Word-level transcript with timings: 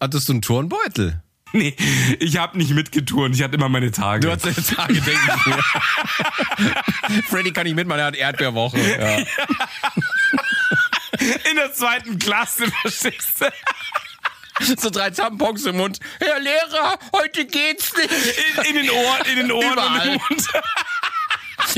hattest 0.00 0.28
du 0.28 0.32
einen 0.34 0.42
Turnbeutel? 0.42 1.22
Nee, 1.52 1.74
ich 2.20 2.36
habe 2.36 2.56
nicht 2.58 2.70
mitgeturnt. 2.70 3.34
Ich 3.34 3.42
hatte 3.42 3.56
immer 3.56 3.68
meine 3.68 3.90
Tage. 3.90 4.20
Du 4.20 4.30
hattest 4.30 4.56
deine 4.56 4.64
Tage, 4.76 5.00
denke 5.00 5.36
ich 5.36 5.46
mir. 5.46 5.60
Freddy 7.24 7.50
kann 7.52 7.64
nicht 7.64 7.74
mitmachen, 7.74 7.98
er 7.98 8.06
hat 8.06 8.14
Erdbeerwoche. 8.14 8.78
Ja. 8.78 9.16
In 11.50 11.56
der 11.56 11.72
zweiten 11.72 12.20
Klasse, 12.20 12.70
verstehst 12.70 13.40
du? 13.40 13.50
So 14.76 14.90
drei 14.90 15.10
Tampons 15.10 15.64
im 15.64 15.78
Mund. 15.78 15.98
Herr 16.20 16.38
Lehrer, 16.38 16.98
heute 17.16 17.44
geht's 17.46 17.96
nicht. 17.96 18.12
In, 18.12 18.64
in 18.66 18.74
den 18.82 18.90
Ohren, 18.90 19.22
in 19.26 19.36
den 19.38 19.50
Ohren 19.50 19.72
Überall. 19.72 20.08
und 20.08 20.14
im 20.14 20.20
Mund. 20.28 20.46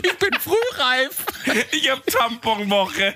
Ich 0.04 0.18
bin 0.18 0.34
frühreif. 0.38 1.24
Ich 1.70 1.88
hab 1.90 2.04
Tamponwoche. 2.06 3.14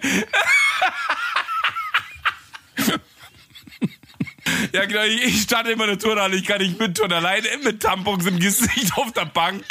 Ja, 4.73 4.85
genau, 4.85 5.03
ich 5.03 5.23
ich 5.25 5.43
stand 5.43 5.69
immer 5.69 5.85
in 5.85 5.91
der 5.91 5.99
Turnhalle, 5.99 6.37
ich 6.37 6.45
kann 6.47 6.59
nicht 6.61 6.79
mitturnen, 6.79 7.17
alleine 7.17 7.49
mit 7.63 7.83
Tampons 7.83 8.27
im 8.27 8.39
Gesicht 8.39 8.93
auf 8.97 9.13
der 9.13 9.25
Bank. 9.27 9.65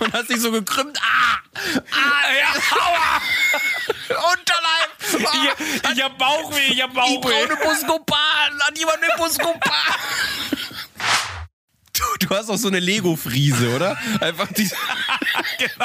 Und 0.00 0.12
hast 0.12 0.28
dich 0.30 0.40
so 0.40 0.52
gekrümmt. 0.52 0.98
Ah! 1.02 1.38
Ah, 1.90 2.32
ja, 2.38 2.78
aua! 2.78 4.32
Unterleib! 4.32 5.26
Ah, 5.26 5.54
Ich, 5.58 5.96
ich 5.96 6.02
hab 6.02 6.18
Bauchweh, 6.18 6.60
ich 6.68 6.82
hab 6.82 6.90
ich 6.90 6.94
brauche 6.96 7.20
Bauchweh. 7.20 7.34
eine 7.44 7.56
Buscopan. 7.56 8.60
Hat 8.60 8.78
jemand 8.78 8.98
eine 9.02 9.12
Buscopan? 9.16 9.72
Du, 12.18 12.26
du 12.26 12.36
hast 12.36 12.50
auch 12.50 12.56
so 12.56 12.68
eine 12.68 12.80
Lego-Friese, 12.80 13.74
oder? 13.74 13.96
Einfach 14.20 14.48
diese. 14.52 14.74
Genau. 15.58 15.84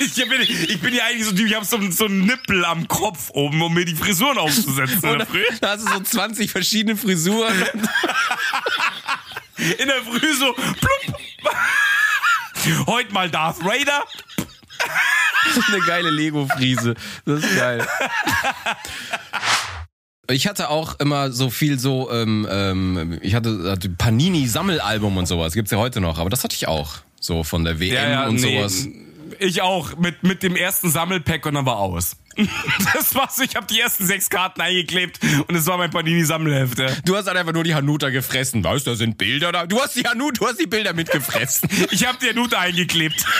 Ich 0.00 0.14
bin, 0.14 0.40
ich 0.42 0.80
bin 0.80 0.94
ja 0.94 1.04
eigentlich 1.04 1.24
so 1.24 1.30
ein 1.30 1.36
Typ, 1.36 1.46
ich 1.46 1.54
hab 1.54 1.64
so, 1.64 1.76
einen- 1.76 1.92
so 1.92 2.06
einen 2.06 2.26
Nippel 2.26 2.64
am 2.64 2.88
Kopf 2.88 3.30
oben, 3.32 3.62
um 3.62 3.72
mir 3.72 3.84
die 3.84 3.94
Frisuren 3.94 4.38
aufzusetzen. 4.38 5.08
In 5.08 5.18
der 5.18 5.26
Früh, 5.26 5.42
Da 5.60 5.70
hast 5.70 5.86
du 5.86 5.92
so 5.92 6.00
20 6.00 6.50
verschiedene 6.50 6.96
Frisuren. 6.96 7.54
in 9.56 9.86
der 9.86 10.02
Früh 10.02 10.34
so, 10.34 10.52
plupp. 10.52 12.86
Heute 12.86 13.12
mal 13.12 13.30
Darth 13.30 13.64
Vader. 13.64 14.04
Eine 15.68 15.80
geile 15.86 16.10
Lego-Friese. 16.10 16.94
Das 17.24 17.44
ist 17.44 17.56
geil. 17.56 17.86
Ich 20.30 20.46
hatte 20.46 20.70
auch 20.70 20.98
immer 21.00 21.30
so 21.32 21.50
viel 21.50 21.78
so, 21.78 22.10
ähm, 22.10 22.46
ähm, 22.50 23.18
ich 23.22 23.34
hatte, 23.34 23.70
hatte 23.70 23.90
Panini-Sammelalbum 23.90 25.16
und 25.16 25.26
sowas. 25.26 25.54
Gibt's 25.54 25.70
ja 25.70 25.78
heute 25.78 26.00
noch, 26.00 26.18
aber 26.18 26.30
das 26.30 26.44
hatte 26.44 26.54
ich 26.54 26.66
auch. 26.66 26.96
So 27.20 27.44
von 27.44 27.64
der 27.64 27.80
WM 27.80 28.28
und 28.28 28.38
sowas. 28.38 28.88
Ich 29.38 29.62
auch, 29.62 29.96
mit, 29.96 30.22
mit 30.22 30.42
dem 30.42 30.56
ersten 30.56 30.90
Sammelpack 30.90 31.44
und 31.46 31.54
dann 31.54 31.66
war 31.66 31.78
aus. 31.78 32.16
Das 32.94 33.14
war's, 33.14 33.38
ich 33.38 33.54
habe 33.54 33.66
die 33.66 33.80
ersten 33.80 34.06
sechs 34.06 34.28
Karten 34.28 34.60
eingeklebt 34.60 35.20
und 35.46 35.54
es 35.54 35.66
war 35.66 35.78
mein 35.78 35.90
Panini-Sammelhefte. 35.90 36.96
Du 37.04 37.16
hast 37.16 37.26
halt 37.26 37.36
einfach 37.36 37.52
nur 37.52 37.64
die 37.64 37.74
Hanuta 37.74 38.10
gefressen. 38.10 38.64
Weißt 38.64 38.86
du, 38.86 38.90
da 38.90 38.96
sind 38.96 39.18
Bilder 39.18 39.52
da. 39.52 39.66
Du 39.66 39.80
hast 39.80 39.96
die 39.96 40.02
Hanuta, 40.02 40.40
du 40.40 40.48
hast 40.48 40.60
die 40.60 40.66
Bilder 40.66 40.92
mitgefressen. 40.94 41.68
Ich 41.90 42.06
habe 42.06 42.18
die 42.20 42.34
Nute 42.34 42.58
eingeklebt. 42.58 43.24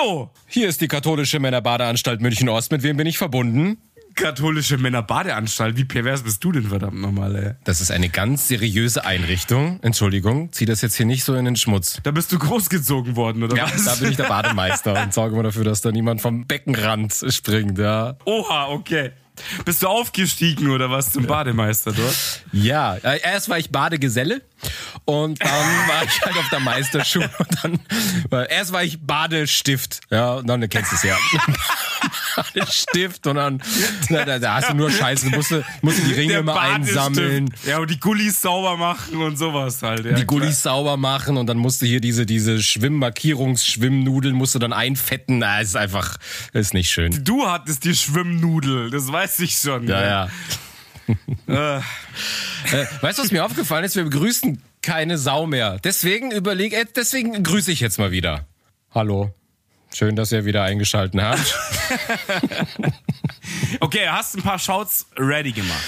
Hallo, 0.00 0.30
Hier 0.46 0.68
ist 0.68 0.80
die 0.80 0.88
katholische 0.88 1.40
Männerbadeanstalt 1.40 2.20
München-Ost. 2.20 2.72
Mit 2.72 2.82
wem 2.82 2.96
bin 2.96 3.06
ich 3.06 3.18
verbunden? 3.18 3.78
katholische 4.14 4.76
Männerbadeanstalt. 4.76 5.76
Wie 5.76 5.84
pervers 5.84 6.22
bist 6.22 6.42
du 6.44 6.52
denn 6.52 6.64
verdammt 6.64 7.00
nochmal, 7.00 7.36
ey? 7.36 7.52
Das 7.64 7.80
ist 7.80 7.90
eine 7.90 8.08
ganz 8.08 8.48
seriöse 8.48 9.04
Einrichtung. 9.04 9.78
Entschuldigung, 9.82 10.52
zieh 10.52 10.66
das 10.66 10.82
jetzt 10.82 10.96
hier 10.96 11.06
nicht 11.06 11.24
so 11.24 11.34
in 11.34 11.44
den 11.44 11.56
Schmutz. 11.56 12.00
Da 12.02 12.10
bist 12.10 12.30
du 12.32 12.38
großgezogen 12.38 13.16
worden, 13.16 13.42
oder 13.42 13.56
Ja, 13.56 13.64
was? 13.72 13.84
da 13.84 13.94
bin 13.94 14.10
ich 14.10 14.16
der 14.16 14.24
Bademeister 14.28 15.00
und 15.02 15.14
sorge 15.14 15.34
immer 15.34 15.44
dafür, 15.44 15.64
dass 15.64 15.80
da 15.80 15.90
niemand 15.92 16.20
vom 16.20 16.46
Beckenrand 16.46 17.14
springt, 17.28 17.78
ja. 17.78 18.16
Oha, 18.24 18.68
okay. 18.68 19.12
Bist 19.64 19.82
du 19.82 19.88
aufgestiegen 19.88 20.70
oder 20.70 20.90
was 20.90 21.12
zum 21.12 21.26
Bademeister 21.26 21.92
dort? 21.92 22.14
Ja, 22.52 22.96
äh, 22.96 23.20
erst 23.22 23.48
war 23.48 23.58
ich 23.58 23.70
Badegeselle 23.70 24.42
und 25.04 25.40
dann 25.42 25.50
war 25.88 26.04
ich 26.04 26.20
halt 26.22 26.36
auf 26.36 26.48
der 26.50 26.60
Meisterschule 26.60 27.30
und 27.38 27.64
dann, 28.30 28.46
erst 28.48 28.72
war 28.72 28.82
ich 28.82 29.00
Badestift, 29.00 30.00
ja, 30.10 30.34
und 30.34 30.46
dann, 30.46 30.60
du 30.60 30.68
kennst 30.68 30.92
es 30.92 31.02
ja. 31.02 31.16
Badestift 32.36 33.26
und 33.26 33.36
dann, 33.36 33.62
na, 34.08 34.24
da, 34.24 34.38
da 34.38 34.54
hast 34.54 34.70
du 34.70 34.74
nur 34.74 34.90
Scheiße, 34.90 35.30
du 35.30 35.36
musst, 35.36 35.54
musst 35.82 35.98
du 35.98 36.02
die 36.04 36.12
Ringe 36.14 36.34
immer 36.34 36.54
Badestift. 36.54 36.98
einsammeln. 36.98 37.54
Ja, 37.66 37.78
und 37.78 37.90
die 37.90 37.98
Gullis 38.00 38.40
sauber 38.40 38.76
machen 38.76 39.16
und 39.22 39.36
sowas 39.36 39.82
halt. 39.82 40.04
Ja, 40.04 40.12
die 40.12 40.24
Gullis 40.26 40.62
sauber 40.62 40.96
machen 40.96 41.36
und 41.36 41.46
dann 41.46 41.58
musst 41.58 41.82
du 41.82 41.86
hier 41.86 42.00
diese, 42.00 42.26
diese 42.26 42.62
Schwimmmarkierungsschwimmnudeln 42.62 44.34
musst 44.34 44.54
du 44.54 44.58
dann 44.58 44.72
einfetten. 44.72 45.38
Na, 45.38 45.60
ist 45.60 45.76
einfach, 45.76 46.16
ist 46.52 46.74
nicht 46.74 46.90
schön. 46.90 47.24
Du 47.24 47.46
hattest 47.46 47.84
die 47.84 47.94
Schwimmnudel, 47.94 48.90
das 48.90 49.10
weiß 49.10 49.40
ich 49.40 49.56
schon. 49.56 49.86
Ja, 49.88 50.02
ja. 50.02 50.28
Äh, 51.48 51.78
Äh, 51.78 52.86
weißt 53.00 53.18
du, 53.18 53.22
was 53.24 53.32
mir 53.32 53.44
aufgefallen 53.44 53.84
ist? 53.84 53.96
Wir 53.96 54.04
begrüßen 54.04 54.62
keine 54.80 55.18
Sau 55.18 55.46
mehr. 55.46 55.78
Deswegen 55.82 56.30
überleg, 56.30 56.72
äh, 56.72 56.84
deswegen 56.94 57.42
grüße 57.42 57.72
ich 57.72 57.80
jetzt 57.80 57.98
mal 57.98 58.12
wieder. 58.12 58.46
Hallo. 58.94 59.34
Schön, 59.94 60.16
dass 60.16 60.32
ihr 60.32 60.44
wieder 60.44 60.62
eingeschalten 60.62 61.22
habt. 61.22 61.58
Okay, 63.80 64.08
hast 64.08 64.36
ein 64.36 64.42
paar 64.42 64.58
Shouts 64.58 65.06
ready 65.18 65.52
gemacht. 65.52 65.82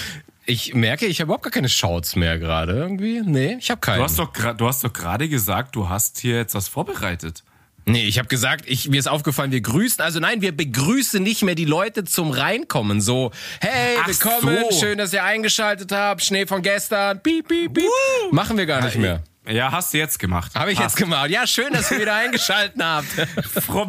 Ich 0.45 0.73
merke, 0.73 1.05
ich 1.05 1.19
habe 1.19 1.27
überhaupt 1.27 1.43
gar 1.43 1.51
keine 1.51 1.69
Shouts 1.69 2.15
mehr 2.15 2.37
gerade 2.39 2.73
irgendwie. 2.73 3.21
Nee, 3.23 3.55
ich 3.59 3.69
habe 3.71 3.79
keine. 3.79 3.99
Du 3.99 4.03
hast 4.03 4.19
doch 4.19 4.33
gra- 4.33 4.53
du 4.53 4.67
hast 4.67 4.83
doch 4.83 4.91
gerade 4.91 5.29
gesagt, 5.29 5.75
du 5.75 5.87
hast 5.89 6.19
hier 6.19 6.35
jetzt 6.35 6.55
was 6.55 6.67
vorbereitet. 6.67 7.43
Nee, 7.85 8.05
ich 8.05 8.17
habe 8.17 8.27
gesagt, 8.27 8.65
ich, 8.67 8.89
mir 8.89 8.97
ist 8.99 9.07
aufgefallen, 9.07 9.51
wir 9.51 9.61
grüßen, 9.61 10.01
also 10.03 10.19
nein, 10.19 10.41
wir 10.41 10.55
begrüßen 10.55 11.21
nicht 11.21 11.43
mehr 11.43 11.55
die 11.55 11.65
Leute 11.65 12.03
zum 12.05 12.31
Reinkommen. 12.31 13.01
So, 13.01 13.31
hey, 13.61 13.97
Ach 14.01 14.07
willkommen, 14.07 14.57
so. 14.71 14.79
schön, 14.79 14.97
dass 14.97 15.11
ihr 15.13 15.23
eingeschaltet 15.23 15.91
habt, 15.91 16.21
Schnee 16.23 16.45
von 16.45 16.61
gestern, 16.61 17.21
piep, 17.21 17.47
piep, 17.47 17.73
piep. 17.73 17.85
Machen 18.31 18.57
wir 18.57 18.65
gar 18.65 18.83
nicht 18.83 18.97
mehr. 18.97 19.21
Ja, 19.47 19.71
hast 19.71 19.93
du 19.93 19.97
jetzt 19.97 20.19
gemacht. 20.19 20.53
Habe 20.55 20.71
ich 20.71 20.79
jetzt 20.79 20.95
gemacht. 20.95 21.29
Ja, 21.29 21.45
schön, 21.45 21.73
dass 21.73 21.91
ihr 21.91 21.99
wieder 21.99 22.15
eingeschaltet 22.25 22.81
habt. 22.81 23.07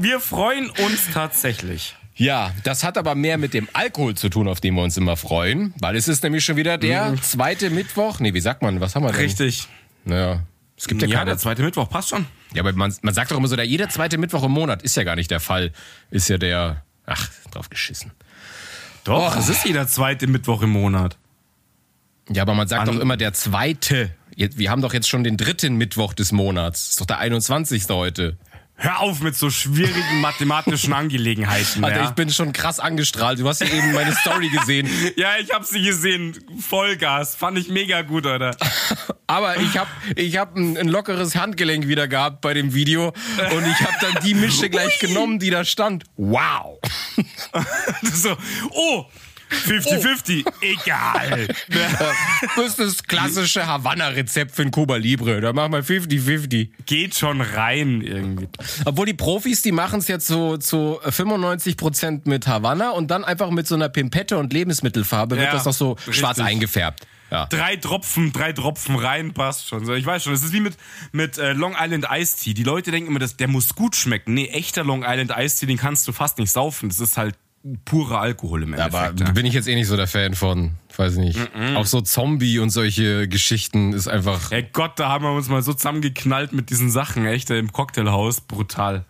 Wir 0.02 0.18
freuen 0.20 0.70
uns 0.70 1.10
tatsächlich. 1.12 1.94
Ja, 2.16 2.52
das 2.62 2.84
hat 2.84 2.96
aber 2.98 3.14
mehr 3.14 3.38
mit 3.38 3.54
dem 3.54 3.68
Alkohol 3.72 4.14
zu 4.14 4.28
tun, 4.28 4.46
auf 4.48 4.60
den 4.60 4.74
wir 4.74 4.82
uns 4.82 4.96
immer 4.96 5.16
freuen, 5.16 5.74
weil 5.80 5.96
es 5.96 6.06
ist 6.08 6.22
nämlich 6.22 6.44
schon 6.44 6.56
wieder 6.56 6.78
der 6.78 7.14
zweite 7.22 7.70
Mittwoch. 7.70 8.20
Nee, 8.20 8.34
wie 8.34 8.40
sagt 8.40 8.62
man, 8.62 8.80
was 8.80 8.94
haben 8.94 9.02
wir 9.04 9.10
denn? 9.12 9.20
Richtig. 9.20 9.66
Naja, 10.04 10.40
es 10.76 10.86
gibt 10.86 11.02
ja, 11.02 11.08
Ja, 11.08 11.18
keine. 11.18 11.30
der 11.32 11.38
zweite 11.38 11.62
Mittwoch 11.62 11.88
passt 11.88 12.10
schon. 12.10 12.26
Ja, 12.52 12.62
aber 12.62 12.72
man, 12.72 12.94
man 13.02 13.14
sagt 13.14 13.30
doch 13.32 13.36
immer 13.36 13.48
so, 13.48 13.56
der 13.56 13.64
jeder 13.66 13.88
zweite 13.88 14.16
Mittwoch 14.18 14.44
im 14.44 14.52
Monat 14.52 14.82
ist 14.82 14.96
ja 14.96 15.02
gar 15.02 15.16
nicht 15.16 15.30
der 15.30 15.40
Fall. 15.40 15.72
Ist 16.10 16.28
ja 16.28 16.38
der, 16.38 16.84
ach, 17.06 17.28
drauf 17.50 17.68
geschissen. 17.68 18.12
Doch, 19.02 19.34
Oh. 19.36 19.38
es 19.38 19.48
ist 19.48 19.64
jeder 19.64 19.86
zweite 19.88 20.26
Mittwoch 20.28 20.62
im 20.62 20.70
Monat. 20.70 21.16
Ja, 22.30 22.42
aber 22.42 22.54
man 22.54 22.68
sagt 22.68 22.88
An- 22.88 22.94
doch 22.94 23.02
immer 23.02 23.16
der 23.16 23.32
zweite. 23.32 24.14
Wir 24.36 24.70
haben 24.70 24.82
doch 24.82 24.94
jetzt 24.94 25.08
schon 25.08 25.24
den 25.24 25.36
dritten 25.36 25.76
Mittwoch 25.76 26.14
des 26.14 26.32
Monats. 26.32 26.90
Ist 26.90 27.00
doch 27.00 27.06
der 27.06 27.18
21. 27.18 27.88
heute. 27.88 28.36
Hör 28.76 29.00
auf 29.00 29.20
mit 29.20 29.36
so 29.36 29.50
schwierigen 29.50 30.20
mathematischen 30.20 30.92
Angelegenheiten. 30.94 31.84
Alter, 31.84 31.96
ja. 31.96 32.08
ich 32.08 32.10
bin 32.10 32.28
schon 32.30 32.52
krass 32.52 32.80
angestrahlt. 32.80 33.38
Du 33.38 33.48
hast 33.48 33.60
ja 33.60 33.68
eben 33.68 33.92
meine 33.92 34.12
Story 34.14 34.48
gesehen. 34.48 34.88
ja, 35.16 35.36
ich 35.40 35.52
hab 35.52 35.64
sie 35.64 35.80
gesehen. 35.80 36.36
Vollgas. 36.58 37.36
Fand 37.36 37.56
ich 37.56 37.68
mega 37.68 38.02
gut, 38.02 38.26
Alter. 38.26 38.56
Aber 39.28 39.58
ich 39.58 39.78
habe 39.78 39.88
ich 40.16 40.36
hab 40.36 40.56
ein, 40.56 40.76
ein 40.76 40.88
lockeres 40.88 41.36
Handgelenk 41.36 41.86
wieder 41.86 42.08
gehabt 42.08 42.40
bei 42.40 42.52
dem 42.52 42.74
Video 42.74 43.08
und 43.08 43.66
ich 43.66 43.80
habe 43.80 43.94
dann 44.00 44.22
die 44.24 44.34
Mische 44.34 44.68
gleich 44.68 44.98
genommen, 44.98 45.38
die 45.38 45.50
da 45.50 45.64
stand. 45.64 46.04
Wow. 46.16 46.78
so, 48.02 48.36
oh, 48.70 49.06
50-50. 49.50 50.44
Egal. 50.60 51.48
Das 52.56 52.66
ist 52.66 52.78
das 52.80 53.02
klassische 53.04 53.66
Havanna-Rezept 53.66 54.54
für 54.54 54.62
ein 54.62 54.70
Cuba 54.70 54.96
Libre. 54.96 55.40
Da 55.40 55.52
machen 55.52 55.72
wir 55.72 55.82
50-50. 55.84 56.68
Geht 56.86 57.14
schon 57.16 57.40
rein 57.40 58.00
irgendwie. 58.00 58.48
Obwohl 58.84 59.06
die 59.06 59.14
Profis, 59.14 59.62
die 59.62 59.72
machen 59.72 59.98
es 60.00 60.08
jetzt 60.08 60.26
so 60.26 60.56
zu 60.56 61.00
95% 61.02 62.22
mit 62.24 62.46
Havanna 62.46 62.90
und 62.90 63.10
dann 63.10 63.24
einfach 63.24 63.50
mit 63.50 63.66
so 63.66 63.74
einer 63.74 63.88
Pimpette 63.88 64.38
und 64.38 64.52
Lebensmittelfarbe 64.52 65.36
wird 65.36 65.46
Ja, 65.46 65.52
das 65.52 65.64
doch 65.64 65.72
so 65.72 65.92
richtig. 65.92 66.16
schwarz 66.16 66.38
eingefärbt. 66.38 67.06
Ja. 67.30 67.46
Drei 67.46 67.76
Tropfen, 67.76 68.32
drei 68.32 68.52
Tropfen 68.52 68.96
rein, 68.96 69.32
passt 69.32 69.66
schon. 69.68 69.84
So, 69.84 69.94
ich 69.94 70.06
weiß 70.06 70.22
schon, 70.24 70.32
das 70.34 70.44
ist 70.44 70.52
wie 70.52 70.60
mit, 70.60 70.76
mit 71.10 71.38
äh, 71.38 71.52
Long 71.52 71.74
Island 71.78 72.06
Iced 72.10 72.40
Tea. 72.42 72.54
Die 72.54 72.62
Leute 72.62 72.90
denken 72.92 73.08
immer, 73.10 73.18
dass 73.18 73.36
der 73.36 73.48
muss 73.48 73.74
gut 73.74 73.96
schmecken. 73.96 74.34
Nee, 74.34 74.48
echter 74.48 74.84
Long 74.84 75.02
Island 75.04 75.32
Iced 75.36 75.60
Tea, 75.60 75.66
den 75.66 75.78
kannst 75.78 76.06
du 76.06 76.12
fast 76.12 76.38
nicht 76.38 76.52
saufen. 76.52 76.88
Das 76.90 77.00
ist 77.00 77.16
halt 77.16 77.34
purer 77.84 78.20
Alkohol 78.20 78.62
im 78.64 78.74
Aber 78.74 78.84
Endeffekt. 78.84 79.20
ja. 79.20 79.30
bin 79.32 79.46
ich 79.46 79.54
jetzt 79.54 79.68
eh 79.68 79.74
nicht 79.74 79.86
so 79.88 79.96
der 79.96 80.06
Fan 80.06 80.34
von. 80.34 80.72
Weiß 80.96 81.14
ich 81.14 81.18
nicht. 81.18 81.38
Auch 81.74 81.86
so 81.86 82.00
Zombie 82.02 82.58
und 82.60 82.70
solche 82.70 83.26
Geschichten 83.26 83.92
ist 83.92 84.06
einfach. 84.06 84.52
Ey 84.52 84.66
Gott, 84.72 84.92
da 84.98 85.08
haben 85.08 85.24
wir 85.24 85.32
uns 85.32 85.48
mal 85.48 85.62
so 85.62 85.72
zusammengeknallt 85.72 86.52
mit 86.52 86.70
diesen 86.70 86.90
Sachen, 86.90 87.26
echt, 87.26 87.50
im 87.50 87.72
Cocktailhaus. 87.72 88.40
Brutal. 88.42 89.04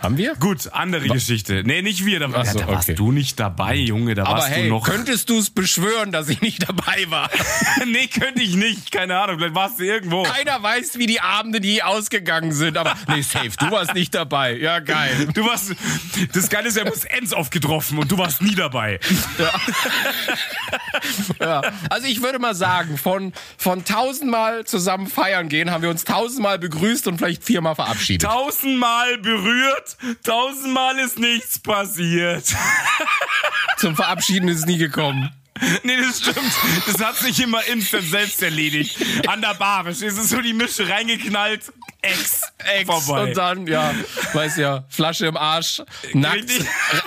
Haben 0.00 0.16
wir? 0.16 0.34
Gut, 0.36 0.72
andere 0.72 1.06
Geschichte. 1.08 1.62
Nee, 1.64 1.82
nicht 1.82 2.06
wir. 2.06 2.20
Da, 2.20 2.30
Ach 2.32 2.46
so, 2.46 2.58
ja, 2.58 2.64
da 2.66 2.72
warst 2.72 2.88
okay. 2.88 2.96
du 2.96 3.12
nicht 3.12 3.38
dabei, 3.38 3.74
Junge. 3.74 4.14
Da 4.14 4.24
Aber 4.24 4.38
warst 4.38 4.48
hey, 4.48 4.64
du 4.64 4.70
noch. 4.70 4.84
könntest 4.84 5.28
du 5.28 5.38
es 5.38 5.50
beschwören, 5.50 6.10
dass 6.10 6.28
ich 6.30 6.40
nicht 6.40 6.66
dabei 6.66 7.04
war? 7.08 7.28
nee, 7.86 8.06
könnte 8.06 8.42
ich 8.42 8.56
nicht. 8.56 8.90
Keine 8.92 9.18
Ahnung. 9.18 9.36
Vielleicht 9.38 9.54
warst 9.54 9.78
du 9.78 9.84
irgendwo. 9.84 10.22
Keiner 10.22 10.62
weiß, 10.62 10.98
wie 10.98 11.06
die 11.06 11.20
Abende 11.20 11.60
die 11.60 11.82
ausgegangen 11.82 12.52
sind. 12.52 12.78
Aber 12.78 12.94
nee, 13.08 13.20
safe, 13.20 13.50
du 13.58 13.70
warst 13.70 13.94
nicht 13.94 14.14
dabei. 14.14 14.56
Ja, 14.56 14.78
geil. 14.78 15.28
Du 15.34 15.44
warst. 15.44 15.74
Das 16.32 16.48
Geile 16.48 16.68
ist, 16.68 16.80
haben 16.80 16.90
uns 16.90 17.04
Ends 17.04 17.34
aufgetroffen 17.34 17.98
und 17.98 18.10
du 18.10 18.16
warst 18.16 18.40
nie 18.40 18.54
dabei. 18.54 19.00
Ja. 21.40 21.62
Also 21.88 22.06
ich 22.06 22.22
würde 22.22 22.38
mal 22.38 22.54
sagen, 22.54 22.98
von, 22.98 23.32
von 23.56 23.84
tausendmal 23.84 24.64
zusammen 24.64 25.06
feiern 25.06 25.48
gehen, 25.48 25.70
haben 25.70 25.82
wir 25.82 25.90
uns 25.90 26.04
tausendmal 26.04 26.58
begrüßt 26.58 27.06
und 27.06 27.18
vielleicht 27.18 27.44
viermal 27.44 27.74
verabschiedet. 27.74 28.28
Tausendmal 28.28 29.18
berührt, 29.18 29.89
tausendmal 30.24 30.98
ist 30.98 31.18
nichts 31.18 31.58
passiert. 31.58 32.44
Zum 33.78 33.96
Verabschieden 33.96 34.48
ist 34.48 34.60
es 34.60 34.66
nie 34.66 34.78
gekommen. 34.78 35.30
Nee, 35.82 35.98
das 35.98 36.20
stimmt. 36.20 36.52
Das 36.86 37.04
hat 37.04 37.16
sich 37.16 37.38
immer 37.42 37.62
instant 37.66 38.04
selbst 38.04 38.42
erledigt. 38.42 38.96
An 39.26 39.42
der 39.42 39.52
Bar, 39.54 39.84
verstehst 39.84 40.16
du? 40.16 40.22
So 40.22 40.40
die 40.40 40.54
Mische 40.54 40.88
reingeknallt, 40.88 41.70
Ex, 42.00 42.40
Ex 42.56 42.86
vorbei. 42.86 43.24
und 43.24 43.36
dann, 43.36 43.66
ja, 43.66 43.92
weiß 44.32 44.56
ja, 44.56 44.84
Flasche 44.88 45.26
im 45.26 45.36
Arsch, 45.36 45.82
nackt. 46.14 46.50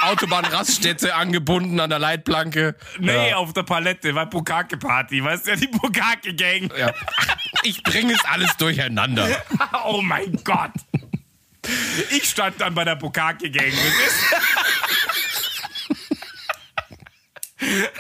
Autobahnraststätte 0.02 1.16
angebunden 1.16 1.80
an 1.80 1.90
der 1.90 1.98
Leitplanke. 1.98 2.76
Nee, 3.00 3.30
Ja. 3.32 3.38
auf 3.38 3.54
der 3.54 3.64
Palette, 3.64 4.14
war 4.14 4.28
Bukake-Party, 4.30 5.24
weißt 5.24 5.48
du, 5.48 5.52
ja, 5.52 5.56
die 5.56 5.68
Bukake-Gang. 5.68 6.72
Ja. 6.78 6.94
Ich 7.64 7.82
bringe 7.82 8.14
es 8.14 8.24
alles 8.26 8.56
durcheinander. 8.58 9.28
Oh 9.86 10.02
mein 10.02 10.40
Gott. 10.44 10.72
Ich 12.12 12.30
stand 12.30 12.60
dann 12.62 12.74
bei 12.76 12.84
der 12.84 12.96
Bukake-Gang. 12.96 13.72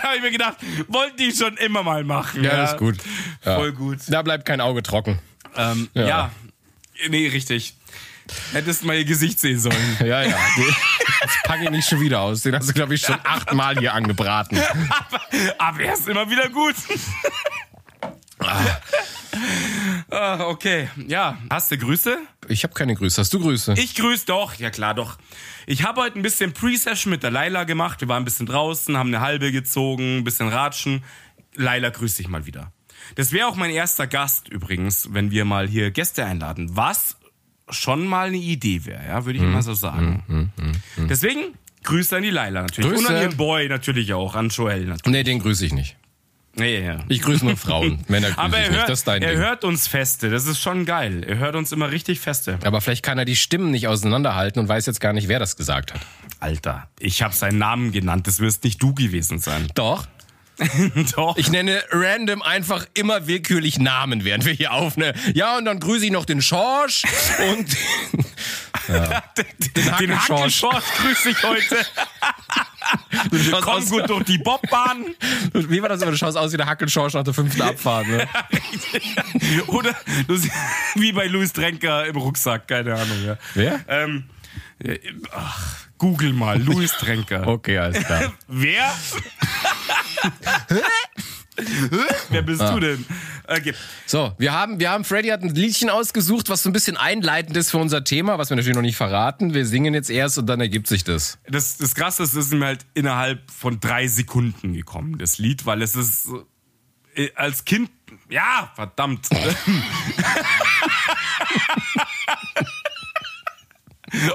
Habe 0.01 0.15
ich 0.17 0.21
mir 0.21 0.31
gedacht, 0.31 0.57
wollte 0.89 1.23
ich 1.23 1.37
schon 1.37 1.55
immer 1.57 1.83
mal 1.83 2.03
machen. 2.03 2.43
Ja, 2.43 2.65
ist 2.65 2.77
gut. 2.77 2.97
Ja. 3.45 3.55
Voll 3.55 3.71
gut. 3.71 3.99
Da 4.07 4.21
bleibt 4.21 4.45
kein 4.45 4.59
Auge 4.61 4.83
trocken. 4.83 5.19
Ähm, 5.55 5.89
Ja. 5.93 6.07
ja. 6.07 6.31
Nee, 7.09 7.27
richtig. 7.29 7.73
Hättest 8.53 8.83
mal 8.83 8.95
ihr 8.97 9.05
Gesicht 9.05 9.39
sehen 9.39 9.59
sollen. 9.59 9.97
Ja, 9.99 10.21
ja. 10.23 10.37
Das 11.21 11.31
packe 11.45 11.63
ich 11.63 11.69
nicht 11.69 11.87
schon 11.87 12.01
wieder 12.01 12.19
aus. 12.21 12.41
Den 12.41 12.55
hast 12.55 12.67
du, 12.69 12.73
glaube 12.73 12.95
ich, 12.95 13.01
schon 13.01 13.17
achtmal 13.23 13.77
hier 13.77 13.93
angebraten. 13.93 14.59
Aber 15.57 15.79
er 15.79 15.93
ist 15.93 16.07
immer 16.07 16.29
wieder 16.29 16.49
gut. 16.49 16.75
ah, 18.39 18.59
okay. 20.13 20.89
Ja, 21.07 21.37
hast 21.49 21.71
du 21.71 21.77
Grüße? 21.77 22.17
Ich 22.47 22.63
habe 22.63 22.73
keine 22.73 22.95
Grüße. 22.95 23.19
Hast 23.21 23.33
du 23.33 23.39
Grüße? 23.39 23.73
Ich 23.77 23.95
grüße 23.95 24.25
doch. 24.25 24.55
Ja, 24.55 24.69
klar, 24.69 24.93
doch. 24.93 25.17
Ich 25.65 25.83
habe 25.83 26.01
heute 26.01 26.19
ein 26.19 26.21
bisschen 26.21 26.53
Pre-Session 26.53 27.09
mit 27.09 27.23
der 27.23 27.31
Laila 27.31 27.63
gemacht. 27.63 28.01
Wir 28.01 28.07
waren 28.07 28.23
ein 28.23 28.25
bisschen 28.25 28.45
draußen, 28.45 28.97
haben 28.97 29.09
eine 29.09 29.21
halbe 29.21 29.51
gezogen, 29.51 30.19
ein 30.19 30.23
bisschen 30.23 30.49
ratschen. 30.49 31.03
Laila, 31.55 31.89
grüß 31.89 32.15
dich 32.15 32.27
mal 32.27 32.45
wieder. 32.45 32.71
Das 33.15 33.31
wäre 33.31 33.47
auch 33.47 33.55
mein 33.55 33.71
erster 33.71 34.07
Gast 34.07 34.49
übrigens, 34.49 35.09
wenn 35.13 35.31
wir 35.31 35.45
mal 35.45 35.67
hier 35.67 35.91
Gäste 35.91 36.25
einladen. 36.25 36.75
Was 36.75 37.17
schon 37.69 38.05
mal 38.05 38.27
eine 38.27 38.37
Idee 38.37 38.85
wäre, 38.85 39.03
ja, 39.07 39.25
würde 39.25 39.39
ich 39.39 39.45
mal 39.45 39.61
so 39.61 39.73
sagen. 39.73 40.51
Deswegen 41.09 41.53
Grüße 41.83 42.15
an 42.17 42.23
die 42.23 42.29
Laila 42.29 42.61
natürlich. 42.61 42.91
Grüße. 42.91 43.07
Und 43.07 43.15
an 43.15 43.21
ihren 43.21 43.37
Boy 43.37 43.67
natürlich 43.67 44.13
auch, 44.13 44.35
an 44.35 44.49
Joel 44.49 44.85
natürlich. 44.85 45.11
nee, 45.11 45.23
den 45.23 45.39
grüße 45.39 45.65
ich 45.65 45.73
nicht. 45.73 45.97
Ja, 46.55 46.65
ja, 46.65 46.79
ja. 46.79 46.99
Ich 47.09 47.21
grüße 47.21 47.43
nur 47.45 47.57
Frauen. 47.57 48.03
Männer 48.07 48.27
grüße 48.27 48.39
Aber 48.39 48.57
ich 48.59 48.63
er 48.65 48.69
nicht. 48.69 48.77
hört, 48.79 48.89
Das 48.89 48.99
ist 48.99 49.07
dein 49.07 49.21
er 49.23 49.31
Ding. 49.31 49.39
hört 49.39 49.63
uns 49.63 49.87
feste, 49.87 50.29
das 50.29 50.45
ist 50.45 50.59
schon 50.59 50.85
geil. 50.85 51.23
Er 51.27 51.37
hört 51.37 51.55
uns 51.55 51.71
immer 51.71 51.89
richtig 51.91 52.19
feste. 52.19 52.59
Aber 52.63 52.79
vielleicht 52.79 53.03
kann 53.03 53.17
er 53.17 53.25
die 53.25 53.35
Stimmen 53.35 53.71
nicht 53.71 53.87
auseinanderhalten 53.87 54.59
und 54.61 54.67
weiß 54.67 54.85
jetzt 54.85 54.99
gar 54.99 55.13
nicht, 55.13 55.27
wer 55.27 55.39
das 55.39 55.55
gesagt 55.55 55.93
hat. 55.93 56.01
Alter, 56.39 56.87
ich 56.99 57.23
habe 57.23 57.33
seinen 57.33 57.57
Namen 57.57 57.91
genannt, 57.91 58.27
das 58.27 58.39
wirst 58.39 58.63
nicht 58.65 58.81
du 58.83 58.93
gewesen 58.93 59.39
sein. 59.39 59.67
Doch. 59.75 60.05
Doch. 61.15 61.35
Ich 61.37 61.49
nenne 61.49 61.81
random 61.89 62.43
einfach 62.43 62.85
immer 62.93 63.25
willkürlich 63.25 63.79
Namen, 63.79 64.23
während 64.23 64.45
wir 64.45 64.53
hier 64.53 64.71
aufnehmen. 64.73 65.17
Ja, 65.33 65.57
und 65.57 65.65
dann 65.65 65.79
grüße 65.79 66.05
ich 66.05 66.11
noch 66.11 66.25
den 66.25 66.43
Schorsch 66.43 67.01
und 67.49 67.75
den 68.87 69.91
Hackelschorsch. 69.91 70.61
Hackelschorsch 70.61 70.83
grüße 71.01 71.29
ich 71.31 71.43
heute. 71.43 71.77
Du 73.31 73.61
Komm 73.61 73.85
gut 73.89 74.09
durch 74.09 74.23
die 74.23 74.37
Bobbahn. 74.37 75.15
Wie 75.53 75.81
war 75.81 75.89
das 75.89 76.01
immer? 76.01 76.11
Du 76.11 76.17
schaust 76.17 76.37
aus 76.37 76.51
wie 76.53 76.57
der 76.57 76.65
Hackelschorsch 76.65 77.13
nach 77.13 77.23
der 77.23 77.33
fünften 77.33 77.61
Abfahrt. 77.61 78.07
Ne? 78.07 78.27
Oder 79.67 79.95
du 80.27 80.37
wie 80.95 81.11
bei 81.11 81.27
Louis 81.27 81.51
Trenker 81.53 82.05
im 82.05 82.15
Rucksack, 82.15 82.67
keine 82.67 82.93
Ahnung. 82.95 83.25
Ja. 83.25 83.37
Wer? 83.53 83.79
Ähm, 83.87 84.25
äh, 84.79 84.99
ach, 85.31 85.87
Google 85.97 86.33
mal, 86.33 86.61
Louis 86.61 86.91
Trenker. 86.91 87.47
Okay, 87.47 87.77
alles 87.77 88.03
klar. 88.03 88.33
Wer? 88.47 88.91
Wer 92.29 92.41
bist 92.41 92.61
du 92.61 92.79
denn? 92.79 93.05
Okay. 93.47 93.73
So, 94.05 94.33
wir 94.37 94.53
haben, 94.53 94.79
wir 94.79 94.89
haben, 94.89 95.03
Freddy 95.03 95.29
hat 95.29 95.41
ein 95.41 95.53
Liedchen 95.53 95.89
ausgesucht, 95.89 96.49
was 96.49 96.63
so 96.63 96.69
ein 96.69 96.73
bisschen 96.73 96.97
einleitend 96.97 97.55
ist 97.57 97.71
für 97.71 97.77
unser 97.77 98.03
Thema, 98.03 98.37
was 98.37 98.49
wir 98.49 98.55
natürlich 98.55 98.75
noch 98.75 98.81
nicht 98.81 98.97
verraten. 98.97 99.53
Wir 99.53 99.65
singen 99.65 99.93
jetzt 99.93 100.09
erst 100.09 100.37
und 100.37 100.47
dann 100.47 100.59
ergibt 100.61 100.87
sich 100.87 101.03
das. 101.03 101.37
Das, 101.47 101.77
das 101.77 101.93
Krasse 101.95 102.23
ist, 102.23 102.33
es 102.33 102.47
ist 102.47 102.53
mir 102.53 102.65
halt 102.65 102.85
innerhalb 102.93 103.51
von 103.51 103.79
drei 103.79 104.07
Sekunden 104.07 104.73
gekommen, 104.73 105.17
das 105.17 105.37
Lied, 105.37 105.65
weil 105.65 105.81
es 105.81 105.95
ist 105.95 106.29
äh, 107.15 107.29
als 107.35 107.65
Kind, 107.65 107.91
ja, 108.29 108.71
verdammt. 108.75 109.29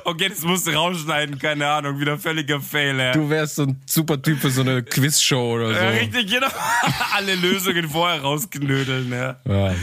okay, 0.04 0.28
das 0.28 0.42
musst 0.42 0.66
du 0.66 0.70
rausschneiden, 0.72 1.38
keine 1.38 1.66
Ahnung, 1.68 1.98
wieder 2.00 2.18
völliger 2.18 2.60
Fail. 2.60 2.98
ey. 2.98 3.12
Du 3.12 3.28
wärst 3.30 3.56
so 3.56 3.62
ein 3.64 3.80
super 3.86 4.20
Typ 4.20 4.40
für 4.40 4.50
so 4.50 4.60
eine 4.62 4.82
Quizshow 4.82 5.54
oder 5.54 5.74
so. 5.74 5.86
Richtig, 6.00 6.30
genau. 6.30 6.48
Alle 7.14 7.34
Lösungen 7.34 7.88
vorher 7.88 8.20
rausknödeln. 8.22 9.10
Ja. 9.10 9.36
Ja. 9.44 9.74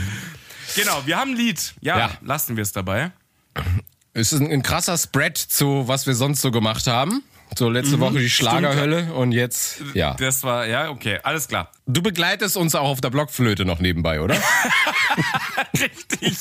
Genau, 0.74 1.02
wir 1.06 1.16
haben 1.16 1.30
ein 1.32 1.36
Lied. 1.36 1.74
Ja, 1.80 1.98
Ja. 1.98 2.10
lassen 2.22 2.56
wir 2.56 2.62
es 2.62 2.72
dabei. 2.72 3.10
Es 4.12 4.32
ist 4.32 4.40
ein, 4.40 4.50
ein 4.50 4.62
krasser 4.62 4.96
Spread 4.98 5.36
zu, 5.38 5.88
was 5.88 6.06
wir 6.06 6.14
sonst 6.14 6.40
so 6.42 6.50
gemacht 6.50 6.86
haben. 6.86 7.22
So 7.54 7.70
letzte 7.70 8.00
Woche 8.00 8.18
die 8.18 8.28
Schlagerhölle 8.28 9.14
und 9.14 9.32
jetzt, 9.32 9.80
ja. 9.94 10.14
Das 10.14 10.42
war, 10.42 10.66
ja, 10.66 10.90
okay, 10.90 11.20
alles 11.22 11.48
klar. 11.48 11.70
Du 11.86 12.02
begleitest 12.02 12.56
uns 12.56 12.74
auch 12.74 12.88
auf 12.88 13.00
der 13.00 13.10
Blockflöte 13.10 13.64
noch 13.64 13.78
nebenbei, 13.78 14.20
oder? 14.20 14.36
Richtig. 15.80 16.36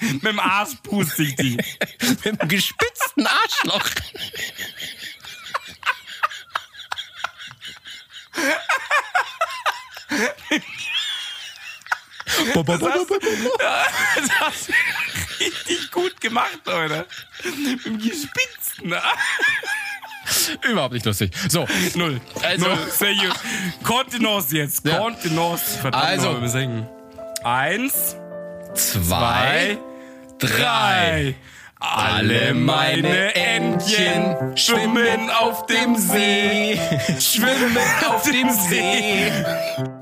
Mit 0.00 0.24
dem 0.24 0.40
Arsch 0.40 0.74
puste 0.82 1.22
ich 1.22 1.36
die. 1.36 1.56
Mit 2.24 2.40
einem 2.40 2.48
gespitzten 2.48 3.26
Arschloch. 3.26 3.88
Das 12.54 14.30
hast 14.40 14.68
du 14.68 14.72
richtig 15.40 15.90
gut 15.90 16.20
gemacht, 16.20 16.60
Leute. 16.64 17.06
Mit 17.44 17.84
dem 17.84 17.98
gespitzten 17.98 18.92
Arsch. 18.92 19.20
Überhaupt 20.70 20.94
nicht 20.94 21.04
lustig. 21.06 21.32
So, 21.48 21.66
Null. 21.94 22.20
Also- 22.42 22.66
Null. 22.68 22.78
Seriös. 22.90 23.34
Kontenance 23.82 24.56
jetzt. 24.56 24.86
Ja. 24.86 24.98
Kontenance. 24.98 25.78
Verdammt, 25.80 26.04
Also. 26.04 26.40
wir 26.40 26.48
singen. 26.48 26.86
Eins, 27.44 28.16
zwei, 28.74 29.78
drei. 30.38 31.34
Alle 31.78 32.54
meine 32.54 33.34
Entchen 33.34 34.56
schwimmen 34.56 35.28
auf 35.30 35.66
dem 35.66 35.94
See. 35.96 36.80
schwimmen 37.20 37.76
auf 38.08 38.22
dem 38.22 38.48
See. 38.50 39.30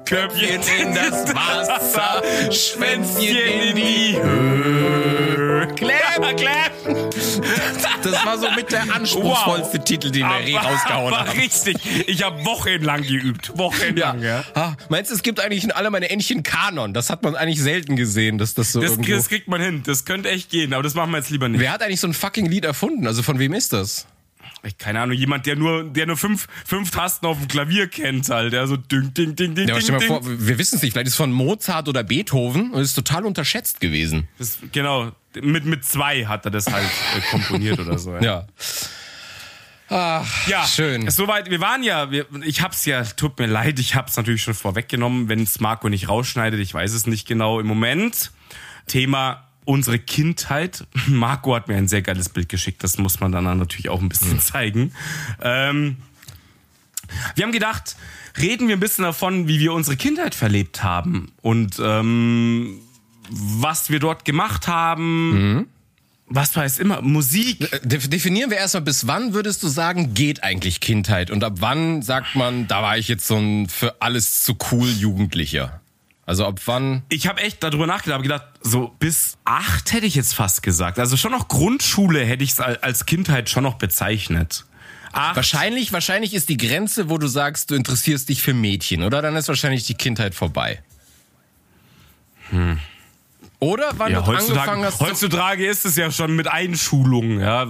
Köpfchen 0.05 0.63
in 0.81 0.95
das 0.95 1.35
Wasser, 1.35 2.23
Schwänzchen 2.53 3.37
in 3.37 3.77
die 3.77 4.17
Höhe. 4.23 5.34
Clap, 5.77 6.37
clap. 6.37 6.73
Das 8.03 8.27
war 8.27 8.39
so 8.39 8.51
mit 8.55 8.71
der 8.73 8.83
anspruchsvollste 8.95 9.83
Titel, 9.83 10.11
den 10.11 10.23
wir 10.27 10.41
je 10.43 10.57
rausgehauen 10.57 11.13
aber 11.15 11.27
haben. 11.29 11.39
richtig. 11.39 11.77
Ich 12.07 12.23
habe 12.23 12.45
wochenlang 12.45 13.03
geübt. 13.03 13.53
Wochenlang, 13.57 14.23
ja. 14.23 14.45
Ah, 14.55 14.75
meinst 14.89 15.11
du, 15.11 15.15
es 15.15 15.23
gibt 15.23 15.41
eigentlich 15.41 15.65
in 15.65 15.73
alle 15.73 15.91
meine 15.91 16.11
Entchen 16.11 16.43
Kanon? 16.43 16.93
Das 16.93 17.11
hat 17.11 17.23
man 17.23 17.35
eigentlich 17.37 17.63
selten 17.63 17.97
gesehen, 17.97 18.39
dass 18.39 18.55
das 18.55 18.73
so 18.73 18.81
Das, 18.81 18.91
irgendwo... 18.93 19.13
das 19.13 19.29
kriegt 19.29 19.49
man 19.49 19.61
hin. 19.61 19.83
Das 19.87 20.05
könnte 20.05 20.31
echt 20.31 20.51
gehen, 20.51 20.75
aber 20.75 20.83
das 20.83 20.95
machen 20.95 21.11
wir 21.13 21.19
jetzt 21.19 21.31
lieber 21.31 21.49
nicht. 21.49 21.61
Wer 21.61 21.73
hat 21.73 21.83
eigentlich 21.83 22.01
so 22.01 22.09
ein 22.09 22.15
fucking 22.15 22.47
Lied 22.47 22.65
erfunden? 22.65 23.07
Also 23.07 23.23
von 23.23 23.39
wem 23.39 23.55
ist 23.55 23.73
das? 23.73 24.07
Keine 24.79 25.01
Ahnung, 25.01 25.17
jemand, 25.17 25.47
der 25.47 25.57
nur, 25.57 25.85
der 25.85 26.07
nur 26.07 26.17
fünf, 26.17 26.47
fünf 26.65 26.91
Tasten 26.91 27.27
auf 27.27 27.39
dem 27.39 27.49
Klavier 27.49 27.87
kennt, 27.89 28.29
halt. 28.29 28.53
Der 28.53 28.67
so 28.67 28.77
ding, 28.77 29.13
ding, 29.15 29.37
ding, 29.37 29.55
ding, 29.55 29.69
Ja, 29.69 29.75
aber 29.75 29.81
ding, 29.81 29.97
stell 29.97 30.09
mal 30.09 30.21
ding. 30.21 30.37
vor, 30.39 30.47
wir 30.47 30.59
wissen 30.59 30.77
es 30.77 30.83
nicht. 30.83 30.93
Vielleicht 30.93 31.07
ist 31.09 31.13
es 31.15 31.17
von 31.19 31.33
Mozart 31.33 31.89
oder 31.89 32.03
Beethoven 32.03 32.73
und 32.73 32.81
ist 32.83 32.95
total 32.95 33.25
unterschätzt 33.25 33.81
gewesen. 33.81 34.29
Das, 34.39 34.59
genau. 34.73 35.13
Mit, 35.41 35.65
mit 35.65 35.85
zwei 35.85 36.27
hat 36.27 36.45
er 36.45 36.51
das 36.51 36.67
halt 36.73 36.85
äh, 37.17 37.21
komponiert 37.31 37.79
oder 37.81 37.99
so. 37.99 38.17
Ja. 38.19 38.47
Ach, 39.89 40.49
Ja, 40.49 40.67
schön. 40.67 41.11
Soweit, 41.11 41.51
wir 41.51 41.61
waren 41.61 41.83
ja, 41.83 42.11
wir, 42.11 42.27
ich 42.45 42.63
hab's 42.63 42.85
ja, 42.87 43.05
tut 43.05 43.39
mir 43.39 43.47
leid, 43.47 43.79
ich 43.79 43.95
hab's 43.95 44.17
natürlich 44.17 44.43
schon 44.43 44.55
vorweggenommen, 44.55 45.29
wenn 45.29 45.43
es 45.43 45.61
Marco 45.61 45.89
nicht 45.89 46.09
rausschneidet, 46.09 46.59
ich 46.61 46.73
weiß 46.73 46.93
es 46.95 47.07
nicht 47.07 47.27
genau 47.29 47.61
im 47.61 47.67
Moment. 47.67 48.31
Thema 48.87 49.44
unsere 49.65 49.99
Kindheit. 49.99 50.87
Marco 51.09 51.55
hat 51.55 51.69
mir 51.69 51.77
ein 51.77 51.89
sehr 51.89 52.03
geiles 52.03 52.29
Bild 52.29 52.49
geschickt, 52.49 52.83
das 52.85 52.99
muss 52.99 53.21
man 53.21 53.33
dann 53.33 53.45
natürlich 53.45 53.89
auch 53.89 54.01
ein 54.01 54.09
bisschen 54.09 54.41
zeigen. 54.41 54.93
Ähm, 55.43 55.97
wir 57.35 57.45
haben 57.45 57.53
gedacht, 57.53 57.97
reden 58.41 58.69
wir 58.69 58.77
ein 58.77 58.81
bisschen 58.81 59.05
davon, 59.05 59.47
wie 59.49 59.61
wir 59.61 59.73
unsere 59.73 59.97
Kindheit 59.97 60.35
verlebt 60.35 60.83
haben 60.83 61.33
und 61.43 61.77
ähm, 61.81 62.79
was 63.31 63.91
wir 63.91 64.01
dort 64.01 64.25
gemacht 64.25 64.67
haben. 64.69 65.67
Was 66.27 66.57
weiß 66.57 66.79
immer, 66.79 67.03
Musik. 67.03 67.61
Äh, 67.73 67.81
def- 67.87 68.09
Definieren 68.09 68.51
wir 68.51 68.57
erstmal, 68.57 68.83
bis 68.83 69.07
wann 69.07 69.35
würdest 69.35 69.63
du 69.63 69.69
sagen, 69.69 70.15
geht 70.15 70.43
eigentlich 70.43 70.81
Kindheit? 70.81 71.31
Und 71.31 71.45
ab 71.45 71.57
wann 71.61 72.01
sagt 72.01 72.35
man, 72.35 72.67
da 72.67 72.83
war 72.83 72.97
ich 72.97 73.09
jetzt 73.09 73.27
so 73.27 73.37
ein 73.37 73.69
für 73.69 74.01
alles 74.01 74.43
zu 74.43 74.57
cool 74.73 74.89
Jugendlicher? 74.89 75.81
Also 76.27 76.47
ab 76.47 76.61
wann? 76.65 77.03
Ich 77.11 77.27
habe 77.27 77.41
echt 77.43 77.63
darüber 77.63 77.87
nachgedacht, 77.87 78.17
hab 78.17 78.23
gedacht, 78.23 78.45
so 78.63 78.95
bis 78.99 79.37
acht 79.45 79.93
hätte 79.93 80.07
ich 80.07 80.15
jetzt 80.15 80.35
fast 80.35 80.63
gesagt. 80.63 80.99
Also 80.99 81.17
schon 81.19 81.33
noch 81.33 81.49
Grundschule 81.49 82.25
hätte 82.25 82.45
ich 82.45 82.53
es 82.53 82.61
als 82.61 83.05
Kindheit 83.07 83.51
schon 83.51 83.63
noch 83.63 83.75
bezeichnet. 83.75 84.65
Acht, 85.13 85.37
Wahrscheinlich, 85.37 85.93
wahrscheinlich 85.93 86.35
ist 86.35 86.49
die 86.49 86.57
Grenze, 86.57 87.09
wo 87.11 87.19
du 87.19 87.27
sagst, 87.29 87.71
du 87.71 87.75
interessierst 87.75 88.29
dich 88.29 88.43
für 88.43 88.55
Mädchen, 88.55 89.03
oder? 89.03 89.23
Dann 89.23 89.37
ist 89.37 89.47
wahrscheinlich 89.49 89.85
die 89.87 89.95
Kindheit 89.95 90.35
vorbei. 90.35 90.83
Oder 93.61 93.93
wann 93.97 94.13
ja, 94.13 94.21
du 94.21 94.27
heutzutage, 94.27 94.61
angefangen 94.61 94.85
hast. 94.85 94.99
zu- 94.99 95.07
heutzutage 95.07 95.67
ist 95.67 95.85
es 95.87 95.97
ja 95.97 96.11
schon 96.11 96.37
mit 96.37 96.49
Einschulung. 96.49 97.41
Ja, 97.41 97.67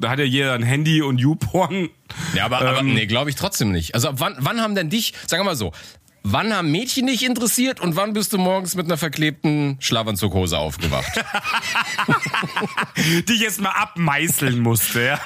da 0.00 0.10
hat 0.10 0.18
ja 0.18 0.24
jeder 0.24 0.54
ein 0.54 0.62
Handy 0.62 1.00
und 1.02 1.18
YouPorn. 1.18 1.88
Ja, 2.34 2.46
aber, 2.46 2.58
aber 2.60 2.78
Ähm, 2.80 2.94
nee, 2.94 3.06
glaube 3.06 3.30
ich 3.30 3.36
trotzdem 3.36 3.70
nicht. 3.70 3.94
Also 3.94 4.08
ab 4.08 4.14
wann, 4.18 4.34
wann 4.38 4.60
haben 4.60 4.74
denn 4.74 4.90
dich, 4.90 5.14
sagen 5.26 5.40
wir 5.42 5.44
mal 5.44 5.56
so, 5.56 5.72
wann 6.32 6.54
haben 6.54 6.70
Mädchen 6.70 7.06
dich 7.06 7.24
interessiert 7.24 7.80
und 7.80 7.96
wann 7.96 8.12
bist 8.12 8.32
du 8.32 8.38
morgens 8.38 8.74
mit 8.74 8.86
einer 8.86 8.96
verklebten 8.96 9.76
Schlafanzughose 9.80 10.58
aufgewacht? 10.58 11.12
die 13.28 13.32
ich 13.32 13.40
jetzt 13.40 13.60
mal 13.60 13.70
abmeißeln 13.70 14.58
musste. 14.58 15.02
Ja. 15.02 15.20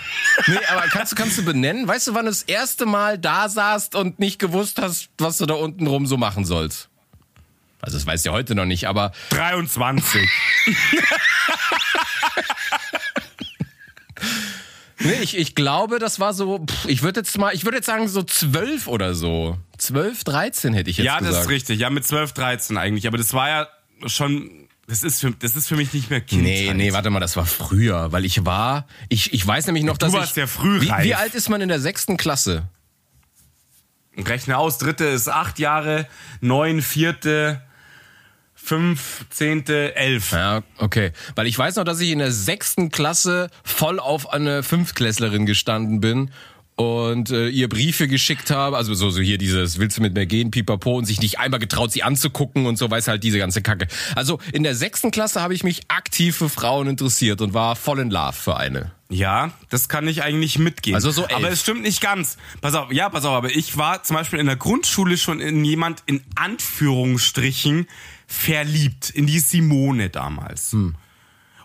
nee, 0.46 0.58
aber 0.70 0.82
kannst 0.88 1.12
du, 1.12 1.16
kannst 1.16 1.38
du 1.38 1.44
benennen? 1.44 1.88
Weißt 1.88 2.08
du, 2.08 2.14
wann 2.14 2.26
du 2.26 2.30
das 2.30 2.42
erste 2.42 2.86
Mal 2.86 3.18
da 3.18 3.48
saßt 3.48 3.94
und 3.94 4.18
nicht 4.18 4.38
gewusst 4.38 4.80
hast, 4.80 5.08
was 5.18 5.38
du 5.38 5.46
da 5.46 5.54
unten 5.54 5.86
rum 5.86 6.06
so 6.06 6.16
machen 6.16 6.44
sollst? 6.44 6.88
Also 7.80 7.96
das 7.96 8.06
weißt 8.06 8.24
du 8.24 8.30
ja 8.30 8.34
heute 8.34 8.54
noch 8.54 8.64
nicht, 8.64 8.86
aber 8.86 9.12
23. 9.30 10.28
nee, 15.04 15.20
ich, 15.22 15.36
ich 15.36 15.54
glaube, 15.54 15.98
das 15.98 16.20
war 16.20 16.34
so, 16.34 16.64
pff, 16.64 16.86
ich 16.86 17.02
würde 17.02 17.20
jetzt 17.20 17.36
mal, 17.38 17.54
ich 17.54 17.64
würde 17.64 17.78
jetzt 17.78 17.86
sagen 17.86 18.08
so 18.08 18.22
zwölf 18.22 18.86
oder 18.86 19.14
so. 19.14 19.58
Zwölf, 19.78 20.24
dreizehn 20.24 20.74
hätte 20.74 20.90
ich 20.90 20.98
jetzt 20.98 21.06
ja, 21.06 21.18
das 21.18 21.28
gesagt. 21.28 21.44
ist 21.44 21.50
richtig. 21.50 21.80
Ja, 21.80 21.90
mit 21.90 22.06
12, 22.06 22.32
13 22.32 22.76
eigentlich. 22.76 23.06
Aber 23.06 23.18
das 23.18 23.34
war 23.34 23.48
ja 23.48 23.68
schon. 24.06 24.50
Das 24.88 25.02
ist 25.02 25.20
für, 25.20 25.30
das 25.30 25.56
ist 25.56 25.68
für 25.68 25.76
mich 25.76 25.92
nicht 25.92 26.10
mehr 26.10 26.20
Kindheit. 26.20 26.44
Nee, 26.44 26.74
nee, 26.74 26.92
warte 26.92 27.08
mal, 27.08 27.20
das 27.20 27.36
war 27.36 27.46
früher, 27.46 28.12
weil 28.12 28.24
ich 28.24 28.44
war, 28.44 28.86
ich, 29.08 29.32
ich 29.32 29.46
weiß 29.46 29.66
nämlich 29.66 29.84
noch, 29.84 29.96
dass 29.96 30.12
warst 30.12 30.32
ich... 30.32 30.36
ja 30.38 30.46
früh 30.46 30.80
wie, 30.80 30.92
wie 31.04 31.14
alt 31.14 31.34
ist 31.34 31.48
man 31.48 31.60
in 31.60 31.68
der 31.68 31.80
sechsten 31.80 32.16
Klasse? 32.16 32.68
Rechne 34.16 34.58
aus, 34.58 34.78
dritte 34.78 35.04
ist 35.04 35.28
acht 35.28 35.58
Jahre, 35.58 36.06
neun, 36.40 36.82
vierte, 36.82 37.62
fünf, 38.62 39.26
zehnte, 39.30 39.96
elf. 39.96 40.32
Ja, 40.32 40.62
okay. 40.78 41.12
Weil 41.34 41.46
ich 41.46 41.58
weiß 41.58 41.76
noch, 41.76 41.84
dass 41.84 42.00
ich 42.00 42.10
in 42.10 42.20
der 42.20 42.32
sechsten 42.32 42.90
Klasse 42.90 43.48
voll 43.64 43.98
auf 43.98 44.32
eine 44.32 44.62
Fünftklässlerin 44.62 45.46
gestanden 45.46 46.00
bin 46.00 46.30
und 46.76 47.30
äh, 47.30 47.48
ihr 47.48 47.68
Briefe 47.68 48.08
geschickt 48.08 48.50
habe, 48.50 48.76
also 48.76 48.94
so, 48.94 49.10
so 49.10 49.20
hier 49.20 49.36
dieses, 49.36 49.78
willst 49.78 49.98
du 49.98 50.02
mit 50.02 50.14
mir 50.14 50.26
gehen, 50.26 50.50
pipapo, 50.50 50.96
und 50.96 51.04
sich 51.04 51.20
nicht 51.20 51.38
einmal 51.38 51.60
getraut, 51.60 51.92
sie 51.92 52.02
anzugucken 52.02 52.66
und 52.66 52.78
so, 52.78 52.90
weiß 52.90 53.08
halt 53.08 53.22
diese 53.24 53.38
ganze 53.38 53.62
Kacke. 53.62 53.88
Also 54.14 54.38
in 54.52 54.62
der 54.62 54.74
sechsten 54.74 55.10
Klasse 55.10 55.42
habe 55.42 55.54
ich 55.54 55.64
mich 55.64 55.82
aktiv 55.88 56.36
für 56.36 56.48
Frauen 56.48 56.88
interessiert 56.88 57.40
und 57.40 57.52
war 57.52 57.76
voll 57.76 57.98
in 57.98 58.10
Love 58.10 58.32
für 58.32 58.56
eine. 58.56 58.92
Ja, 59.10 59.50
das 59.68 59.90
kann 59.90 60.08
ich 60.08 60.22
eigentlich 60.22 60.58
mitgehen. 60.58 60.94
Also 60.94 61.10
so 61.10 61.24
elf. 61.24 61.34
Aber 61.34 61.50
es 61.50 61.60
stimmt 61.60 61.82
nicht 61.82 62.00
ganz. 62.00 62.38
Pass 62.62 62.74
auf, 62.74 62.90
ja, 62.90 63.10
pass 63.10 63.26
auf, 63.26 63.34
aber 63.34 63.50
ich 63.50 63.76
war 63.76 64.02
zum 64.02 64.16
Beispiel 64.16 64.38
in 64.38 64.46
der 64.46 64.56
Grundschule 64.56 65.18
schon 65.18 65.40
in 65.40 65.62
jemand 65.64 66.02
in 66.06 66.22
Anführungsstrichen 66.36 67.86
verliebt, 68.32 69.10
in 69.10 69.26
die 69.26 69.38
Simone 69.38 70.10
damals. 70.10 70.72
Hm. 70.72 70.94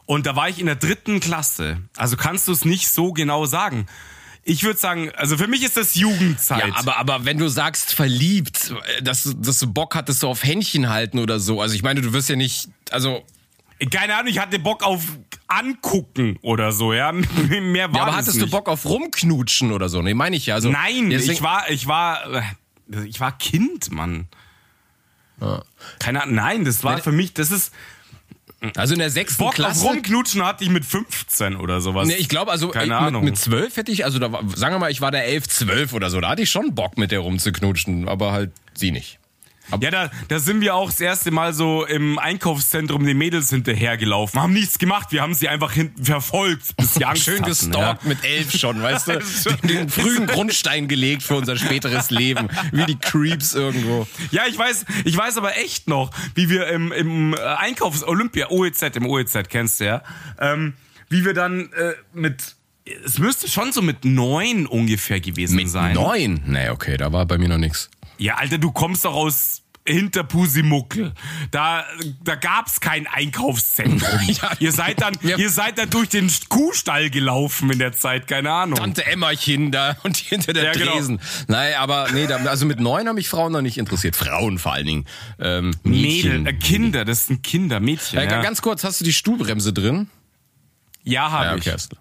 Und 0.06 0.26
da 0.26 0.36
war 0.36 0.48
ich 0.50 0.60
in 0.60 0.68
der 0.68 0.76
dritten 0.76 1.20
Klasse. 1.20 1.82
Also 1.98 2.16
kannst 2.18 2.48
du 2.48 2.52
es 2.52 2.64
nicht 2.66 2.88
so 2.90 3.12
genau 3.14 3.46
sagen. 3.46 3.88
Ich 4.44 4.64
würde 4.64 4.80
sagen, 4.80 5.12
also 5.18 5.36
für 5.38 5.48
mich 5.48 5.64
ist 5.64 5.76
das 5.76 5.96
Jugendzeit. 5.96 6.66
Ja, 6.68 6.76
aber, 6.76 6.98
aber 6.98 7.26
wenn 7.26 7.38
du 7.38 7.50
sagst 7.50 7.94
verliebt, 7.94 8.74
dass, 9.04 9.36
dass 9.38 9.60
du 9.60 9.68
Bock 9.68 9.96
hattest 9.96 10.22
so 10.22 10.30
auf 10.30 10.44
Händchen 10.44 10.88
halten 10.90 11.20
oder 11.20 11.40
so, 11.40 11.60
also 11.62 11.76
ich 11.76 11.84
meine, 11.84 12.00
du 12.02 12.14
wirst 12.14 12.30
ja 12.30 12.38
nicht, 12.38 12.70
also 12.92 13.26
Keine 13.92 14.16
Ahnung, 14.16 14.28
ich 14.32 14.40
hatte 14.40 14.58
Bock 14.60 14.84
auf 14.84 15.04
angucken 15.50 16.38
oder 16.42 16.72
so, 16.72 16.94
ja. 16.94 17.12
Mehr 17.50 17.92
war 17.92 17.98
Ja, 17.98 18.04
aber 18.08 18.16
hattest 18.16 18.38
nicht. 18.38 18.48
du 18.48 18.50
Bock 18.50 18.70
auf 18.70 18.86
rumknutschen 18.86 19.74
oder 19.74 19.90
so? 19.90 20.02
Nee, 20.02 20.14
meine 20.14 20.38
ich 20.38 20.46
ja. 20.46 20.56
Also, 20.56 20.70
Nein, 20.70 21.10
deswegen- 21.10 21.34
ich 21.34 21.42
war, 21.42 21.70
ich 21.70 21.88
war, 21.88 22.34
äh, 22.94 23.04
ich 23.06 23.20
war 23.20 23.38
Kind, 23.38 23.92
Mann. 23.92 24.30
Keine 26.00 26.24
Ahnung, 26.24 26.36
nein, 26.36 26.66
das 26.66 26.84
war 26.84 26.98
für 27.00 27.12
mich, 27.12 27.34
das 27.34 27.52
ist 27.52 27.72
Also 28.76 28.94
in 28.94 29.00
der 29.00 29.10
sechsten 29.12 29.44
Bock 29.44 29.54
Klasse. 29.54 29.86
auf 29.86 29.92
rumknutschen 29.92 30.44
hatte 30.44 30.64
ich 30.64 30.70
mit 30.70 30.84
15 30.84 31.56
oder 31.58 31.80
sowas. 31.80 32.08
Nee, 32.08 32.16
ich 32.16 32.28
glaube, 32.30 32.52
also 32.52 32.70
Keine 32.70 32.94
ey, 32.94 33.00
mit, 33.00 33.08
Ahnung. 33.08 33.24
mit 33.26 33.38
zwölf 33.38 33.78
hätte 33.78 33.92
ich, 33.92 34.04
also 34.06 34.18
da 34.18 34.32
war, 34.32 34.44
sagen 34.56 34.74
wir 34.74 34.80
mal, 34.80 34.92
ich 34.92 35.00
war 35.02 35.12
da 35.12 35.20
elf, 35.20 35.48
zwölf 35.48 35.94
oder 35.94 36.10
so, 36.10 36.20
da 36.20 36.30
hatte 36.30 36.42
ich 36.42 36.50
schon 36.50 36.74
Bock 36.74 36.98
mit 36.98 37.12
der 37.12 37.20
rumzuknutschen, 37.20 38.08
aber 38.10 38.32
halt 38.32 38.52
sie 38.74 38.92
nicht. 38.92 39.20
Ja, 39.82 39.92
da, 39.92 40.12
da 40.28 40.40
sind 40.40 40.62
wir 40.62 40.76
auch 40.76 40.90
das 40.90 41.02
erste 41.02 41.32
Mal 41.32 41.54
so 41.54 41.86
im 41.86 42.20
Einkaufszentrum 42.20 43.06
den 43.06 43.18
Mädels 43.18 43.50
hinterhergelaufen. 43.50 44.42
Haben 44.42 44.54
nichts 44.54 44.80
gemacht, 44.80 45.12
wir 45.12 45.22
haben 45.22 45.34
sie 45.34 45.50
einfach 45.50 45.74
hinten 45.74 46.06
verfolgt, 46.06 46.76
bis 46.78 46.94
sie 46.96 47.06
Angst 47.06 47.24
Schön 47.24 47.42
hatten, 47.42 47.50
gestalkt 47.50 48.06
mit 48.06 48.24
elf 48.24 48.58
schon, 48.58 48.82
weißt 48.82 49.08
du? 49.08 49.18
Den, 49.64 49.68
den 49.68 49.90
frühen 49.90 50.28
Grundstein 50.28 50.88
gelegt 50.88 51.24
für 51.24 51.36
unser 51.36 51.58
späteres 51.58 52.10
Leben. 52.10 52.48
Wie 52.72 52.86
die 52.86 52.98
Creeps 52.98 53.54
irgendwo. 53.54 54.08
Ja, 54.32 54.44
ich 54.48 54.58
weiß, 54.58 54.86
ich 55.06 55.16
weiß 55.16 55.38
aber 55.38 55.58
echt 55.58 55.88
noch, 55.88 56.12
wie 56.36 56.50
wir 56.50 56.68
im, 56.68 56.92
im 56.92 57.34
äh, 57.34 57.38
Einkaufs 57.38 58.04
Olympia 58.04 58.50
OEZ 58.50 58.82
im 58.96 59.06
OEZ 59.06 59.38
kennst 59.50 59.80
du 59.80 59.86
ja, 59.86 60.04
ähm, 60.40 60.74
wie 61.10 61.26
wir 61.26 61.34
dann 61.34 61.72
äh, 61.74 61.94
mit 62.14 62.56
es 63.06 63.20
müsste 63.20 63.50
schon 63.50 63.72
so 63.74 63.82
mit 63.82 64.06
neun 64.06 64.66
ungefähr 64.66 65.20
gewesen 65.20 65.58
Mit 65.58 65.70
sein. 65.70 65.94
neun? 65.94 66.42
Nee, 66.46 66.70
okay, 66.70 66.98
da 66.98 67.12
war 67.12 67.26
bei 67.26 67.38
mir 67.38 67.50
noch 67.50 67.58
nix. 67.58 67.90
Ja, 68.18 68.36
Alter, 68.36 68.58
du 68.58 68.72
kommst 68.72 69.06
doch 69.06 69.14
aus 69.14 69.62
Hinterpusimuckel. 69.88 71.14
Da, 71.52 71.86
da 72.24 72.36
gab's 72.36 72.80
kein 72.82 73.08
Einkaufszentrum. 73.08 74.20
Ja. 74.28 74.52
ihr 74.60 74.72
seid 74.74 75.02
dann, 75.02 75.14
Ja. 75.22 75.38
ihr 75.38 75.50
seid 75.50 75.78
dann 75.78 75.90
durch 75.90 76.10
den 76.10 76.30
Kuhstall 76.50 77.10
gelaufen 77.10 77.72
in 77.72 77.80
der 77.80 77.94
Zeit, 77.94 78.28
keine 78.28 78.52
Ahnung. 78.52 78.78
Tante 78.78 79.06
Emmerchen 79.06 79.72
da 79.72 79.96
und 80.04 80.18
hinter 80.18 80.52
der 80.54 80.66
Ja, 80.66 80.72
genau. 80.74 80.92
Tresen. 80.94 81.20
Nein, 81.48 81.76
aber 81.76 82.10
nee, 82.12 82.28
da, 82.28 82.38
also 82.38 82.66
mit 82.66 82.80
neun 82.82 83.08
haben 83.08 83.16
mich 83.16 83.30
Frauen 83.30 83.54
noch 83.54 83.62
nicht 83.62 83.78
interessiert. 83.78 84.16
Frauen 84.18 84.60
vor 84.60 84.74
allen 84.74 84.86
Dingen. 84.88 85.06
Ähm, 85.40 85.72
Mädchen. 85.84 86.44
Mädel, 86.44 86.48
äh, 86.48 86.54
Kinder, 86.54 87.06
das 87.06 87.28
sind 87.28 87.44
Kinder, 87.44 87.80
Mädchen. 87.80 88.20
Äh, 88.20 88.26
ja, 88.26 88.42
Ganz 88.42 88.62
kurz, 88.62 88.84
hast 88.84 89.00
du 89.00 89.06
die 89.06 89.14
Stuhlbremse 89.14 89.72
drin? 89.74 90.10
ja 91.04 91.32
habe 91.32 91.46
Ja, 91.46 91.56
ich. 91.56 91.62
okay. 91.62 91.72
hast 91.72 91.94
du. 91.94 91.96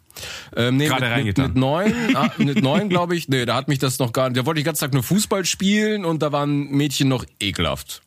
Ähm, 0.57 0.77
nee, 0.77 0.87
Gerade 0.87 1.17
mit, 1.17 1.27
mit, 1.27 1.39
mit 1.39 1.57
neun, 1.57 1.95
ah, 2.15 2.31
mit 2.39 2.63
neun 2.63 2.89
glaube 2.91 3.17
ich, 3.17 3.29
nee, 3.29 3.45
da 3.45 3.55
hat 3.55 3.69
mich 3.69 3.79
das 3.79 3.99
noch 3.99 4.13
gar 4.13 4.29
nicht. 4.29 4.39
Da 4.39 4.47
wollte 4.47 4.61
ich 4.61 4.65
den 4.65 4.69
ganzen 4.69 4.81
Tag 4.81 4.95
nur 4.95 5.03
Fußball 5.03 5.45
spielen 5.45 6.05
und 6.05 6.23
da 6.23 6.33
waren 6.33 6.71
Mädchen 6.71 7.09
noch 7.09 7.25
ekelhaft. 7.41 8.03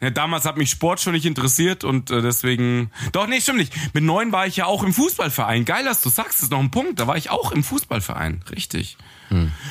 Ja, 0.00 0.10
damals 0.10 0.44
hat 0.44 0.56
mich 0.56 0.70
Sport 0.70 1.00
schon 1.00 1.12
nicht 1.12 1.26
interessiert 1.26 1.84
und 1.84 2.10
äh, 2.10 2.22
deswegen. 2.22 2.90
Doch, 3.12 3.28
nee, 3.28 3.40
stimmt 3.40 3.58
nicht. 3.58 3.72
Mit 3.94 4.02
neun 4.02 4.32
war 4.32 4.46
ich 4.46 4.56
ja 4.56 4.66
auch 4.66 4.82
im 4.82 4.92
Fußballverein. 4.92 5.64
Geil, 5.64 5.84
dass 5.84 6.02
du 6.02 6.08
sagst, 6.08 6.38
das 6.38 6.42
ist 6.44 6.50
noch 6.50 6.58
ein 6.58 6.72
Punkt. 6.72 6.98
Da 6.98 7.06
war 7.06 7.16
ich 7.16 7.30
auch 7.30 7.52
im 7.52 7.62
Fußballverein. 7.62 8.42
Richtig. 8.50 8.96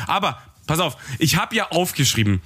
Aber, 0.07 0.41
pass 0.67 0.79
auf, 0.79 0.97
ich 1.19 1.35
habe 1.37 1.55
ja 1.55 1.69
aufgeschrieben, 1.71 2.41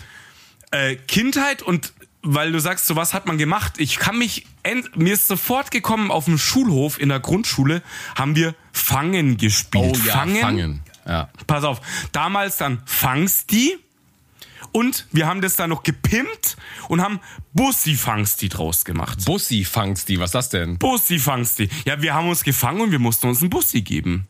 äh, 0.72 0.96
Kindheit 0.96 1.62
und 1.62 1.94
weil 2.26 2.52
du 2.52 2.60
sagst, 2.60 2.88
so 2.88 2.96
was 2.96 3.14
hat 3.14 3.28
man 3.28 3.38
gemacht. 3.38 3.76
Ich 3.78 3.98
kann 3.98 4.18
mich, 4.18 4.48
mir 4.96 5.14
ist 5.14 5.28
sofort 5.28 5.72
gekommen, 5.72 6.12
auf 6.12 6.26
dem 6.26 6.38
Schulhof 6.38 7.00
in 7.00 7.10
der 7.10 7.20
Grundschule 7.20 7.82
haben 8.16 8.36
wir 8.36 8.56
Fangen 8.74 9.38
gespielt. 9.38 9.96
Oh 9.96 10.10
fangen. 10.10 10.82
Ja. 11.08 11.30
Pass 11.48 11.64
auf, 11.64 11.82
damals 12.12 12.58
dann 12.58 12.82
Fangsti 12.86 13.78
und 14.72 15.08
wir 15.12 15.28
haben 15.28 15.40
das 15.40 15.56
dann 15.56 15.70
noch 15.70 15.84
gepimpt 15.84 16.58
und 16.90 17.02
haben 17.02 17.20
Bussi 17.54 17.96
Fangsti 17.96 18.50
draus 18.50 18.84
gemacht. 18.84 19.24
Bussi 19.24 19.64
fangst 19.64 20.10
die, 20.10 20.20
was 20.20 20.32
ist 20.32 20.36
das 20.36 20.50
denn? 20.50 20.78
Bussi 20.80 21.20
Fangsti. 21.20 21.70
Ja, 21.86 22.02
wir 22.02 22.14
haben 22.14 22.28
uns 22.28 22.44
gefangen 22.44 22.82
und 22.82 22.92
wir 22.92 23.00
mussten 23.00 23.28
uns 23.28 23.40
einen 23.40 23.50
Bussi 23.50 23.84
geben. 23.84 24.28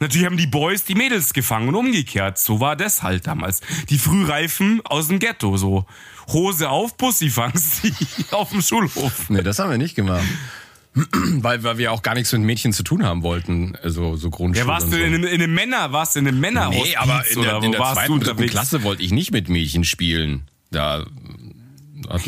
Natürlich 0.00 0.26
haben 0.26 0.36
die 0.36 0.46
Boys 0.46 0.84
die 0.84 0.94
Mädels 0.94 1.32
gefangen 1.32 1.68
und 1.68 1.74
umgekehrt. 1.74 2.38
So 2.38 2.60
war 2.60 2.76
das 2.76 3.02
halt 3.02 3.26
damals. 3.26 3.60
Die 3.90 3.98
Frühreifen 3.98 4.80
aus 4.84 5.08
dem 5.08 5.18
Ghetto, 5.18 5.56
so. 5.56 5.86
Hose 6.28 6.68
auf, 6.70 6.96
Bussi 6.96 7.30
Fangsti 7.30 7.92
auf 8.32 8.50
dem 8.50 8.60
Schulhof. 8.62 9.30
Nee, 9.30 9.42
das 9.42 9.58
haben 9.58 9.70
wir 9.70 9.78
nicht 9.78 9.94
gemacht. 9.94 10.24
weil, 10.94 11.62
weil 11.62 11.78
wir 11.78 11.92
auch 11.92 12.02
gar 12.02 12.14
nichts 12.14 12.32
mit 12.32 12.42
Mädchen 12.42 12.72
zu 12.72 12.82
tun 12.82 13.04
haben 13.04 13.22
wollten, 13.22 13.76
also 13.82 14.16
so 14.16 14.30
Grundschule. 14.30 14.66
Ja, 14.66 14.72
warst 14.72 14.86
und 14.86 14.92
du 14.92 14.98
so. 14.98 15.04
in, 15.04 15.14
einem- 15.14 15.24
in 15.24 15.42
einem 15.42 15.54
Männer, 15.54 15.92
warst 15.92 16.16
du 16.16 16.20
in 16.20 16.28
einem 16.28 16.40
Männer 16.40 16.70
Nee, 16.70 16.96
aber 16.96 17.24
in 17.30 17.42
der, 17.42 17.62
in 17.62 17.72
der 17.72 17.80
zweiten, 17.80 17.96
dritten 17.96 18.12
unterwegs? 18.12 18.50
Klasse 18.52 18.82
wollte 18.82 19.02
ich 19.02 19.12
nicht 19.12 19.30
mit 19.30 19.48
Mädchen 19.48 19.84
spielen. 19.84 20.48
Da. 20.70 21.04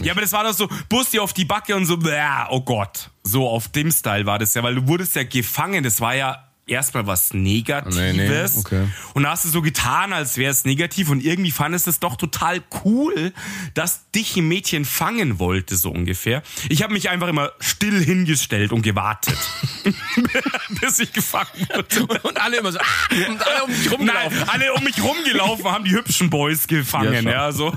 Ja, 0.03 0.13
aber 0.13 0.21
das 0.21 0.33
war 0.33 0.45
doch 0.45 0.53
so, 0.53 0.69
Bussi 0.89 1.19
auf 1.19 1.33
die 1.33 1.45
Backe 1.45 1.75
und 1.75 1.87
so, 1.87 1.97
bäh, 1.97 2.21
oh 2.51 2.61
Gott. 2.61 3.11
So 3.23 3.49
auf 3.49 3.69
dem 3.69 3.91
Style 3.91 4.27
war 4.27 4.39
das 4.39 4.55
ja, 4.55 4.63
weil 4.63 4.75
du 4.75 4.87
wurdest 4.89 5.17
ja 5.17 5.23
gefangen. 5.25 5.83
Das 5.83 6.01
war 6.01 6.15
ja 6.15 6.50
erstmal 6.71 7.07
was 7.07 7.35
Negatives. 7.35 7.97
Nee, 7.97 8.13
nee, 8.13 8.45
okay. 8.59 8.87
Und 9.15 9.25
da 9.25 9.31
hast 9.31 9.45
du 9.45 9.49
so 9.49 9.63
getan, 9.63 10.13
als 10.13 10.37
wäre 10.37 10.51
es 10.51 10.65
negativ 10.65 11.11
und 11.11 11.23
irgendwie 11.23 11.51
fandest 11.51 11.87
du 11.87 11.91
es 11.91 12.01
doch 12.01 12.17
total 12.17 12.63
cool, 12.85 13.33
dass 13.75 14.11
dich 14.13 14.37
ein 14.37 14.49
Mädchen 14.49 14.85
fangen 14.85 15.39
wollte, 15.39 15.77
so 15.77 15.91
ungefähr. 15.91 16.43
Ich 16.69 16.83
habe 16.83 16.93
mich 16.93 17.11
einfach 17.11 17.29
immer 17.29 17.53
still 17.61 18.03
hingestellt 18.03 18.73
und 18.73 18.83
gewartet, 18.83 19.39
bis 20.81 20.99
ich 20.99 21.13
gefangen 21.13 21.49
wurde. 21.75 22.21
Und 22.23 22.41
alle 22.41 22.59
immer 22.59 22.73
so, 22.73 22.79
ah, 22.79 22.85
und 23.29 23.47
alle 23.47 23.65
um 23.65 23.71
mich 23.71 23.85
Nein, 23.85 23.95
rumgelaufen. 23.95 24.49
alle 24.49 24.75
um 24.75 24.85
mich 24.85 25.03
rumgelaufen, 25.03 25.65
haben 25.67 25.85
die 25.85 25.93
hübschen 25.93 26.31
Boys 26.31 26.67
gefangen, 26.67 27.25
Ja, 27.27 27.31
ja, 27.31 27.53
so. 27.53 27.77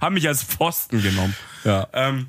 Haben 0.00 0.14
mich 0.14 0.28
als 0.28 0.42
Pfosten 0.42 1.02
genommen. 1.02 1.34
Ja. 1.64 1.88
Ähm, 1.92 2.26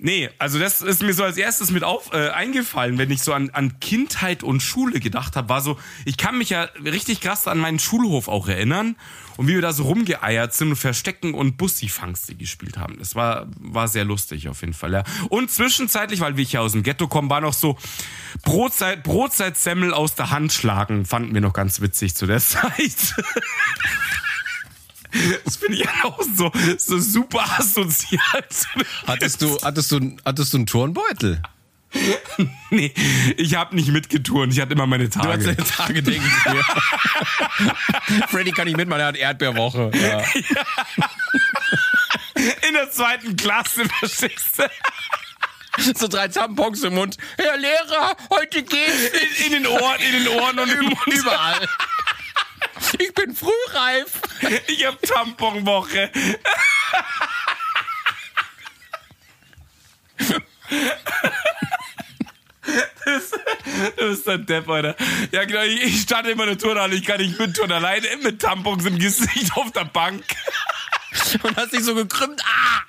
nee, 0.00 0.30
also 0.38 0.58
das 0.58 0.80
ist 0.80 1.02
mir 1.02 1.12
so 1.12 1.24
als 1.24 1.36
erstes 1.36 1.70
mit 1.70 1.84
auf 1.84 2.12
äh, 2.12 2.30
eingefallen, 2.30 2.98
wenn 2.98 3.10
ich 3.10 3.22
so 3.22 3.32
an, 3.32 3.50
an 3.50 3.78
Kindheit 3.80 4.42
und 4.42 4.60
Schule 4.60 5.00
gedacht 5.00 5.36
habe, 5.36 5.48
war 5.48 5.60
so, 5.60 5.78
ich 6.04 6.16
kann 6.16 6.38
mich 6.38 6.50
ja 6.50 6.62
richtig 6.84 7.20
krass 7.20 7.46
an 7.46 7.58
meinen 7.58 7.78
Schulhof 7.78 8.28
auch 8.28 8.48
erinnern 8.48 8.96
und 9.36 9.46
wie 9.48 9.54
wir 9.54 9.62
da 9.62 9.72
so 9.72 9.84
rumgeeiert 9.84 10.54
sind 10.54 10.70
und 10.70 10.76
Verstecken 10.76 11.34
und 11.34 11.56
Bussi-Fangste 11.56 12.34
gespielt 12.34 12.76
haben. 12.78 12.98
Das 12.98 13.14
war, 13.14 13.46
war 13.58 13.88
sehr 13.88 14.04
lustig 14.04 14.48
auf 14.48 14.60
jeden 14.60 14.74
Fall, 14.74 14.92
ja. 14.92 15.04
Und 15.28 15.50
zwischenzeitlich, 15.50 16.20
weil 16.20 16.36
wir 16.36 16.44
hier 16.44 16.62
aus 16.62 16.72
dem 16.72 16.82
Ghetto 16.82 17.08
kommen, 17.08 17.30
war 17.30 17.40
noch 17.40 17.54
so 17.54 17.78
Brotzeit, 18.42 19.02
Brotzeit-Semmel 19.02 19.92
aus 19.92 20.14
der 20.14 20.30
Hand 20.30 20.52
schlagen, 20.52 21.06
fanden 21.06 21.34
wir 21.34 21.40
noch 21.40 21.52
ganz 21.52 21.80
witzig 21.80 22.14
zu 22.14 22.26
der 22.26 22.40
Zeit. 22.40 23.14
Das 25.44 25.56
finde 25.56 25.78
ich 25.78 25.88
auch 26.04 26.20
so, 26.36 26.52
so 26.78 26.98
super 26.98 27.44
asozial. 27.58 28.44
Hattest 29.06 29.42
du, 29.42 29.58
hattest 29.62 29.90
du, 29.92 30.16
hattest 30.24 30.52
du 30.52 30.58
einen 30.58 30.66
Turnbeutel? 30.66 31.42
Nee, 32.70 32.94
ich 33.36 33.56
habe 33.56 33.74
nicht 33.74 33.88
mitgeturnt. 33.88 34.52
Ich 34.52 34.60
hatte 34.60 34.74
immer 34.74 34.86
meine 34.86 35.08
Du 35.08 35.18
hast 35.18 35.24
Tage. 35.26 35.44
deine 35.44 35.68
Tage, 35.68 36.02
denke 36.04 36.24
ich 36.24 36.52
mir. 36.52 36.62
Freddy 38.28 38.52
kann 38.52 38.66
nicht 38.66 38.76
mitmachen, 38.76 39.00
er 39.00 39.06
hat 39.08 39.16
Erdbeerwoche. 39.16 39.90
Ja. 39.94 40.22
In 42.68 42.74
der 42.74 42.90
zweiten 42.90 43.34
Klasse, 43.36 43.84
verstehst 43.98 44.58
du? 44.58 44.70
So 45.94 46.08
drei 46.08 46.28
Tampons 46.28 46.82
im 46.82 46.94
Mund. 46.94 47.16
Herr 47.38 47.56
Lehrer, 47.56 48.16
heute 48.30 48.62
geht's. 48.62 49.10
In, 49.40 49.46
in 49.46 49.52
den 49.62 49.66
Ohren, 49.66 50.00
in 50.00 50.12
den 50.24 50.28
Ohren 50.28 50.58
und 50.58 50.68
im 50.70 50.84
Mund. 50.84 51.06
Überall. 51.06 51.68
Ich 52.98 53.14
bin 53.14 53.34
frühreif. 53.34 54.20
Ich 54.68 54.86
hab 54.86 55.00
Tamponwoche. 55.02 56.10
Das, 63.04 63.30
du 63.96 64.08
bist 64.10 64.28
ein 64.28 64.46
Depp, 64.46 64.68
Alter. 64.68 64.94
Ja, 65.32 65.44
genau, 65.44 65.62
ich, 65.62 65.82
ich 65.82 66.02
starte 66.02 66.30
immer 66.30 66.44
eine 66.44 66.56
Turnhalle, 66.58 66.94
ich 66.94 67.04
kann 67.04 67.20
nicht 67.20 67.38
mittun, 67.38 67.72
alleine 67.72 68.06
mit 68.22 68.40
Tampons 68.40 68.84
im 68.84 68.98
Gesicht 68.98 69.56
auf 69.56 69.72
der 69.72 69.86
Bank. 69.86 70.22
Und 71.42 71.56
hast 71.56 71.72
dich 71.72 71.82
so 71.84 71.94
gekrümmt. 71.94 72.40
Ah, 72.44 72.80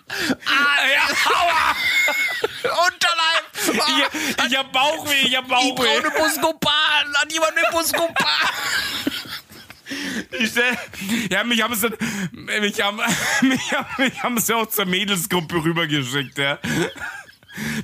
Ah, 0.45 0.87
ja, 0.93 1.03
aua! 1.31 1.75
Unterleib. 2.87 3.81
Ah, 3.81 4.09
Ich, 4.37 4.45
ich 4.51 4.57
hab 4.57 4.71
Bauchweh, 4.71 5.21
ich 5.25 5.35
hab 5.37 5.47
Bauchweh. 5.47 5.73
braune 6.01 6.11
Buscopan. 6.11 7.13
Hat 7.15 7.31
jemand 7.31 7.57
eine 7.57 7.67
Buscopan? 7.71 8.27
Ich 10.39 10.53
ja, 11.29 11.43
mich 11.43 11.61
haben 11.61 11.75
sie, 11.75 11.89
mich 12.31 12.81
haben, 12.81 12.97
mich 13.41 13.71
haben, 13.71 14.03
mich 14.03 14.23
haben 14.23 14.39
sie 14.39 14.55
auch 14.55 14.67
zur 14.67 14.85
Mädelsgruppe 14.85 15.63
rübergeschickt, 15.63 16.37
ja. 16.37 16.59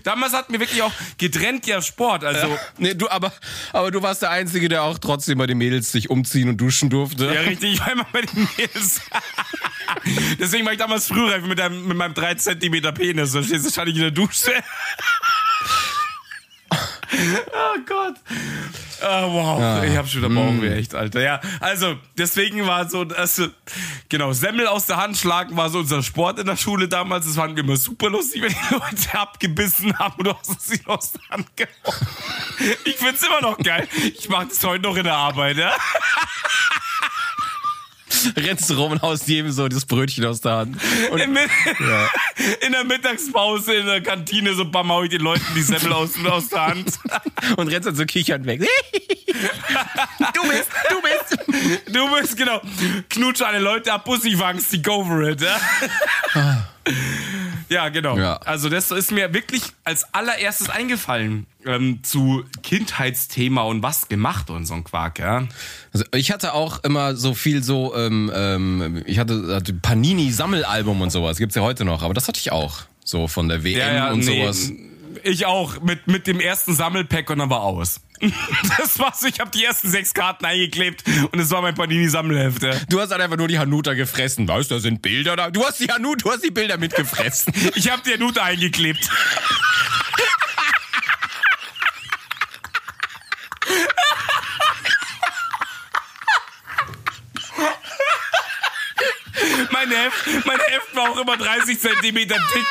Damals 0.03 0.31
hatten 0.31 0.53
wir 0.53 0.61
wirklich 0.61 0.81
auch 0.81 0.93
getrennt 1.17 1.67
ja 1.67 1.81
Sport, 1.81 2.23
also. 2.23 2.57
Nee, 2.77 2.93
du, 2.93 3.09
aber, 3.09 3.33
aber 3.73 3.91
du 3.91 4.01
warst 4.01 4.21
der 4.21 4.29
Einzige, 4.29 4.69
der 4.69 4.83
auch 4.83 4.97
trotzdem 4.97 5.37
bei 5.37 5.45
den 5.45 5.57
Mädels 5.57 5.91
sich 5.91 6.09
umziehen 6.09 6.47
und 6.47 6.57
duschen 6.57 6.89
durfte. 6.89 7.25
Ja, 7.25 7.41
richtig, 7.41 7.73
ich 7.73 7.79
war 7.81 7.91
immer 7.91 8.07
bei 8.11 8.21
den 8.21 8.47
Mädels. 8.57 9.01
Deswegen 10.39 10.65
war 10.65 10.71
ich 10.71 10.79
damals 10.79 11.07
frühreif 11.07 11.43
mit, 11.45 11.59
einem, 11.59 11.85
mit 11.85 11.97
meinem 11.97 12.13
3 12.13 12.35
cm 12.35 12.93
Penis. 12.93 13.31
So 13.31 13.43
stehst 13.43 13.65
du 13.65 13.69
stand 13.69 13.89
ich 13.89 13.95
in 13.95 14.03
der 14.03 14.11
Dusche. 14.11 14.51
oh 16.71 17.77
Gott. 17.85 18.15
Ah, 19.01 19.27
wow, 19.27 19.83
ich 19.83 19.95
hab 19.95 20.07
schon 20.07 20.23
wieder 20.23 20.33
Bauchweh, 20.33 20.75
echt, 20.77 20.95
Alter. 20.95 21.21
Ja, 21.21 21.39
also, 21.59 21.95
deswegen 22.17 22.65
war 22.65 22.89
so, 22.89 23.01
also, 23.15 23.47
genau, 24.09 24.33
Semmel 24.33 24.67
aus 24.67 24.85
der 24.87 24.97
Hand 24.97 25.17
schlagen 25.17 25.55
war 25.55 25.69
so 25.69 25.79
unser 25.79 26.01
Sport 26.01 26.39
in 26.39 26.47
der 26.47 26.57
Schule 26.57 26.87
damals. 26.87 27.25
Das 27.25 27.35
fanden 27.35 27.55
wir 27.55 27.63
immer 27.63 27.77
super 27.77 28.09
lustig, 28.09 28.41
wenn 28.41 28.49
die 28.53 28.73
Leute 28.73 29.19
abgebissen 29.19 29.97
haben 29.99 30.15
und 30.17 30.27
du 30.27 30.33
hast 30.33 30.67
sie 30.67 30.79
aus 30.85 31.11
der 31.13 31.21
Hand 31.29 31.47
gehauen. 31.55 32.07
Ich 32.85 32.95
find's 32.95 33.23
immer 33.23 33.41
noch 33.41 33.57
geil. 33.57 33.87
Ich 34.17 34.29
mach 34.29 34.47
das 34.47 34.63
heute 34.63 34.83
noch 34.83 34.95
in 34.95 35.03
der 35.03 35.15
Arbeit, 35.15 35.57
ja. 35.57 35.71
Rennst 38.37 38.69
du 38.69 38.75
rum 38.75 38.93
und 38.93 39.01
haust 39.01 39.27
jedem 39.27 39.51
so 39.51 39.67
das 39.67 39.85
Brötchen 39.85 40.25
aus 40.25 40.41
der 40.41 40.53
Hand. 40.53 40.77
Und 41.11 41.19
In, 41.19 41.37
in 42.65 42.71
der 42.71 42.83
Mittagspause 42.83 43.73
in 43.75 43.85
der 43.85 44.01
Kantine 44.01 44.53
so 44.53 44.65
bam 44.65 44.91
hau 44.91 45.03
ich 45.03 45.09
den 45.09 45.21
Leuten 45.21 45.45
die 45.55 45.61
Semmel 45.61 45.93
aus, 45.93 46.11
aus 46.25 46.49
der 46.49 46.67
Hand. 46.67 46.99
und 47.57 47.67
rennst 47.67 47.87
dann 47.87 47.95
so 47.95 48.05
kichern 48.05 48.45
weg. 48.45 48.61
du 48.61 50.41
bist, 50.49 50.69
du 50.89 51.01
bist. 51.01 51.93
Du 51.93 52.15
bist 52.15 52.37
genau. 52.37 52.61
Knutsche 53.09 53.45
alle 53.45 53.59
Leute 53.59 53.93
ab, 53.93 54.05
Pussy-Wangs, 54.05 54.69
die 54.69 54.81
go 54.81 55.03
for 55.03 55.21
it. 55.23 55.41
Ja, 55.41 56.67
ja 57.69 57.89
genau. 57.89 58.17
Ja. 58.17 58.37
Also 58.37 58.69
das 58.69 58.91
ist 58.91 59.11
mir 59.11 59.33
wirklich 59.33 59.63
als 59.83 60.13
allererstes 60.13 60.69
eingefallen 60.69 61.45
ähm, 61.67 61.99
zu 62.03 62.43
Kindheitsthema 62.63 63.61
und 63.61 63.83
was 63.83 64.07
gemacht 64.07 64.49
und 64.49 64.65
so 64.65 64.73
ein 64.73 64.83
Quark. 64.83 65.19
Ja. 65.19 65.47
Also 65.93 66.05
ich 66.13 66.31
hatte 66.31 66.53
auch 66.53 66.83
immer 66.83 67.15
so 67.15 67.33
viel 67.33 67.63
so, 67.63 67.95
ähm, 67.95 68.31
ähm, 68.33 69.03
ich 69.05 69.19
hatte, 69.19 69.55
hatte 69.55 69.73
Panini-Sammelalbum 69.73 71.01
und 71.01 71.11
sowas. 71.11 71.37
Gibt's 71.37 71.55
ja 71.55 71.61
heute 71.61 71.85
noch, 71.85 72.03
aber 72.03 72.13
das 72.13 72.27
hatte 72.27 72.39
ich 72.39 72.51
auch. 72.51 72.81
So 73.03 73.27
von 73.27 73.47
der 73.47 73.63
WM 73.63 74.13
und 74.13 74.23
sowas. 74.23 74.71
Ich 75.23 75.45
auch, 75.45 75.81
mit, 75.81 76.07
mit 76.07 76.27
dem 76.27 76.39
ersten 76.39 76.73
Sammelpack 76.73 77.29
und 77.29 77.39
dann 77.39 77.49
war 77.49 77.61
aus. 77.61 78.01
Das 78.77 78.99
war's, 78.99 79.23
ich 79.23 79.39
habe 79.39 79.51
die 79.51 79.63
ersten 79.63 79.89
sechs 79.89 80.13
Karten 80.13 80.45
eingeklebt 80.45 81.03
und 81.31 81.39
es 81.39 81.51
war 81.51 81.61
mein 81.61 81.75
Panini-Sammelheft. 81.75 82.63
Ja. 82.63 82.73
Du 82.89 82.99
hast 82.99 83.11
halt 83.11 83.21
einfach 83.21 83.37
nur 83.37 83.47
die 83.47 83.59
Hanuta 83.59 83.93
gefressen. 83.93 84.47
Weißt 84.47 84.71
du, 84.71 84.75
da 84.75 84.81
sind 84.81 85.01
Bilder 85.01 85.35
da. 85.35 85.49
Du 85.51 85.63
hast 85.63 85.79
die 85.79 85.87
Hanuta, 85.87 86.23
du 86.23 86.31
hast 86.31 86.43
die 86.43 86.51
Bilder 86.51 86.77
mitgefressen. 86.77 87.53
Ich 87.75 87.91
habe 87.91 88.01
die 88.05 88.17
Nute 88.17 88.41
eingeklebt. 88.41 89.09
Mein 99.77 99.91
Heft, 99.91 100.25
mein 100.45 100.59
Heft 100.59 100.95
war 100.95 101.11
auch 101.11 101.17
immer 101.17 101.37
30 101.37 101.79
Zentimeter 101.79 102.35
dick. 102.55 102.65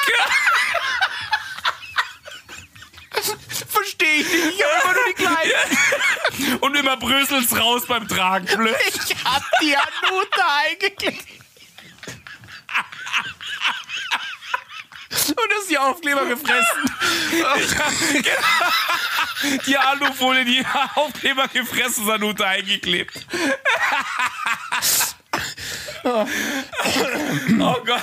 Verstehe 3.68 4.14
ich 4.14 4.28
nicht. 4.28 4.56
Ich 4.56 4.64
habe 4.64 4.82
immer 4.82 4.92
nur 4.92 5.04
die 5.06 5.14
kleinen. 5.14 6.58
Und 6.62 6.76
immer 6.76 6.96
bröselt's 6.96 7.56
raus 7.56 7.86
beim 7.86 8.08
Tragen. 8.08 8.46
Blöd. 8.46 8.74
Ich 8.88 9.14
hab 9.24 9.44
die 9.62 9.76
Hanuta 9.76 10.56
eingeklebt. 10.64 11.24
Und 15.28 15.52
hast 15.58 15.70
die 15.70 15.78
Aufkleber 15.78 16.26
gefressen. 16.26 16.90
Die 19.66 19.76
Alufolie, 19.76 20.44
die 20.46 20.64
Aufkleber 20.94 21.46
gefressen, 21.48 22.06
Sanute 22.06 22.44
eingeklebt. 22.46 23.26
Oh 26.06 27.76
Gott. 27.84 28.02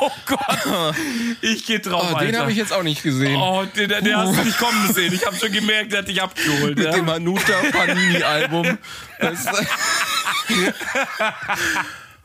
Oh 0.00 0.10
Gott. 0.26 0.94
Ich 1.40 1.66
geh 1.66 1.78
drauf, 1.80 2.12
Oh, 2.14 2.18
den 2.18 2.38
habe 2.38 2.52
ich 2.52 2.56
jetzt 2.56 2.72
auch 2.72 2.82
nicht 2.84 3.02
gesehen. 3.02 3.36
Oh, 3.36 3.64
den, 3.76 3.88
den, 3.88 4.04
den 4.04 4.16
hast 4.16 4.38
du 4.38 4.44
nicht 4.44 4.58
kommen 4.58 4.92
sehen. 4.92 5.12
Ich 5.12 5.26
habe 5.26 5.36
schon 5.36 5.50
gemerkt, 5.52 5.92
der 5.92 6.00
hat 6.00 6.08
dich 6.08 6.22
abgeholt. 6.22 6.76
Mit 6.76 6.86
Ja? 6.86 6.92
dem 6.92 7.10
Hanuta 7.10 7.52
Panini-Album. 7.72 8.78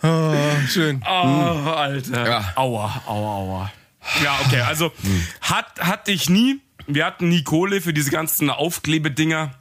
Oh, 0.04 0.34
schön. 0.70 1.02
Oh, 1.06 1.10
Alter. 1.10 2.28
Ja. 2.30 2.54
Aua, 2.56 3.02
aua, 3.08 3.36
aua. 3.36 3.72
Ja, 4.24 4.40
okay, 4.46 4.62
also 4.62 4.92
hat, 5.42 5.80
hatte 5.80 6.12
ich 6.12 6.30
nie. 6.30 6.62
Wir 6.88 7.06
hatten 7.06 7.30
nie 7.30 7.44
Kohle 7.44 7.82
für 7.82 7.94
diese 7.94 8.10
ganzen 8.12 8.50
Aufklebedinger. 8.50 9.52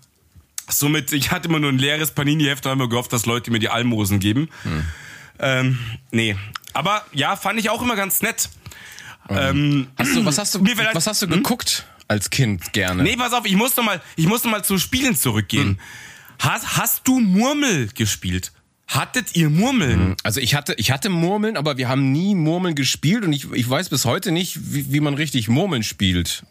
Somit, 0.70 1.12
ich 1.12 1.30
hatte 1.30 1.48
immer 1.48 1.58
nur 1.58 1.70
ein 1.72 1.78
leeres 1.78 2.11
Panini-Heft 2.12 2.64
und 2.66 2.70
habe 2.72 2.80
immer 2.82 2.88
gehofft, 2.90 3.12
dass 3.12 3.26
Leute 3.26 3.50
mir 3.50 3.58
die 3.58 3.68
Almosen 3.70 4.20
geben. 4.20 4.48
Ähm, 5.38 5.79
nee. 6.11 6.37
Aber 6.74 7.05
ja, 7.12 7.37
fand 7.37 7.59
ich 7.59 7.70
auch 7.70 7.83
immer 7.83 7.96
ganz 7.96 8.20
nett. 8.22 8.48
Ähm, 9.29 9.88
Hast 9.98 10.14
du, 10.16 10.24
was 10.24 10.38
hast 10.38 10.55
du, 10.55 10.64
vielleicht- 10.64 10.94
was 10.94 11.07
hast 11.07 11.20
du 11.22 11.29
geguckt 11.29 11.85
als 12.09 12.31
Kind 12.31 12.72
gerne? 12.72 13.03
nee, 13.03 13.16
pass 13.16 13.33
auf, 13.33 13.44
ich 13.44 13.57
muss 13.57 13.77
noch 13.77 13.85
mal, 13.85 14.01
ich 14.16 14.27
muss 14.27 14.42
noch 14.44 14.51
mal 14.51 14.64
zu 14.64 14.79
Spielen 14.79 15.14
zurückgehen. 15.16 15.79
Hast, 16.38 16.77
hast 16.79 17.07
du 17.07 17.20
Murmel 17.20 17.88
gespielt? 17.94 18.53
Hattet 18.87 19.37
ihr 19.37 19.51
Murmeln? 19.51 20.16
Also 20.22 20.40
ich 20.40 20.55
hatte, 20.55 20.72
ich 20.79 20.90
hatte 20.90 21.11
Murmeln, 21.11 21.59
aber 21.59 21.77
wir 21.77 21.88
haben 21.90 22.11
nie 22.11 22.35
Murmeln 22.35 22.74
gespielt 22.74 23.22
und 23.24 23.35
ich, 23.35 23.51
ich 23.53 23.68
weiß 23.68 23.90
bis 23.90 24.07
heute 24.07 24.33
nicht, 24.33 24.72
wie, 24.72 24.90
wie 24.92 25.01
man 25.01 25.12
richtig 25.12 25.48
Murmeln 25.48 25.83
spielt. 25.83 26.44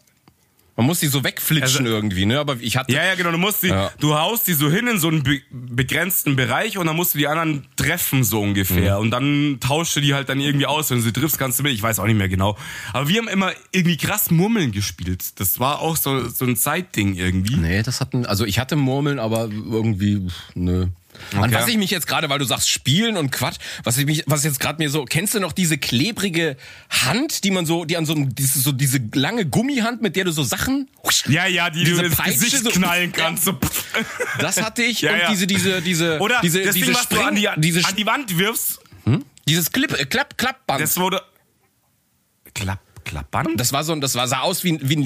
Man 0.78 0.86
muss 0.86 1.00
die 1.00 1.08
so 1.08 1.24
wegflitschen 1.24 1.84
Also- 1.86 1.96
irgendwie, 1.96 2.24
ne? 2.24 2.38
Aber 2.38 2.56
ich 2.60 2.76
hatte. 2.76 2.92
Ja, 2.92 3.04
ja, 3.04 3.16
genau. 3.16 3.32
Du 3.32 3.36
musst 3.38 3.64
die, 3.64 3.66
Ja. 3.68 3.90
du 3.98 4.14
haust 4.14 4.46
die 4.46 4.52
so 4.52 4.70
hin 4.70 4.86
in 4.86 4.98
so 4.98 5.08
einen 5.08 5.24
be 5.24 5.40
begrenzten 5.50 6.36
Bereich 6.36 6.78
und 6.78 6.86
dann 6.86 6.94
musst 6.94 7.14
du 7.14 7.18
die 7.18 7.26
anderen 7.26 7.66
treffen 7.76 8.22
so 8.22 8.40
ungefähr. 8.40 8.94
Mhm. 8.94 9.00
Und 9.02 9.10
dann 9.10 9.58
tauscht 9.60 9.96
du 9.96 10.00
die 10.00 10.14
halt 10.14 10.28
dann 10.28 10.38
irgendwie 10.40 10.66
aus. 10.66 10.90
Wenn 10.90 10.98
du 10.98 11.02
sie 11.02 11.12
triffst, 11.12 11.36
kannst 11.36 11.58
du 11.58 11.64
mit. 11.64 11.72
Ich 11.72 11.82
weiß 11.82 11.98
auch 11.98 12.06
nicht 12.06 12.16
mehr 12.16 12.28
genau. 12.28 12.56
Aber 12.92 13.08
wir 13.08 13.18
haben 13.18 13.26
immer 13.28 13.50
irgendwie 13.72 13.96
krass 13.96 14.30
Murmeln 14.30 14.70
gespielt. 14.70 15.40
Das 15.40 15.58
war 15.58 15.80
auch 15.80 15.96
so, 15.96 16.28
so 16.28 16.44
ein 16.44 16.54
Zeitding 16.56 17.14
irgendwie. 17.16 17.56
Nee, 17.56 17.82
das 17.82 18.00
hatten, 18.00 18.24
also 18.24 18.44
ich 18.44 18.60
hatte 18.60 18.76
Murmeln, 18.76 19.18
aber 19.18 19.48
irgendwie, 19.50 20.28
pff, 20.28 20.54
nö. 21.32 21.38
An 21.42 21.44
Okay. 21.50 21.54
was 21.54 21.68
ich 21.68 21.76
mich 21.76 21.90
jetzt 21.90 22.06
gerade, 22.06 22.28
weil 22.28 22.38
du 22.38 22.44
sagst 22.44 22.68
Spielen 22.70 23.16
und 23.16 23.30
Quatsch, 23.30 23.56
was 23.84 23.96
ich 23.98 24.06
mich, 24.06 24.24
was 24.26 24.44
jetzt 24.44 24.60
gerade 24.60 24.82
mir 24.82 24.90
so, 24.90 25.04
kennst 25.04 25.34
du 25.34 25.40
noch 25.40 25.52
diese 25.52 25.78
klebrige 25.78 26.56
Hand, 26.90 27.44
die 27.44 27.50
man 27.50 27.66
so, 27.66 27.84
die 27.84 27.96
an 27.96 28.06
so, 28.06 28.14
diese, 28.14 28.60
so 28.60 28.72
diese 28.72 28.98
lange 29.14 29.46
Gummihand, 29.46 30.02
mit 30.02 30.16
der 30.16 30.24
du 30.24 30.32
so 30.32 30.42
Sachen, 30.42 30.88
Ja, 31.28 31.46
ja, 31.46 31.70
die 31.70 31.84
Diese 31.84 32.00
du 32.02 32.06
ins 32.06 32.16
Peitsche 32.16 32.38
Gesicht 32.40 32.64
so- 32.64 32.70
knallen 32.70 33.12
kannst. 33.12 33.44
So. 33.44 33.58
das 34.38 34.60
hatte 34.62 34.82
ich 34.82 35.00
Ja, 35.02 35.12
und 35.12 35.18
ja. 35.20 35.30
diese, 35.30 35.46
diese, 35.46 35.82
diese, 35.82 36.18
Oder 36.20 36.40
diese, 36.42 36.62
das 36.62 36.74
diese 36.74 36.92
Ding, 36.92 36.96
du 37.10 37.20
an 37.20 37.34
die, 37.34 37.48
diese, 37.56 37.84
an 37.86 37.96
die 37.96 38.06
Wand 38.06 38.36
wirfst, 38.38 38.80
dieses 39.48 39.72
Clip, 39.72 39.92
äh, 39.98 40.04
Klapp, 40.04 40.36
Klappband. 40.36 40.80
das 40.80 40.96
wurde... 40.98 41.22
Klapp, 42.54 42.80
Klappband? 43.08 43.58
Das 43.58 43.72
war 43.72 43.82
so, 43.84 43.94
das 43.96 44.14
war 44.14 44.28
sah 44.28 44.40
aus 44.40 44.62
wie, 44.64 44.72
ein- 44.72 44.80
wie 44.88 44.96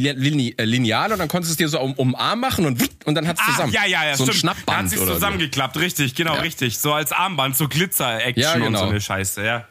ein 0.53 0.59
äh, 0.59 0.65
Lineal 0.65 1.13
und 1.13 1.19
dann 1.19 1.29
konntest 1.29 1.51
du 1.51 1.53
es 1.55 1.57
dir 1.59 1.69
so 1.69 1.81
um, 1.81 1.95
um 1.95 2.15
Arm 2.15 2.41
machen 2.41 2.67
und 2.67 2.83
und 3.05 3.15
dann 3.15 3.27
hat's 3.27 3.41
Ah, 3.45 3.51
zusammen. 3.53 3.73
ja, 3.73 3.87
ja, 3.87 4.05
ja, 4.05 4.17
so 4.17 4.25
ein 4.25 4.33
stimmt. 4.33 4.45
Da 4.45 4.49
hat 4.51 4.57
Schnappband 4.59 4.91
sich 4.91 4.99
zusammengeklappt, 5.01 5.77
richtig, 5.79 6.15
genau, 6.15 6.35
Ja. 6.35 6.41
richtig. 6.43 6.79
So 6.79 6.93
als 6.93 7.13
Armband, 7.13 7.57
so 7.57 7.67
Glitzer-Action 7.69 8.43
Ja, 8.43 8.55
und 8.55 8.63
genau. 8.63 8.79
so 8.81 8.85
eine 8.91 9.01
Scheiße, 9.01 9.45
ja. 9.45 9.67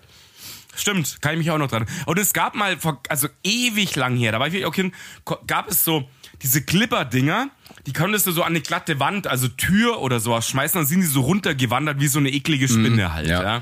Stimmt, 0.75 1.17
kann 1.21 1.33
ich 1.33 1.37
mich 1.39 1.51
auch 1.51 1.57
noch 1.57 1.67
dran. 1.69 1.85
Und 2.05 2.17
es 2.17 2.31
gab 2.33 2.55
mal, 2.55 2.77
vor, 2.77 3.01
also 3.09 3.27
ewig 3.43 3.95
lang 3.95 4.15
her, 4.15 4.31
da 4.31 4.39
war 4.39 4.47
ich 4.47 4.53
wirklich 4.53 4.89
auch 4.89 4.93
ko- 5.25 5.39
gab 5.45 5.69
es 5.69 5.83
so 5.83 6.07
diese 6.41 6.63
Clipper-Dinger, 6.63 7.49
die 7.85 7.93
konntest 7.93 8.25
du 8.27 8.31
so 8.31 8.41
an 8.43 8.49
eine 8.53 8.61
glatte 8.61 8.99
Wand, 8.99 9.27
also 9.27 9.47
Tür 9.49 10.01
oder 10.01 10.19
sowas 10.19 10.47
schmeißen, 10.47 10.79
dann 10.79 10.87
sind 10.87 11.01
die 11.01 11.07
so 11.07 11.21
runtergewandert 11.21 11.99
wie 11.99 12.07
so 12.07 12.19
eine 12.19 12.29
eklige 12.29 12.67
Spinne 12.67 13.13
halt, 13.13 13.25
Mhm, 13.25 13.31
ja. 13.31 13.43
ja. 13.43 13.61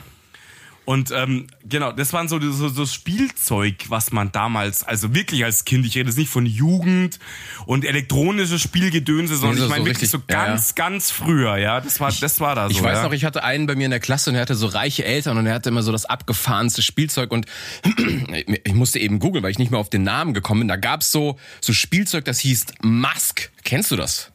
Und 0.89 1.11
ähm, 1.11 1.45
genau, 1.63 1.91
das 1.91 2.13
waren 2.13 2.27
so, 2.27 2.39
so, 2.39 2.67
so 2.67 2.83
Spielzeug, 2.87 3.75
was 3.89 4.11
man 4.11 4.31
damals, 4.31 4.81
also 4.83 5.13
wirklich 5.13 5.45
als 5.45 5.63
Kind, 5.63 5.85
ich 5.85 5.93
rede 5.95 6.09
jetzt 6.09 6.17
nicht 6.17 6.31
von 6.31 6.47
Jugend 6.47 7.19
und 7.67 7.85
elektronisches 7.85 8.59
Spielgedönse, 8.59 9.35
sondern 9.35 9.59
so- 9.59 9.63
ich 9.65 9.69
meine 9.69 9.81
so 9.83 9.85
wirklich 9.85 10.09
so 10.09 10.17
richtig- 10.17 10.35
ja, 10.35 10.47
ganz, 10.47 10.73
ganz 10.73 11.11
früher, 11.11 11.57
ja. 11.57 11.79
Das 11.79 11.99
war, 11.99 12.11
das 12.11 12.39
war 12.39 12.55
da 12.55 12.69
so. 12.69 12.71
Ich 12.75 12.81
weiß 12.81 12.97
ja. 12.97 13.03
noch, 13.03 13.11
ich 13.11 13.23
hatte 13.23 13.43
einen 13.43 13.67
bei 13.67 13.75
mir 13.75 13.85
in 13.85 13.91
der 13.91 13.99
Klasse 13.99 14.31
und 14.31 14.35
er 14.35 14.41
hatte 14.41 14.55
so 14.55 14.65
reiche 14.65 15.05
Eltern 15.05 15.37
und 15.37 15.45
er 15.45 15.53
hatte 15.53 15.69
immer 15.69 15.83
so 15.83 15.91
das 15.91 16.05
abgefahrenste 16.07 16.81
Spielzeug 16.81 17.31
und 17.33 17.45
ich 18.63 18.73
musste 18.73 18.97
eben 18.97 19.19
googeln, 19.19 19.43
weil 19.43 19.51
ich 19.51 19.59
nicht 19.59 19.69
mehr 19.69 19.79
auf 19.79 19.91
den 19.91 20.01
Namen 20.01 20.33
gekommen 20.33 20.61
bin. 20.61 20.69
Da 20.69 20.75
gab's 20.75 21.11
so, 21.11 21.37
so 21.61 21.71
Spielzeug, 21.71 22.25
das 22.25 22.39
hieß 22.39 22.65
Musk. 22.81 23.51
Kennst 23.63 23.91
du 23.91 23.95
das? 23.95 24.31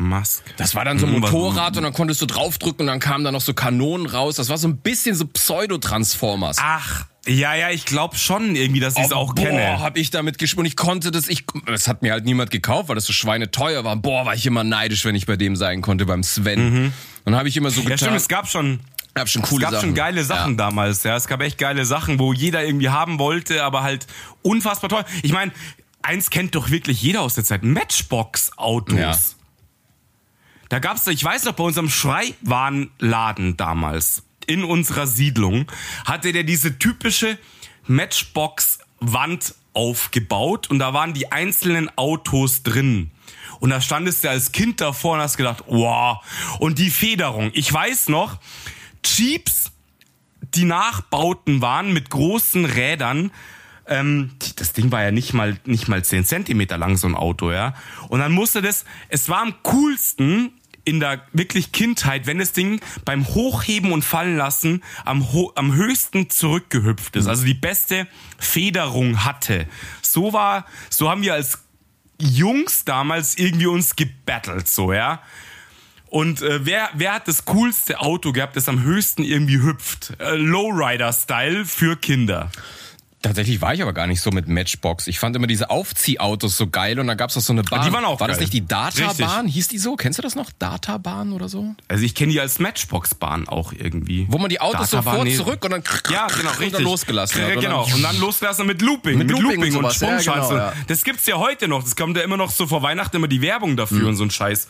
Musk. 0.00 0.42
Das 0.56 0.74
war 0.74 0.84
dann 0.84 0.98
so 0.98 1.06
ein 1.06 1.12
Hm, 1.14 1.20
Motorrad 1.20 1.76
und 1.76 1.82
dann 1.84 1.92
konntest 1.92 2.20
du 2.22 2.26
draufdrücken 2.26 2.80
und 2.82 2.86
dann 2.86 3.00
kamen 3.00 3.24
da 3.24 3.32
noch 3.32 3.40
so 3.40 3.54
Kanonen 3.54 4.06
raus. 4.06 4.36
Das 4.36 4.48
war 4.48 4.58
so 4.58 4.66
ein 4.68 4.78
bisschen 4.78 5.14
so 5.14 5.26
Pseudo-Transformers. 5.26 6.56
Ach, 6.60 7.06
ja, 7.26 7.54
ja, 7.54 7.70
ich 7.70 7.84
glaube 7.84 8.16
schon 8.16 8.56
irgendwie, 8.56 8.80
dass 8.80 8.96
ich 8.96 9.04
es 9.04 9.12
auch 9.12 9.34
boah, 9.34 9.44
kenne. 9.44 9.80
hab 9.80 9.96
ich 9.98 10.10
damit 10.10 10.38
gespielt 10.38 10.60
und 10.60 10.66
ich 10.66 10.76
konnte 10.76 11.10
das, 11.10 11.28
ich, 11.28 11.44
das 11.66 11.86
hat 11.86 12.00
mir 12.02 12.12
halt 12.12 12.24
niemand 12.24 12.50
gekauft, 12.50 12.88
weil 12.88 12.94
das 12.94 13.04
so 13.04 13.12
schweineteuer 13.12 13.84
war. 13.84 13.94
Boah, 13.96 14.24
war 14.24 14.34
ich 14.34 14.46
immer 14.46 14.64
neidisch, 14.64 15.04
wenn 15.04 15.14
ich 15.14 15.26
bei 15.26 15.36
dem 15.36 15.54
sein 15.54 15.82
konnte, 15.82 16.06
beim 16.06 16.22
Sven. 16.22 16.92
Dann 17.26 17.36
habe 17.36 17.48
ich 17.48 17.56
immer 17.56 17.70
so 17.70 17.80
Mhm. 17.82 17.88
Ja, 17.88 17.94
getan. 17.96 18.06
stimmt, 18.08 18.16
es 18.16 18.28
gab 18.28 18.48
schon, 18.48 18.80
hab 19.16 19.28
schon 19.28 19.42
es 19.42 19.50
coole 19.50 19.62
gab 19.64 19.72
Sachen. 19.74 19.88
schon 19.88 19.94
geile 19.94 20.24
Sachen 20.24 20.56
damals, 20.56 21.02
ja. 21.02 21.14
Es 21.14 21.26
gab 21.28 21.42
echt 21.42 21.58
geile 21.58 21.84
Sachen, 21.84 22.18
wo 22.18 22.32
jeder 22.32 22.64
irgendwie 22.64 22.88
haben 22.88 23.18
wollte, 23.18 23.62
aber 23.64 23.82
halt 23.82 24.06
unfassbar 24.40 24.88
teuer. 24.88 25.04
Ich 25.22 25.32
meine, 25.32 25.52
eins 26.02 26.30
kennt 26.30 26.54
doch 26.54 26.70
wirklich 26.70 27.02
jeder 27.02 27.20
aus 27.20 27.34
der 27.34 27.44
Zeit. 27.44 27.62
Matchbox-Autos. 27.62 28.98
Ja. 28.98 29.18
Da 30.70 30.78
gab's, 30.78 31.04
ich 31.08 31.22
weiß 31.22 31.44
noch, 31.44 31.54
bei 31.54 31.64
unserem 31.64 31.90
Schreibwarenladen 31.90 33.56
damals, 33.56 34.22
in 34.46 34.62
unserer 34.62 35.08
Siedlung, 35.08 35.66
hatte 36.04 36.32
der 36.32 36.44
diese 36.44 36.78
typische 36.78 37.38
Matchbox-Wand 37.88 39.56
aufgebaut 39.74 40.70
und 40.70 40.78
da 40.78 40.94
waren 40.94 41.12
die 41.12 41.32
einzelnen 41.32 41.90
Autos 41.98 42.62
drin. 42.62 43.10
Und 43.58 43.70
da 43.70 43.80
standest 43.80 44.22
du 44.22 44.30
als 44.30 44.52
Kind 44.52 44.80
davor 44.80 45.14
und 45.14 45.20
hast 45.20 45.36
gedacht, 45.36 45.64
wow. 45.66 46.18
Und 46.60 46.78
die 46.78 46.90
Federung. 46.90 47.50
Ich 47.52 47.70
weiß 47.72 48.08
noch, 48.08 48.38
Jeeps, 49.04 49.72
die 50.54 50.64
Nachbauten 50.64 51.60
waren 51.60 51.92
mit 51.92 52.10
großen 52.10 52.64
Rädern, 52.64 53.32
ähm, 53.86 54.30
das 54.54 54.72
Ding 54.72 54.92
war 54.92 55.02
ja 55.02 55.10
nicht 55.10 55.32
mal, 55.32 55.58
nicht 55.64 55.88
mal 55.88 56.04
10 56.04 56.24
Zentimeter 56.24 56.78
lang, 56.78 56.96
so 56.96 57.08
ein 57.08 57.16
Auto, 57.16 57.50
ja. 57.50 57.74
Und 58.08 58.20
dann 58.20 58.30
musste 58.30 58.62
das, 58.62 58.84
es 59.08 59.28
war 59.28 59.42
am 59.42 59.54
coolsten 59.64 60.52
in 60.84 61.00
der 61.00 61.22
wirklich 61.32 61.72
Kindheit, 61.72 62.26
wenn 62.26 62.38
das 62.38 62.52
Ding 62.52 62.80
beim 63.04 63.26
Hochheben 63.26 63.92
und 63.92 64.02
Fallen 64.02 64.36
lassen 64.36 64.82
am, 65.04 65.32
ho 65.32 65.52
am 65.54 65.74
höchsten 65.74 66.30
zurückgehüpft 66.30 67.16
ist, 67.16 67.26
also 67.26 67.44
die 67.44 67.54
beste 67.54 68.06
Federung 68.38 69.24
hatte. 69.24 69.66
So 70.02 70.32
war, 70.32 70.66
so 70.88 71.10
haben 71.10 71.22
wir 71.22 71.34
als 71.34 71.58
Jungs 72.18 72.84
damals 72.84 73.36
irgendwie 73.38 73.66
uns 73.66 73.96
gebattelt, 73.96 74.68
so, 74.68 74.92
ja. 74.92 75.22
Und 76.06 76.42
äh, 76.42 76.66
wer, 76.66 76.90
wer 76.94 77.14
hat 77.14 77.28
das 77.28 77.44
coolste 77.44 78.00
Auto 78.00 78.32
gehabt, 78.32 78.56
das 78.56 78.68
am 78.68 78.82
höchsten 78.82 79.22
irgendwie 79.22 79.62
hüpft? 79.62 80.12
Äh, 80.18 80.34
Lowrider-Style 80.34 81.64
für 81.64 81.96
Kinder. 81.96 82.50
Tatsächlich 83.22 83.60
war 83.60 83.74
ich 83.74 83.82
aber 83.82 83.92
gar 83.92 84.06
nicht 84.06 84.22
so 84.22 84.30
mit 84.30 84.48
Matchbox. 84.48 85.06
Ich 85.06 85.18
fand 85.18 85.36
immer 85.36 85.46
diese 85.46 85.68
Aufziehautos 85.68 86.56
so 86.56 86.68
geil 86.68 86.98
und 86.98 87.06
da 87.06 87.12
gab's 87.14 87.36
auch 87.36 87.42
so 87.42 87.52
eine 87.52 87.62
Bahn. 87.62 87.84
die 87.86 87.92
waren 87.92 88.06
auch 88.06 88.18
War 88.18 88.28
das 88.28 88.38
geil. 88.38 88.44
nicht 88.44 88.54
die 88.54 88.66
Databahn? 88.66 89.46
Hieß 89.46 89.68
die 89.68 89.76
so? 89.76 89.94
Kennst 89.96 90.18
du 90.18 90.22
das 90.22 90.34
noch? 90.36 90.50
Databahn 90.58 91.32
oder 91.32 91.50
so? 91.50 91.74
Also 91.88 92.02
ich 92.02 92.14
kenne 92.14 92.32
die 92.32 92.40
als 92.40 92.58
Matchbox-Bahn 92.60 93.46
auch 93.46 93.74
irgendwie. 93.74 94.26
Wo 94.30 94.38
man 94.38 94.48
die 94.48 94.62
Autos 94.62 94.88
so 94.90 94.96
Databahn, 94.96 95.16
vor, 95.16 95.24
nee. 95.24 95.36
zurück 95.36 95.62
und 95.64 95.70
dann 95.72 95.82
Ja, 96.10 96.28
genau, 96.28 96.48
und 96.48 96.58
richtig. 96.60 96.72
dann 96.72 96.82
losgelassen 96.84 97.42
hat. 97.42 97.48
Ja, 97.50 97.54
Und 97.56 97.60
genau. 97.60 97.84
dann- 97.84 97.94
Und 97.94 98.02
dann 98.04 98.18
losgelassen 98.20 98.66
mit 98.66 98.80
Looping. 98.80 99.18
Mit 99.18 99.26
Mit, 99.26 99.36
Looping 99.38 99.56
Looping, 99.56 99.76
und 99.76 99.84
und 99.84 99.92
sowas. 99.92 100.24
Ja, 100.24 100.34
genau, 100.34 100.56
ja. 100.56 100.72
Das 100.86 101.04
gibt's 101.04 101.26
ja 101.26 101.36
heute 101.36 101.68
noch. 101.68 101.82
Das 101.82 101.96
kommt 101.96 102.16
ja 102.16 102.22
immer 102.22 102.38
noch 102.38 102.50
so 102.50 102.66
vor 102.66 102.82
Weihnachten 102.82 103.16
immer 103.16 103.28
die 103.28 103.42
Werbung 103.42 103.76
dafür 103.76 103.98
Mhm. 104.00 104.06
und 104.06 104.16
so 104.16 104.24
ein 104.24 104.30
Scheiß. 104.30 104.66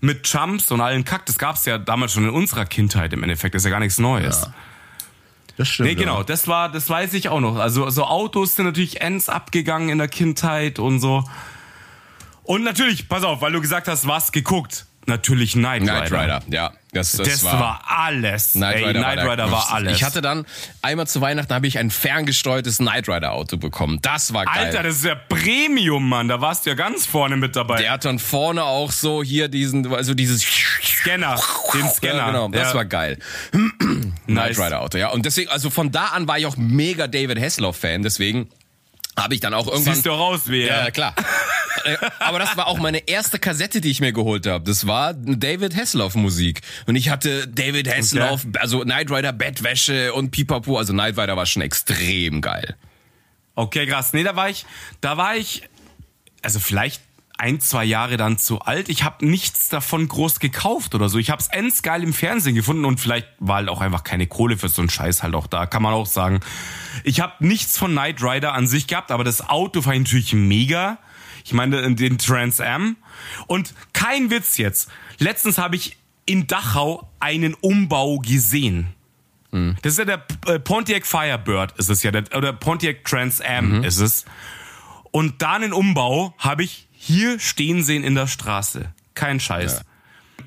Mit 0.00 0.26
Jumps 0.26 0.72
und 0.72 0.80
allen 0.80 1.04
Kack. 1.04 1.26
Das 1.26 1.38
gab's 1.38 1.64
ja 1.66 1.78
damals 1.78 2.14
schon 2.14 2.24
in 2.24 2.30
unserer 2.30 2.64
Kindheit 2.66 3.12
im 3.12 3.22
Endeffekt. 3.22 3.54
Das 3.54 3.62
ist 3.62 3.66
ja 3.66 3.70
gar 3.70 3.78
nichts 3.78 3.98
Neues. 3.98 4.48
Das 5.62 5.68
stimmt. 5.68 5.90
Nee, 5.90 5.94
genau, 5.94 6.24
das 6.24 6.48
war, 6.48 6.72
das 6.72 6.90
weiß 6.90 7.14
ich 7.14 7.28
auch 7.28 7.38
noch. 7.38 7.54
Also 7.54 7.88
so 7.88 8.02
Autos 8.02 8.56
sind 8.56 8.64
natürlich 8.64 9.00
ends 9.00 9.28
abgegangen 9.28 9.90
in 9.90 9.98
der 9.98 10.08
Kindheit 10.08 10.80
und 10.80 10.98
so. 10.98 11.22
Und 12.42 12.64
natürlich, 12.64 13.08
pass 13.08 13.22
auf, 13.22 13.42
weil 13.42 13.52
du 13.52 13.60
gesagt 13.60 13.86
hast, 13.86 14.08
was 14.08 14.32
geguckt. 14.32 14.86
Natürlich 15.06 15.52
Knight 15.54 15.82
Rider. 15.82 15.92
Knight 16.06 16.12
Rider, 16.12 16.42
ja. 16.48 16.72
Das, 16.92 17.12
das, 17.12 17.26
Das, 17.26 17.44
war, 17.44 17.82
alles. 17.88 18.52
Knight 18.52 18.76
Ey, 18.76 18.84
Rider, 18.84 19.00
Knight 19.00 19.18
der 19.18 19.30
Rider 19.32 19.50
war 19.50 19.60
größte. 19.60 19.74
alles. 19.74 19.96
Ich 19.96 20.04
hatte 20.04 20.20
dann 20.20 20.44
einmal 20.82 21.06
zu 21.06 21.20
Weihnachten 21.22 21.52
habe 21.54 21.66
ich 21.66 21.78
ein 21.78 21.90
ferngesteuertes 21.90 22.76
Knight 22.78 23.08
Rider 23.08 23.32
Auto 23.32 23.56
bekommen. 23.56 23.98
Das 24.02 24.32
war 24.34 24.44
geil. 24.44 24.66
Alter, 24.66 24.82
das 24.82 24.96
ist 24.96 25.04
ja 25.06 25.14
Premium, 25.14 26.08
Mann. 26.08 26.28
Da 26.28 26.40
warst 26.42 26.66
du 26.66 26.70
ja 26.70 26.76
ganz 26.76 27.06
vorne 27.06 27.36
mit 27.36 27.56
dabei. 27.56 27.78
der 27.80 27.92
hat 27.92 28.04
dann 28.04 28.18
vorne 28.18 28.62
auch 28.64 28.92
so 28.92 29.22
hier 29.24 29.48
diesen, 29.48 29.92
also 29.92 30.12
dieses 30.14 30.42
Scanner, 30.42 31.40
den 31.74 31.88
Scanner. 31.88 32.14
Ja, 32.18 32.26
genau, 32.26 32.48
das 32.48 32.68
Ja. 32.68 32.74
war 32.74 32.84
geil. 32.84 33.18
Knight 33.52 34.26
Nice. 34.26 34.58
Rider 34.58 34.80
Auto, 34.82 34.98
ja. 34.98 35.08
Und 35.08 35.24
deswegen, 35.26 35.50
also 35.50 35.70
von 35.70 35.90
da 35.90 36.06
an 36.08 36.28
war 36.28 36.38
ich 36.38 36.46
auch 36.46 36.56
mega 36.56 37.06
David 37.08 37.40
Hasselhoff 37.40 37.76
Fan. 37.78 38.02
Deswegen 38.02 38.48
habe 39.18 39.34
ich 39.34 39.40
dann 39.40 39.54
auch 39.54 39.66
irgendwann. 39.66 39.94
Siehst 39.94 40.06
du 40.06 40.12
auch 40.12 40.32
aus 40.32 40.48
wie 40.48 40.64
ja, 40.66 40.74
er. 40.76 40.90
klar. 40.90 41.14
Äh, 41.84 41.96
Aber 42.18 42.38
das 42.38 42.56
war 42.56 42.66
auch 42.66 42.78
meine 42.78 43.08
erste 43.08 43.38
Kassette, 43.38 43.80
die 43.80 43.90
ich 43.90 44.00
mir 44.00 44.12
geholt 44.12 44.46
habe. 44.46 44.64
Das 44.64 44.86
war 44.86 45.14
David 45.14 45.76
Hasselhoff 45.76 46.14
Musik. 46.14 46.62
Und 46.86 46.96
ich 46.96 47.08
hatte 47.10 47.48
David 47.48 47.92
Hasselhoff, 47.92 48.46
also 48.58 48.80
Knight 48.80 49.10
Rider 49.10 49.32
Bettwäsche 49.32 50.12
und 50.12 50.30
Pipapo. 50.30 50.78
Also 50.78 50.92
Knight 50.92 51.18
Rider 51.18 51.36
war 51.36 51.46
schon 51.46 51.62
extrem 51.62 52.40
geil. 52.40 52.76
Okay, 53.54 53.86
krass. 53.86 54.12
Nee, 54.12 54.22
da 54.22 54.36
war 54.36 54.48
ich, 54.48 54.64
da 55.00 55.16
war 55.16 55.36
ich, 55.36 55.68
also 56.42 56.58
vielleicht 56.58 57.02
ein, 57.42 57.58
zwei 57.58 57.84
Jahre 57.84 58.16
dann 58.16 58.38
zu 58.38 58.60
alt. 58.60 58.88
Ich 58.88 59.02
habe 59.02 59.26
nichts 59.26 59.68
davon 59.68 60.06
groß 60.06 60.38
gekauft 60.38 60.94
oder 60.94 61.08
so. 61.08 61.18
Ich 61.18 61.28
habe 61.28 61.42
es 61.42 61.48
endgeil 61.48 62.04
im 62.04 62.12
Fernsehen 62.12 62.54
gefunden 62.54 62.84
und 62.84 63.00
vielleicht 63.00 63.26
war 63.40 63.56
halt 63.56 63.68
auch 63.68 63.80
einfach 63.80 64.04
keine 64.04 64.28
Kohle 64.28 64.56
für 64.56 64.68
so 64.68 64.80
einen 64.80 64.90
Scheiß 64.90 65.24
halt 65.24 65.34
auch 65.34 65.48
da, 65.48 65.66
kann 65.66 65.82
man 65.82 65.92
auch 65.92 66.06
sagen. 66.06 66.38
Ich 67.02 67.20
habe 67.20 67.32
nichts 67.40 67.76
von 67.76 67.90
Knight 67.90 68.22
Rider 68.22 68.54
an 68.54 68.68
sich 68.68 68.86
gehabt, 68.86 69.10
aber 69.10 69.24
das 69.24 69.48
Auto 69.48 69.82
fand 69.82 69.96
ich 69.96 70.02
natürlich 70.02 70.34
mega. 70.34 70.98
Ich 71.44 71.52
meine 71.52 71.92
den 71.96 72.16
Trans 72.16 72.60
Am 72.60 72.96
und 73.48 73.74
kein 73.92 74.30
Witz 74.30 74.56
jetzt. 74.56 74.88
Letztens 75.18 75.58
habe 75.58 75.74
ich 75.74 75.96
in 76.24 76.46
Dachau 76.46 77.10
einen 77.18 77.54
Umbau 77.54 78.18
gesehen. 78.18 78.94
Das 79.82 79.94
ist 79.94 79.98
ja 79.98 80.04
der 80.04 80.24
äh, 80.46 80.60
Pontiac 80.60 81.04
Firebird, 81.04 81.72
ist 81.72 81.90
es 81.90 82.04
ja, 82.04 82.12
der, 82.12 82.24
oder 82.36 82.52
Pontiac 82.52 83.04
Trans 83.04 83.40
Am 83.40 83.82
ist 83.82 83.98
es. 83.98 84.26
Und 85.10 85.42
da 85.42 85.54
einen 85.54 85.72
Umbau 85.72 86.34
habe 86.38 86.62
ich 86.62 86.88
hier 87.04 87.40
stehen 87.40 87.82
sehen 87.82 88.04
in 88.04 88.14
der 88.14 88.28
Straße. 88.28 88.92
Kein 89.14 89.40
Scheiß. 89.40 89.80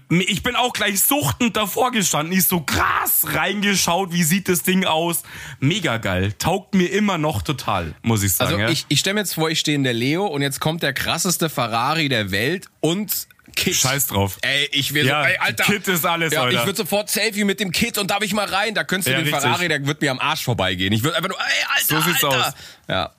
Ich 0.09 0.41
bin 0.41 0.55
auch 0.55 0.71
gleich 0.71 1.01
suchtend 1.01 1.57
davor 1.57 1.91
gestanden. 1.91 2.31
Ich 2.37 2.45
so 2.45 2.61
krass 2.61 3.25
reingeschaut, 3.33 4.13
wie 4.13 4.23
sieht 4.23 4.47
das 4.47 4.63
Ding 4.63 4.85
aus. 4.85 5.23
Mega 5.59 5.97
geil. 5.97 6.31
Taugt 6.39 6.73
mir 6.73 6.87
immer 6.93 7.17
noch 7.17 7.41
total, 7.41 7.93
muss 8.03 8.23
ich 8.23 8.33
sagen. 8.33 8.53
Also 8.53 8.61
ja. 8.63 8.69
ich, 8.69 8.85
ich 8.87 9.01
stelle 9.01 9.15
mir 9.15 9.21
jetzt 9.21 9.33
vor, 9.33 9.49
ich 9.49 9.59
stehe 9.59 9.75
in 9.75 9.83
der 9.83 9.93
Leo 9.93 10.25
und 10.27 10.41
jetzt 10.43 10.61
kommt 10.61 10.81
der 10.81 10.93
krasseste 10.93 11.49
Ferrari 11.49 12.07
der 12.07 12.31
Welt 12.31 12.67
und 12.79 13.27
Kit. 13.57 13.75
Scheiß 13.75 14.07
drauf. 14.07 14.37
Ey, 14.41 14.69
ich 14.71 14.93
will 14.93 15.05
Ja, 15.07 15.23
so, 15.23 15.29
ey, 15.29 15.37
Alter. 15.39 15.63
Kit 15.65 15.87
ist 15.89 16.05
alles, 16.05 16.31
ja, 16.33 16.43
Alter. 16.43 16.59
Ich 16.59 16.65
würde 16.65 16.77
sofort 16.77 17.09
Selfie 17.09 17.43
mit 17.43 17.59
dem 17.59 17.71
Kit 17.71 17.97
und 17.97 18.11
darf 18.11 18.21
ich 18.23 18.33
mal 18.33 18.45
rein? 18.47 18.75
Da 18.75 18.83
könntest 18.85 19.07
du 19.07 19.11
Ja, 19.11 19.17
den 19.17 19.25
richtig. 19.25 19.41
Ferrari, 19.41 19.67
der 19.67 19.85
wird 19.85 20.01
mir 20.01 20.11
am 20.11 20.19
Arsch 20.19 20.43
vorbeigehen. 20.43 20.93
Ich 20.93 21.03
würde 21.03 21.17
einfach 21.17 21.29
nur, 21.29 21.39
ey, 21.39 21.65
Alter, 21.75 22.01
So 22.01 22.09
sieht's 22.09 22.23
Alter. 22.23 22.47
aus. 22.47 22.53
Ja. 22.87 23.11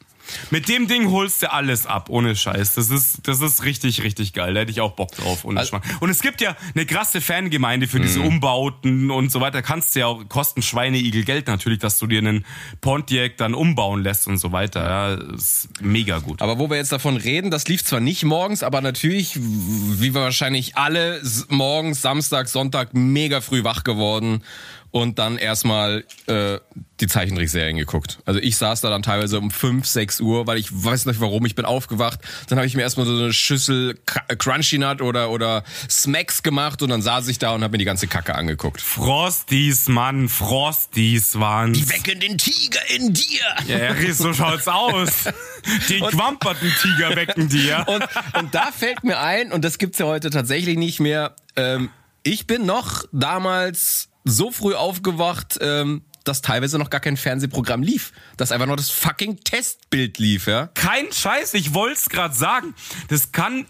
Mit 0.50 0.68
dem 0.68 0.86
Ding 0.88 1.10
holst 1.10 1.42
du 1.42 1.52
alles 1.52 1.86
ab, 1.86 2.08
ohne 2.10 2.34
Scheiß. 2.36 2.74
Das 2.74 2.90
ist, 2.90 3.26
das 3.28 3.40
ist 3.40 3.64
richtig, 3.64 4.02
richtig 4.02 4.32
geil. 4.32 4.54
Da 4.54 4.60
hätte 4.60 4.70
ich 4.70 4.80
auch 4.80 4.92
Bock 4.92 5.12
drauf, 5.12 5.44
ohne 5.44 5.60
Also- 5.60 5.70
Schmarrn. 5.70 5.84
Und 6.00 6.10
es 6.10 6.20
gibt 6.20 6.40
ja 6.40 6.56
eine 6.74 6.86
krasse 6.86 7.20
Fangemeinde 7.20 7.86
für 7.86 8.00
diese 8.00 8.20
Umbauten 8.20 9.10
und 9.10 9.30
so 9.32 9.40
weiter. 9.40 9.62
Kannst 9.62 9.94
du 9.94 10.00
ja 10.00 10.06
auch, 10.06 10.28
kosten 10.28 10.62
Schweineigel 10.62 11.24
Geld 11.24 11.46
natürlich, 11.46 11.78
dass 11.78 11.98
du 11.98 12.06
dir 12.06 12.18
einen 12.18 12.44
Pontiac 12.80 13.36
dann 13.36 13.54
umbauen 13.54 14.02
lässt 14.02 14.26
und 14.26 14.38
so 14.38 14.52
weiter. 14.52 14.82
Ja, 14.84 15.14
ist 15.34 15.68
mega 15.80 16.18
gut. 16.18 16.42
Aber 16.42 16.58
wo 16.58 16.68
wir 16.70 16.76
jetzt 16.76 16.92
davon 16.92 17.16
reden, 17.16 17.50
das 17.50 17.68
lief 17.68 17.84
zwar 17.84 18.00
nicht 18.00 18.24
morgens, 18.24 18.62
aber 18.62 18.80
natürlich, 18.80 19.36
wie 19.36 20.14
wir 20.14 20.20
wahrscheinlich 20.22 20.76
alle, 20.76 21.20
morgens, 21.48 22.02
Samstag, 22.02 22.48
Sonntag 22.48 22.94
mega 22.94 23.40
früh 23.40 23.64
wach 23.64 23.84
geworden 23.84 24.42
und 24.90 25.18
dann 25.18 25.36
erstmal 25.38 26.04
äh, 26.26 26.58
die 27.00 27.06
Zeichentrickserien 27.06 27.76
geguckt. 27.76 28.18
Also 28.24 28.40
ich 28.40 28.56
saß 28.56 28.80
da 28.80 28.88
dann 28.90 29.02
teilweise 29.02 29.38
um 29.38 29.50
5, 29.50 29.86
6 29.86 30.20
Uhr, 30.20 30.46
weil 30.46 30.58
ich 30.58 30.68
weiß 30.72 31.06
nicht 31.06 31.20
warum, 31.20 31.44
ich 31.44 31.54
bin 31.54 31.64
aufgewacht. 31.64 32.20
Dann 32.48 32.58
habe 32.58 32.66
ich 32.66 32.74
mir 32.74 32.82
erstmal 32.82 33.06
so 33.06 33.12
eine 33.12 33.32
Schüssel 33.32 33.98
Cr- 34.06 34.36
Crunchy 34.36 34.78
Nut 34.78 35.02
oder, 35.02 35.30
oder 35.30 35.64
Smacks 35.90 36.42
gemacht 36.42 36.82
und 36.82 36.88
dann 36.88 37.02
saß 37.02 37.28
ich 37.28 37.38
da 37.38 37.54
und 37.54 37.62
habe 37.62 37.72
mir 37.72 37.78
die 37.78 37.84
ganze 37.84 38.06
Kacke 38.06 38.34
angeguckt. 38.34 38.80
Frosties, 38.80 39.88
Mann, 39.88 40.28
Frosties 40.28 41.38
waren's. 41.38 41.90
Wecken 41.90 42.20
den 42.20 42.38
Tiger 42.38 42.80
in 42.94 43.12
dir! 43.12 43.42
Ja, 43.66 43.94
ja, 43.94 44.12
so 44.14 44.32
schaut's 44.32 44.68
aus. 44.68 45.24
Den 45.88 46.04
quamperten 46.04 46.72
Tiger 46.80 47.16
wecken 47.16 47.48
die, 47.48 47.66
ja. 47.66 47.82
Und, 47.82 48.04
und 48.38 48.54
da 48.54 48.70
fällt 48.70 49.02
mir 49.02 49.18
ein, 49.18 49.50
und 49.52 49.64
das 49.64 49.78
gibt's 49.78 49.98
ja 49.98 50.06
heute 50.06 50.30
tatsächlich 50.30 50.76
nicht 50.76 51.00
mehr, 51.00 51.34
ähm, 51.56 51.90
ich 52.22 52.46
bin 52.46 52.66
noch 52.66 53.04
damals 53.12 54.08
so 54.26 54.50
früh 54.50 54.74
aufgewacht, 54.74 55.58
ähm, 55.60 56.02
dass 56.24 56.42
teilweise 56.42 56.78
noch 56.78 56.90
gar 56.90 57.00
kein 57.00 57.16
Fernsehprogramm 57.16 57.82
lief. 57.82 58.12
Dass 58.36 58.52
einfach 58.52 58.66
nur 58.66 58.76
das 58.76 58.90
fucking 58.90 59.40
Testbild 59.44 60.18
lief, 60.18 60.46
ja. 60.48 60.66
Kein 60.74 61.12
Scheiß, 61.12 61.54
ich 61.54 61.72
wollt's 61.72 62.08
grad 62.08 62.34
sagen. 62.34 62.74
Das 63.08 63.32
kann. 63.32 63.66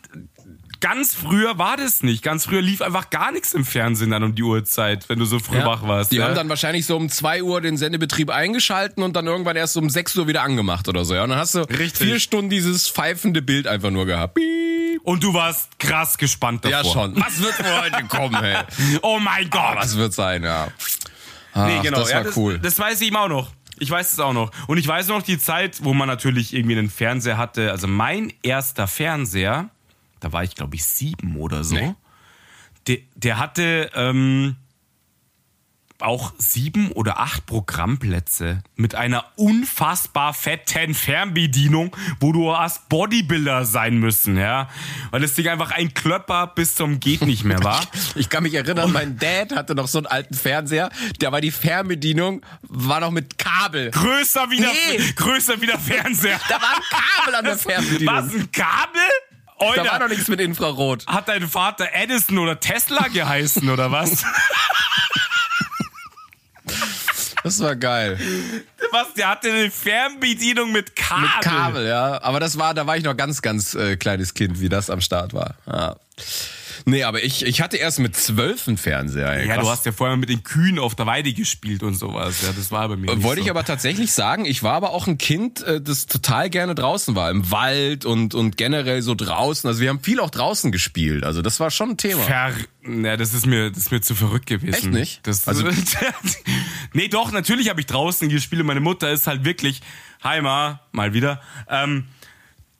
Ganz 0.80 1.14
früher 1.14 1.58
war 1.58 1.76
das 1.76 2.02
nicht. 2.02 2.22
Ganz 2.22 2.44
früher 2.44 2.62
lief 2.62 2.82
einfach 2.82 3.10
gar 3.10 3.32
nichts 3.32 3.54
im 3.54 3.64
Fernsehen 3.64 4.10
dann 4.10 4.22
um 4.22 4.34
die 4.34 4.42
Uhrzeit, 4.42 5.08
wenn 5.08 5.18
du 5.18 5.24
so 5.24 5.38
früh 5.38 5.58
wach 5.64 5.82
warst. 5.82 6.12
Die 6.12 6.16
ja? 6.16 6.24
haben 6.26 6.34
dann 6.34 6.48
wahrscheinlich 6.48 6.86
so 6.86 6.96
um 6.96 7.08
2 7.08 7.42
Uhr 7.42 7.60
den 7.60 7.76
Sendebetrieb 7.76 8.30
eingeschalten 8.30 9.02
und 9.02 9.16
dann 9.16 9.26
irgendwann 9.26 9.56
erst 9.56 9.76
um 9.76 9.88
6 9.88 10.16
Uhr 10.16 10.28
wieder 10.28 10.42
angemacht 10.42 10.88
oder 10.88 11.04
so. 11.04 11.14
Ja? 11.14 11.24
Und 11.24 11.30
dann 11.30 11.38
hast 11.38 11.54
du 11.54 11.60
Richtig. 11.60 12.06
vier 12.06 12.20
Stunden 12.20 12.50
dieses 12.50 12.88
pfeifende 12.88 13.42
Bild 13.42 13.66
einfach 13.66 13.90
nur 13.90 14.06
gehabt. 14.06 14.34
Piep. 14.34 15.00
Und 15.02 15.22
du 15.22 15.32
warst 15.34 15.78
krass 15.78 16.18
gespannt 16.18 16.64
davor. 16.64 16.84
Ja, 16.84 16.92
schon. 16.92 17.16
Was 17.16 17.40
wird 17.40 17.58
wohl 17.64 17.80
heute 17.82 18.04
kommen, 18.06 18.40
hey? 18.40 18.56
Oh 19.02 19.18
mein 19.18 19.48
Gott. 19.50 19.76
Was 19.76 19.96
wird 19.96 20.12
sein, 20.12 20.42
ja. 20.42 20.68
Ach, 21.52 21.66
nee, 21.66 21.80
genau. 21.80 22.00
Das 22.00 22.10
ja, 22.10 22.16
war 22.16 22.24
das, 22.24 22.36
cool. 22.36 22.58
Das 22.58 22.78
weiß 22.78 23.00
ich 23.00 23.08
ihm 23.08 23.16
auch 23.16 23.28
noch. 23.28 23.50
Ich 23.78 23.90
weiß 23.90 24.12
es 24.12 24.20
auch 24.20 24.32
noch. 24.32 24.50
Und 24.66 24.78
ich 24.78 24.88
weiß 24.88 25.08
noch 25.08 25.22
die 25.22 25.38
Zeit, 25.38 25.84
wo 25.84 25.94
man 25.94 26.08
natürlich 26.08 26.54
irgendwie 26.54 26.78
einen 26.78 26.90
Fernseher 26.90 27.36
hatte. 27.36 27.70
Also 27.70 27.86
mein 27.86 28.32
erster 28.42 28.86
Fernseher, 28.86 29.70
da 30.20 30.33
war 30.33 30.44
ich 30.44 30.55
glaube 30.55 30.76
ich 30.76 30.85
sieben 30.85 31.37
oder 31.37 31.64
so. 31.64 31.74
Nee. 31.76 31.94
Der, 32.87 32.98
der 33.16 33.38
hatte 33.38 33.90
ähm, 33.94 34.57
auch 35.98 36.35
sieben 36.37 36.92
oder 36.92 37.18
acht 37.20 37.46
Programmplätze 37.46 38.62
mit 38.74 38.94
einer 38.94 39.24
unfassbar 39.37 40.35
fetten 40.35 40.92
Fernbedienung, 40.94 41.96
wo 42.20 42.33
du 42.33 42.55
hast 42.55 42.88
Bodybuilder 42.90 43.64
sein 43.64 43.96
müssen, 43.98 44.37
ja. 44.37 44.68
Weil 45.11 45.22
das 45.22 45.35
Ding 45.35 45.48
einfach 45.48 45.70
ein 45.70 45.94
Klöpper 45.94 46.48
bis 46.48 46.74
zum 46.74 47.00
geht 47.00 47.22
nicht 47.22 47.44
mehr 47.44 47.64
war. 47.64 47.81
Ich 48.14 48.29
kann 48.29 48.42
mich 48.42 48.55
erinnern, 48.55 48.92
mein 48.92 49.18
Dad 49.18 49.55
hatte 49.57 49.74
noch 49.74 49.88
so 49.88 49.98
einen 49.98 50.07
alten 50.07 50.35
Fernseher, 50.35 50.90
da 51.18 51.33
war 51.33 51.40
die 51.40 51.50
Fernbedienung, 51.50 52.44
war 52.62 53.00
noch 53.00 53.11
mit 53.11 53.38
Kabel. 53.38 53.90
größer 53.90 54.50
wie 54.50 54.59
der, 54.59 54.68
Nee. 54.70 55.12
größer 55.16 55.61
wie 55.61 55.66
der 55.66 55.79
Fernseher. 55.79 56.38
Da 56.48 56.61
war 56.61 56.74
ein 56.76 56.83
Kabel 56.90 57.35
an 57.37 57.44
der 57.44 57.59
Fernbedienung. 57.59 58.14
Was, 58.14 58.35
ein 58.35 58.52
Kabel? 58.52 59.00
Da 59.59 59.85
war 59.87 59.99
noch 60.01 60.09
nichts 60.09 60.29
mit 60.29 60.40
Infrarot. 60.40 61.07
hat 61.07 61.29
dein 61.29 61.49
Vater 61.49 61.88
Edison 61.92 62.38
oder 62.38 62.61
Tesla 62.61 63.09
geheißen 63.09 63.69
oder 63.71 63.90
was? 63.90 64.25
Das 67.42 67.61
war 67.61 67.77
geil. 67.77 68.19
was? 68.90 69.14
Der 69.14 69.29
hatte 69.29 69.53
eine 69.53 69.71
Fernbedienung 69.71 70.73
mit 70.73 70.97
Kabel. 70.97 71.23
Mit 71.23 71.40
Kabel, 71.42 71.87
ja. 71.87 72.21
Aber 72.23 72.40
das 72.40 72.59
war, 72.59 72.75
da 72.75 72.87
war 72.88 72.97
ich 72.97 73.05
noch 73.05 73.16
ganz, 73.16 73.40
ganz 73.40 73.75
äh, 73.75 73.97
kleines 73.97 74.35
Kind, 74.35 74.61
wie 74.61 74.69
das 74.69 74.90
am 74.90 75.01
Start 75.01 75.33
war. 75.33 75.55
Ja. 75.66 75.97
Nee, 76.88 77.03
aber 77.03 77.25
ich, 77.25 77.44
ich 77.44 77.61
hatte 77.61 77.79
erst 77.79 77.99
mit 77.99 78.14
zwölf 78.14 78.68
einen 78.68 78.77
Fernseher. 78.77 79.33
ey. 79.33 79.49
Ja, 79.49 79.61
du 79.61 79.68
hast 79.68 79.85
ja 79.87 79.90
vorher 79.90 80.16
mit 80.16 80.29
den 80.29 80.44
Kühen 80.44 80.79
auf 80.79 80.94
der 80.94 81.05
Weide 81.07 81.33
gespielt 81.33 81.83
und 81.83 81.94
sowas. 81.96 82.42
Ja, 82.42 82.53
das 82.53 82.70
war 82.70 82.88
bei 82.88 82.94
mir. 82.94 83.09
Wollte 83.25 83.40
so. 83.40 83.44
ich 83.46 83.51
aber 83.51 83.64
tatsächlich 83.64 84.12
sagen, 84.12 84.44
ich 84.44 84.62
war 84.62 84.75
aber 84.75 84.90
auch 84.90 85.09
ein 85.09 85.18
Kind, 85.18 85.64
äh, 85.64 85.81
das 85.81 86.07
total 86.07 86.49
gerne 86.49 86.77
draußen 86.77 87.16
war. 87.16 87.33
Im 87.33 87.51
Wald 87.51 88.05
und, 88.05 88.37
und 88.37 88.57
generell 88.57 89.03
so 89.03 89.16
draußen. 89.16 89.66
Also 89.66 89.81
wir 89.81 89.88
haben 89.88 89.99
viel 89.99 90.20
auch 90.20 90.31
draußen 90.31 90.70
gespielt. 90.70 91.25
Also 91.25 91.42
das 91.42 91.59
war 91.59 91.72
schon 91.72 91.90
ein 91.90 91.96
Thema. 91.96 92.22
Ver 92.22 92.53
ja, 92.88 93.16
das 93.16 93.35
ist 93.35 93.46
mir, 93.46 93.70
das 93.70 93.79
ist 93.79 93.90
mir 93.90 94.01
zu 94.01 94.14
verrückt 94.14 94.46
gewesen. 94.46 94.72
Echt 94.72 94.87
nicht? 94.87 95.27
Das, 95.27 95.49
Also- 95.49 95.68
nee, 96.92 97.09
doch, 97.09 97.33
natürlich 97.33 97.68
habe 97.68 97.81
ich 97.81 97.87
draußen 97.87 98.29
gespielt. 98.29 98.64
Meine 98.64 98.79
Mutter 98.79 99.11
ist 99.11 99.27
halt 99.27 99.44
wirklich, 99.44 99.81
Heimer, 100.22 100.83
mal 100.92 101.14
wieder, 101.14 101.40
ähm, 101.68 102.05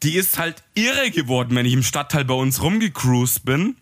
die 0.05 0.14
ist 0.14 0.38
halt 0.38 0.62
irre 0.75 1.11
geworden, 1.11 1.57
wenn 1.57 1.66
ich 1.66 1.73
im 1.73 1.83
Stadtteil 1.83 2.25
bei 2.25 2.35
uns 2.35 2.62
rumgecruised 2.62 3.45
bin 3.45 3.75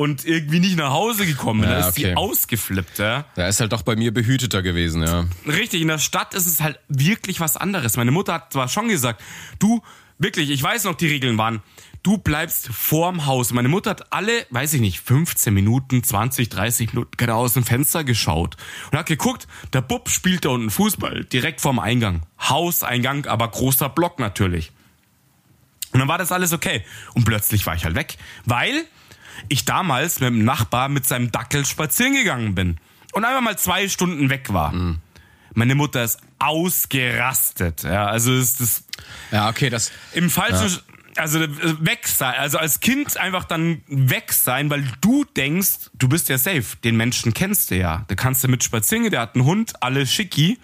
und 0.00 0.24
irgendwie 0.24 0.60
nicht 0.60 0.78
nach 0.78 0.92
Hause 0.92 1.26
gekommen 1.26 1.60
bin. 1.60 1.68
Ja, 1.68 1.80
da 1.80 1.88
ist 1.88 1.98
okay. 1.98 2.06
sie 2.08 2.16
ausgeflippt, 2.16 2.98
ja. 2.98 3.26
Da 3.34 3.48
ist 3.48 3.60
halt 3.60 3.72
doch 3.72 3.82
bei 3.82 3.96
mir 3.96 4.14
behüteter 4.14 4.62
gewesen, 4.62 5.02
ja. 5.02 5.26
Richtig, 5.46 5.82
in 5.82 5.88
der 5.88 5.98
Stadt 5.98 6.32
ist 6.32 6.46
es 6.46 6.62
halt 6.62 6.80
wirklich 6.88 7.38
was 7.38 7.58
anderes. 7.58 7.98
Meine 7.98 8.10
Mutter 8.10 8.32
hat 8.32 8.50
zwar 8.50 8.68
schon 8.68 8.88
gesagt, 8.88 9.22
du, 9.58 9.82
wirklich, 10.18 10.48
ich 10.48 10.62
weiß 10.62 10.84
noch, 10.84 10.94
die 10.94 11.06
Regeln 11.06 11.36
waren, 11.36 11.60
du 12.02 12.16
bleibst 12.16 12.68
vorm 12.68 13.26
Haus. 13.26 13.52
Meine 13.52 13.68
Mutter 13.68 13.90
hat 13.90 14.10
alle, 14.10 14.46
weiß 14.48 14.72
ich 14.72 14.80
nicht, 14.80 15.00
15 15.00 15.52
Minuten, 15.52 16.02
20, 16.02 16.48
30 16.48 16.94
Minuten 16.94 17.10
gerade 17.18 17.34
aus 17.34 17.52
dem 17.52 17.64
Fenster 17.64 18.02
geschaut 18.02 18.56
und 18.90 18.98
hat 18.98 19.04
geguckt, 19.04 19.48
der 19.74 19.82
Bub 19.82 20.08
spielt 20.08 20.46
da 20.46 20.48
unten 20.48 20.70
Fußball, 20.70 21.24
direkt 21.26 21.60
vorm 21.60 21.78
Eingang. 21.78 22.22
Hauseingang, 22.40 23.26
aber 23.26 23.48
großer 23.48 23.90
Block 23.90 24.18
natürlich. 24.18 24.72
Und 25.92 26.00
dann 26.00 26.08
war 26.08 26.16
das 26.16 26.32
alles 26.32 26.54
okay. 26.54 26.84
Und 27.12 27.26
plötzlich 27.26 27.66
war 27.66 27.74
ich 27.74 27.84
halt 27.84 27.96
weg, 27.96 28.16
weil 28.46 28.86
ich 29.48 29.64
damals 29.64 30.20
mit 30.20 30.28
dem 30.30 30.44
Nachbar 30.44 30.88
mit 30.88 31.06
seinem 31.06 31.30
Dackel 31.32 31.64
spazieren 31.66 32.14
gegangen 32.14 32.54
bin 32.54 32.78
und 33.12 33.24
einfach 33.24 33.40
mal 33.40 33.58
zwei 33.58 33.88
Stunden 33.88 34.30
weg 34.30 34.52
war. 34.52 34.72
Meine 35.54 35.74
Mutter 35.74 36.04
ist 36.04 36.20
ausgerastet. 36.38 37.82
Ja, 37.82 38.06
also 38.06 38.32
ist 38.34 38.60
das 38.60 38.84
Ja, 39.32 39.48
okay, 39.48 39.70
das. 39.70 39.90
im 40.12 40.30
falschen, 40.30 40.78
also 41.16 41.40
äh, 41.40 41.48
weg 41.84 42.06
sein, 42.06 42.34
also 42.38 42.58
als 42.58 42.80
Kind 42.80 43.16
einfach 43.16 43.44
dann 43.44 43.82
weg 43.88 44.32
sein, 44.32 44.70
weil 44.70 44.84
du 45.00 45.24
denkst, 45.24 45.90
du 45.94 46.08
bist 46.08 46.28
ja 46.28 46.38
safe. 46.38 46.76
Den 46.84 46.96
Menschen 46.96 47.34
kennst 47.34 47.70
du 47.70 47.76
ja. 47.76 48.04
Da 48.08 48.14
kannst 48.14 48.44
du 48.44 48.48
mit 48.48 48.62
spazieren, 48.62 49.02
gehen, 49.02 49.10
der 49.10 49.20
hat 49.20 49.34
einen 49.34 49.44
Hund, 49.44 49.82
alles 49.82 50.12
schicki. 50.12 50.58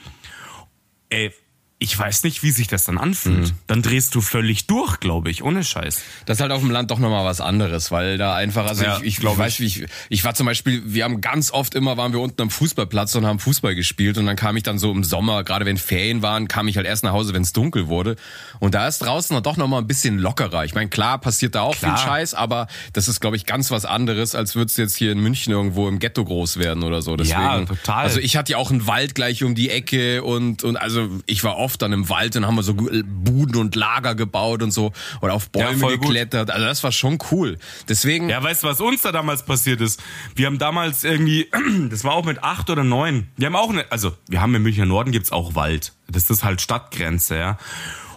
Ey, 1.08 1.32
ich 1.78 1.98
weiß 1.98 2.22
nicht, 2.24 2.42
wie 2.42 2.50
sich 2.52 2.68
das 2.68 2.84
dann 2.86 2.96
anfühlt. 2.96 3.52
Dann 3.66 3.82
drehst 3.82 4.14
du 4.14 4.22
völlig 4.22 4.66
durch, 4.66 4.98
glaube 4.98 5.30
ich, 5.30 5.42
ohne 5.42 5.62
Scheiß. 5.62 6.00
Das 6.24 6.38
ist 6.38 6.40
halt 6.40 6.50
auf 6.50 6.62
dem 6.62 6.70
Land 6.70 6.90
doch 6.90 6.98
nochmal 6.98 7.26
was 7.26 7.42
anderes, 7.42 7.90
weil 7.90 8.16
da 8.16 8.34
einfach, 8.34 8.66
also 8.66 8.82
Ja, 8.82 8.96
ich, 8.96 9.04
ich 9.04 9.16
glaub 9.18 9.36
weiß, 9.36 9.60
wie 9.60 9.66
ich, 9.66 9.84
ich 10.08 10.24
war 10.24 10.34
zum 10.34 10.46
Beispiel, 10.46 10.82
wir 10.86 11.04
haben 11.04 11.20
ganz 11.20 11.50
oft 11.50 11.74
immer, 11.74 11.98
waren 11.98 12.14
wir 12.14 12.20
unten 12.20 12.40
am 12.40 12.48
Fußballplatz 12.48 13.14
und 13.16 13.26
haben 13.26 13.38
Fußball 13.38 13.74
gespielt 13.74 14.16
und 14.16 14.24
dann 14.24 14.36
kam 14.36 14.56
ich 14.56 14.62
dann 14.62 14.78
so 14.78 14.90
im 14.90 15.04
Sommer, 15.04 15.44
gerade 15.44 15.66
wenn 15.66 15.76
Ferien 15.76 16.22
waren, 16.22 16.48
kam 16.48 16.66
ich 16.66 16.78
halt 16.78 16.86
erst 16.86 17.04
nach 17.04 17.12
Hause, 17.12 17.34
wenn 17.34 17.42
es 17.42 17.52
dunkel 17.52 17.88
wurde 17.88 18.16
und 18.58 18.74
da 18.74 18.88
ist 18.88 19.00
draußen 19.00 19.34
dann 19.34 19.42
doch 19.42 19.58
nochmal 19.58 19.82
ein 19.82 19.86
bisschen 19.86 20.18
lockerer. 20.18 20.64
Ich 20.64 20.74
meine, 20.74 20.88
klar 20.88 21.18
passiert 21.20 21.54
da 21.54 21.60
auch 21.60 21.76
Klar. 21.76 21.98
viel 21.98 22.06
Scheiß, 22.06 22.32
aber 22.32 22.68
das 22.94 23.06
ist, 23.06 23.20
glaube 23.20 23.36
ich, 23.36 23.44
ganz 23.44 23.70
was 23.70 23.84
anderes, 23.84 24.34
als 24.34 24.54
würdest 24.56 24.78
du 24.78 24.82
jetzt 24.82 24.96
hier 24.96 25.12
in 25.12 25.20
München 25.20 25.52
irgendwo 25.52 25.88
im 25.88 25.98
Ghetto 25.98 26.24
groß 26.24 26.56
werden 26.56 26.84
oder 26.84 27.02
so. 27.02 27.16
Deswegen, 27.16 27.38
Ja, 27.38 27.64
total. 27.66 28.04
Also 28.04 28.18
ich 28.18 28.38
hatte 28.38 28.52
ja 28.52 28.58
auch 28.58 28.70
einen 28.70 28.86
Wald 28.86 29.14
gleich 29.14 29.44
um 29.44 29.54
die 29.54 29.68
Ecke 29.68 30.22
und, 30.22 30.64
und 30.64 30.76
also 30.76 31.10
ich 31.26 31.44
war 31.44 31.65
oft 31.66 31.82
dann 31.82 31.92
im 31.92 32.08
Wald 32.08 32.36
und 32.36 32.46
haben 32.46 32.54
wir 32.56 32.62
so 32.62 32.72
Buden 32.74 33.56
und 33.56 33.74
Lager 33.74 34.14
gebaut 34.14 34.62
und 34.62 34.70
so 34.70 34.92
oder 35.20 35.34
auf 35.34 35.50
Ja, 35.54 35.66
Bäume 35.70 35.80
gut. 35.98 36.02
geklettert. 36.02 36.50
Also 36.50 36.64
das 36.64 36.82
war 36.84 36.92
schon 36.92 37.18
cool. 37.30 37.58
Deswegen, 37.88 38.28
Ja, 38.28 38.42
weißt 38.42 38.62
du, 38.62 38.68
was 38.68 38.80
uns 38.80 39.02
da 39.02 39.12
damals 39.12 39.44
passiert 39.44 39.80
ist? 39.80 40.02
Wir 40.34 40.46
haben 40.46 40.58
damals 40.58 41.04
irgendwie, 41.04 41.50
das 41.90 42.04
war 42.04 42.12
auch 42.14 42.24
mit 42.24 42.42
acht 42.42 42.70
oder 42.70 42.84
neun. 42.84 43.26
Wir 43.36 43.46
haben 43.48 43.56
auch 43.56 43.70
eine, 43.70 43.84
also 43.92 44.16
wir 44.28 44.40
haben 44.40 44.54
im 44.54 44.62
Münchner 44.62 44.86
Norden 44.86 45.12
gibt's 45.12 45.32
auch 45.32 45.54
Wald. 45.54 45.92
Das 46.08 46.30
ist 46.30 46.44
halt 46.44 46.60
Stadtgrenze, 46.60 47.36
ja. 47.36 47.58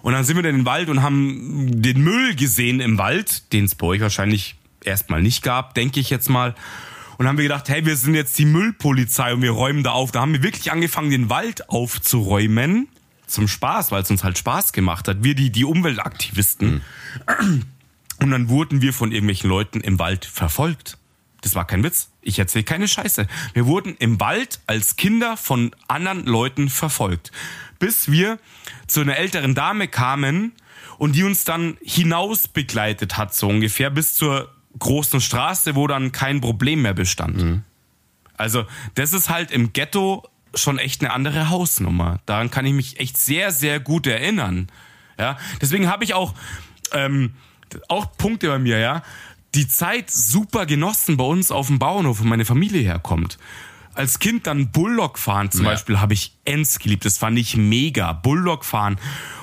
Und 0.01 0.13
dann 0.13 0.23
sind 0.23 0.38
wir 0.38 0.45
in 0.45 0.55
den 0.57 0.65
Wald 0.65 0.89
und 0.89 1.01
haben 1.01 1.81
den 1.81 2.01
Müll 2.01 2.35
gesehen 2.35 2.79
im 2.79 2.97
Wald, 2.97 3.51
den 3.51 3.65
es 3.65 3.75
bei 3.75 3.88
euch 3.88 3.99
wahrscheinlich 4.01 4.55
erstmal 4.83 5.21
nicht 5.21 5.43
gab, 5.43 5.73
denke 5.73 5.99
ich 5.99 6.09
jetzt 6.09 6.29
mal. 6.29 6.55
und 7.17 7.27
haben 7.27 7.38
wir 7.38 7.43
gedacht, 7.43 7.67
hey, 7.67 7.85
wir 7.85 7.97
sind 7.97 8.13
jetzt 8.15 8.38
die 8.39 8.45
Müllpolizei 8.45 9.33
und 9.33 9.41
wir 9.41 9.51
räumen 9.51 9.83
da 9.83 9.91
auf. 9.91 10.12
Da 10.12 10.21
haben 10.21 10.31
wir 10.31 10.41
wirklich 10.41 10.71
angefangen, 10.71 11.09
den 11.09 11.29
Wald 11.29 11.69
aufzuräumen. 11.69 12.88
Zum 13.29 13.47
Spaß, 13.47 13.91
weil 13.91 14.01
es 14.01 14.11
uns 14.11 14.23
halt 14.23 14.37
Spaß 14.37 14.73
gemacht 14.73 15.07
hat. 15.07 15.23
Wir, 15.23 15.35
die, 15.35 15.51
die 15.51 15.65
Umweltaktivisten. 15.65 16.81
Mhm. 17.39 17.63
Und 18.21 18.31
dann 18.31 18.49
wurden 18.49 18.81
wir 18.81 18.93
von 18.93 19.11
irgendwelchen 19.11 19.49
Leuten 19.49 19.81
im 19.81 19.99
Wald 19.99 20.25
verfolgt. 20.25 20.97
Das 21.41 21.55
war 21.55 21.65
kein 21.65 21.83
Witz. 21.83 22.09
Ich 22.21 22.39
erzähle 22.39 22.63
keine 22.63 22.87
Scheiße. 22.87 23.27
Wir 23.53 23.65
wurden 23.65 23.95
im 23.99 24.19
Wald 24.19 24.59
als 24.67 24.97
Kinder 24.97 25.37
von 25.37 25.71
anderen 25.87 26.25
Leuten 26.25 26.69
verfolgt. 26.69 27.31
Bis 27.79 28.11
wir 28.11 28.39
zu 28.87 29.01
einer 29.01 29.15
älteren 29.15 29.55
Dame 29.55 29.87
kamen 29.87 30.51
und 30.97 31.15
die 31.15 31.23
uns 31.23 31.45
dann 31.45 31.77
hinaus 31.81 32.47
begleitet 32.47 33.15
hat, 33.17 33.33
so 33.33 33.47
ungefähr, 33.47 33.89
bis 33.89 34.15
zur 34.15 34.53
großen 34.77 35.21
Straße, 35.21 35.75
wo 35.75 35.87
dann 35.87 36.11
kein 36.11 36.41
Problem 36.41 36.81
mehr 36.81 36.93
bestand. 36.93 37.37
Mhm. 37.37 37.63
Also, 38.35 38.65
das 38.95 39.13
ist 39.13 39.29
halt 39.29 39.51
im 39.51 39.73
Ghetto 39.73 40.27
schon 40.55 40.79
echt 40.79 41.01
eine 41.01 41.13
andere 41.13 41.49
Hausnummer. 41.49 42.19
Daran 42.25 42.51
kann 42.51 42.65
ich 42.65 42.73
mich 42.73 42.99
echt 42.99 43.17
sehr, 43.17 43.51
sehr 43.51 43.79
gut 43.79 44.07
erinnern. 44.07 44.67
Ja, 45.17 45.38
deswegen 45.62 45.88
habe 45.88 46.03
ich 46.03 46.13
auch, 46.13 46.33
ähm, 46.93 47.33
auch 47.88 48.17
Punkte 48.17 48.47
bei 48.47 48.59
mir, 48.59 48.79
ja 48.79 49.03
die 49.55 49.67
Zeit 49.67 50.12
super 50.12 50.65
genossen 50.65 51.17
bei 51.17 51.23
uns 51.23 51.51
auf 51.51 51.67
dem 51.67 51.79
Bauernhof, 51.79 52.19
wo 52.19 52.23
meine 52.23 52.45
Familie 52.45 52.81
herkommt. 52.81 53.38
Als 53.99 54.19
Kind 54.19 54.47
dann 54.47 54.71
Bulldog 54.71 55.19
fahren 55.19 55.51
zum 55.51 55.65
ja. 55.65 55.71
Beispiel 55.71 55.99
habe 55.99 56.13
ich 56.13 56.38
ends 56.45 56.79
geliebt. 56.79 57.03
Das 57.03 57.17
fand 57.17 57.38
ich 57.38 57.57
mega. 57.57 58.13
Bulldog 58.13 58.63
fahren 58.63 58.97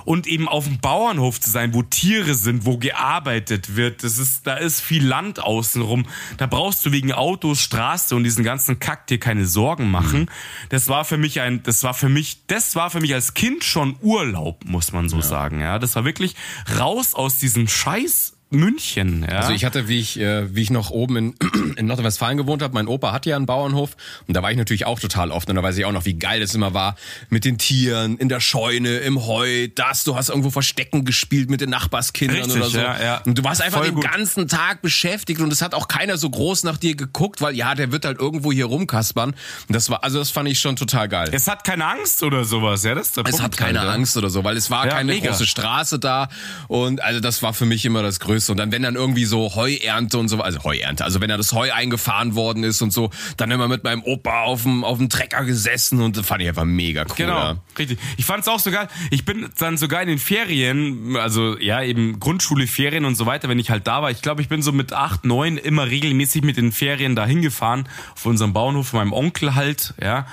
und 0.06 0.26
eben 0.26 0.48
auf 0.48 0.64
dem 0.64 0.78
Bauernhof 0.78 1.38
zu 1.38 1.50
sein, 1.50 1.74
wo 1.74 1.82
Tiere 1.82 2.34
sind, 2.34 2.64
wo 2.64 2.78
gearbeitet 2.78 3.76
wird. 3.76 4.02
Das 4.02 4.16
ist, 4.16 4.46
da 4.46 4.54
ist 4.54 4.80
viel 4.80 5.04
Land 5.04 5.40
außenrum. 5.40 6.06
Da 6.38 6.46
brauchst 6.46 6.86
du 6.86 6.92
wegen 6.92 7.12
Autos, 7.12 7.60
Straße 7.60 8.16
und 8.16 8.24
diesen 8.24 8.44
ganzen 8.44 8.78
Kack 8.78 9.06
dir 9.08 9.18
keine 9.18 9.46
Sorgen 9.46 9.90
machen. 9.90 10.20
Mhm. 10.20 10.28
Das 10.70 10.88
war 10.88 11.04
für 11.04 11.18
mich 11.18 11.42
ein, 11.42 11.62
das 11.62 11.82
war 11.82 11.92
für 11.92 12.08
mich, 12.08 12.46
das 12.46 12.76
war 12.76 12.88
für 12.88 13.00
mich 13.00 13.12
als 13.12 13.34
Kind 13.34 13.62
schon 13.62 13.96
Urlaub, 14.00 14.64
muss 14.64 14.92
man 14.92 15.10
so 15.10 15.16
ja. 15.16 15.22
sagen. 15.22 15.60
Ja, 15.60 15.78
das 15.78 15.96
war 15.96 16.06
wirklich 16.06 16.34
raus 16.78 17.14
aus 17.14 17.38
diesem 17.38 17.68
Scheiß 17.68 18.35
München. 18.50 19.26
Ja? 19.28 19.38
Also 19.40 19.52
ich 19.52 19.64
hatte, 19.64 19.88
wie 19.88 19.98
ich, 19.98 20.20
äh, 20.20 20.54
wie 20.54 20.62
ich 20.62 20.70
noch 20.70 20.90
oben 20.90 21.16
in, 21.16 21.34
in 21.76 21.86
Nordrhein-Westfalen 21.86 22.36
gewohnt 22.36 22.62
habe, 22.62 22.74
mein 22.74 22.86
Opa 22.86 23.12
hatte 23.12 23.30
ja 23.30 23.36
einen 23.36 23.46
Bauernhof 23.46 23.96
und 24.28 24.36
da 24.36 24.42
war 24.42 24.52
ich 24.52 24.56
natürlich 24.56 24.86
auch 24.86 25.00
total 25.00 25.32
oft 25.32 25.50
und 25.50 25.56
da 25.56 25.62
weiß 25.64 25.76
ich 25.78 25.84
auch 25.84 25.92
noch, 25.92 26.04
wie 26.04 26.14
geil 26.14 26.40
es 26.42 26.54
immer 26.54 26.72
war 26.72 26.94
mit 27.28 27.44
den 27.44 27.58
Tieren, 27.58 28.16
in 28.18 28.28
der 28.28 28.38
Scheune, 28.38 28.98
im 28.98 29.26
Heu, 29.26 29.66
das, 29.74 30.04
du 30.04 30.14
hast 30.14 30.28
irgendwo 30.28 30.50
Verstecken 30.50 31.04
gespielt 31.04 31.50
mit 31.50 31.60
den 31.60 31.70
Nachbarskindern 31.70 32.36
Richtig, 32.36 32.56
oder 32.56 32.70
so. 32.70 32.78
Ja, 32.78 33.02
ja. 33.02 33.22
Und 33.26 33.36
du 33.36 33.42
warst 33.42 33.62
einfach 33.62 33.78
Voll 33.78 33.88
den 33.88 33.96
gut. 33.96 34.04
ganzen 34.04 34.46
Tag 34.46 34.80
beschäftigt 34.80 35.40
und 35.40 35.52
es 35.52 35.60
hat 35.60 35.74
auch 35.74 35.88
keiner 35.88 36.16
so 36.16 36.30
groß 36.30 36.62
nach 36.62 36.76
dir 36.76 36.94
geguckt, 36.94 37.40
weil 37.40 37.56
ja, 37.56 37.74
der 37.74 37.90
wird 37.90 38.04
halt 38.04 38.20
irgendwo 38.20 38.52
hier 38.52 38.66
rumkaspern. 38.66 39.30
Und 39.30 39.74
das 39.74 39.90
war, 39.90 40.04
also 40.04 40.20
das 40.20 40.30
fand 40.30 40.48
ich 40.48 40.60
schon 40.60 40.76
total 40.76 41.08
geil. 41.08 41.30
Es 41.32 41.48
hat 41.48 41.64
keine 41.64 41.84
Angst 41.84 42.22
oder 42.22 42.44
sowas, 42.44 42.84
ja, 42.84 42.94
das 42.94 43.08
ist 43.08 43.16
der 43.16 43.24
Es 43.24 43.32
Punkt 43.32 43.44
hat 43.44 43.56
keine 43.56 43.80
Angst 43.80 44.16
oder 44.16 44.30
so, 44.30 44.44
weil 44.44 44.56
es 44.56 44.70
war 44.70 44.86
ja, 44.86 44.92
keine 44.92 45.12
mega. 45.14 45.30
große 45.30 45.46
Straße 45.46 45.98
da 45.98 46.28
und 46.68 47.02
also 47.02 47.18
das 47.18 47.42
war 47.42 47.52
für 47.52 47.66
mich 47.66 47.84
immer 47.84 48.04
das 48.04 48.20
Größte 48.20 48.35
Größe. 48.36 48.52
Und 48.52 48.58
dann, 48.58 48.72
wenn 48.72 48.82
dann 48.82 48.94
irgendwie 48.94 49.24
so 49.24 49.54
Heuernte 49.54 50.18
und 50.18 50.28
so, 50.28 50.40
also 50.40 50.62
Heuernte, 50.64 51.04
also 51.04 51.20
wenn 51.20 51.28
da 51.28 51.36
das 51.36 51.52
Heu 51.52 51.72
eingefahren 51.72 52.34
worden 52.34 52.64
ist 52.64 52.82
und 52.82 52.92
so, 52.92 53.10
dann 53.36 53.50
immer 53.50 53.68
mit 53.68 53.84
meinem 53.84 54.02
Opa 54.02 54.42
auf 54.42 54.62
dem, 54.62 54.84
auf 54.84 54.98
dem 54.98 55.08
Trecker 55.08 55.44
gesessen 55.44 56.00
und 56.00 56.16
das 56.16 56.26
fand 56.26 56.42
ich 56.42 56.48
einfach 56.48 56.64
mega 56.64 57.02
cool. 57.02 57.14
Genau, 57.16 57.38
ja. 57.38 57.56
richtig. 57.78 57.98
Ich 58.16 58.24
fand 58.24 58.42
es 58.42 58.48
auch 58.48 58.60
so 58.60 58.70
geil. 58.70 58.88
Ich 59.10 59.24
bin 59.24 59.48
dann 59.58 59.76
sogar 59.76 60.02
in 60.02 60.08
den 60.08 60.18
Ferien, 60.18 61.16
also 61.16 61.58
ja, 61.58 61.82
eben 61.82 62.20
Grundschule, 62.20 62.66
Ferien 62.66 63.04
und 63.04 63.14
so 63.14 63.26
weiter, 63.26 63.48
wenn 63.48 63.58
ich 63.58 63.70
halt 63.70 63.86
da 63.86 64.02
war. 64.02 64.10
Ich 64.10 64.22
glaube, 64.22 64.42
ich 64.42 64.48
bin 64.48 64.62
so 64.62 64.72
mit 64.72 64.92
acht, 64.92 65.24
neun 65.24 65.56
immer 65.56 65.86
regelmäßig 65.86 66.42
mit 66.42 66.56
den 66.56 66.72
Ferien 66.72 67.16
dahin 67.16 67.42
gefahren, 67.42 67.88
auf 68.14 68.26
unserem 68.26 68.52
Bauernhof, 68.52 68.88
von 68.88 69.00
meinem 69.00 69.12
Onkel 69.12 69.54
halt, 69.54 69.94
ja. 70.02 70.26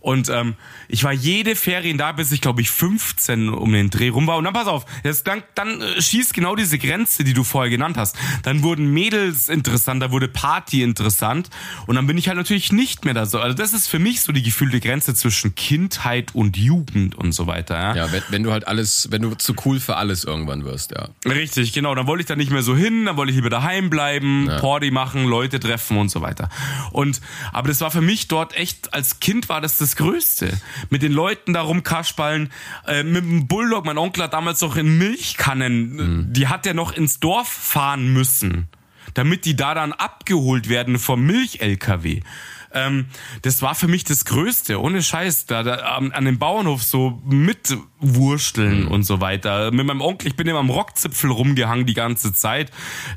Und 0.00 0.30
ähm, 0.30 0.54
ich 0.88 1.04
war 1.04 1.12
jede 1.12 1.54
Ferien 1.54 1.98
da, 1.98 2.12
bis 2.12 2.32
ich 2.32 2.40
glaube 2.40 2.62
ich 2.62 2.70
15 2.70 3.50
um 3.50 3.72
den 3.72 3.90
Dreh 3.90 4.08
rum 4.08 4.26
war. 4.26 4.38
Und 4.38 4.44
dann 4.44 4.54
pass 4.54 4.66
auf, 4.66 4.86
jetzt, 5.04 5.26
dann, 5.26 5.42
dann 5.54 5.80
äh, 5.80 6.00
schießt 6.00 6.32
genau 6.32 6.56
diese 6.56 6.78
Grenze, 6.78 7.22
die 7.22 7.34
du 7.34 7.44
vorher 7.44 7.70
genannt 7.70 7.96
hast. 7.96 8.16
Dann 8.42 8.62
wurden 8.62 8.92
Mädels 8.92 9.48
interessant, 9.48 10.02
da 10.02 10.10
wurde 10.10 10.28
Party 10.28 10.82
interessant. 10.82 11.50
Und 11.86 11.96
dann 11.96 12.06
bin 12.06 12.16
ich 12.16 12.28
halt 12.28 12.38
natürlich 12.38 12.72
nicht 12.72 13.04
mehr 13.04 13.14
da 13.14 13.26
so. 13.26 13.38
Also 13.38 13.54
das 13.54 13.74
ist 13.74 13.88
für 13.88 13.98
mich 13.98 14.22
so 14.22 14.32
die 14.32 14.42
gefühlte 14.42 14.80
Grenze 14.80 15.14
zwischen 15.14 15.54
Kindheit 15.54 16.34
und 16.34 16.56
Jugend 16.56 17.14
und 17.14 17.32
so 17.32 17.46
weiter. 17.46 17.78
Ja, 17.78 17.94
ja 17.94 18.12
wenn, 18.12 18.22
wenn 18.30 18.42
du 18.42 18.52
halt 18.52 18.66
alles, 18.66 19.08
wenn 19.10 19.22
du 19.22 19.34
zu 19.34 19.54
cool 19.66 19.80
für 19.80 19.96
alles 19.96 20.24
irgendwann 20.24 20.64
wirst, 20.64 20.92
ja. 20.92 21.10
Richtig, 21.26 21.74
genau. 21.74 21.94
Dann 21.94 22.06
wollte 22.06 22.22
ich 22.22 22.26
da 22.26 22.36
nicht 22.36 22.50
mehr 22.50 22.62
so 22.62 22.74
hin, 22.74 23.04
dann 23.04 23.16
wollte 23.16 23.30
ich 23.30 23.36
lieber 23.36 23.50
daheim 23.50 23.90
bleiben, 23.90 24.46
ja. 24.48 24.58
Party 24.60 24.90
machen, 24.90 25.26
Leute 25.26 25.60
treffen 25.60 25.98
und 25.98 26.08
so 26.08 26.22
weiter. 26.22 26.48
Und 26.92 27.20
aber 27.52 27.68
das 27.68 27.82
war 27.82 27.90
für 27.90 28.00
mich 28.00 28.28
dort 28.28 28.56
echt, 28.56 28.94
als 28.94 29.20
Kind 29.20 29.48
war 29.48 29.60
das 29.60 29.78
das 29.78 29.89
das 29.90 29.96
Größte. 29.96 30.52
Mit 30.88 31.02
den 31.02 31.12
Leuten 31.12 31.52
da 31.52 31.62
rumkaspallen, 31.62 32.52
äh, 32.86 33.02
mit 33.02 33.24
dem 33.24 33.46
Bulldog, 33.46 33.84
mein 33.84 33.98
Onkel 33.98 34.24
hat 34.24 34.34
damals 34.34 34.60
noch 34.60 34.76
in 34.76 34.98
Milchkannen, 34.98 35.96
mhm. 35.96 36.32
die 36.32 36.48
hat 36.48 36.66
er 36.66 36.74
noch 36.74 36.92
ins 36.92 37.20
Dorf 37.20 37.48
fahren 37.48 38.12
müssen, 38.12 38.68
damit 39.14 39.44
die 39.44 39.56
da 39.56 39.74
dann 39.74 39.92
abgeholt 39.92 40.68
werden 40.68 40.98
vom 40.98 41.22
Milch-LKW. 41.26 42.20
Ähm, 42.72 43.06
das 43.42 43.62
war 43.62 43.74
für 43.74 43.88
mich 43.88 44.04
das 44.04 44.24
Größte, 44.24 44.80
ohne 44.80 45.02
Scheiß, 45.02 45.46
da, 45.46 45.62
da 45.62 45.74
an, 45.96 46.12
an 46.12 46.24
dem 46.24 46.38
Bauernhof 46.38 46.82
so 46.82 47.20
mitwursteln 47.24 48.84
mhm. 48.84 48.88
und 48.88 49.02
so 49.02 49.20
weiter. 49.20 49.70
Mit 49.72 49.86
meinem 49.86 50.00
Onkel, 50.00 50.28
ich 50.28 50.36
bin 50.36 50.46
immer 50.46 50.60
am 50.60 50.70
Rockzipfel 50.70 51.30
rumgehangen 51.30 51.86
die 51.86 51.94
ganze 51.94 52.32
Zeit. 52.32 52.70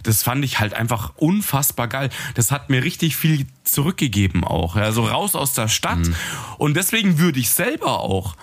Das 0.03 0.23
fand 0.23 0.43
ich 0.43 0.59
halt 0.59 0.73
einfach 0.73 1.13
unfassbar 1.17 1.87
geil. 1.87 2.09
Das 2.35 2.51
hat 2.51 2.69
mir 2.69 2.83
richtig 2.83 3.15
viel 3.15 3.45
zurückgegeben 3.63 4.43
auch. 4.43 4.75
Ja, 4.75 4.91
so 4.91 5.05
raus 5.05 5.35
aus 5.35 5.53
der 5.53 5.67
Stadt. 5.67 5.99
Mhm. 5.99 6.15
Und 6.57 6.75
deswegen 6.75 7.19
würde 7.19 7.39
ich 7.39 7.49
selber 7.49 7.99
auch 7.99 8.35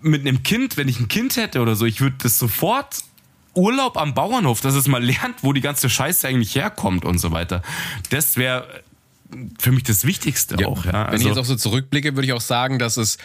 mit 0.00 0.22
einem 0.22 0.42
Kind, 0.42 0.76
wenn 0.76 0.88
ich 0.88 1.00
ein 1.00 1.08
Kind 1.08 1.36
hätte 1.36 1.60
oder 1.60 1.74
so, 1.74 1.86
ich 1.86 2.00
würde 2.00 2.16
das 2.22 2.38
sofort 2.38 3.02
Urlaub 3.54 3.96
am 3.96 4.14
Bauernhof, 4.14 4.60
dass 4.60 4.74
es 4.74 4.86
mal 4.88 5.02
lernt, 5.02 5.42
wo 5.42 5.52
die 5.52 5.60
ganze 5.60 5.90
Scheiße 5.90 6.28
eigentlich 6.28 6.54
herkommt 6.54 7.04
und 7.04 7.18
so 7.18 7.32
weiter. 7.32 7.62
Das 8.10 8.36
wäre 8.36 8.82
für 9.58 9.72
mich 9.72 9.82
das 9.82 10.04
Wichtigste 10.04 10.56
ja. 10.58 10.66
auch. 10.66 10.84
Ja. 10.84 11.04
Also 11.04 11.12
Wenn 11.12 11.20
ich 11.20 11.26
jetzt 11.26 11.38
auch 11.38 11.44
so 11.44 11.56
zurückblicke, 11.56 12.16
würde 12.16 12.26
ich 12.26 12.32
auch 12.32 12.40
sagen, 12.40 12.78
dass 12.78 12.96
es 12.96 13.18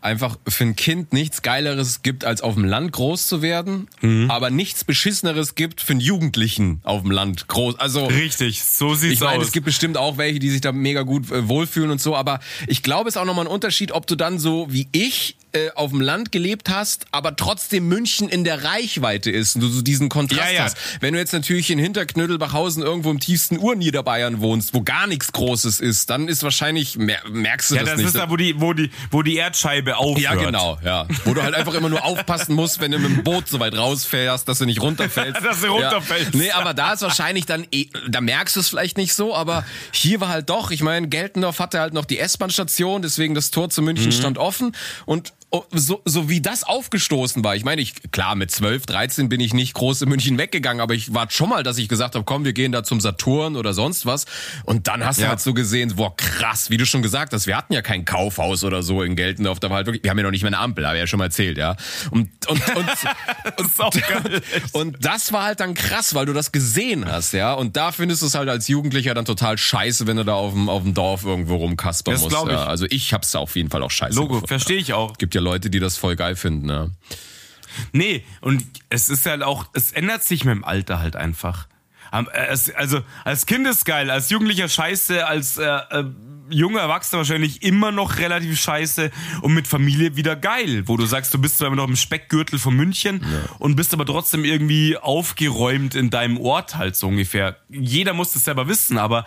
einfach 0.00 0.36
für 0.46 0.64
ein 0.64 0.76
Kind 0.76 1.12
nichts 1.12 1.42
Geileres 1.42 2.02
gibt, 2.02 2.24
als 2.24 2.40
auf 2.40 2.54
dem 2.54 2.64
Land 2.64 2.92
groß 2.92 3.26
zu 3.26 3.42
werden, 3.42 3.88
mhm. 4.02 4.30
aber 4.30 4.50
nichts 4.50 4.84
Beschisseneres 4.84 5.54
gibt 5.54 5.80
für 5.80 5.94
einen 5.94 6.00
Jugendlichen 6.00 6.80
auf 6.84 7.02
dem 7.02 7.10
Land 7.10 7.48
groß. 7.48 7.80
Also 7.80 8.06
richtig, 8.06 8.62
so 8.62 8.94
sieht's 8.94 9.14
ich 9.14 9.20
meine, 9.20 9.40
aus. 9.40 9.46
Es 9.46 9.52
gibt 9.52 9.66
bestimmt 9.66 9.96
auch 9.96 10.16
welche, 10.16 10.38
die 10.38 10.50
sich 10.50 10.60
da 10.60 10.70
mega 10.72 11.02
gut 11.02 11.30
äh, 11.30 11.48
wohlfühlen 11.48 11.90
und 11.90 12.00
so, 12.00 12.14
aber 12.14 12.40
ich 12.68 12.82
glaube, 12.82 13.08
es 13.08 13.16
ist 13.16 13.20
auch 13.20 13.24
nochmal 13.24 13.46
ein 13.46 13.50
Unterschied, 13.50 13.90
ob 13.92 14.06
du 14.06 14.14
dann 14.14 14.38
so 14.38 14.66
wie 14.70 14.86
ich 14.92 15.36
äh, 15.56 15.70
auf 15.74 15.90
dem 15.90 16.00
Land 16.00 16.32
gelebt 16.32 16.68
hast, 16.68 17.06
aber 17.12 17.34
trotzdem 17.34 17.88
München 17.88 18.28
in 18.28 18.44
der 18.44 18.64
Reichweite 18.64 19.30
ist 19.30 19.56
und 19.56 19.62
du 19.62 19.68
so 19.68 19.82
diesen 19.82 20.08
Kontrast 20.08 20.52
ja, 20.52 20.58
ja. 20.58 20.64
hast. 20.64 20.76
Wenn 21.00 21.14
du 21.14 21.20
jetzt 21.20 21.32
natürlich 21.32 21.70
in 21.70 21.78
Hinterknödelbachhausen 21.78 22.82
irgendwo 22.82 23.10
im 23.10 23.20
tiefsten 23.20 23.58
Urniederbayern 23.58 24.40
wohnst, 24.40 24.74
wo 24.74 24.82
gar 24.82 25.06
nichts 25.06 25.32
Großes 25.32 25.80
ist, 25.80 26.10
dann 26.10 26.28
ist 26.28 26.42
wahrscheinlich, 26.42 26.98
merkst 26.98 27.70
du 27.70 27.74
ja, 27.76 27.82
das, 27.82 27.90
das 27.90 27.96
nicht. 27.96 28.06
Ja, 28.06 28.12
das 28.12 28.14
ist 28.14 28.16
da, 28.16 28.30
wo 28.30 28.36
die, 28.36 28.60
wo 28.60 28.72
die, 28.72 28.90
wo 29.10 29.22
die 29.22 29.36
Erdscheibe 29.36 29.96
aufhört. 29.96 30.18
Ja, 30.18 30.34
genau, 30.34 30.78
ja. 30.84 31.06
Wo 31.24 31.34
du 31.34 31.42
halt 31.42 31.54
einfach 31.54 31.74
immer 31.74 31.88
nur 31.88 32.04
aufpassen 32.04 32.54
musst, 32.54 32.80
wenn 32.80 32.92
du 32.92 32.98
mit 32.98 33.10
dem 33.10 33.24
Boot 33.24 33.48
so 33.48 33.60
weit 33.60 33.76
rausfährst, 33.76 34.48
dass 34.48 34.58
du 34.58 34.66
nicht 34.66 34.82
runterfällst. 34.82 35.40
dass 35.44 35.60
du 35.60 35.68
runterfällst. 35.68 36.34
Ja. 36.34 36.40
Nee, 36.40 36.50
aber 36.50 36.74
da 36.74 36.92
ist 36.92 37.02
wahrscheinlich 37.02 37.46
dann, 37.46 37.66
eh, 37.72 37.86
da 38.08 38.20
merkst 38.20 38.56
du 38.56 38.60
es 38.60 38.68
vielleicht 38.68 38.98
nicht 38.98 39.14
so, 39.14 39.34
aber 39.34 39.64
hier 39.92 40.20
war 40.20 40.28
halt 40.28 40.50
doch, 40.50 40.70
ich 40.70 40.82
meine, 40.82 41.08
Geltendorf 41.08 41.60
hatte 41.60 41.80
halt 41.80 41.94
noch 41.94 42.04
die 42.04 42.18
S-Bahn-Station, 42.18 43.02
deswegen 43.02 43.34
das 43.34 43.50
Tor 43.50 43.70
zu 43.70 43.82
München 43.82 44.06
mhm. 44.06 44.12
stand 44.12 44.38
offen 44.38 44.76
und 45.06 45.32
so, 45.72 46.02
so 46.04 46.28
wie 46.28 46.40
das 46.40 46.64
aufgestoßen 46.64 47.44
war. 47.44 47.54
Ich 47.54 47.64
meine, 47.64 47.80
ich 47.80 47.94
klar 48.10 48.34
mit 48.34 48.50
12, 48.50 48.86
13 48.86 49.28
bin 49.28 49.40
ich 49.40 49.54
nicht 49.54 49.74
groß 49.74 50.02
in 50.02 50.08
München 50.08 50.38
weggegangen, 50.38 50.80
aber 50.80 50.94
ich 50.94 51.14
war 51.14 51.30
schon 51.30 51.48
mal, 51.48 51.62
dass 51.62 51.78
ich 51.78 51.88
gesagt 51.88 52.14
habe, 52.14 52.24
komm, 52.24 52.44
wir 52.44 52.52
gehen 52.52 52.72
da 52.72 52.82
zum 52.82 53.00
Saturn 53.00 53.56
oder 53.56 53.72
sonst 53.72 54.06
was. 54.06 54.26
Und 54.64 54.88
dann 54.88 55.04
hast 55.04 55.18
ja. 55.18 55.26
du 55.26 55.30
halt 55.30 55.40
so 55.40 55.54
gesehen, 55.54 55.94
boah, 55.96 56.16
krass, 56.16 56.70
wie 56.70 56.76
du 56.76 56.84
schon 56.84 57.02
gesagt 57.02 57.32
hast, 57.32 57.46
wir 57.46 57.56
hatten 57.56 57.72
ja 57.72 57.82
kein 57.82 58.04
Kaufhaus 58.04 58.64
oder 58.64 58.82
so 58.82 59.02
in 59.02 59.16
Geltendorf, 59.16 59.60
da 59.60 59.70
war 59.70 59.76
halt 59.76 59.86
wirklich, 59.86 60.02
wir 60.02 60.10
haben 60.10 60.18
ja 60.18 60.24
noch 60.24 60.30
nicht 60.30 60.42
mehr 60.42 60.48
eine 60.48 60.58
Ampel, 60.58 60.86
habe 60.86 60.96
ich 60.96 61.00
ja 61.00 61.06
schon 61.06 61.18
mal 61.18 61.26
erzählt, 61.26 61.58
ja. 61.58 61.76
Und 62.10 62.28
und 62.48 62.62
und 62.76 62.86
und, 63.56 63.80
und, 63.80 64.74
und 64.74 65.04
das 65.04 65.32
war 65.32 65.44
halt 65.44 65.60
dann 65.60 65.74
krass, 65.74 66.14
weil 66.14 66.26
du 66.26 66.32
das 66.32 66.50
gesehen 66.52 67.06
hast, 67.06 67.32
ja. 67.32 67.54
Und 67.54 67.76
da 67.76 67.92
findest 67.92 68.22
du 68.22 68.26
es 68.26 68.34
halt 68.34 68.48
als 68.48 68.68
Jugendlicher 68.68 69.14
dann 69.14 69.24
total 69.24 69.58
scheiße, 69.58 70.06
wenn 70.06 70.16
du 70.16 70.24
da 70.24 70.34
auf 70.34 70.52
dem 70.52 70.68
auf 70.68 70.82
dem 70.82 70.94
Dorf 70.94 71.24
irgendwo 71.24 71.56
rumkaspern 71.56 72.18
musst. 72.20 72.32
Ja. 72.32 72.66
Also 72.66 72.86
ich 72.90 73.12
hab's 73.12 73.34
auf 73.34 73.56
jeden 73.56 73.70
Fall 73.70 73.82
auch 73.82 73.90
scheiße. 73.90 74.16
Logo, 74.16 74.42
verstehe 74.46 74.78
ich 74.78 74.92
auch. 74.92 75.16
Gibt 75.18 75.34
ja 75.34 75.40
Leute, 75.46 75.70
die 75.70 75.80
das 75.80 75.96
voll 75.96 76.16
geil 76.16 76.36
finden, 76.36 76.68
ja. 76.68 76.88
Nee, 77.92 78.24
und 78.40 78.64
es 78.88 79.08
ist 79.08 79.26
halt 79.26 79.42
auch, 79.42 79.66
es 79.74 79.92
ändert 79.92 80.24
sich 80.24 80.44
mit 80.44 80.54
dem 80.54 80.64
Alter 80.64 80.98
halt 80.98 81.14
einfach. 81.16 81.68
Äh, 82.12 82.56
also 82.76 83.00
als 83.24 83.46
Kind 83.46 83.66
ist 83.66 83.84
geil, 83.84 84.10
als 84.10 84.30
Jugendlicher 84.30 84.68
scheiße, 84.68 85.26
als 85.26 85.58
äh, 85.58 85.64
äh, 85.64 86.04
junger 86.48 86.80
Erwachsener 86.80 87.18
wahrscheinlich 87.18 87.62
immer 87.62 87.92
noch 87.92 88.18
relativ 88.18 88.58
scheiße 88.60 89.10
und 89.42 89.54
mit 89.54 89.66
Familie 89.66 90.16
wieder 90.16 90.36
geil, 90.36 90.84
wo 90.86 90.96
du 90.96 91.04
sagst, 91.06 91.34
du 91.34 91.38
bist 91.40 91.58
zwar 91.58 91.66
immer 91.68 91.76
noch 91.76 91.88
im 91.88 91.96
Speckgürtel 91.96 92.58
von 92.58 92.74
München 92.74 93.20
ja. 93.20 93.56
und 93.58 93.76
bist 93.76 93.92
aber 93.92 94.06
trotzdem 94.06 94.44
irgendwie 94.44 94.96
aufgeräumt 94.96 95.94
in 95.94 96.10
deinem 96.10 96.38
Ort 96.38 96.76
halt 96.76 96.96
so 96.96 97.08
ungefähr. 97.08 97.56
Jeder 97.68 98.14
muss 98.14 98.32
das 98.32 98.44
selber 98.44 98.68
wissen, 98.68 98.98
aber 98.98 99.24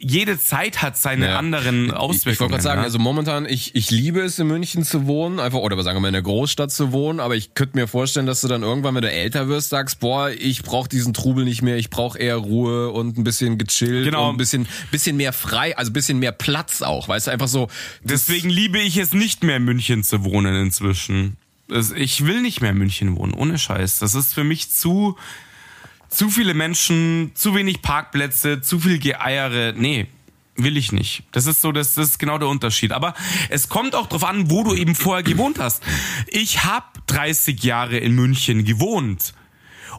jede 0.00 0.38
Zeit 0.38 0.82
hat 0.82 0.96
seine 0.96 1.26
ja. 1.26 1.38
anderen 1.38 1.90
Auswirkungen. 1.90 2.32
Ich, 2.32 2.40
wollte 2.40 2.50
gerade 2.52 2.62
sagen, 2.62 2.80
ja? 2.80 2.84
also 2.84 2.98
momentan, 2.98 3.46
ich, 3.46 3.74
ich 3.74 3.90
liebe 3.90 4.20
es 4.20 4.38
in 4.38 4.46
München 4.46 4.82
zu 4.82 5.06
wohnen, 5.06 5.38
einfach, 5.38 5.58
oder 5.58 5.80
sagen 5.82 5.96
wir 5.96 6.00
mal 6.00 6.08
in 6.08 6.14
der 6.14 6.22
Großstadt 6.22 6.72
zu 6.72 6.92
wohnen, 6.92 7.20
aber 7.20 7.36
ich 7.36 7.54
könnte 7.54 7.76
mir 7.76 7.86
vorstellen, 7.86 8.26
dass 8.26 8.40
du 8.40 8.48
dann 8.48 8.62
irgendwann, 8.62 8.94
wenn 8.94 9.02
du 9.02 9.10
älter 9.10 9.48
wirst, 9.48 9.70
sagst, 9.70 10.00
boah, 10.00 10.30
ich 10.30 10.62
brauche 10.62 10.88
diesen 10.88 11.12
Trubel 11.12 11.44
nicht 11.44 11.62
mehr, 11.62 11.76
ich 11.76 11.90
brauche 11.90 12.18
eher 12.18 12.36
Ruhe 12.36 12.90
und 12.90 13.18
ein 13.18 13.24
bisschen 13.24 13.58
gechillt 13.58 14.06
genau. 14.06 14.28
und 14.28 14.34
ein 14.34 14.38
bisschen, 14.38 14.66
bisschen 14.90 15.16
mehr 15.16 15.32
frei, 15.32 15.76
also 15.76 15.90
ein 15.90 15.94
bisschen 15.94 16.18
mehr 16.18 16.32
Platz 16.32 16.82
auch, 16.82 17.08
weißt 17.08 17.26
du, 17.26 17.30
einfach 17.30 17.48
so. 17.48 17.68
Deswegen 18.02 18.48
liebe 18.48 18.78
ich 18.78 18.96
es 18.96 19.12
nicht 19.12 19.44
mehr 19.44 19.56
in 19.56 19.64
München 19.64 20.02
zu 20.02 20.24
wohnen 20.24 20.54
inzwischen. 20.54 21.36
Ich 21.96 22.26
will 22.26 22.42
nicht 22.42 22.60
mehr 22.60 22.70
in 22.70 22.78
München 22.78 23.16
wohnen, 23.16 23.32
ohne 23.32 23.58
Scheiß. 23.58 24.00
Das 24.00 24.14
ist 24.14 24.34
für 24.34 24.42
mich 24.44 24.70
zu, 24.70 25.16
zu 26.10 26.28
viele 26.28 26.54
Menschen, 26.54 27.32
zu 27.34 27.54
wenig 27.54 27.82
Parkplätze, 27.82 28.60
zu 28.60 28.80
viel 28.80 28.98
Geeiere. 28.98 29.74
Nee, 29.76 30.06
will 30.56 30.76
ich 30.76 30.92
nicht. 30.92 31.22
Das 31.32 31.46
ist 31.46 31.60
so, 31.60 31.72
das, 31.72 31.94
das 31.94 32.10
ist 32.10 32.18
genau 32.18 32.38
der 32.38 32.48
Unterschied. 32.48 32.92
Aber 32.92 33.14
es 33.48 33.68
kommt 33.68 33.94
auch 33.94 34.08
drauf 34.08 34.24
an, 34.24 34.50
wo 34.50 34.64
du 34.64 34.74
eben 34.74 34.94
vorher 34.94 35.22
gewohnt 35.22 35.58
hast. 35.58 35.82
Ich 36.26 36.64
habe 36.64 36.86
30 37.06 37.62
Jahre 37.62 37.96
in 37.98 38.14
München 38.14 38.64
gewohnt. 38.64 39.34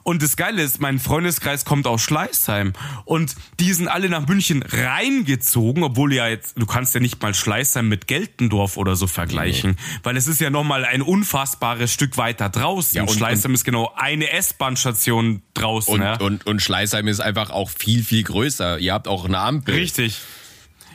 Und 0.04 0.22
das 0.24 0.36
Geile 0.36 0.62
ist, 0.62 0.82
mein 0.82 1.00
Freundeskreis 1.00 1.66
kommt 1.66 1.88
aus 1.88 2.02
Schleißheim 2.02 2.74
und 3.06 3.36
die 3.60 3.74
sind 3.74 3.88
alle 3.88 4.10
nach 4.10 4.28
München 4.28 4.64
reingezogen, 4.64 5.84
obwohl 5.84 6.14
ja 6.14 6.28
jetzt, 6.28 6.60
du 6.60 6.66
kannst 6.66 6.94
ja 6.94 7.00
nicht 7.00 7.22
mal 7.22 7.34
Schleißheim 7.34 7.88
mit 7.88 8.08
Geltendorf 8.08 8.78
oder 8.78 8.96
so 8.96 9.08
vergleichen, 9.08 9.72
nee. 9.72 10.00
weil 10.04 10.18
es 10.18 10.28
ist 10.28 10.42
ja 10.42 10.50
nochmal 10.50 10.86
ein 10.86 11.02
unfassbares 11.02 11.94
Stück 11.94 12.18
weiter 12.18 12.50
draußen. 12.50 12.98
Ja, 12.98 13.04
und 13.04 13.12
Schleißheim 13.12 13.52
und, 13.52 13.56
ist 13.56 13.64
genau 13.64 13.94
eine 13.96 14.32
S-Bahn-Station 14.32 15.42
draußen. 15.54 15.94
Und, 15.94 16.02
ja. 16.02 16.20
und, 16.20 16.46
und 16.46 16.62
Schleißheim 16.62 17.08
ist 17.08 17.20
einfach 17.20 17.50
auch 17.50 17.70
viel, 17.70 18.04
viel 18.04 18.24
größer. 18.24 18.80
Ihr 18.80 18.94
habt 18.94 19.08
auch 19.08 19.26
eine 19.26 19.40
Ampel. 19.40 19.76
Richtig. 19.76 20.20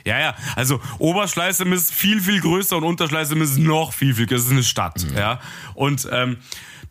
Ja, 0.07 0.19
ja. 0.19 0.35
Also 0.55 0.79
Oberschleißheim 0.99 1.73
ist 1.73 1.93
viel, 1.93 2.21
viel 2.21 2.39
größer 2.39 2.77
und 2.77 2.83
Unterschleißheim 2.85 3.41
ist 3.41 3.57
noch 3.57 3.93
viel, 3.93 4.15
viel 4.15 4.25
größer. 4.25 4.37
Das 4.37 4.45
ist 4.45 4.51
eine 4.51 4.63
Stadt. 4.63 5.03
Mhm. 5.03 5.17
Ja. 5.17 5.39
Und 5.73 6.07
ähm, 6.11 6.37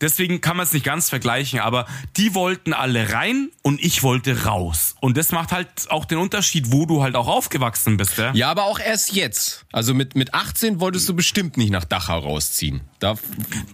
Deswegen 0.01 0.41
kann 0.41 0.57
man 0.57 0.65
es 0.65 0.73
nicht 0.73 0.85
ganz 0.85 1.09
vergleichen, 1.09 1.59
aber 1.59 1.87
die 2.15 2.33
wollten 2.35 2.73
alle 2.73 3.13
rein 3.13 3.49
und 3.61 3.83
ich 3.83 4.03
wollte 4.03 4.45
raus. 4.45 4.95
Und 5.01 5.17
das 5.17 5.31
macht 5.31 5.51
halt 5.51 5.67
auch 5.89 6.05
den 6.05 6.17
Unterschied, 6.17 6.71
wo 6.71 6.85
du 6.85 7.03
halt 7.03 7.15
auch 7.15 7.27
aufgewachsen 7.27 7.97
bist. 7.97 8.17
Ja, 8.17 8.31
ja 8.33 8.51
aber 8.51 8.65
auch 8.65 8.79
erst 8.79 9.13
jetzt. 9.13 9.65
Also 9.71 9.93
mit, 9.93 10.15
mit 10.15 10.33
18 10.33 10.79
wolltest 10.79 11.07
du 11.09 11.15
bestimmt 11.15 11.57
nicht 11.57 11.71
nach 11.71 11.83
Dachau 11.83 12.19
rausziehen. 12.19 12.81
Da, 12.99 13.15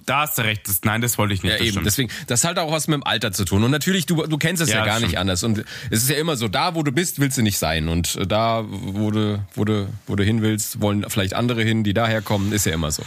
da 0.05 0.21
hast 0.21 0.37
du 0.37 0.41
recht. 0.41 0.67
Das, 0.67 0.81
nein, 0.83 1.01
das 1.01 1.17
wollte 1.17 1.33
ich 1.33 1.43
nicht. 1.43 1.53
Ja, 1.53 1.59
eben. 1.59 1.71
Stimmt. 1.71 1.85
Deswegen, 1.85 2.11
das 2.27 2.43
hat 2.43 2.59
auch 2.59 2.71
was 2.71 2.87
mit 2.87 2.95
dem 2.95 3.03
Alter 3.03 3.31
zu 3.31 3.45
tun. 3.45 3.63
Und 3.63 3.71
natürlich, 3.71 4.05
du, 4.05 4.25
du 4.25 4.37
kennst 4.37 4.61
es 4.61 4.69
ja, 4.69 4.79
ja 4.79 4.85
gar 4.85 4.97
stimmt. 4.97 5.11
nicht 5.11 5.19
anders. 5.19 5.43
Und 5.43 5.63
es 5.89 6.03
ist 6.03 6.09
ja 6.09 6.17
immer 6.17 6.35
so, 6.35 6.47
da 6.47 6.75
wo 6.75 6.83
du 6.83 6.91
bist, 6.91 7.19
willst 7.19 7.37
du 7.37 7.41
nicht 7.41 7.57
sein. 7.57 7.87
Und 7.87 8.19
da, 8.29 8.65
wo 8.67 9.11
du, 9.11 9.45
wo 9.55 9.63
du, 9.63 9.87
wo 10.07 10.15
du 10.15 10.23
hin 10.23 10.41
willst, 10.41 10.81
wollen 10.81 11.05
vielleicht 11.09 11.33
andere 11.33 11.63
hin, 11.63 11.83
die 11.83 11.93
daherkommen. 11.93 12.51
Ist 12.51 12.65
ja 12.65 12.73
immer 12.73 12.91
so. 12.91 13.03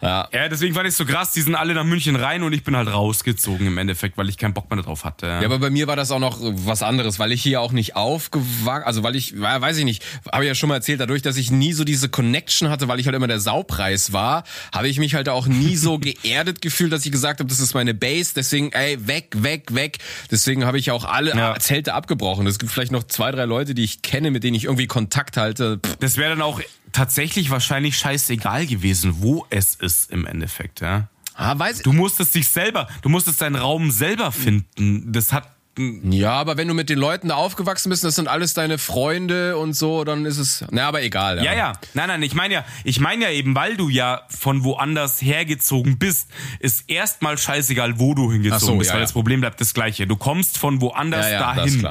Ja, 0.00 0.28
ja 0.32 0.48
deswegen 0.48 0.74
fand 0.74 0.88
ich 0.88 0.94
so 0.94 1.04
krass. 1.04 1.32
Die 1.32 1.42
sind 1.42 1.54
alle 1.54 1.74
nach 1.74 1.84
München 1.84 2.16
rein 2.16 2.42
und 2.44 2.52
ich 2.52 2.64
bin 2.64 2.76
halt 2.76 2.88
rausgezogen 2.88 3.66
im 3.66 3.78
Endeffekt, 3.78 4.16
weil 4.16 4.28
ich 4.28 4.38
keinen 4.38 4.54
Bock 4.54 4.70
mehr 4.70 4.82
drauf 4.82 5.04
hatte. 5.04 5.26
Ja, 5.26 5.44
aber 5.44 5.58
bei 5.58 5.70
mir 5.70 5.86
war 5.86 5.96
das 5.96 6.10
auch 6.10 6.18
noch 6.18 6.38
was 6.40 6.82
anderes, 6.82 7.18
weil 7.18 7.32
ich 7.32 7.42
hier 7.42 7.60
auch 7.60 7.72
nicht 7.72 7.96
aufgewachsen, 7.96 8.86
also 8.86 9.02
weil 9.02 9.16
ich, 9.16 9.40
weiß 9.40 9.76
ich 9.78 9.84
nicht, 9.84 10.04
habe 10.30 10.44
ich 10.44 10.48
ja 10.48 10.54
schon 10.54 10.68
mal 10.68 10.76
erzählt, 10.76 11.00
dadurch, 11.00 11.22
dass 11.22 11.36
ich 11.36 11.50
nie 11.50 11.72
so 11.72 11.84
diese 11.84 12.08
Connection 12.08 12.68
hatte, 12.68 12.88
weil 12.88 13.00
ich 13.00 13.06
halt 13.06 13.16
immer 13.16 13.26
der 13.26 13.40
Saupreis 13.40 14.12
war, 14.12 14.44
habe 14.72 14.88
ich 14.88 14.98
mich 14.98 15.14
halt 15.14 15.28
auch 15.28 15.46
nie 15.46 15.76
so 15.76 15.98
geerdet 16.24 16.60
gefühlt, 16.60 16.92
dass 16.92 17.04
ich 17.04 17.12
gesagt 17.12 17.40
habe, 17.40 17.48
das 17.48 17.60
ist 17.60 17.74
meine 17.74 17.94
Base, 17.94 18.32
deswegen, 18.34 18.72
ey, 18.72 19.06
weg, 19.06 19.34
weg, 19.38 19.74
weg. 19.74 19.98
Deswegen 20.30 20.64
habe 20.64 20.78
ich 20.78 20.90
auch 20.90 21.04
alle 21.04 21.36
ja. 21.36 21.58
Zelte 21.58 21.94
abgebrochen. 21.94 22.46
Es 22.46 22.58
gibt 22.58 22.72
vielleicht 22.72 22.92
noch 22.92 23.04
zwei, 23.04 23.30
drei 23.30 23.44
Leute, 23.44 23.74
die 23.74 23.84
ich 23.84 24.02
kenne, 24.02 24.30
mit 24.30 24.44
denen 24.44 24.54
ich 24.54 24.64
irgendwie 24.64 24.86
Kontakt 24.86 25.36
halte. 25.36 25.78
Pff. 25.78 25.96
Das 25.96 26.16
wäre 26.16 26.30
dann 26.30 26.42
auch 26.42 26.60
tatsächlich 26.92 27.50
wahrscheinlich 27.50 27.98
scheißegal 27.98 28.66
gewesen, 28.66 29.16
wo 29.18 29.46
es 29.50 29.74
ist 29.74 30.10
im 30.10 30.26
Endeffekt, 30.26 30.80
ja. 30.80 31.08
Ah, 31.34 31.58
weiß 31.58 31.82
du 31.82 31.92
musstest 31.92 32.34
dich 32.34 32.48
selber, 32.48 32.88
du 33.02 33.08
musstest 33.08 33.40
deinen 33.40 33.56
Raum 33.56 33.90
selber 33.90 34.32
finden. 34.32 35.12
Das 35.12 35.32
hat 35.32 35.48
ja, 35.76 36.32
aber 36.34 36.56
wenn 36.56 36.68
du 36.68 36.74
mit 36.74 36.88
den 36.88 36.98
Leuten 36.98 37.28
da 37.28 37.34
aufgewachsen 37.34 37.90
bist, 37.90 38.04
das 38.04 38.14
sind 38.14 38.28
alles 38.28 38.54
deine 38.54 38.78
Freunde 38.78 39.56
und 39.56 39.72
so, 39.72 40.04
dann 40.04 40.24
ist 40.24 40.38
es, 40.38 40.64
na, 40.70 40.86
aber 40.86 41.02
egal. 41.02 41.38
Ja, 41.38 41.44
ja, 41.44 41.54
ja. 41.54 41.72
nein, 41.94 42.06
nein, 42.06 42.22
ich 42.22 42.34
meine 42.34 42.54
ja, 42.54 42.64
ich 42.84 43.00
meine 43.00 43.24
ja 43.24 43.30
eben, 43.30 43.56
weil 43.56 43.76
du 43.76 43.88
ja 43.88 44.22
von 44.28 44.62
woanders 44.62 45.20
hergezogen 45.20 45.98
bist, 45.98 46.30
ist 46.60 46.88
erstmal 46.88 47.38
scheißegal, 47.38 47.98
wo 47.98 48.14
du 48.14 48.30
hingezogen 48.30 48.66
so, 48.66 48.76
bist, 48.76 48.90
ja, 48.90 48.94
weil 48.94 49.00
ja. 49.00 49.04
das 49.04 49.12
Problem 49.12 49.40
bleibt 49.40 49.60
das 49.60 49.74
gleiche. 49.74 50.06
Du 50.06 50.14
kommst 50.14 50.58
von 50.58 50.80
woanders 50.80 51.28
ja, 51.28 51.40
dahin. 51.40 51.88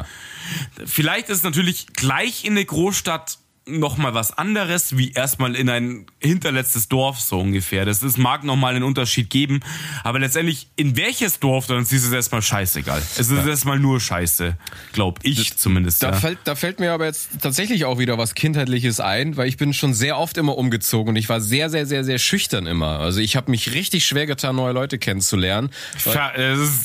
Vielleicht 0.85 1.27
ist 1.27 1.39
es 1.39 1.43
natürlich 1.43 1.87
gleich 1.87 2.45
in 2.45 2.53
eine 2.53 2.63
Großstadt 2.63 3.37
noch 3.65 3.97
mal 3.97 4.13
was 4.13 4.37
anderes, 4.37 4.97
wie 4.97 5.13
erstmal 5.13 5.55
in 5.55 5.69
ein 5.69 6.05
hinterletztes 6.19 6.89
Dorf 6.89 7.19
so 7.19 7.39
ungefähr. 7.39 7.85
Das 7.85 8.03
ist, 8.03 8.17
mag 8.17 8.43
noch 8.43 8.57
mal 8.57 8.75
einen 8.75 8.83
Unterschied 8.83 9.29
geben, 9.29 9.61
aber 10.03 10.19
letztendlich 10.19 10.67
in 10.75 10.97
welches 10.97 11.39
Dorf, 11.39 11.67
dann 11.67 11.81
ist 11.81 11.93
es 11.93 12.11
erstmal 12.11 12.41
scheißegal. 12.41 12.99
Es 12.99 13.29
ist 13.29 13.31
ja. 13.31 13.47
erstmal 13.47 13.79
nur 13.79 14.01
Scheiße, 14.01 14.57
glaub 14.91 15.19
ich 15.23 15.51
das, 15.51 15.57
zumindest. 15.57 16.03
Da, 16.03 16.11
ja. 16.11 16.17
fällt, 16.17 16.39
da 16.43 16.55
fällt 16.55 16.79
mir 16.79 16.91
aber 16.91 17.05
jetzt 17.05 17.41
tatsächlich 17.41 17.85
auch 17.85 17.99
wieder 17.99 18.17
was 18.17 18.35
Kindheitliches 18.35 18.99
ein, 18.99 19.37
weil 19.37 19.47
ich 19.47 19.55
bin 19.55 19.73
schon 19.73 19.93
sehr 19.93 20.17
oft 20.17 20.37
immer 20.37 20.57
umgezogen 20.57 21.11
und 21.11 21.15
ich 21.15 21.29
war 21.29 21.39
sehr, 21.39 21.69
sehr, 21.69 21.85
sehr, 21.85 22.03
sehr 22.03 22.19
schüchtern 22.19 22.67
immer. 22.67 22.99
Also 22.99 23.21
ich 23.21 23.37
habe 23.37 23.49
mich 23.49 23.73
richtig 23.73 24.05
schwer 24.05 24.25
getan, 24.25 24.57
neue 24.57 24.73
Leute 24.73 24.97
kennenzulernen. 24.97 25.69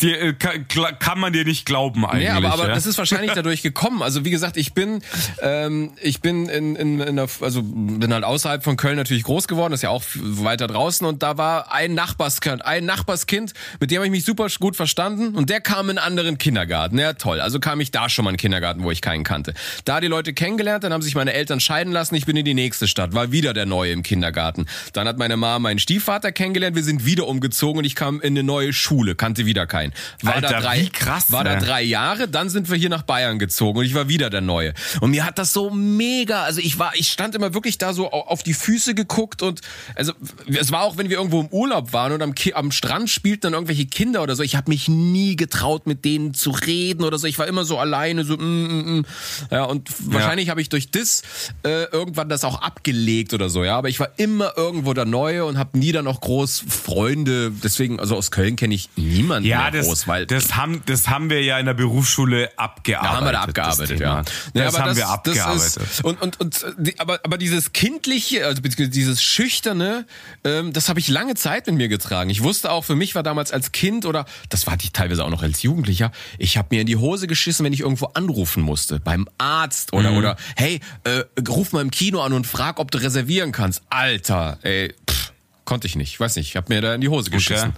Dir, 0.00 0.20
äh, 0.20 0.32
kann, 0.34 0.68
kann, 0.98 1.18
man 1.18 1.32
dir 1.32 1.44
nicht 1.44 1.66
glauben 1.66 2.06
eigentlich. 2.06 2.26
Ja, 2.26 2.36
aber, 2.36 2.52
aber 2.52 2.68
ja? 2.68 2.74
das 2.74 2.86
ist 2.86 2.98
wahrscheinlich 2.98 3.32
dadurch 3.32 3.62
gekommen. 3.62 4.02
Also 4.02 4.24
wie 4.24 4.30
gesagt, 4.30 4.56
ich 4.56 4.74
bin, 4.74 5.02
ähm, 5.42 5.90
ich 6.00 6.20
bin 6.20 6.48
in 6.48 6.67
in, 6.76 7.00
in 7.00 7.16
der, 7.16 7.28
also 7.40 7.62
bin 7.62 8.12
halt 8.12 8.24
außerhalb 8.24 8.62
von 8.62 8.76
Köln 8.76 8.96
natürlich 8.96 9.24
groß 9.24 9.48
geworden, 9.48 9.72
ist 9.72 9.82
ja 9.82 9.90
auch 9.90 10.02
weiter 10.14 10.66
draußen 10.66 11.06
und 11.06 11.22
da 11.22 11.38
war 11.38 11.72
ein 11.72 11.94
Nachbarskind, 11.94 12.64
ein 12.64 12.84
Nachbarskind, 12.84 13.52
mit 13.80 13.90
dem 13.90 13.98
habe 13.98 14.06
ich 14.06 14.10
mich 14.10 14.24
super 14.24 14.48
gut 14.58 14.76
verstanden 14.76 15.34
und 15.34 15.50
der 15.50 15.60
kam 15.60 15.90
in 15.90 15.98
einen 15.98 16.06
anderen 16.06 16.38
Kindergarten. 16.38 16.98
Ja, 16.98 17.12
toll. 17.12 17.40
Also 17.40 17.60
kam 17.60 17.80
ich 17.80 17.90
da 17.90 18.08
schon 18.08 18.24
mal 18.24 18.30
in 18.30 18.32
einen 18.32 18.38
Kindergarten, 18.38 18.82
wo 18.82 18.90
ich 18.90 19.00
keinen 19.00 19.24
kannte. 19.24 19.54
Da 19.84 20.00
die 20.00 20.06
Leute 20.06 20.32
kennengelernt, 20.32 20.84
dann 20.84 20.92
haben 20.92 21.02
sich 21.02 21.14
meine 21.14 21.32
Eltern 21.32 21.60
scheiden 21.60 21.92
lassen, 21.92 22.14
ich 22.14 22.26
bin 22.26 22.36
in 22.36 22.44
die 22.44 22.54
nächste 22.54 22.88
Stadt, 22.88 23.14
war 23.14 23.32
wieder 23.32 23.52
der 23.54 23.66
Neue 23.66 23.92
im 23.92 24.02
Kindergarten. 24.02 24.66
Dann 24.92 25.06
hat 25.08 25.18
meine 25.18 25.36
Mama 25.36 25.58
meinen 25.58 25.78
Stiefvater 25.78 26.32
kennengelernt, 26.32 26.76
wir 26.76 26.84
sind 26.84 27.04
wieder 27.04 27.26
umgezogen 27.26 27.78
und 27.78 27.84
ich 27.84 27.94
kam 27.94 28.20
in 28.20 28.34
eine 28.34 28.42
neue 28.42 28.72
Schule, 28.72 29.14
kannte 29.14 29.46
wieder 29.46 29.66
keinen. 29.66 29.92
War 30.22 30.36
Alter, 30.36 30.48
da 30.48 30.60
drei, 30.60 30.88
krass, 30.92 31.32
war 31.32 31.44
da 31.44 31.56
drei 31.56 31.82
Jahre, 31.82 32.28
dann 32.28 32.48
sind 32.48 32.70
wir 32.70 32.76
hier 32.76 32.88
nach 32.88 33.02
Bayern 33.02 33.38
gezogen 33.38 33.78
und 33.78 33.84
ich 33.84 33.94
war 33.94 34.08
wieder 34.08 34.30
der 34.30 34.40
Neue. 34.40 34.74
Und 35.00 35.10
mir 35.10 35.24
hat 35.24 35.38
das 35.38 35.52
so 35.52 35.70
mega, 35.70 36.44
also 36.44 36.57
ich 36.58 36.78
war, 36.78 36.92
ich 36.94 37.08
stand 37.08 37.34
immer 37.34 37.54
wirklich 37.54 37.78
da 37.78 37.92
so 37.92 38.10
auf 38.10 38.42
die 38.42 38.54
Füße 38.54 38.94
geguckt 38.94 39.42
und 39.42 39.60
also 39.94 40.12
es 40.46 40.72
war 40.72 40.82
auch, 40.82 40.96
wenn 40.96 41.08
wir 41.08 41.18
irgendwo 41.18 41.40
im 41.40 41.48
Urlaub 41.48 41.92
waren 41.92 42.12
und 42.12 42.22
am, 42.22 42.34
am 42.54 42.70
Strand 42.72 43.10
spielten 43.10 43.42
dann 43.42 43.52
irgendwelche 43.54 43.86
Kinder 43.86 44.22
oder 44.22 44.36
so. 44.36 44.42
Ich 44.42 44.56
habe 44.56 44.70
mich 44.70 44.88
nie 44.88 45.36
getraut, 45.36 45.86
mit 45.86 46.04
denen 46.04 46.34
zu 46.34 46.50
reden 46.50 47.04
oder 47.04 47.18
so. 47.18 47.26
Ich 47.26 47.38
war 47.38 47.46
immer 47.46 47.64
so 47.64 47.78
alleine, 47.78 48.24
so 48.24 48.36
mm, 48.36 48.40
mm, 48.40 48.98
mm. 48.98 49.04
ja 49.50 49.64
und 49.64 49.88
wahrscheinlich 50.12 50.46
ja. 50.46 50.50
habe 50.50 50.60
ich 50.60 50.68
durch 50.68 50.90
das 50.90 51.22
äh, 51.62 51.84
irgendwann 51.84 52.28
das 52.28 52.44
auch 52.44 52.62
abgelegt 52.62 53.34
oder 53.34 53.48
so. 53.48 53.64
Ja, 53.64 53.76
aber 53.76 53.88
ich 53.88 54.00
war 54.00 54.10
immer 54.16 54.52
irgendwo 54.56 54.94
der 54.94 55.04
Neue 55.04 55.44
und 55.44 55.58
habe 55.58 55.78
nie 55.78 55.92
dann 55.92 56.06
auch 56.06 56.20
groß 56.20 56.64
Freunde. 56.68 57.50
Deswegen, 57.50 58.00
also 58.00 58.16
aus 58.16 58.30
Köln 58.30 58.56
kenne 58.56 58.74
ich 58.74 58.90
niemanden 58.96 59.48
ja, 59.48 59.70
das, 59.70 59.86
groß, 59.86 60.08
weil 60.08 60.26
das 60.26 60.56
haben 60.56 60.82
das 60.86 61.08
haben 61.08 61.30
wir 61.30 61.42
ja 61.42 61.58
in 61.58 61.66
der 61.66 61.74
Berufsschule 61.74 62.50
abgearbeitet. 62.56 63.12
Da 63.12 63.16
haben 63.16 63.26
wir 63.26 63.32
da 63.32 63.40
abgearbeitet, 63.42 64.00
ja. 64.00 64.22
Das, 64.22 64.32
das 64.52 64.78
haben 64.78 64.88
das, 64.88 64.96
wir 64.96 65.08
abgearbeitet. 65.08 65.76
Ist, 65.76 66.04
und 66.04 66.20
und 66.20 66.40
und 66.40 66.47
die, 66.78 66.98
aber 66.98 67.20
aber 67.24 67.38
dieses 67.38 67.72
kindliche, 67.72 68.46
also 68.46 68.62
dieses 68.62 69.22
schüchterne, 69.22 70.06
ähm, 70.44 70.72
das 70.72 70.88
habe 70.88 71.00
ich 71.00 71.08
lange 71.08 71.34
Zeit 71.34 71.66
mit 71.66 71.76
mir 71.76 71.88
getragen. 71.88 72.30
Ich 72.30 72.42
wusste 72.42 72.70
auch, 72.70 72.84
für 72.84 72.96
mich 72.96 73.14
war 73.14 73.22
damals 73.22 73.52
als 73.52 73.72
Kind 73.72 74.06
oder 74.06 74.24
das 74.48 74.66
war 74.66 74.76
ich 74.80 74.92
teilweise 74.92 75.24
auch 75.24 75.30
noch 75.30 75.42
als 75.42 75.62
Jugendlicher, 75.62 76.12
ich 76.38 76.56
habe 76.56 76.68
mir 76.70 76.80
in 76.80 76.86
die 76.86 76.96
Hose 76.96 77.26
geschissen, 77.26 77.64
wenn 77.64 77.72
ich 77.72 77.80
irgendwo 77.80 78.06
anrufen 78.06 78.62
musste, 78.62 79.00
beim 79.00 79.28
Arzt 79.38 79.92
oder 79.92 80.12
mhm. 80.12 80.18
oder 80.18 80.36
hey, 80.56 80.80
äh, 81.04 81.24
ruf 81.48 81.72
mal 81.72 81.80
im 81.80 81.90
Kino 81.90 82.20
an 82.20 82.32
und 82.32 82.46
frag, 82.46 82.78
ob 82.78 82.90
du 82.90 82.98
reservieren 82.98 83.52
kannst. 83.52 83.82
Alter, 83.90 84.58
ey, 84.62 84.94
pff, 85.08 85.32
konnte 85.64 85.86
ich 85.86 85.96
nicht, 85.96 86.18
weiß 86.18 86.36
nicht, 86.36 86.48
ich 86.48 86.56
habe 86.56 86.72
mir 86.72 86.80
da 86.80 86.94
in 86.94 87.00
die 87.00 87.08
Hose 87.08 87.30
geschissen. 87.30 87.74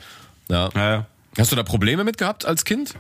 Okay. 0.49 0.55
Ja. 0.55 0.71
ja. 0.75 1.07
Hast 1.39 1.53
du 1.53 1.57
da 1.57 1.63
Probleme 1.63 2.05
mit 2.05 2.19
gehabt 2.19 2.45
als 2.45 2.65
Kind? 2.65 2.95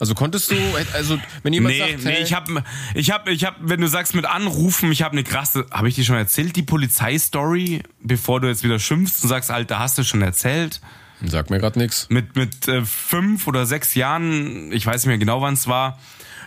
Also 0.00 0.14
konntest 0.14 0.50
du, 0.50 0.56
also 0.94 1.18
wenn 1.42 1.52
jemand 1.52 1.74
nee, 1.74 1.78
sagt, 1.78 2.04
nee, 2.04 2.12
hey, 2.12 2.22
ich 2.22 2.32
habe, 2.32 2.64
ich 2.94 3.10
habe, 3.10 3.30
ich 3.30 3.44
habe, 3.44 3.56
wenn 3.60 3.82
du 3.82 3.86
sagst 3.86 4.14
mit 4.14 4.24
Anrufen, 4.24 4.90
ich 4.90 5.02
habe 5.02 5.12
eine 5.12 5.24
krasse, 5.24 5.66
habe 5.70 5.88
ich 5.90 5.94
dir 5.94 6.04
schon 6.04 6.16
erzählt 6.16 6.56
die 6.56 6.62
Polizeistory, 6.62 7.82
bevor 8.00 8.40
du 8.40 8.48
jetzt 8.48 8.64
wieder 8.64 8.78
schimpfst 8.78 9.22
und 9.22 9.28
sagst, 9.28 9.50
Alter, 9.50 9.78
hast 9.78 9.98
du 9.98 10.02
schon 10.02 10.22
erzählt? 10.22 10.80
Sag 11.26 11.50
mir 11.50 11.58
gerade 11.58 11.78
nichts. 11.78 12.06
Mit 12.08 12.34
mit 12.34 12.66
äh, 12.66 12.82
fünf 12.82 13.46
oder 13.46 13.66
sechs 13.66 13.94
Jahren, 13.94 14.72
ich 14.72 14.86
weiß 14.86 15.02
nicht 15.02 15.08
mehr 15.08 15.18
genau, 15.18 15.42
wann 15.42 15.52
es 15.52 15.68
war. 15.68 15.98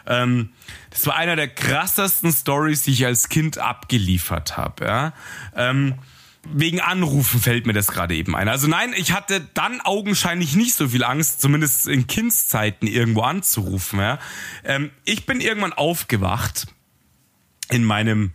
Ähm, 0.07 0.49
das 0.89 1.05
war 1.05 1.15
einer 1.15 1.35
der 1.35 1.47
krassesten 1.47 2.31
Stories, 2.31 2.81
die 2.81 2.91
ich 2.91 3.05
als 3.05 3.29
Kind 3.29 3.59
abgeliefert 3.59 4.57
habe. 4.57 4.83
Ja. 4.83 5.13
Ähm, 5.55 5.93
wegen 6.51 6.81
Anrufen 6.81 7.39
fällt 7.39 7.65
mir 7.65 7.73
das 7.73 7.87
gerade 7.87 8.15
eben 8.15 8.35
ein. 8.35 8.49
Also 8.49 8.67
nein, 8.67 8.93
ich 8.95 9.13
hatte 9.13 9.47
dann 9.53 9.81
augenscheinlich 9.81 10.55
nicht 10.55 10.73
so 10.73 10.89
viel 10.89 11.03
Angst, 11.03 11.41
zumindest 11.41 11.87
in 11.87 12.07
Kindszeiten 12.07 12.87
irgendwo 12.87 13.21
anzurufen. 13.21 13.99
Ja. 13.99 14.19
Ähm, 14.63 14.91
ich 15.05 15.25
bin 15.25 15.39
irgendwann 15.39 15.73
aufgewacht 15.73 16.67
in 17.69 17.83
meinem 17.83 18.33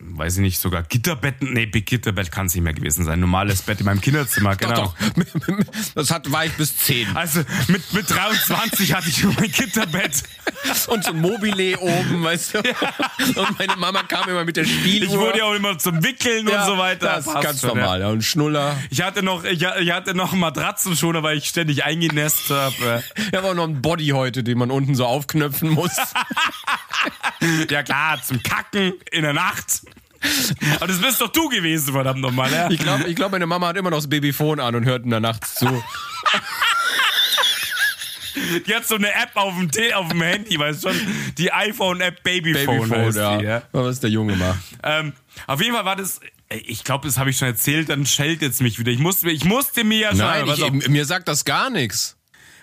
weiß 0.00 0.36
ich 0.36 0.40
nicht, 0.40 0.58
sogar 0.58 0.82
Gitterbetten. 0.82 1.52
Nee, 1.52 1.66
Gitterbett 1.66 2.32
kann 2.32 2.46
es 2.46 2.54
nicht 2.54 2.64
mehr 2.64 2.72
gewesen 2.72 3.04
sein. 3.04 3.20
Normales 3.20 3.62
Bett 3.62 3.80
in 3.80 3.86
meinem 3.86 4.00
Kinderzimmer, 4.00 4.56
genau. 4.56 4.74
Doch, 4.74 4.94
doch. 4.94 5.64
Das 5.94 6.10
hat, 6.10 6.30
war 6.32 6.46
ich 6.46 6.52
bis 6.52 6.76
10. 6.78 7.16
Also 7.16 7.40
mit, 7.68 7.92
mit 7.92 8.10
23 8.10 8.94
hatte 8.94 9.08
ich 9.08 9.22
nur 9.22 9.34
mein 9.34 9.50
Gitterbett. 9.50 10.22
Und 10.88 11.04
so 11.04 11.10
ein 11.10 11.20
Mobile 11.20 11.78
oben, 11.78 12.22
weißt 12.22 12.54
du. 12.54 12.58
Ja. 12.58 13.42
Und 13.42 13.58
meine 13.58 13.76
Mama 13.76 14.02
kam 14.02 14.28
immer 14.28 14.44
mit 14.44 14.56
der 14.56 14.64
Spieluhr. 14.64 15.12
Ich 15.12 15.18
wurde 15.18 15.38
ja 15.38 15.44
auch 15.44 15.54
immer 15.54 15.78
zum 15.78 16.02
Wickeln 16.02 16.48
ja, 16.48 16.60
und 16.60 16.66
so 16.66 16.78
weiter. 16.78 17.06
Das 17.06 17.26
ist 17.26 17.40
ganz 17.40 17.60
schon, 17.60 17.76
normal, 17.76 18.00
ja. 18.00 18.08
Und 18.08 18.22
Schnuller. 18.22 18.76
Ich 18.90 19.02
hatte 19.02 19.22
noch, 19.22 19.44
ich, 19.44 19.62
ich 19.62 19.90
hatte 19.90 20.14
noch 20.14 20.32
Matratzen 20.32 20.96
schon, 20.96 21.20
weil 21.22 21.38
ich 21.38 21.46
ständig 21.46 21.84
eingenässt 21.84 22.50
habe. 22.50 23.02
Ich 23.16 23.36
habe 23.36 23.48
auch 23.48 23.54
noch 23.54 23.64
einen 23.64 23.82
Body 23.82 24.08
heute, 24.08 24.42
den 24.42 24.58
man 24.58 24.70
unten 24.70 24.94
so 24.94 25.06
aufknöpfen 25.06 25.70
muss. 25.70 25.96
ja 27.68 27.82
klar, 27.82 28.22
zum 28.22 28.42
Kacken 28.42 28.94
in 29.10 29.22
der 29.22 29.32
Nacht. 29.32 29.82
Aber 30.76 30.86
das 30.86 31.00
bist 31.00 31.20
doch 31.20 31.28
du 31.28 31.48
gewesen, 31.48 31.92
verdammt 31.92 32.20
nochmal. 32.20 32.52
Ja? 32.52 32.70
Ich 32.70 32.78
glaube, 32.78 33.08
ich 33.08 33.16
glaub, 33.16 33.32
meine 33.32 33.46
Mama 33.46 33.68
hat 33.68 33.76
immer 33.76 33.90
noch 33.90 33.98
das 33.98 34.08
Babyphone 34.08 34.60
an 34.60 34.74
und 34.74 34.84
hört 34.84 35.04
in 35.04 35.10
der 35.10 35.20
Nacht 35.20 35.46
zu. 35.46 35.66
Die 38.66 38.74
hat 38.74 38.86
so 38.86 38.94
eine 38.96 39.12
App 39.12 39.30
auf 39.34 39.54
dem, 39.54 39.70
T 39.70 39.92
auf 39.94 40.08
dem 40.08 40.22
Handy, 40.22 40.58
weißt 40.58 40.84
du 40.84 40.90
schon? 40.90 41.00
Die 41.36 41.52
iPhone-App 41.52 42.22
Babyphone. 42.22 42.88
Babyphone 42.88 43.14
ja. 43.14 43.38
Die, 43.38 43.44
ja. 43.44 43.62
Was 43.72 44.00
der 44.00 44.10
Junge 44.10 44.36
macht. 44.36 44.58
Ähm, 44.82 45.12
auf 45.46 45.60
jeden 45.60 45.74
Fall 45.74 45.84
war 45.84 45.96
das, 45.96 46.20
ich 46.48 46.84
glaube, 46.84 47.06
das 47.06 47.18
habe 47.18 47.30
ich 47.30 47.38
schon 47.38 47.48
erzählt, 47.48 47.88
dann 47.88 48.06
schellt 48.06 48.42
jetzt 48.42 48.60
mich 48.60 48.78
wieder. 48.78 48.92
Ich 48.92 48.98
musste, 48.98 49.30
ich 49.30 49.44
musste 49.44 49.84
mir 49.84 49.98
ja 49.98 50.08
schon. 50.10 50.18
Nein, 50.18 50.48
ich, 50.48 50.88
mir 50.88 51.04
sagt 51.04 51.28
das 51.28 51.44
gar 51.44 51.70
nichts. 51.70 52.16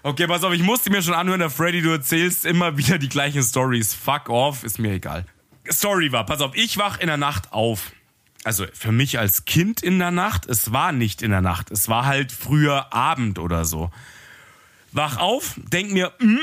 Okay, 0.03 0.27
pass 0.27 0.43
auf, 0.43 0.53
ich 0.53 0.63
musste 0.63 0.89
mir 0.89 1.01
schon 1.01 1.13
anhören, 1.13 1.39
der 1.39 1.49
Freddy, 1.49 1.81
du 1.81 1.89
erzählst 1.89 2.45
immer 2.45 2.77
wieder 2.77 2.97
die 2.97 3.09
gleichen 3.09 3.43
Stories. 3.43 3.93
Fuck 3.93 4.29
off, 4.29 4.63
ist 4.63 4.79
mir 4.79 4.93
egal. 4.93 5.25
Story 5.71 6.11
war, 6.11 6.25
pass 6.25 6.41
auf, 6.41 6.55
ich 6.55 6.77
wach 6.77 6.99
in 6.99 7.07
der 7.07 7.17
Nacht 7.17 7.53
auf. 7.53 7.91
Also 8.43 8.65
für 8.73 8.91
mich 8.91 9.19
als 9.19 9.45
Kind 9.45 9.81
in 9.81 9.99
der 9.99 10.11
Nacht, 10.11 10.45
es 10.45 10.71
war 10.71 10.91
nicht 10.91 11.21
in 11.21 11.31
der 11.31 11.41
Nacht, 11.41 11.71
es 11.71 11.89
war 11.89 12.05
halt 12.05 12.31
früher 12.31 12.93
Abend 12.93 13.39
oder 13.39 13.65
so. 13.65 13.91
Wach 14.91 15.17
auf, 15.17 15.55
denk 15.57 15.91
mir, 15.91 16.13
hm, 16.19 16.39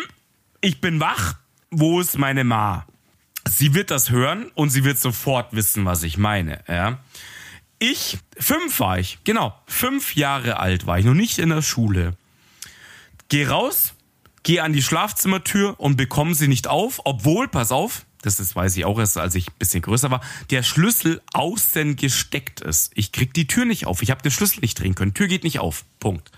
ich 0.61 0.81
bin 0.81 1.01
wach, 1.01 1.37
wo 1.70 2.01
ist 2.01 2.18
meine 2.18 2.45
Ma? 2.45 2.87
Sie 3.49 3.75
wird 3.75 3.91
das 3.91 4.11
hören 4.11 4.51
und 4.55 4.70
sie 4.70 4.85
wird 4.85 4.99
sofort 4.99 5.55
wissen, 5.55 5.85
was 5.85 6.03
ich 6.03 6.18
meine. 6.18 6.61
Ja? 6.68 6.99
Ich, 7.79 8.18
fünf 8.39 8.81
war 8.81 8.99
ich, 8.99 9.18
genau, 9.25 9.59
fünf 9.66 10.14
Jahre 10.14 10.59
alt 10.59 10.87
war 10.87 10.99
ich, 10.99 11.05
noch 11.05 11.14
nicht 11.14 11.39
in 11.39 11.51
der 11.51 11.62
Schule. 11.62 12.16
Geh 13.29 13.47
raus, 13.47 13.95
geh 14.43 14.61
an 14.61 14.72
die 14.72 14.83
Schlafzimmertür 14.83 15.79
und 15.79 15.97
bekomme 15.97 16.35
sie 16.35 16.49
nicht 16.49 16.68
auf, 16.68 17.01
obwohl, 17.05 17.49
pass 17.49 17.72
auf, 17.72 18.07
das 18.25 18.41
ist, 18.41 18.57
weiß 18.57 18.77
ich 18.77 18.85
auch 18.85 18.99
erst, 18.99 19.18
als 19.18 19.35
ich 19.35 19.49
ein 19.49 19.59
bisschen 19.59 19.83
größer 19.83 20.11
war, 20.11 20.20
der 20.51 20.62
Schlüssel 20.62 21.20
außen 21.33 21.97
gesteckt 21.97 22.61
ist. 22.61 22.93
Ich 22.95 23.12
krieg 23.12 23.35
die 23.35 23.47
Tür 23.47 23.64
nicht 23.64 23.87
auf. 23.87 24.03
Ich 24.03 24.11
habe 24.11 24.22
den 24.22 24.31
Schlüssel 24.31 24.61
nicht 24.61 24.79
drehen 24.79 24.95
können. 24.95 25.14
Tür 25.14 25.27
geht 25.27 25.45
nicht 25.45 25.59
auf. 25.59 25.85
Punkt. 26.01 26.31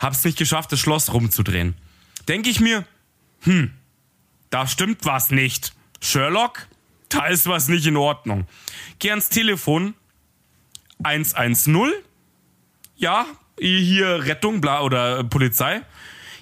Hab's 0.00 0.24
nicht 0.24 0.38
geschafft, 0.38 0.72
das 0.72 0.80
Schloss 0.80 1.12
rumzudrehen. 1.12 1.74
Denke 2.28 2.50
ich 2.50 2.60
mir, 2.60 2.84
hm, 3.40 3.72
da 4.50 4.66
stimmt 4.66 5.04
was 5.04 5.30
nicht. 5.30 5.72
Sherlock, 6.00 6.68
da 7.08 7.26
ist 7.26 7.46
was 7.46 7.68
nicht 7.68 7.86
in 7.86 7.96
Ordnung. 7.96 8.46
Geh 8.98 9.10
ans 9.10 9.28
Telefon 9.28 9.94
110. 11.02 11.92
Ja, 12.96 13.26
hier 13.58 14.24
Rettung, 14.24 14.60
bla 14.60 14.82
oder 14.82 15.24
Polizei. 15.24 15.82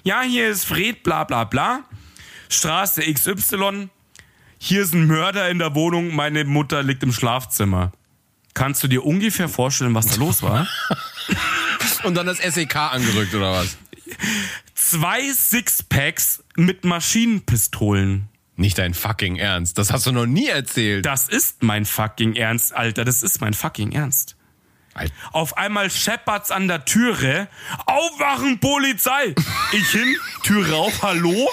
Ja, 0.03 0.21
hier 0.21 0.49
ist 0.49 0.65
Fred, 0.65 1.03
bla 1.03 1.23
bla 1.23 1.43
bla. 1.43 1.83
Straße 2.49 3.01
XY, 3.01 3.89
hier 4.59 4.81
ist 4.81 4.93
ein 4.93 5.07
Mörder 5.07 5.49
in 5.49 5.59
der 5.59 5.75
Wohnung, 5.75 6.15
meine 6.15 6.43
Mutter 6.45 6.83
liegt 6.83 7.03
im 7.03 7.11
Schlafzimmer. 7.11 7.91
Kannst 8.53 8.83
du 8.83 8.87
dir 8.87 9.05
ungefähr 9.05 9.49
vorstellen, 9.49 9.93
was 9.93 10.07
da 10.07 10.15
los 10.15 10.41
war? 10.41 10.67
Und 12.03 12.15
dann 12.15 12.25
das 12.25 12.37
SEK 12.37 12.75
angerückt 12.75 13.33
oder 13.35 13.53
was? 13.53 13.77
Zwei 14.73 15.31
Sixpacks 15.31 16.43
mit 16.55 16.83
Maschinenpistolen. 16.83 18.29
Nicht 18.55 18.79
dein 18.79 18.95
fucking 18.95 19.35
Ernst. 19.35 19.77
Das 19.77 19.91
hast 19.93 20.07
du 20.07 20.11
noch 20.11 20.25
nie 20.25 20.47
erzählt. 20.47 21.05
Das 21.05 21.29
ist 21.29 21.61
mein 21.61 21.85
fucking 21.85 22.35
Ernst, 22.35 22.75
Alter. 22.75 23.05
Das 23.05 23.21
ist 23.21 23.39
mein 23.39 23.53
fucking 23.53 23.91
Ernst. 23.91 24.35
Alter. 24.95 25.13
Auf 25.31 25.57
einmal 25.57 25.91
scheppert's 25.91 26.49
an 26.49 26.67
der 26.67 26.83
Türe. 26.83 27.47
Aufwachen, 27.85 28.59
Polizei! 28.59 29.35
Ich 29.71 29.89
hin, 29.91 30.15
Türe 30.41 30.75
auf, 30.75 31.03
hallo? 31.03 31.47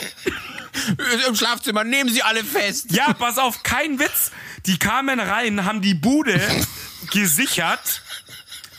Im 1.29 1.37
Schlafzimmer, 1.37 1.85
nehmen 1.85 2.11
Sie 2.11 2.23
alle 2.23 2.45
fest. 2.45 2.87
Ja, 2.91 3.13
pass 3.13 3.39
auf, 3.39 3.63
kein 3.63 3.99
Witz. 3.99 4.31
Die 4.67 4.79
kamen 4.79 5.21
rein, 5.21 5.65
haben 5.65 5.81
die 5.81 5.95
Bude 5.95 6.41
gesichert. 7.13 8.03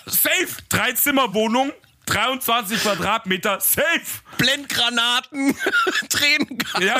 Safe, 0.05 0.47
Dreizimmerwohnung, 0.69 1.71
23 2.05 2.81
Quadratmeter, 2.81 3.59
safe. 3.59 4.01
Blendgranaten, 4.37 5.55
Tränengas. 6.09 6.81
Ja, 6.81 6.97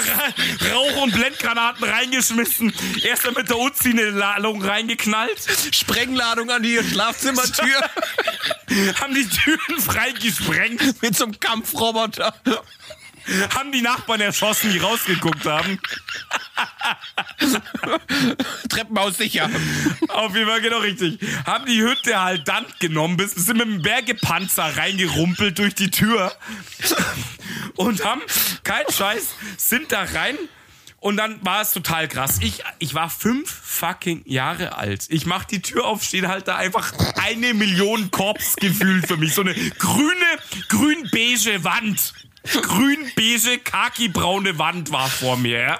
Rauch- 0.71 1.03
und 1.03 1.13
Blendgranaten 1.13 1.83
reingeschmissen. 1.83 2.73
Erst 3.03 3.29
mit 3.35 3.49
der 3.49 3.57
Uzi 3.59 3.89
eine 3.89 4.09
Ladung 4.09 4.63
reingeknallt. 4.63 5.37
Sprengladung 5.71 6.49
an 6.49 6.63
die 6.63 6.79
Schlafzimmertür. 6.81 7.81
Haben 8.99 9.13
die 9.13 9.27
Türen 9.27 9.81
freigesprengt. 9.81 11.01
Mit 11.01 11.15
so 11.15 11.25
einem 11.25 11.39
Kampfroboter 11.39 12.33
haben 13.55 13.71
die 13.71 13.81
Nachbarn 13.81 14.21
erschossen, 14.21 14.71
die 14.71 14.77
rausgeguckt 14.77 15.45
haben. 15.45 15.79
Treppenhaus 18.69 19.17
sicher. 19.17 19.49
Auf 20.09 20.35
jeden 20.35 20.47
Fall 20.47 20.61
genau 20.61 20.79
richtig. 20.79 21.19
Haben 21.45 21.65
die 21.65 21.81
Hütte 21.81 22.21
halt 22.21 22.47
dann 22.47 22.65
genommen, 22.79 23.17
bis 23.17 23.33
sind 23.33 23.57
mit 23.57 23.67
dem 23.67 23.81
Bergepanzer 23.81 24.77
reingerumpelt 24.77 25.57
durch 25.59 25.75
die 25.75 25.91
Tür 25.91 26.33
und 27.75 28.03
haben, 28.03 28.21
kein 28.63 28.85
Scheiß, 28.91 29.35
sind 29.57 29.91
da 29.91 30.03
rein 30.03 30.37
und 31.05 31.17
dann 31.17 31.37
war 31.45 31.61
es 31.61 31.71
total 31.71 32.07
krass. 32.07 32.39
Ich, 32.41 32.63
ich 32.79 32.95
war 32.95 33.11
fünf 33.11 33.51
fucking 33.51 34.23
Jahre 34.25 34.75
alt. 34.75 35.05
Ich 35.09 35.27
mach 35.27 35.43
die 35.43 35.61
Tür 35.61 35.85
auf, 35.85 36.03
steht 36.03 36.27
halt 36.27 36.47
da 36.47 36.55
einfach 36.55 36.93
eine 37.21 37.53
Million 37.53 38.09
Korps 38.09 38.55
gefühlt 38.55 39.05
für 39.07 39.17
mich. 39.17 39.35
So 39.35 39.41
eine 39.41 39.53
grüne, 39.53 40.39
grün-beige 40.69 41.63
Wand 41.63 42.13
grün-beige, 42.45 43.59
kaki-braune 43.59 44.57
Wand 44.57 44.91
war 44.91 45.09
vor 45.09 45.37
mir, 45.37 45.59
ja. 45.59 45.79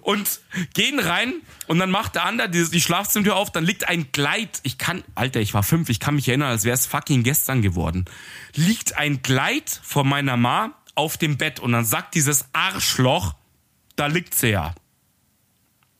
Und 0.00 0.40
gehen 0.74 0.98
rein 0.98 1.34
und 1.66 1.78
dann 1.78 1.90
macht 1.90 2.16
der 2.16 2.24
andere 2.24 2.50
die, 2.50 2.68
die 2.68 2.80
Schlafzimmertür 2.80 3.36
auf, 3.36 3.52
dann 3.52 3.64
liegt 3.64 3.88
ein 3.88 4.10
Gleit. 4.12 4.60
Ich 4.62 4.78
kann, 4.78 5.04
Alter, 5.14 5.40
ich 5.40 5.54
war 5.54 5.62
fünf, 5.62 5.88
ich 5.88 6.00
kann 6.00 6.16
mich 6.16 6.28
erinnern, 6.28 6.48
als 6.48 6.64
wäre 6.64 6.74
es 6.74 6.86
fucking 6.86 7.22
gestern 7.22 7.62
geworden. 7.62 8.04
Liegt 8.54 8.96
ein 8.96 9.22
Gleit 9.22 9.80
vor 9.82 10.04
meiner 10.04 10.36
Ma 10.36 10.72
auf 10.94 11.16
dem 11.16 11.36
Bett 11.36 11.60
und 11.60 11.72
dann 11.72 11.84
sagt 11.84 12.14
dieses 12.14 12.46
Arschloch, 12.52 13.34
da 13.96 14.06
liegt 14.06 14.34
sie 14.34 14.48
ja. 14.48 14.74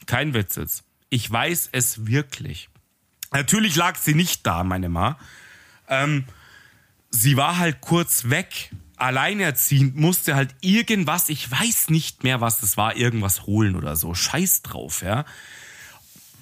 Kein 0.06 0.34
Witz 0.34 0.56
jetzt. 0.56 0.84
Ich 1.10 1.30
weiß 1.30 1.70
es 1.72 2.06
wirklich. 2.06 2.68
Natürlich 3.32 3.76
lag 3.76 3.96
sie 3.96 4.14
nicht 4.14 4.46
da, 4.46 4.64
meine 4.64 4.88
Ma. 4.88 5.18
Ähm, 5.88 6.24
sie 7.10 7.36
war 7.36 7.58
halt 7.58 7.80
kurz 7.80 8.28
weg 8.28 8.70
alleinerziehend 9.02 9.96
musste 9.96 10.36
halt 10.36 10.54
irgendwas, 10.60 11.28
ich 11.28 11.50
weiß 11.50 11.90
nicht 11.90 12.22
mehr, 12.22 12.40
was 12.40 12.62
es 12.62 12.76
war, 12.76 12.96
irgendwas 12.96 13.46
holen 13.46 13.74
oder 13.74 13.96
so. 13.96 14.14
Scheiß 14.14 14.62
drauf, 14.62 15.02
ja. 15.02 15.24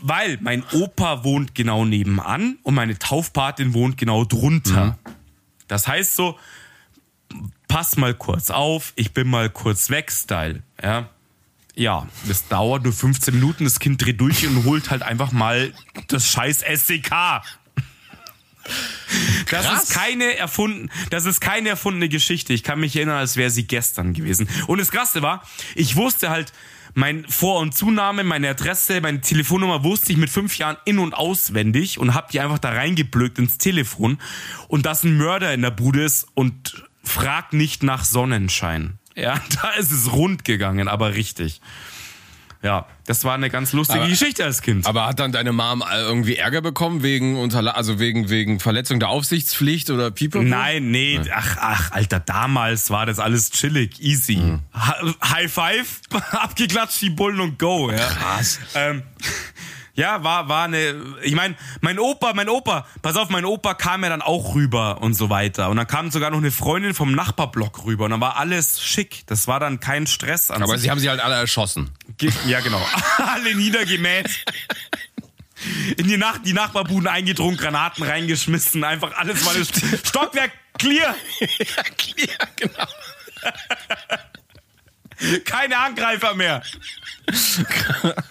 Weil 0.02 0.38
mein 0.40 0.62
Opa 0.72 1.24
wohnt 1.24 1.54
genau 1.54 1.84
nebenan 1.84 2.58
und 2.62 2.74
meine 2.74 2.98
Taufpatin 2.98 3.74
wohnt 3.74 3.96
genau 3.96 4.24
drunter. 4.24 4.86
Mhm. 4.86 5.12
Das 5.68 5.88
heißt 5.88 6.14
so, 6.14 6.38
pass 7.66 7.96
mal 7.96 8.14
kurz 8.14 8.50
auf, 8.50 8.92
ich 8.96 9.12
bin 9.12 9.28
mal 9.28 9.48
kurz 9.48 9.88
weg, 9.88 10.12
Style, 10.12 10.62
ja. 10.82 11.08
Ja, 11.76 12.08
das 12.26 12.48
dauert 12.48 12.82
nur 12.82 12.92
15 12.92 13.34
Minuten, 13.34 13.64
das 13.64 13.78
Kind 13.78 14.04
dreht 14.04 14.20
durch 14.20 14.46
und 14.46 14.64
holt 14.64 14.90
halt 14.90 15.02
einfach 15.02 15.32
mal 15.32 15.72
das 16.08 16.26
scheiß 16.26 16.62
SDK. 16.62 17.42
Das 19.50 19.66
Krass. 19.66 19.82
ist 19.84 19.94
keine 19.94 20.36
erfunden, 20.36 20.90
das 21.10 21.24
ist 21.24 21.40
keine 21.40 21.70
erfundene 21.70 22.08
Geschichte. 22.08 22.52
Ich 22.52 22.62
kann 22.62 22.78
mich 22.80 22.94
erinnern, 22.96 23.16
als 23.16 23.36
wäre 23.36 23.50
sie 23.50 23.66
gestern 23.66 24.12
gewesen. 24.12 24.48
Und 24.66 24.78
das 24.78 24.90
Krasse 24.90 25.22
war, 25.22 25.42
ich 25.74 25.96
wusste 25.96 26.30
halt 26.30 26.52
mein 26.94 27.24
Vor- 27.28 27.60
und 27.60 27.74
Zunahme, 27.74 28.24
meine 28.24 28.48
Adresse, 28.48 29.00
meine 29.00 29.20
Telefonnummer 29.20 29.84
wusste 29.84 30.12
ich 30.12 30.18
mit 30.18 30.30
fünf 30.30 30.58
Jahren 30.58 30.76
in- 30.84 30.98
und 30.98 31.14
auswendig 31.14 31.98
und 31.98 32.14
hab 32.14 32.30
die 32.30 32.40
einfach 32.40 32.58
da 32.58 32.70
reingeblökt 32.70 33.38
ins 33.38 33.58
Telefon. 33.58 34.18
Und 34.68 34.86
dass 34.86 35.04
ein 35.04 35.16
Mörder 35.16 35.54
in 35.54 35.62
der 35.62 35.70
Bude 35.70 36.04
ist 36.04 36.26
und 36.34 36.84
fragt 37.04 37.52
nicht 37.52 37.82
nach 37.82 38.04
Sonnenschein. 38.04 38.98
Ja, 39.14 39.40
da 39.62 39.70
ist 39.70 39.92
es 39.92 40.12
rund 40.12 40.44
gegangen, 40.44 40.88
aber 40.88 41.14
richtig. 41.14 41.60
Ja, 42.62 42.86
das 43.06 43.24
war 43.24 43.32
eine 43.34 43.48
ganz 43.48 43.72
lustige 43.72 44.00
Aber- 44.00 44.08
Geschichte 44.10 44.44
als 44.44 44.60
Kind. 44.60 44.86
Aber 44.86 45.06
hat 45.06 45.18
dann 45.18 45.32
deine 45.32 45.50
Mom 45.52 45.82
äh, 45.82 46.00
irgendwie 46.00 46.36
Ärger 46.36 46.60
bekommen 46.60 47.02
wegen 47.02 47.38
Unterla 47.38 47.70
also 47.70 47.98
wegen 47.98 48.28
wegen 48.28 48.60
Verletzung 48.60 49.00
der 49.00 49.08
Aufsichtspflicht 49.08 49.88
oder 49.88 50.10
Pipapo? 50.10 50.44
Nein, 50.44 50.90
nee, 50.90 51.18
ach, 51.34 51.56
ach, 51.58 51.92
Alter, 51.92 52.20
damals 52.20 52.90
war 52.90 53.06
das 53.06 53.18
alles 53.18 53.50
chillig, 53.50 54.00
easy. 54.02 54.36
Mhm. 54.36 54.60
High 54.74 55.50
five, 55.50 56.00
abgeklatscht, 56.32 57.00
die 57.00 57.08
Bullen 57.10 57.40
und 57.40 57.58
go, 57.58 57.90
ja. 57.90 57.96
Krass. 57.96 58.58
Ähm, 58.74 59.04
ja, 59.94 60.22
war, 60.24 60.48
war 60.48 60.64
eine, 60.64 60.94
ich 61.22 61.34
meine, 61.34 61.56
mein 61.80 61.98
Opa, 61.98 62.32
mein 62.34 62.48
Opa, 62.48 62.86
pass 63.02 63.16
auf, 63.16 63.28
mein 63.28 63.44
Opa 63.44 63.74
kam 63.74 64.02
ja 64.02 64.08
dann 64.08 64.22
auch 64.22 64.54
rüber 64.54 65.02
und 65.02 65.14
so 65.14 65.30
weiter. 65.30 65.68
Und 65.70 65.76
dann 65.76 65.86
kam 65.86 66.10
sogar 66.10 66.30
noch 66.30 66.38
eine 66.38 66.50
Freundin 66.50 66.94
vom 66.94 67.12
Nachbarblock 67.12 67.84
rüber 67.84 68.04
und 68.04 68.12
dann 68.12 68.20
war 68.20 68.36
alles 68.36 68.80
schick. 68.82 69.22
Das 69.26 69.46
war 69.48 69.60
dann 69.60 69.80
kein 69.80 70.06
Stress 70.06 70.50
an 70.50 70.62
Aber 70.62 70.72
sich. 70.74 70.82
sie 70.82 70.90
haben 70.90 71.00
sie 71.00 71.08
halt 71.10 71.20
alle 71.20 71.34
erschossen. 71.36 71.90
Ge- 72.18 72.30
Ja, 72.46 72.60
genau. 72.60 72.80
Alle 73.18 73.54
niedergemäht. 73.54 74.44
In 75.98 76.08
die 76.08 76.16
Nacht, 76.16 76.42
die 76.46 76.54
Nachbarbuden 76.54 77.06
eingedrungen, 77.06 77.56
Granaten 77.58 78.02
reingeschmissen, 78.02 78.82
einfach 78.82 79.14
alles 79.16 79.44
mal 79.44 79.54
Stockwerk 80.06 80.52
clear. 80.78 81.14
ja, 81.40 82.46
genau. 82.56 82.86
Keine 85.44 85.78
Angreifer 85.78 86.34
mehr. 86.34 86.62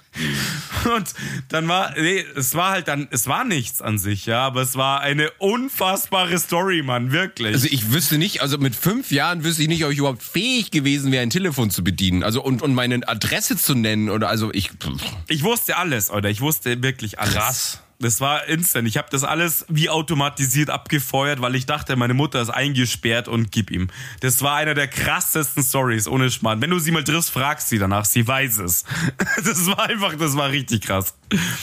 Und 0.85 1.13
dann 1.47 1.67
war, 1.67 1.93
nee, 1.95 2.25
es 2.35 2.55
war 2.55 2.71
halt 2.71 2.87
dann, 2.87 3.07
es 3.11 3.27
war 3.27 3.45
nichts 3.45 3.81
an 3.81 3.97
sich, 3.97 4.25
ja, 4.25 4.45
aber 4.45 4.61
es 4.61 4.75
war 4.75 4.99
eine 5.01 5.31
unfassbare 5.37 6.37
Story, 6.37 6.81
Mann, 6.81 7.11
wirklich. 7.11 7.53
Also 7.53 7.67
ich 7.69 7.91
wüsste 7.91 8.17
nicht, 8.17 8.41
also 8.41 8.57
mit 8.57 8.75
fünf 8.75 9.11
Jahren 9.11 9.43
wüsste 9.43 9.61
ich 9.61 9.69
nicht, 9.69 9.85
ob 9.85 9.91
ich 9.91 9.99
überhaupt 9.99 10.23
fähig 10.23 10.71
gewesen 10.71 11.11
wäre, 11.11 11.23
ein 11.23 11.29
Telefon 11.29 11.69
zu 11.69 11.83
bedienen. 11.83 12.23
Also 12.23 12.41
und, 12.41 12.61
und 12.61 12.73
meine 12.73 13.07
Adresse 13.07 13.55
zu 13.55 13.75
nennen 13.75 14.09
oder 14.09 14.27
also 14.29 14.51
ich. 14.53 14.71
Ich 15.27 15.43
wusste 15.43 15.77
alles, 15.77 16.11
oder 16.11 16.29
ich 16.29 16.41
wusste 16.41 16.81
wirklich 16.83 17.19
alles. 17.19 17.33
Krass. 17.33 17.81
Das 18.01 18.21
war 18.21 18.45
instant. 18.45 18.87
Ich 18.87 18.97
habe 18.97 19.09
das 19.11 19.25
alles 19.25 19.65
wie 19.67 19.89
automatisiert 19.89 20.69
abgefeuert, 20.69 21.41
weil 21.41 21.53
ich 21.55 21.65
dachte, 21.65 21.97
meine 21.97 22.13
Mutter 22.13 22.41
ist 22.41 22.49
eingesperrt 22.49 23.27
und 23.27 23.51
gib 23.51 23.71
ihm. 23.71 23.89
Das 24.21 24.41
war 24.41 24.55
einer 24.55 24.73
der 24.73 24.87
krassesten 24.87 25.63
Stories, 25.63 26.07
ohne 26.07 26.31
Schmarrn. 26.31 26.61
Wenn 26.61 26.69
du 26.69 26.79
sie 26.79 26.91
mal 26.91 27.03
triffst, 27.03 27.29
fragst 27.29 27.67
sie 27.67 27.77
danach. 27.77 28.05
Sie 28.05 28.25
weiß 28.25 28.59
es. 28.59 28.85
Das 29.43 29.67
war 29.67 29.89
einfach, 29.89 30.15
das 30.15 30.35
war 30.35 30.49
richtig 30.49 30.83
krass. 30.83 31.13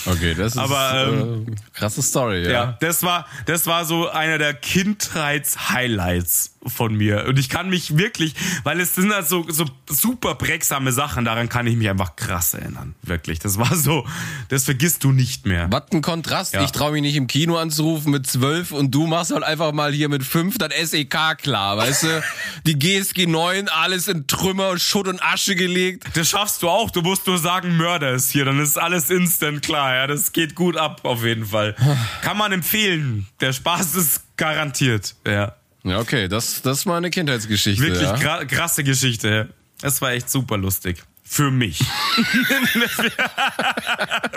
Okay, 0.05 0.35
das 0.35 0.53
ist 0.53 0.59
Aber, 0.59 1.41
äh, 1.47 1.53
krasse 1.73 2.03
Story, 2.03 2.45
ja. 2.45 2.51
Ja, 2.51 2.77
das 2.81 3.03
war, 3.03 3.27
das 3.47 3.67
war 3.67 3.85
so 3.85 4.09
einer 4.09 4.39
der 4.39 4.55
Kindheits-Highlights 4.55 6.56
von 6.69 6.95
mir. 6.95 7.27
Und 7.27 7.39
ich 7.39 7.49
kann 7.49 7.69
mich 7.69 7.97
wirklich, 7.97 8.35
weil 8.65 8.81
es 8.81 8.95
sind 8.95 9.13
halt 9.13 9.29
so, 9.29 9.47
so 9.49 9.65
super 9.89 10.35
prägsame 10.35 10.93
Sachen, 10.93 11.25
daran 11.25 11.49
kann 11.49 11.67
ich 11.67 11.77
mich 11.77 11.89
einfach 11.89 12.17
krass 12.17 12.55
erinnern. 12.55 12.95
Wirklich. 13.03 13.39
Das 13.39 13.59
war 13.59 13.75
so, 13.75 14.07
das 14.49 14.65
vergisst 14.65 15.05
du 15.05 15.13
nicht 15.13 15.47
mehr. 15.47 15.69
Was 15.71 15.85
ein 15.93 16.03
Kontrast. 16.03 16.55
Ja. 16.55 16.65
Ich 16.65 16.73
traue 16.73 16.93
mich 16.93 17.03
nicht 17.03 17.17
im 17.17 17.27
Kino 17.27 17.57
anzurufen 17.57 18.13
mit 18.13 18.27
zwölf 18.27 18.73
und 18.73 18.95
du 18.95 19.07
machst 19.07 19.33
halt 19.33 19.45
einfach 19.45 19.73
mal 19.73 19.93
hier 19.93 20.09
mit 20.09 20.25
fünf 20.25 20.59
das 20.59 20.73
SEK 20.91 21.39
klar, 21.39 21.77
weißt 21.77 22.03
du? 22.05 22.23
Die 22.67 22.79
GSG 22.79 23.27
9, 23.27 23.69
alles 23.69 24.09
in 24.09 24.27
Trümmer, 24.27 24.79
Schutt 24.79 25.09
und 25.09 25.23
Asche 25.23 25.55
gelegt. 25.55 26.05
Das 26.15 26.29
schaffst 26.29 26.63
du 26.63 26.69
auch. 26.69 26.91
Du 26.91 27.03
musst 27.03 27.27
nur 27.27 27.39
sagen, 27.39 27.77
Mörder 27.77 28.13
ist 28.13 28.31
hier. 28.31 28.45
Dann 28.45 28.59
ist 28.61 28.79
alles 28.79 29.11
instant 29.11 29.63
klar. 29.63 29.95
Ja, 29.95 30.07
das 30.07 30.33
geht 30.33 30.55
gut 30.55 30.77
ab, 30.77 31.01
auf 31.05 31.25
jeden 31.25 31.47
Fall. 31.47 31.75
Kann 32.23 32.37
man 32.37 32.53
empfehlen. 32.53 33.27
Der 33.41 33.53
Spaß 33.53 33.95
ist 33.97 34.23
garantiert. 34.37 35.15
Ja. 35.27 35.55
Ja, 35.87 36.01
okay, 36.01 36.27
das, 36.27 36.63
das 36.63 36.79
ist 36.79 36.87
mal 36.87 36.97
eine 36.97 37.11
Kindheitsgeschichte. 37.11 37.83
Wirklich 37.83 38.21
ja. 38.21 38.45
krasse 38.45 38.83
Geschichte. 38.83 39.51
Das 39.81 40.03
war 40.03 40.13
echt 40.13 40.29
super 40.29 40.57
lustig. 40.59 41.03
Für 41.23 41.51
mich. 41.51 41.79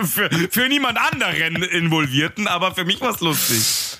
für, 0.03 0.29
für 0.49 0.67
niemand 0.69 0.97
anderen 0.97 1.63
Involvierten, 1.63 2.47
aber 2.47 2.73
für 2.73 2.85
mich 2.85 3.01
war 3.01 3.13
es 3.13 3.21
lustig. 3.21 3.99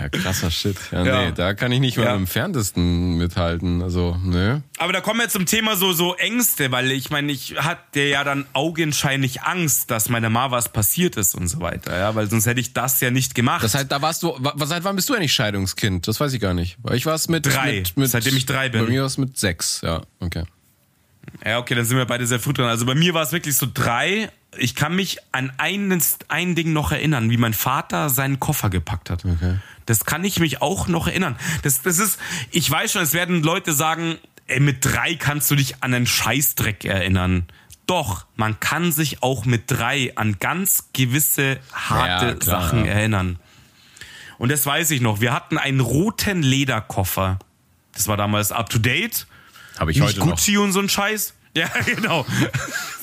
Ja, 0.00 0.08
krasser 0.08 0.50
Shit. 0.50 0.76
Ja, 0.92 1.04
Ja. 1.04 1.24
nee, 1.26 1.32
da 1.34 1.52
kann 1.54 1.70
ich 1.72 1.80
nicht 1.80 1.96
mal 1.98 2.04
Ja. 2.04 2.14
im 2.14 2.20
Entferntesten 2.22 3.18
mithalten. 3.18 3.82
Also, 3.82 4.16
ne? 4.24 4.62
Aber 4.78 4.92
da 4.94 5.00
kommen 5.00 5.20
wir 5.20 5.28
zum 5.28 5.44
Thema 5.46 5.76
so, 5.76 5.92
so 5.92 6.14
Ängste, 6.14 6.72
weil 6.72 6.90
ich 6.90 7.10
meine, 7.10 7.30
ich 7.32 7.54
hatte 7.58 8.00
ja 8.00 8.24
dann 8.24 8.46
augenscheinlich 8.54 9.42
Angst, 9.42 9.90
dass 9.90 10.08
meiner 10.08 10.30
Ma 10.30 10.50
was 10.50 10.70
passiert 10.72 11.16
ist 11.16 11.34
und 11.34 11.48
so 11.48 11.60
weiter, 11.60 11.96
ja, 11.98 12.14
weil 12.14 12.30
sonst 12.30 12.46
hätte 12.46 12.60
ich 12.60 12.72
das 12.72 13.00
ja 13.00 13.10
nicht 13.10 13.34
gemacht. 13.34 13.62
Das 13.62 13.74
heißt, 13.74 13.92
da 13.92 14.00
warst 14.00 14.22
du, 14.22 14.38
seit 14.64 14.84
wann 14.84 14.96
bist 14.96 15.08
du 15.10 15.14
eigentlich 15.14 15.34
Scheidungskind? 15.34 16.08
Das 16.08 16.18
weiß 16.18 16.32
ich 16.32 16.40
gar 16.40 16.54
nicht. 16.54 16.78
Weil 16.82 16.96
ich 16.96 17.04
war 17.04 17.14
es 17.14 17.28
mit, 17.28 17.44
Drei. 17.46 17.76
mit, 17.80 17.96
mit, 17.96 18.10
Seitdem 18.10 18.36
ich 18.36 18.46
drei 18.46 18.68
bin. 18.70 18.84
Bei 18.84 18.90
mir 18.90 19.00
war 19.00 19.06
es 19.06 19.18
mit 19.18 19.36
sechs, 19.38 19.80
ja, 19.82 20.00
okay. 20.20 20.44
Ja, 21.44 21.58
okay, 21.58 21.74
dann 21.74 21.84
sind 21.84 21.96
wir 21.96 22.06
beide 22.06 22.26
sehr 22.26 22.40
früh 22.40 22.52
dran. 22.52 22.66
Also 22.66 22.86
bei 22.86 22.94
mir 22.94 23.14
war 23.14 23.22
es 23.22 23.32
wirklich 23.32 23.56
so 23.56 23.66
drei. 23.72 24.30
Ich 24.58 24.74
kann 24.74 24.96
mich 24.96 25.18
an 25.32 25.52
eines, 25.58 26.18
ein 26.28 26.54
Ding 26.56 26.72
noch 26.72 26.90
erinnern, 26.90 27.30
wie 27.30 27.36
mein 27.36 27.54
Vater 27.54 28.08
seinen 28.10 28.40
Koffer 28.40 28.68
gepackt 28.68 29.10
hat. 29.10 29.24
Okay. 29.24 29.56
Das 29.90 30.04
kann 30.04 30.24
ich 30.24 30.38
mich 30.38 30.62
auch 30.62 30.86
noch 30.86 31.08
erinnern. 31.08 31.36
Das, 31.62 31.82
das 31.82 31.98
ist, 31.98 32.20
ich 32.52 32.70
weiß 32.70 32.92
schon, 32.92 33.02
es 33.02 33.12
werden 33.12 33.42
Leute 33.42 33.72
sagen, 33.72 34.18
ey, 34.46 34.60
mit 34.60 34.84
drei 34.84 35.16
kannst 35.16 35.50
du 35.50 35.56
dich 35.56 35.82
an 35.82 35.92
einen 35.92 36.06
Scheißdreck 36.06 36.84
erinnern. 36.84 37.48
Doch, 37.86 38.26
man 38.36 38.60
kann 38.60 38.92
sich 38.92 39.20
auch 39.24 39.46
mit 39.46 39.64
drei 39.66 40.12
an 40.16 40.36
ganz 40.38 40.90
gewisse 40.92 41.58
harte 41.72 42.26
Ja, 42.26 42.34
klar, 42.34 42.62
Sachen 42.62 42.84
ja. 42.84 42.92
erinnern. 42.92 43.40
Und 44.38 44.52
das 44.52 44.64
weiß 44.64 44.92
ich 44.92 45.00
noch. 45.00 45.20
Wir 45.20 45.32
hatten 45.32 45.58
einen 45.58 45.80
roten 45.80 46.44
Lederkoffer. 46.44 47.40
Das 47.92 48.06
war 48.06 48.16
damals 48.16 48.52
up 48.52 48.70
to 48.70 48.78
date. 48.78 49.26
Habe 49.76 49.90
ich 49.90 49.98
Nicht 49.98 50.06
heute 50.06 50.20
noch. 50.20 50.26
Gucci 50.28 50.56
und 50.56 50.70
so 50.70 50.78
ein 50.80 50.88
Scheiß. 50.88 51.34
Ja, 51.52 51.68
genau. 51.84 52.24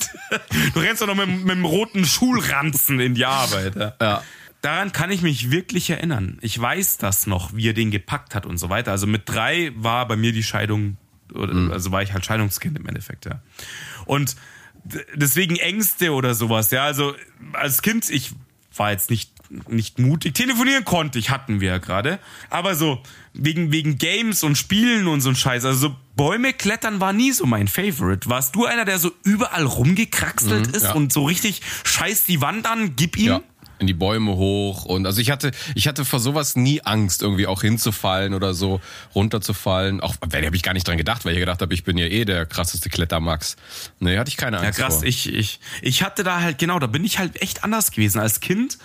du 0.72 0.80
rennst 0.80 1.02
doch 1.02 1.06
noch 1.06 1.14
mit, 1.14 1.28
mit 1.28 1.50
dem 1.50 1.66
roten 1.66 2.06
Schulranzen 2.06 2.98
in 2.98 3.14
die 3.14 3.26
Arbeit. 3.26 3.76
Ja. 3.76 3.92
Ja. 4.00 4.22
Daran 4.60 4.92
kann 4.92 5.10
ich 5.10 5.22
mich 5.22 5.50
wirklich 5.50 5.88
erinnern. 5.90 6.38
Ich 6.40 6.58
weiß 6.60 6.98
das 6.98 7.26
noch, 7.26 7.54
wie 7.54 7.68
er 7.68 7.74
den 7.74 7.90
gepackt 7.90 8.34
hat 8.34 8.44
und 8.44 8.58
so 8.58 8.68
weiter. 8.70 8.90
Also 8.90 9.06
mit 9.06 9.22
drei 9.28 9.72
war 9.76 10.08
bei 10.08 10.16
mir 10.16 10.32
die 10.32 10.42
Scheidung, 10.42 10.96
Mhm. 11.32 11.70
also 11.70 11.92
war 11.92 12.02
ich 12.02 12.12
halt 12.12 12.24
Scheidungskind 12.24 12.78
im 12.78 12.86
Endeffekt, 12.86 13.26
ja. 13.26 13.40
Und 14.06 14.34
deswegen 15.14 15.56
Ängste 15.56 16.12
oder 16.12 16.34
sowas, 16.34 16.70
ja. 16.70 16.84
Also 16.84 17.14
als 17.52 17.82
Kind, 17.82 18.08
ich 18.10 18.32
war 18.74 18.90
jetzt 18.90 19.10
nicht 19.10 19.30
nicht 19.66 19.98
mutig. 19.98 20.34
Telefonieren 20.34 20.84
konnte 20.84 21.18
ich, 21.18 21.30
hatten 21.30 21.60
wir 21.62 21.68
ja 21.70 21.78
gerade. 21.78 22.18
Aber 22.50 22.74
so, 22.74 23.02
wegen, 23.32 23.72
wegen 23.72 23.96
Games 23.96 24.42
und 24.42 24.58
Spielen 24.58 25.06
und 25.06 25.22
so 25.22 25.30
ein 25.30 25.36
Scheiß. 25.36 25.64
Also 25.64 25.88
so 25.88 25.96
Bäume 26.16 26.52
klettern 26.52 27.00
war 27.00 27.14
nie 27.14 27.32
so 27.32 27.46
mein 27.46 27.66
Favorite. 27.66 28.28
Warst 28.28 28.54
du 28.54 28.66
einer, 28.66 28.84
der 28.84 28.98
so 28.98 29.10
überall 29.24 29.64
rumgekraxelt 29.64 30.66
ist 30.68 30.82
ja. 30.84 30.92
und 30.92 31.14
so 31.14 31.24
richtig 31.24 31.62
scheiß 31.84 32.24
die 32.24 32.42
Wand 32.42 32.66
an, 32.70 32.94
gib 32.94 33.16
ihm? 33.16 33.26
Ja. 33.26 33.40
In 33.78 33.86
die 33.86 33.94
Bäume 33.94 34.36
hoch 34.36 34.84
und 34.84 35.06
also 35.06 35.20
ich 35.20 35.30
hatte 35.30 35.50
ich 35.74 35.86
hatte 35.88 36.04
vor 36.04 36.18
sowas 36.20 36.56
nie 36.56 36.80
Angst 36.82 37.22
irgendwie 37.22 37.46
auch 37.46 37.62
hinzufallen 37.62 38.34
oder 38.34 38.54
so 38.54 38.80
runterzufallen 39.14 40.00
auch 40.00 40.14
weil 40.20 40.44
habe 40.44 40.56
ich 40.56 40.62
gar 40.62 40.72
nicht 40.74 40.86
dran 40.88 40.96
gedacht 40.96 41.24
weil 41.24 41.34
ich 41.34 41.38
gedacht 41.40 41.62
habe 41.62 41.72
ich 41.74 41.84
bin 41.84 41.96
ja 41.98 42.06
eh 42.06 42.24
der 42.24 42.46
krasseste 42.46 42.88
Klettermax 42.88 43.56
nee 44.00 44.18
hatte 44.18 44.28
ich 44.30 44.36
keine 44.36 44.56
Ja, 44.58 44.62
Angst 44.64 44.78
krass. 44.78 44.94
vor. 44.96 45.04
Ich, 45.04 45.32
ich, 45.32 45.60
ich 45.82 46.02
hatte 46.02 46.24
da 46.24 46.40
halt, 46.40 46.58
genau, 46.58 46.78
da 46.78 46.86
bin 46.86 47.04
ich 47.04 47.18
halt 47.18 47.40
echt 47.40 47.64
anders 47.64 47.90
gewesen. 47.92 48.20
Als 48.20 48.40
Kind 48.40 48.78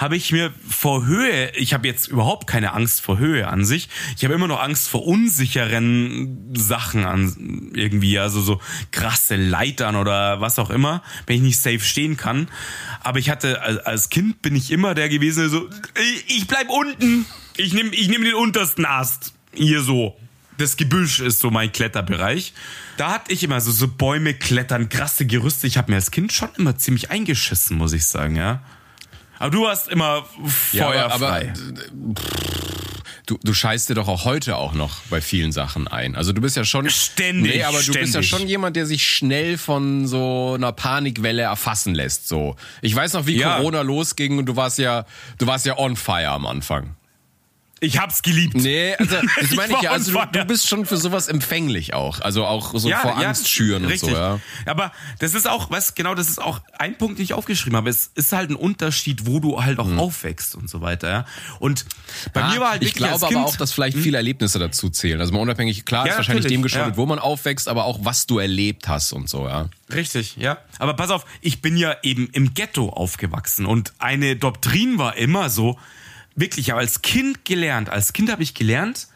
habe 0.00 0.16
ich 0.16 0.32
mir 0.32 0.50
vor 0.66 1.04
Höhe, 1.04 1.50
ich 1.56 1.74
habe 1.74 1.86
jetzt 1.86 2.08
überhaupt 2.08 2.46
keine 2.46 2.72
Angst 2.72 3.02
vor 3.02 3.18
Höhe 3.18 3.46
an 3.46 3.66
sich. 3.66 3.90
Ich 4.16 4.24
habe 4.24 4.32
immer 4.32 4.48
noch 4.48 4.58
Angst 4.60 4.88
vor 4.88 5.06
unsicheren 5.06 6.54
Sachen 6.56 7.04
an 7.04 7.70
irgendwie, 7.74 8.18
also 8.18 8.40
so 8.40 8.60
krasse 8.92 9.36
Leitern 9.36 9.96
oder 9.96 10.40
was 10.40 10.58
auch 10.58 10.70
immer, 10.70 11.02
wenn 11.26 11.36
ich 11.36 11.42
nicht 11.42 11.58
safe 11.60 11.80
stehen 11.80 12.16
kann. 12.16 12.48
Aber 13.02 13.18
ich 13.18 13.28
hatte, 13.28 13.60
als- 13.62 14.08
Kind 14.08 14.40
bin 14.40 14.56
ich 14.56 14.70
immer 14.70 14.94
der 14.94 15.10
gewesen, 15.10 15.50
so, 15.50 15.68
ich- 16.26 16.36
ich 16.38 16.46
bleib 16.46 16.70
unten. 16.70 17.26
Ich 17.58 17.74
nehme 17.74 17.90
ich 17.94 18.08
nehm 18.08 18.24
den 18.24 18.34
untersten 18.34 18.86
Ast. 18.86 19.34
Hier 19.52 19.82
so 19.82 20.16
das 20.56 20.76
Gebüsch 20.76 21.20
ist 21.20 21.40
so 21.40 21.50
mein 21.50 21.72
Kletterbereich. 21.72 22.52
Da 22.96 23.12
hatte 23.12 23.32
ich 23.32 23.42
immer 23.42 23.60
so, 23.60 23.70
so 23.70 23.86
Bäume 23.88 24.32
klettern, 24.34 24.88
krasse 24.88 25.26
Gerüste. 25.26 25.66
Ich 25.66 25.76
habe 25.78 25.90
mir 25.90 25.96
als 25.96 26.10
Kind 26.10 26.32
schon 26.32 26.48
immer 26.56 26.76
ziemlich 26.78 27.10
eingeschissen, 27.10 27.76
muss 27.78 27.92
ich 27.92 28.04
sagen, 28.06 28.36
ja. 28.36 28.62
Aber 29.40 29.50
du 29.50 29.62
warst 29.64 29.88
immer 29.88 30.24
Ja, 30.72 30.86
aber, 30.88 31.12
aber 31.12 31.28
feuerfrei. 31.28 31.52
du, 33.26 33.38
du 33.42 33.54
scheißt 33.54 33.88
dir 33.88 33.94
doch 33.94 34.08
auch 34.08 34.24
heute 34.24 34.56
auch 34.56 34.74
noch 34.74 35.00
bei 35.08 35.20
vielen 35.20 35.50
Sachen 35.52 35.88
ein. 35.88 36.14
Also 36.16 36.32
du 36.32 36.40
bist 36.40 36.56
ja 36.56 36.64
schon 36.64 36.88
Ständig, 36.90 37.54
Nee, 37.56 37.62
aber 37.64 37.80
du 37.80 37.92
bist 37.92 38.14
ja 38.14 38.22
ständig. 38.22 38.28
schon 38.28 38.46
jemand, 38.48 38.76
der 38.76 38.86
sich 38.86 39.06
schnell 39.06 39.56
von 39.58 40.06
so 40.06 40.52
einer 40.54 40.72
Panikwelle 40.72 41.42
erfassen 41.42 41.94
lässt. 41.94 42.28
So, 42.28 42.56
ich 42.82 42.94
weiß 42.94 43.14
noch, 43.14 43.26
wie 43.26 43.36
Ja. 43.38 43.56
Corona 43.56 43.80
losging 43.82 44.38
und 44.38 44.46
du 44.46 44.56
warst 44.56 44.78
ja, 44.78 45.04
du 45.38 45.46
warst 45.46 45.64
ja 45.66 45.78
on 45.78 45.96
fire 45.96 46.28
am 46.28 46.46
Anfang. 46.46 46.96
Ich 47.82 47.98
hab's 47.98 48.22
geliebt. 48.22 48.54
Nee, 48.56 48.94
also 48.96 49.16
das 49.40 49.50
Ich 49.50 49.56
meine 49.56 49.68
ich 49.72 49.76
war 49.76 49.82
ja, 49.82 49.90
also 49.92 50.12
du, 50.12 50.26
du 50.32 50.44
bist 50.44 50.68
schon 50.68 50.84
für 50.84 50.98
sowas 50.98 51.28
empfänglich 51.28 51.94
auch. 51.94 52.20
Also 52.20 52.44
auch 52.44 52.72
so 52.78 52.90
vor 52.90 53.16
Angst 53.16 53.48
schüren 53.48 53.84
und 53.84 53.90
richtig. 53.90 54.10
so, 54.10 54.16
ja. 54.16 54.38
Aber 54.66 54.92
das 55.18 55.32
ist 55.34 55.48
auch, 55.48 55.70
was 55.70 55.94
genau, 55.94 56.14
das 56.14 56.28
ist 56.28 56.40
auch 56.42 56.60
ein 56.78 56.98
Punkt, 56.98 57.18
den 57.18 57.24
ich 57.24 57.32
aufgeschrieben 57.32 57.76
habe. 57.76 57.88
Es 57.88 58.10
ist 58.14 58.32
halt 58.32 58.50
ein 58.50 58.56
Unterschied, 58.56 59.26
wo 59.26 59.40
du 59.40 59.62
halt 59.62 59.78
auch 59.78 59.90
aufwächst 59.96 60.54
und 60.56 60.68
so 60.68 60.82
weiter. 60.82 61.08
Ja? 61.10 61.24
Und 61.58 61.86
bei 62.34 62.42
Ah, 62.42 62.50
mir 62.52 62.60
war 62.60 62.70
halt 62.72 62.82
ich 62.82 62.92
glaube 62.92 63.12
Kind, 63.18 63.30
Hm? 63.30 63.36
aber 63.38 63.46
auch, 63.46 63.56
dass 63.56 63.72
vielleicht 63.72 63.96
viele 63.96 64.18
Erlebnisse 64.18 64.58
dazu 64.58 64.90
zählen. 64.90 65.18
Also 65.20 65.32
mal 65.32 65.40
unabhängig, 65.40 65.86
klar, 65.86 66.04
Ja, 66.06 66.12
ist 66.12 66.16
wahrscheinlich 66.18 66.46
dem 66.46 66.60
geschuldet, 66.62 66.92
ja. 66.92 66.96
wo 66.98 67.06
man 67.06 67.18
aufwächst, 67.18 67.66
aber 67.66 67.86
auch 67.86 68.00
was 68.02 68.26
du 68.26 68.38
erlebt 68.38 68.88
hast 68.88 69.12
und 69.14 69.28
so, 69.30 69.48
ja. 69.48 69.68
Richtig, 69.90 70.36
ja. 70.36 70.58
Aber 70.78 70.94
pass 70.94 71.10
auf, 71.10 71.24
ich 71.40 71.62
bin 71.62 71.76
ja 71.78 71.96
eben 72.02 72.28
im 72.32 72.52
Ghetto 72.52 72.90
aufgewachsen 72.90 73.64
und 73.64 73.94
eine 73.98 74.36
Doktrin 74.36 74.98
war 74.98 75.16
immer 75.16 75.48
so, 75.48 75.78
wirklich, 76.40 76.66
ich 76.66 76.70
habe 76.70 76.80
als 76.80 77.02
Kind 77.02 77.44
gelernt, 77.44 77.88
als 77.90 78.12
Kind 78.12 78.30
habe 78.30 78.42
ich 78.42 78.54
gelernt, 78.54 79.08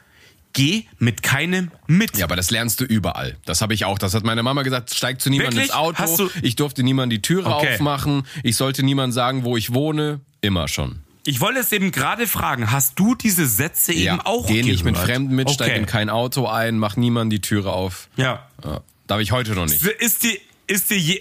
geh 0.52 0.84
mit 0.98 1.22
keinem 1.22 1.70
mit. 1.86 2.16
Ja, 2.16 2.24
aber 2.26 2.36
das 2.36 2.50
lernst 2.50 2.80
du 2.80 2.84
überall. 2.84 3.36
Das 3.44 3.60
habe 3.60 3.74
ich 3.74 3.84
auch. 3.84 3.98
Das 3.98 4.14
hat 4.14 4.22
meine 4.24 4.42
Mama 4.42 4.62
gesagt, 4.62 4.94
steig 4.94 5.20
zu 5.20 5.30
niemandem 5.30 5.62
ins 5.62 5.72
Auto. 5.72 6.30
Ich 6.42 6.54
durfte 6.56 6.82
niemand 6.84 7.12
die 7.12 7.22
Türe 7.22 7.52
Okay. 7.52 7.74
aufmachen. 7.74 8.24
Ich 8.44 8.56
sollte 8.56 8.82
niemand 8.84 9.12
sagen, 9.14 9.42
wo 9.44 9.56
ich 9.56 9.74
wohne. 9.74 10.20
Immer 10.42 10.68
schon. 10.68 11.00
Ich 11.26 11.40
wollte 11.40 11.58
es 11.60 11.72
eben 11.72 11.90
gerade 11.90 12.26
fragen, 12.26 12.70
hast 12.70 12.98
du 12.98 13.14
diese 13.14 13.46
Sätze 13.46 13.92
eben 13.94 14.20
auch 14.20 14.46
Geh 14.46 14.62
nicht 14.62 14.84
mit? 14.84 14.96
Fremden 14.96 15.34
mit, 15.34 15.50
steig 15.50 15.70
Okay. 15.70 15.78
in 15.78 15.86
kein 15.86 16.10
Auto 16.10 16.46
ein, 16.46 16.76
mach 16.78 16.96
niemand 16.96 17.32
die 17.32 17.40
Türe 17.40 17.72
auf. 17.72 18.08
Ja. 18.16 18.46
Ja. 18.62 18.82
Darf 19.06 19.20
ich 19.20 19.32
heute 19.32 19.52
noch 19.54 19.64
nicht. 19.64 19.82
Ist 19.82 20.22
die, 20.22 20.38
ist 20.66 20.90
die, 20.90 20.96
je 20.96 21.20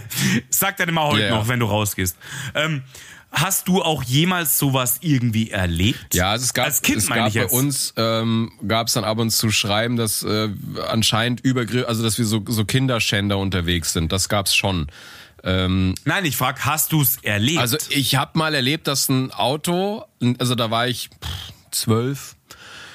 sag 0.50 0.78
deine 0.78 0.92
Mal 0.92 1.08
heute 1.08 1.20
Ja, 1.20 1.26
ja. 1.28 1.34
noch, 1.36 1.48
wenn 1.48 1.60
du 1.60 1.66
rausgehst. 1.66 2.16
Ähm, 2.54 2.82
hast 3.32 3.68
du 3.68 3.82
auch 3.82 4.02
jemals 4.02 4.58
sowas 4.58 4.98
irgendwie 5.00 5.50
erlebt? 5.50 6.14
Ja, 6.14 6.30
also 6.30 6.44
es 6.44 6.54
gab, 6.54 6.66
Als 6.66 6.82
Kind 6.82 6.98
es 6.98 7.08
gab 7.08 7.28
ich 7.28 7.34
bei 7.34 7.46
uns 7.46 7.94
ähm, 7.96 8.52
gab 8.66 8.86
es 8.86 8.92
dann 8.92 9.04
ab 9.04 9.18
und 9.18 9.30
zu 9.30 9.50
Schreiben, 9.50 9.96
dass 9.96 10.22
äh, 10.22 10.48
anscheinend 10.88 11.40
Übergriff, 11.40 11.88
also 11.88 12.02
dass 12.02 12.18
wir 12.18 12.26
so, 12.26 12.44
so 12.46 12.64
Kinderschänder 12.64 13.38
unterwegs 13.38 13.92
sind. 13.92 14.12
Das 14.12 14.28
gab's 14.28 14.54
schon. 14.54 14.88
Ähm, 15.44 15.94
Nein, 16.04 16.24
ich 16.24 16.36
frag, 16.36 16.64
hast 16.64 16.92
du 16.92 17.02
es 17.02 17.16
erlebt? 17.22 17.58
also 17.58 17.76
ich 17.88 18.14
habe 18.14 18.38
mal 18.38 18.54
erlebt, 18.54 18.86
dass 18.86 19.08
ein 19.08 19.32
Auto, 19.32 20.04
also 20.38 20.54
da 20.54 20.70
war 20.70 20.86
ich 20.86 21.08
pff, 21.08 21.52
zwölf. 21.72 22.36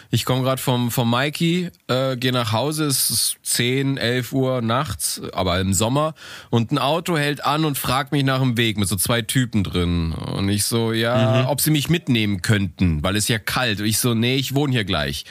Ich 0.09 0.25
komme 0.25 0.43
gerade 0.43 0.61
vom 0.61 0.91
vom 0.91 1.09
Mikey, 1.09 1.69
äh, 1.87 2.15
gehe 2.17 2.31
nach 2.31 2.51
Hause, 2.51 2.85
es 2.85 3.09
ist 3.09 3.37
10, 3.43 3.97
11 3.97 4.31
Uhr 4.33 4.61
nachts, 4.61 5.21
aber 5.33 5.59
im 5.59 5.73
Sommer 5.73 6.13
und 6.49 6.71
ein 6.71 6.77
Auto 6.77 7.17
hält 7.17 7.43
an 7.45 7.65
und 7.65 7.77
fragt 7.77 8.11
mich 8.11 8.23
nach 8.23 8.39
dem 8.39 8.57
Weg 8.57 8.77
mit 8.77 8.87
so 8.87 8.95
zwei 8.95 9.21
Typen 9.21 9.63
drin 9.63 10.13
und 10.13 10.49
ich 10.49 10.63
so, 10.65 10.93
ja, 10.93 11.47
ob 11.49 11.61
sie 11.61 11.71
mich 11.71 11.89
mitnehmen 11.89 12.41
könnten, 12.41 13.03
weil 13.03 13.15
es 13.15 13.27
ja 13.27 13.39
kalt. 13.39 13.79
Und 13.79 13.85
ich 13.85 13.99
so, 13.99 14.13
nee, 14.13 14.35
ich 14.35 14.55
wohne 14.55 14.73
hier 14.73 14.85
gleich. 14.85 15.25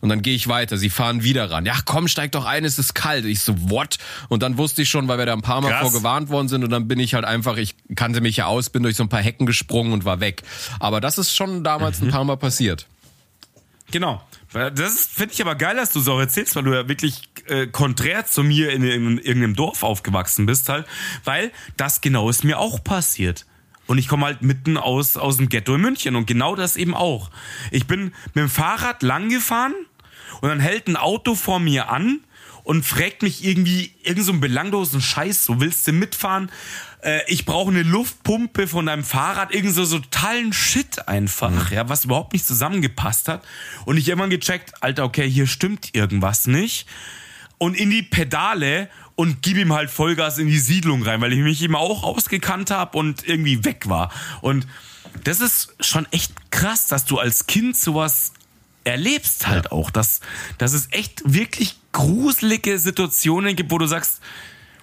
Und 0.00 0.10
dann 0.10 0.22
gehe 0.22 0.34
ich 0.34 0.46
weiter. 0.46 0.76
Sie 0.76 0.90
fahren 0.90 1.24
wieder 1.24 1.50
ran. 1.50 1.66
Ja, 1.66 1.74
komm, 1.84 2.06
steig 2.06 2.30
doch 2.32 2.44
ein, 2.44 2.64
es 2.64 2.78
ist 2.78 2.94
kalt. 2.94 3.24
Ich 3.24 3.40
so, 3.40 3.54
what? 3.70 3.98
Und 4.28 4.44
dann 4.44 4.56
wusste 4.56 4.82
ich 4.82 4.88
schon, 4.88 5.08
weil 5.08 5.18
wir 5.18 5.26
da 5.26 5.32
ein 5.32 5.42
paar 5.42 5.60
Mal 5.60 5.70
Krass. 5.70 5.90
vorgewarnt 5.90 6.28
worden 6.28 6.48
sind. 6.48 6.62
Und 6.62 6.70
dann 6.70 6.86
bin 6.86 7.00
ich 7.00 7.14
halt 7.14 7.24
einfach, 7.24 7.56
ich 7.56 7.74
kannte 7.96 8.20
mich 8.20 8.36
ja 8.36 8.46
aus, 8.46 8.70
bin 8.70 8.84
durch 8.84 8.96
so 8.96 9.02
ein 9.02 9.08
paar 9.08 9.22
Hecken 9.22 9.44
gesprungen 9.44 9.92
und 9.92 10.04
war 10.04 10.20
weg. 10.20 10.42
Aber 10.78 11.00
das 11.00 11.18
ist 11.18 11.34
schon 11.34 11.64
damals 11.64 12.00
ein 12.00 12.10
paar 12.10 12.22
Mal 12.22 12.36
passiert. 12.36 12.86
Genau. 13.90 14.22
Das 14.52 15.06
finde 15.06 15.34
ich 15.34 15.42
aber 15.42 15.54
geil, 15.54 15.76
dass 15.76 15.92
du 15.92 16.00
auch 16.10 16.18
erzählst, 16.18 16.56
weil 16.56 16.64
du 16.64 16.74
ja 16.74 16.88
wirklich 16.88 17.22
äh, 17.46 17.66
konträr 17.66 18.26
zu 18.26 18.42
mir 18.42 18.70
in, 18.72 18.82
in 18.82 19.18
irgendeinem 19.18 19.54
Dorf 19.54 19.82
aufgewachsen 19.82 20.46
bist 20.46 20.68
halt, 20.68 20.86
weil 21.24 21.52
das 21.76 22.00
genau 22.00 22.30
ist 22.30 22.44
mir 22.44 22.58
auch 22.58 22.82
passiert. 22.82 23.46
Und 23.86 23.96
ich 23.96 24.08
komme 24.08 24.26
halt 24.26 24.42
mitten 24.42 24.76
aus, 24.76 25.16
aus 25.16 25.38
dem 25.38 25.48
Ghetto 25.48 25.74
in 25.74 25.80
München 25.80 26.16
und 26.16 26.26
genau 26.26 26.54
das 26.54 26.76
eben 26.76 26.94
auch. 26.94 27.30
Ich 27.70 27.86
bin 27.86 28.12
mit 28.26 28.36
dem 28.36 28.50
Fahrrad 28.50 29.02
lang 29.02 29.30
gefahren 29.30 29.74
und 30.42 30.48
dann 30.50 30.60
hält 30.60 30.88
ein 30.88 30.96
Auto 30.96 31.34
vor 31.34 31.58
mir 31.58 31.88
an 31.90 32.20
und 32.64 32.84
fragt 32.84 33.22
mich 33.22 33.42
irgendwie 33.42 33.94
irgend 34.02 34.26
so 34.26 34.32
einen 34.32 34.42
belanglosen 34.42 35.00
Scheiß, 35.00 35.46
so 35.46 35.58
willst 35.62 35.88
du 35.88 35.92
mitfahren? 35.92 36.50
Äh, 37.02 37.20
ich 37.28 37.44
brauche 37.44 37.70
eine 37.70 37.82
Luftpumpe 37.82 38.66
von 38.66 38.86
deinem 38.86 39.04
Fahrrad, 39.04 39.54
irgend 39.54 39.74
so, 39.74 39.84
so 39.84 39.98
totalen 39.98 40.52
Shit 40.52 41.08
einfach, 41.08 41.70
ja, 41.70 41.88
was 41.88 42.04
überhaupt 42.04 42.32
nicht 42.32 42.46
zusammengepasst 42.46 43.28
hat. 43.28 43.44
Und 43.84 43.96
ich 43.96 44.08
irgendwann 44.08 44.30
gecheckt, 44.30 44.82
Alter, 44.82 45.04
okay, 45.04 45.28
hier 45.28 45.46
stimmt 45.46 45.94
irgendwas 45.94 46.46
nicht. 46.46 46.86
Und 47.58 47.74
in 47.74 47.90
die 47.90 48.02
Pedale 48.02 48.88
und 49.16 49.42
gib 49.42 49.56
ihm 49.56 49.72
halt 49.72 49.90
Vollgas 49.90 50.38
in 50.38 50.46
die 50.46 50.58
Siedlung 50.58 51.02
rein, 51.02 51.20
weil 51.20 51.32
ich 51.32 51.40
mich 51.40 51.60
eben 51.62 51.74
auch 51.74 52.04
ausgekannt 52.04 52.70
habe 52.70 52.96
und 52.96 53.26
irgendwie 53.26 53.64
weg 53.64 53.88
war. 53.88 54.12
Und 54.42 54.66
das 55.24 55.40
ist 55.40 55.74
schon 55.80 56.06
echt 56.12 56.32
krass, 56.50 56.86
dass 56.86 57.04
du 57.04 57.18
als 57.18 57.46
Kind 57.46 57.76
sowas 57.76 58.32
erlebst 58.84 59.46
halt 59.46 59.72
auch, 59.72 59.90
dass, 59.90 60.20
dass 60.56 60.72
es 60.72 60.88
echt 60.92 61.22
wirklich 61.24 61.76
gruselige 61.92 62.78
Situationen 62.78 63.56
gibt, 63.56 63.70
wo 63.70 63.78
du 63.78 63.86
sagst, 63.86 64.20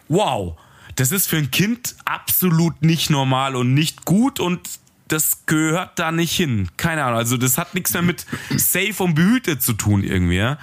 wow, 0.09 0.57
das 0.95 1.11
ist 1.11 1.27
für 1.27 1.37
ein 1.37 1.51
Kind 1.51 1.95
absolut 2.05 2.81
nicht 2.81 3.09
normal 3.09 3.55
und 3.55 3.73
nicht 3.73 4.05
gut 4.05 4.39
und 4.39 4.61
das 5.07 5.45
gehört 5.45 5.99
da 5.99 6.11
nicht 6.11 6.31
hin. 6.35 6.69
Keine 6.77 7.03
Ahnung, 7.03 7.19
also 7.19 7.37
das 7.37 7.57
hat 7.57 7.75
nichts 7.75 7.93
mehr 7.93 8.01
mit 8.01 8.25
safe 8.57 9.03
und 9.03 9.13
behütet 9.15 9.61
zu 9.61 9.73
tun 9.73 10.03
irgendwie, 10.03 10.37
ja. 10.37 10.57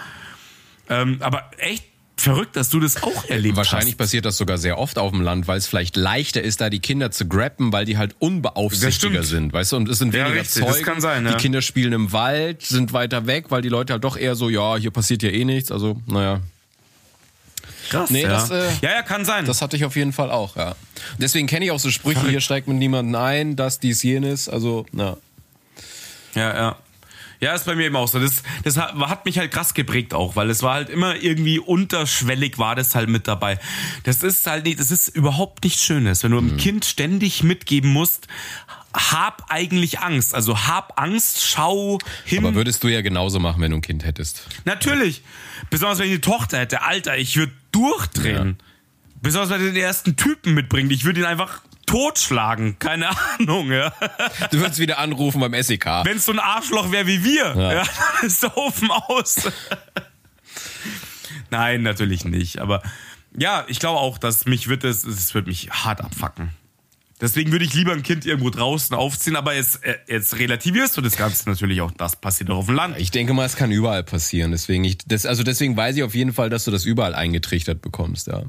Ähm, 0.88 1.18
aber 1.20 1.50
echt 1.58 1.84
verrückt, 2.16 2.56
dass 2.56 2.68
du 2.70 2.78
das 2.78 3.02
auch 3.02 3.24
erlebt 3.28 3.56
Wahrscheinlich 3.56 3.94
hast. 3.94 3.98
passiert 3.98 4.24
das 4.24 4.36
sogar 4.36 4.58
sehr 4.58 4.78
oft 4.78 4.98
auf 4.98 5.10
dem 5.12 5.22
Land, 5.22 5.48
weil 5.48 5.58
es 5.58 5.66
vielleicht 5.66 5.96
leichter 5.96 6.42
ist, 6.42 6.60
da 6.60 6.70
die 6.70 6.80
Kinder 6.80 7.10
zu 7.10 7.26
grappen, 7.26 7.72
weil 7.72 7.84
die 7.84 7.96
halt 7.98 8.12
Das 8.12 8.20
unbeaufsichtiger 8.20 9.22
sind, 9.22 9.52
weißt 9.52 9.72
du? 9.72 9.76
Und 9.76 9.88
es 9.88 9.98
sind 9.98 10.14
Ja, 10.14 10.26
weniger 10.26 10.40
richtig, 10.42 10.64
das 10.64 10.72
Zeugen. 10.74 10.84
kann 10.84 11.00
sein, 11.00 11.24
die 11.24 11.30
ja. 11.30 11.36
Kinder 11.36 11.62
spielen 11.62 11.92
im 11.92 12.12
Wald, 12.12 12.62
sind 12.62 12.92
weiter 12.92 13.26
weg, 13.26 13.46
weil 13.48 13.62
die 13.62 13.68
Leute 13.68 13.92
halt 13.92 14.04
doch 14.04 14.16
eher 14.16 14.34
so, 14.34 14.48
ja, 14.50 14.76
hier 14.76 14.90
passiert 14.90 15.22
ja 15.22 15.30
eh 15.30 15.44
nichts. 15.44 15.72
Also, 15.72 16.00
naja. 16.06 16.40
Krass, 17.92 18.10
Nee, 18.10 18.22
ja. 18.22 18.28
das, 18.28 18.50
äh, 18.50 18.68
ja, 18.82 18.90
ja, 18.90 19.02
kann 19.02 19.24
sein. 19.24 19.44
Das 19.44 19.62
hatte 19.62 19.76
ich 19.76 19.84
auf 19.84 19.94
jeden 19.96 20.12
Fall 20.12 20.30
auch, 20.30 20.56
ja. 20.56 20.74
Deswegen 21.18 21.46
kenne 21.46 21.64
ich 21.64 21.70
auch 21.70 21.78
so 21.78 21.90
Sprüche, 21.90 22.28
hier 22.28 22.40
steigt 22.40 22.66
mit 22.68 22.76
niemanden 22.78 23.14
ein, 23.14 23.54
das, 23.56 23.78
dies, 23.80 24.02
jenes. 24.02 24.48
Also, 24.48 24.86
na. 24.92 25.16
Ja, 26.34 26.54
ja. 26.54 26.76
Ja, 27.40 27.54
ist 27.54 27.66
bei 27.66 27.74
mir 27.74 27.86
eben 27.86 27.96
auch 27.96 28.06
so. 28.06 28.20
Das, 28.20 28.44
das 28.62 28.76
hat, 28.76 28.94
hat 28.94 29.24
mich 29.24 29.36
halt 29.36 29.50
krass 29.50 29.74
geprägt 29.74 30.14
auch, 30.14 30.36
weil 30.36 30.48
es 30.48 30.62
war 30.62 30.74
halt 30.74 30.88
immer 30.88 31.16
irgendwie 31.16 31.58
unterschwellig 31.58 32.56
war 32.58 32.76
das 32.76 32.94
halt 32.94 33.08
mit 33.08 33.26
dabei. 33.26 33.58
Das 34.04 34.22
ist 34.22 34.46
halt 34.46 34.64
nicht, 34.64 34.78
das 34.78 34.92
ist 34.92 35.08
überhaupt 35.08 35.64
nichts 35.64 35.82
Schönes, 35.82 36.22
wenn 36.22 36.30
du 36.30 36.40
Mhm. 36.40 36.50
einem 36.50 36.56
Kind 36.58 36.84
ständig 36.84 37.42
mitgeben 37.42 37.90
musst, 37.92 38.28
hab 38.94 39.46
eigentlich 39.50 39.98
Angst. 39.98 40.36
Also 40.36 40.68
hab 40.68 41.00
Angst, 41.00 41.44
schau 41.44 41.98
hin. 42.24 42.46
Aber 42.46 42.54
würdest 42.54 42.84
du 42.84 42.88
ja 42.88 43.00
genauso 43.00 43.40
machen, 43.40 43.60
wenn 43.60 43.72
du 43.72 43.78
ein 43.78 43.82
Kind 43.82 44.04
hättest. 44.04 44.46
Natürlich. 44.64 45.22
Besonders 45.68 45.98
wenn 45.98 46.06
ich 46.06 46.12
eine 46.12 46.20
Tochter 46.20 46.58
hätte. 46.60 46.82
Alter, 46.82 47.16
ich 47.18 47.36
würde 47.36 47.52
durchdrehen. 47.72 48.58
Besonders 49.20 49.50
wenn 49.50 49.60
er 49.66 49.72
den 49.72 49.82
ersten 49.82 50.16
Typen 50.16 50.54
mitbringt. 50.54 50.90
Ich 50.92 51.04
würde 51.04 51.20
ihn 51.20 51.26
einfach 51.26 51.62
totschlagen. 51.86 52.78
Keine 52.78 53.08
Ahnung, 53.38 53.70
ja. 53.70 53.92
Du 54.50 54.58
würdest 54.60 54.78
wieder 54.78 54.98
anrufen 54.98 55.40
beim 55.40 55.54
SEK. 55.60 55.86
Wenn 56.04 56.16
es 56.16 56.24
so 56.24 56.32
ein 56.32 56.38
Arschloch 56.38 56.90
wäre 56.90 57.06
wie 57.06 57.22
wir, 57.24 57.54
Ja. 57.56 57.72
ja. 57.72 57.82
dann 58.20 58.26
ist 58.26 58.42
der 58.42 58.56
Ofen 58.56 58.90
aus. 58.90 59.50
Nein, 61.50 61.82
natürlich 61.82 62.24
nicht. 62.24 62.58
Aber 62.58 62.82
ja, 63.36 63.64
ich 63.68 63.78
glaube 63.78 63.98
auch, 64.00 64.18
dass 64.18 64.46
mich 64.46 64.68
wird 64.68 64.84
es, 64.84 65.04
es 65.04 65.34
wird 65.34 65.46
mich 65.46 65.70
hart 65.70 66.00
abfacken. 66.00 66.50
Deswegen 67.22 67.52
würde 67.52 67.64
ich 67.64 67.72
lieber 67.72 67.92
ein 67.92 68.02
Kind 68.02 68.26
irgendwo 68.26 68.50
draußen 68.50 68.94
aufziehen, 68.96 69.36
aber 69.36 69.54
jetzt, 69.54 69.82
äh, 69.84 69.94
jetzt 70.08 70.38
relativierst 70.38 70.96
du 70.96 71.00
das 71.00 71.16
Ganze 71.16 71.48
natürlich 71.48 71.80
auch. 71.80 71.92
Das 71.92 72.16
passiert 72.16 72.50
doch 72.50 72.56
auf 72.56 72.66
dem 72.66 72.74
Land. 72.74 72.98
Ich 72.98 73.12
denke 73.12 73.32
mal, 73.32 73.46
es 73.46 73.56
kann 73.56 73.70
überall 73.70 74.02
passieren. 74.02 74.50
Deswegen, 74.50 74.82
ich, 74.82 74.98
das, 75.06 75.24
also 75.24 75.44
deswegen 75.44 75.76
weiß 75.76 75.96
ich 75.96 76.02
auf 76.02 76.16
jeden 76.16 76.32
Fall, 76.32 76.50
dass 76.50 76.64
du 76.64 76.72
das 76.72 76.84
überall 76.84 77.14
eingetrichtert 77.14 77.80
bekommst, 77.80 78.26
ja. 78.26 78.42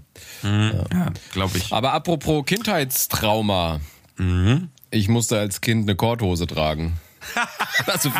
Ja, 0.43 1.13
glaube 1.31 1.57
ich. 1.59 1.71
Aber 1.71 1.93
apropos 1.93 2.45
Kindheitstrauma. 2.45 3.79
Ich 4.89 5.07
musste 5.07 5.37
als 5.37 5.61
Kind 5.61 5.83
eine 5.83 5.95
Korthose 5.95 6.47
tragen. 6.47 6.93
Also 7.87 8.11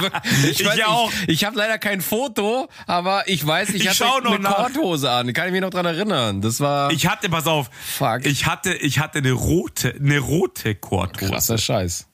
ich, 0.44 0.60
Ich 0.62 0.66
weiß, 0.66 0.82
auch. 0.86 1.12
Ich, 1.24 1.30
ich 1.30 1.46
habe 1.46 1.58
leider 1.58 1.78
kein 1.78 2.02
Foto, 2.02 2.70
aber 2.88 3.28
ich 3.28 3.46
weiß, 3.46 3.70
ich, 3.70 3.86
Ich 3.86 4.02
hatte 4.02 4.28
eine 4.28 4.40
nach. 4.40 4.56
Korthose 4.56 5.10
an. 5.12 5.32
Kann 5.34 5.48
ich 5.48 5.52
mich 5.52 5.62
noch 5.62 5.70
dran 5.70 5.86
erinnern. 5.86 6.42
Das 6.42 6.60
war 6.60 6.92
Ich 6.92 7.08
hatte, 7.08 7.30
pass 7.30 7.48
auf, 7.48 7.70
Fuck. 7.98 8.26
ich 8.26 8.46
hatte, 8.46 8.74
ich 8.74 9.00
hatte 9.00 9.20
eine 9.20 9.32
rote, 9.32 9.96
eine 10.00 10.20
rote 10.20 10.76
Korthose. 10.76 11.32
krasser 11.32 11.58
Scheiß. 11.58 12.08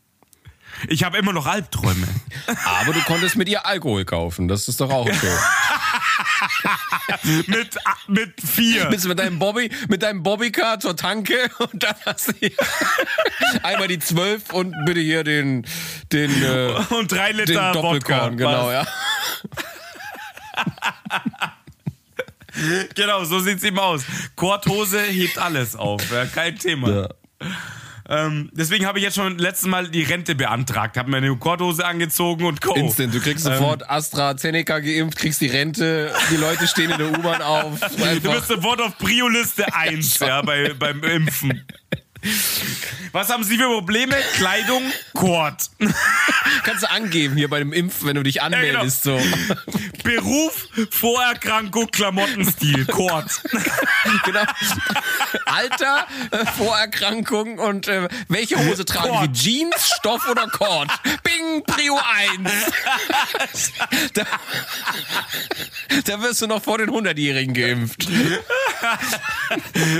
Ich 0.88 1.04
habe 1.04 1.18
immer 1.18 1.34
noch 1.34 1.46
Albträume. 1.46 2.08
Aber 2.82 2.94
du 2.94 3.02
konntest 3.02 3.36
mit 3.36 3.50
ihr 3.50 3.66
Alkohol 3.66 4.06
kaufen. 4.06 4.48
Das 4.48 4.68
ist 4.70 4.80
doch 4.80 4.90
auch 4.92 5.06
okay. 5.08 5.38
mit, 7.48 7.78
mit 8.08 8.34
vier. 8.42 8.86
Bist 8.86 9.06
du 9.06 9.10
mit 9.10 9.20
deinem 9.20 9.40
Bobby, 9.40 9.70
mit 9.88 10.04
deinem 10.04 10.24
Bobbycar 10.24 10.80
zur 10.80 10.96
Tanke 10.96 11.50
und 11.60 11.84
dann 11.84 11.96
hast 12.06 12.30
du 12.30 12.34
hier 12.40 12.52
einmal 13.64 13.88
die 13.88 14.00
zwölf 14.00 14.52
und 14.54 14.74
bitte 14.86 15.00
hier 15.00 15.24
den, 15.24 15.66
den, 16.12 16.32
äh, 16.44 16.74
Und 16.90 17.12
drei 17.12 17.34
den 17.34 17.46
Liter 17.46 17.74
Wodka. 17.74 17.82
Doppelkorn, 17.82 18.38
genau, 18.38 18.72
ja. 18.72 18.86
Genau, 22.94 23.24
so 23.24 23.40
sieht's 23.40 23.64
eben 23.64 23.80
aus. 23.80 24.04
Korthose 24.36 25.02
hebt 25.02 25.38
alles 25.38 25.78
auf, 25.78 26.12
ja, 26.12 26.26
kein 26.26 26.58
Thema. 26.58 26.90
ja. 26.90 27.08
Ähm, 28.12 28.50
deswegen 28.54 28.88
habe 28.88 28.98
ich 28.98 29.04
jetzt 29.06 29.16
schon 29.16 29.38
letztes 29.38 29.68
Mal 29.68 29.88
die 29.88 30.02
Rente 30.02 30.34
beantragt, 30.34 30.98
habe 30.98 31.12
mir 31.12 31.18
eine 31.18 31.36
Korthose 31.38 31.86
angezogen 31.86 32.46
und 32.46 32.60
Co. 32.60 32.74
Instant, 32.74 33.14
du 33.14 33.20
kriegst 33.20 33.44
sofort 33.44 33.88
AstraZeneca 33.88 34.80
geimpft, 34.80 35.20
kriegst 35.20 35.42
die 35.42 35.48
Rente, 35.48 36.12
die 36.32 36.38
Leute 36.38 36.68
stehen 36.68 36.90
in 36.90 36.98
der 36.98 37.12
U-Bahn 37.12 37.42
auf. 37.42 37.80
Du 38.00 38.04
Einfach. 38.04 38.36
bist 38.36 38.48
sofort 38.48 38.82
auf 38.82 38.98
Prio-Liste 38.98 39.74
1 39.74 40.20
ja, 40.20 40.42
bei, 40.42 40.74
beim 40.74 41.04
Impfen. 41.04 41.66
Was 43.12 43.30
haben 43.30 43.44
Sie 43.44 43.58
für 43.58 43.68
Probleme? 43.68 44.16
Kleidung, 44.36 44.84
Kord. 45.14 45.70
Kannst 46.64 46.84
du 46.84 46.92
angeben 46.92 47.36
hier 47.36 47.50
bei 47.50 47.60
dem 47.60 47.74
Impfen, 47.74 48.08
wenn 48.08 48.16
du 48.16 48.24
dich 48.24 48.42
anmeldest. 48.42 49.04
so. 49.04 49.20
Beruf, 50.04 50.68
Vorerkrankung, 50.92 51.88
Klamottenstil, 51.92 52.86
Kord. 52.86 53.30
genau. 54.26 54.44
Alter, 55.46 56.08
äh, 56.32 56.46
Vorerkrankung 56.58 57.60
und 57.60 57.88
äh, 57.88 58.08
welche 58.28 58.58
Hose 58.66 58.86
tragen 58.86 59.10
Kord. 59.10 59.22
wir? 59.22 59.34
Jeans, 59.34 59.94
Stoff 59.98 60.28
oder 60.28 60.48
Kord? 60.48 60.90
Bing, 61.24 61.64
Prio 61.66 62.00
1. 62.34 62.52
da, 64.14 64.26
da 66.06 66.22
wirst 66.22 66.42
du 66.42 66.48
noch 66.48 66.64
vor 66.64 66.78
den 66.78 66.90
100-Jährigen 66.90 67.54
geimpft. 67.54 68.08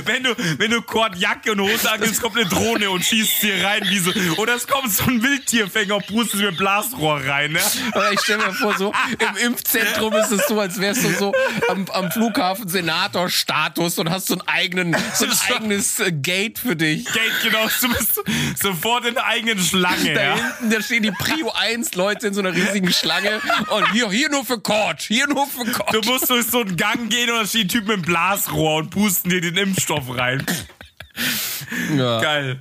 Wenn 0.04 0.22
du, 0.24 0.34
wenn 0.58 0.70
du 0.70 0.82
Kordjacke 0.82 1.52
und 1.52 1.60
Hose 1.60 1.90
angibst, 2.10 2.22
kommt 2.22 2.36
eine 2.36 2.46
Drohne 2.46 2.90
und 2.90 3.04
schießt 3.04 3.42
dir 3.42 3.64
rein 3.64 3.82
wie 3.88 3.98
so, 3.98 4.12
oder 4.36 4.54
es 4.54 4.66
kommt 4.66 4.92
so 4.92 5.04
ein 5.04 5.22
Wildtierfänger 5.22 5.96
und 5.96 6.06
pustet 6.06 6.40
mit 6.40 6.56
Blasrohr 6.56 7.20
rein, 7.24 7.52
ne? 7.52 7.60
Aber 7.92 8.12
ich 8.12 8.20
stelle 8.20 8.46
mir 8.46 8.52
vor, 8.52 8.76
so 8.76 8.92
im 9.18 9.36
Impfzentrum 9.36 10.12
ist 10.14 10.30
es 10.32 10.46
so, 10.46 10.60
als 10.60 10.80
wärst 10.80 11.04
du 11.04 11.10
so 11.10 11.32
am, 11.68 11.86
am 11.92 12.10
Flughafen 12.10 12.68
Senator-Status 12.68 13.98
und 13.98 14.10
hast 14.10 14.26
so 14.26 14.34
einen 14.34 14.48
eigenen, 14.48 14.96
so 15.14 15.24
ein 15.24 15.32
eigenes 15.54 16.00
äh, 16.00 16.12
Gate 16.12 16.58
für 16.58 16.76
dich. 16.76 17.04
Geld, 17.06 17.32
genau, 17.42 17.66
du 17.80 17.88
bist 17.88 18.20
sofort 18.60 19.06
in 19.06 19.14
der 19.14 19.26
eigenen 19.26 19.58
Schlange, 19.58 20.14
Da 20.14 20.22
ja? 20.22 20.34
hinten, 20.34 20.70
da 20.70 20.82
stehen 20.82 21.02
die 21.02 21.12
Prio 21.12 21.52
1 21.52 21.94
Leute 21.94 22.28
in 22.28 22.34
so 22.34 22.40
einer 22.40 22.54
riesigen 22.54 22.92
Schlange 22.92 23.40
und 23.68 23.92
hier, 23.92 24.10
hier 24.10 24.30
nur 24.30 24.44
für 24.44 24.60
Kord, 24.60 25.00
hier 25.00 25.26
nur 25.26 25.46
für 25.46 25.64
Kord. 25.70 25.94
Du 25.94 26.00
musst 26.10 26.30
durch 26.30 26.46
so 26.46 26.60
einen 26.60 26.76
Gang 26.76 27.10
gehen 27.10 27.30
und 27.30 27.38
da 27.38 27.46
steht 27.46 27.66
ein 27.66 27.68
Typ 27.68 27.86
mit 27.86 27.94
einem 27.94 28.02
Blasrohr 28.02 28.76
und 28.76 28.90
pusten 28.90 29.30
dir 29.30 29.40
den 29.40 29.56
Impfstoff 29.56 30.16
rein. 30.16 30.44
Ja. 31.96 32.20
Geil. 32.20 32.60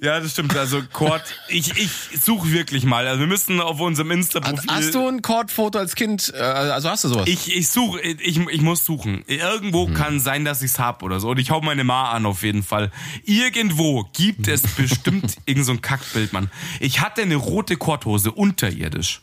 Ja, 0.00 0.20
das 0.20 0.30
stimmt. 0.30 0.56
Also 0.56 0.80
Kord, 0.92 1.22
ich, 1.48 1.76
ich 1.76 1.90
suche 2.22 2.52
wirklich 2.52 2.84
mal. 2.84 3.08
Also 3.08 3.18
wir 3.18 3.26
müssen 3.26 3.60
auf 3.60 3.80
unserem 3.80 4.12
Insta-Profil. 4.12 4.70
Hast 4.70 4.94
du 4.94 5.08
ein 5.08 5.22
Kord-Foto 5.22 5.80
als 5.80 5.96
Kind? 5.96 6.32
Äh, 6.36 6.38
Also 6.38 6.88
hast 6.88 7.02
du 7.02 7.08
sowas? 7.08 7.26
Ich, 7.26 7.56
ich 7.56 7.68
suche, 7.68 8.00
ich, 8.00 8.38
ich 8.38 8.60
muss 8.60 8.84
suchen. 8.84 9.24
Irgendwo 9.26 9.88
kann 9.88 10.20
sein, 10.20 10.44
dass 10.44 10.62
ich's 10.62 10.78
hab 10.78 11.02
oder 11.02 11.18
so. 11.18 11.30
Und 11.30 11.40
ich 11.40 11.50
hau 11.50 11.60
meine 11.62 11.82
Ma 11.82 12.12
an 12.12 12.26
auf 12.26 12.44
jeden 12.44 12.62
Fall. 12.62 12.92
Irgendwo 13.24 14.08
gibt 14.12 14.46
es 14.46 14.62
bestimmt 14.62 15.36
irgend 15.46 15.66
so 15.66 15.72
ein 15.72 15.82
Kackbild, 15.82 16.32
Mann. 16.32 16.48
Ich 16.78 17.00
hatte 17.00 17.22
eine 17.22 17.34
rote 17.36 17.76
Korthose 17.76 18.30
unterirdisch. 18.30 19.22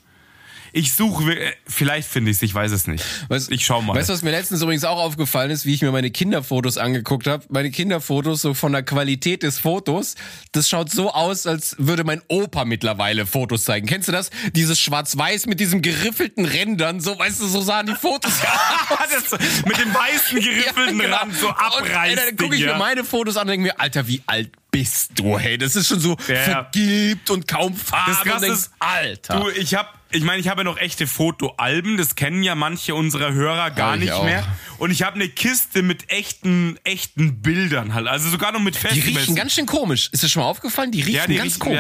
Ich 0.78 0.92
suche, 0.94 1.32
äh, 1.40 1.54
vielleicht 1.66 2.06
finde 2.10 2.32
ich's, 2.32 2.42
ich 2.42 2.54
weiß 2.54 2.74
es 2.74 2.86
nicht. 2.86 3.02
Weißt- 3.30 3.50
ich 3.50 3.66
schau 3.66 3.82
mal. 3.82 3.96
Weißt 3.96 4.10
du, 4.10 4.14
was 4.14 4.24
mir 4.24 4.32
letztens 4.32 4.62
übrigens 4.62 4.84
auch 4.84 4.98
aufgefallen 5.00 5.50
ist, 5.50 5.66
wie 5.66 5.74
ich 5.74 5.82
mir 5.82 5.92
meine 5.94 6.12
Kinderfotos 6.12 6.78
angeguckt 6.78 7.28
habe? 7.28 7.46
Meine 7.48 7.72
Kinderfotos, 7.72 8.42
so 8.42 8.54
von 8.54 8.74
der 8.74 8.84
Qualität 8.84 9.44
des 9.44 9.58
Fotos, 9.58 10.16
das 10.52 10.68
schaut 10.68 10.92
so 10.92 11.14
aus, 11.14 11.48
als 11.48 11.78
würde 11.80 12.04
mein 12.04 12.22
Opa 12.28 12.66
mittlerweile 12.66 13.26
Fotos 13.26 13.64
zeigen. 13.64 13.88
Kennst 13.88 14.10
du 14.10 14.12
das? 14.12 14.32
Dieses 14.54 14.78
Schwarz-Weiß 14.78 15.46
mit 15.46 15.62
diesem 15.62 15.82
geriffelten 15.82 16.44
Rändern, 16.44 17.00
so, 17.00 17.18
weißt 17.18 17.40
du, 17.40 17.48
so 17.48 17.62
sahen 17.62 17.86
die 17.86 17.96
Fotos 17.96 18.34
aus. 18.90 19.30
das, 19.30 19.40
mit 19.66 19.78
dem 19.78 19.94
weißen 19.94 20.40
geriffelten 20.42 20.98
Ja, 21.00 21.06
genau. 21.06 21.16
Rand 21.16 21.36
so 21.38 21.50
abreißt. 21.52 22.18
Dann 22.18 22.36
gucke 22.36 22.56
ich 22.58 22.66
mir 22.66 22.76
meine 22.76 23.06
Fotos 23.06 23.38
an 23.38 23.44
und 23.44 23.48
denke 23.52 23.68
mir, 23.68 23.80
Alter, 23.80 24.10
wie 24.10 24.22
alt 24.28 24.52
bist 24.72 25.12
du? 25.16 25.40
Hey, 25.40 25.58
das 25.58 25.78
ist 25.78 25.88
schon 25.88 26.02
so 26.02 26.18
Ja. 26.28 26.36
vergilbt 26.36 27.30
und 27.30 27.48
kaum 27.48 27.74
Farbe. 27.78 28.12
Das 28.26 28.34
und 28.34 28.42
denkst, 28.42 28.60
ist, 28.60 28.72
Alter. 28.80 29.40
Du, 29.40 29.50
ich 29.52 29.74
habe, 29.74 29.88
ich 30.16 30.24
meine, 30.24 30.40
ich 30.40 30.48
habe 30.48 30.62
ja 30.62 30.64
noch 30.64 30.78
echte 30.78 31.08
Fotoalben. 31.08 31.98
Das 31.98 32.16
kennen 32.16 32.44
ja 32.44 32.56
manche 32.56 32.96
unserer 32.96 33.34
Hörer 33.34 33.72
gar 33.72 33.98
nicht 33.98 34.12
auch. 34.12 34.24
mehr. 34.24 34.46
Und 34.78 34.92
ich 34.92 35.04
habe 35.04 35.16
eine 35.16 35.30
Kiste 35.30 35.82
mit 35.84 36.10
echten, 36.12 36.78
echten 36.84 37.42
Bildern 37.42 37.94
halt. 37.94 38.08
Also 38.08 38.30
sogar 38.30 38.52
noch 38.52 38.60
mit 38.60 38.76
die 38.76 38.80
Festivals. 38.80 39.18
riechen 39.24 39.36
ganz 39.36 39.54
schön 39.54 39.66
komisch. 39.66 40.10
Ist 40.12 40.24
dir 40.24 40.30
schon 40.30 40.42
mal 40.44 40.50
aufgefallen? 40.50 40.92
Die 40.92 41.02
riechen 41.02 41.16
ja, 41.16 41.28
die 41.28 41.36
ganz 41.36 41.56
riechen, 41.56 41.60
komisch. 41.60 41.78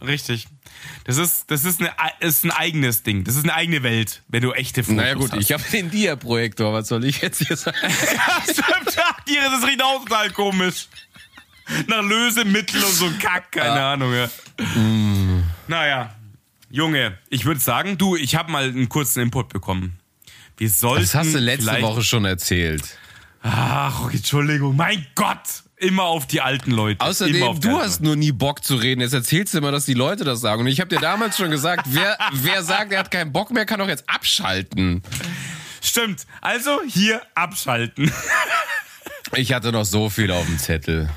ja, 0.00 0.06
richtig. 0.06 0.46
Das 1.04 1.16
ist, 1.18 1.50
das 1.50 1.64
ist, 1.64 1.80
eine, 1.80 1.92
ist 2.20 2.44
ein 2.44 2.50
eigenes 2.52 3.02
Ding. 3.02 3.24
Das 3.24 3.36
ist 3.36 3.44
eine 3.44 3.54
eigene 3.54 3.82
Welt, 3.82 4.22
wenn 4.28 4.42
du 4.42 4.52
echte 4.52 4.82
Fotos 4.82 4.96
Naja 4.96 5.14
gut, 5.14 5.32
hast. 5.32 5.40
ich 5.40 5.52
habe 5.52 5.62
den 5.70 5.90
Dia-Projektor, 5.90 6.72
was 6.72 6.88
soll 6.88 7.04
ich 7.04 7.20
jetzt 7.20 7.46
hier 7.46 7.56
sagen? 7.56 7.76
Ja, 7.82 8.42
stimmt. 8.42 8.96
Das 9.26 9.68
riecht 9.68 9.82
auch 9.82 10.04
total 10.04 10.30
komisch. 10.30 10.88
Nach 11.86 12.02
Lösemittel 12.02 12.82
und 12.82 12.92
so 12.92 13.10
Kack, 13.20 13.52
keine 13.52 13.80
Ahnung. 13.82 14.12
Ja. 14.14 14.28
Naja, 15.68 16.14
Junge, 16.70 17.18
ich 17.28 17.44
würde 17.44 17.60
sagen, 17.60 17.98
du, 17.98 18.14
ich 18.14 18.36
habe 18.36 18.52
mal 18.52 18.64
einen 18.64 18.88
kurzen 18.88 19.20
Input 19.22 19.48
bekommen. 19.48 19.98
Wir 20.56 20.70
sollten 20.70 21.02
Das 21.02 21.14
hast 21.16 21.34
du 21.34 21.38
letzte 21.38 21.82
Woche 21.82 22.02
schon 22.02 22.24
erzählt. 22.24 22.82
Ach, 23.42 24.04
okay, 24.04 24.18
Entschuldigung, 24.18 24.76
mein 24.76 25.04
Gott, 25.16 25.64
immer 25.76 26.04
auf 26.04 26.26
die 26.26 26.40
alten 26.40 26.70
Leute. 26.70 27.00
immer 27.00 27.08
Außerdem, 27.08 27.60
du 27.60 27.80
hast 27.80 28.02
nur 28.02 28.14
nie 28.14 28.30
Bock 28.30 28.62
zu 28.62 28.76
reden. 28.76 29.00
Jetzt 29.00 29.14
erzählst 29.14 29.52
du 29.54 29.58
immer, 29.58 29.72
dass 29.72 29.84
die 29.84 29.94
Leute 29.94 30.22
das 30.22 30.40
sagen. 30.40 30.60
Und 30.60 30.68
ich 30.68 30.80
habe 30.80 30.94
dir 30.94 31.00
damals 31.00 31.38
schon 31.38 31.50
gesagt, 31.50 31.86
wer, 31.88 32.16
wer 32.34 32.62
sagt, 32.62 32.92
er 32.92 33.00
hat 33.00 33.10
keinen 33.10 33.32
Bock 33.32 33.50
mehr, 33.50 33.66
kann 33.66 33.80
doch 33.80 33.88
jetzt 33.88 34.08
abschalten. 34.08 35.02
Stimmt. 35.82 36.26
Also 36.40 36.80
hier 36.86 37.22
abschalten. 37.34 38.12
Ich 39.34 39.52
hatte 39.52 39.72
noch 39.72 39.84
so 39.84 40.10
viel 40.10 40.30
auf 40.30 40.44
dem 40.44 40.58
Zettel. 40.58 41.08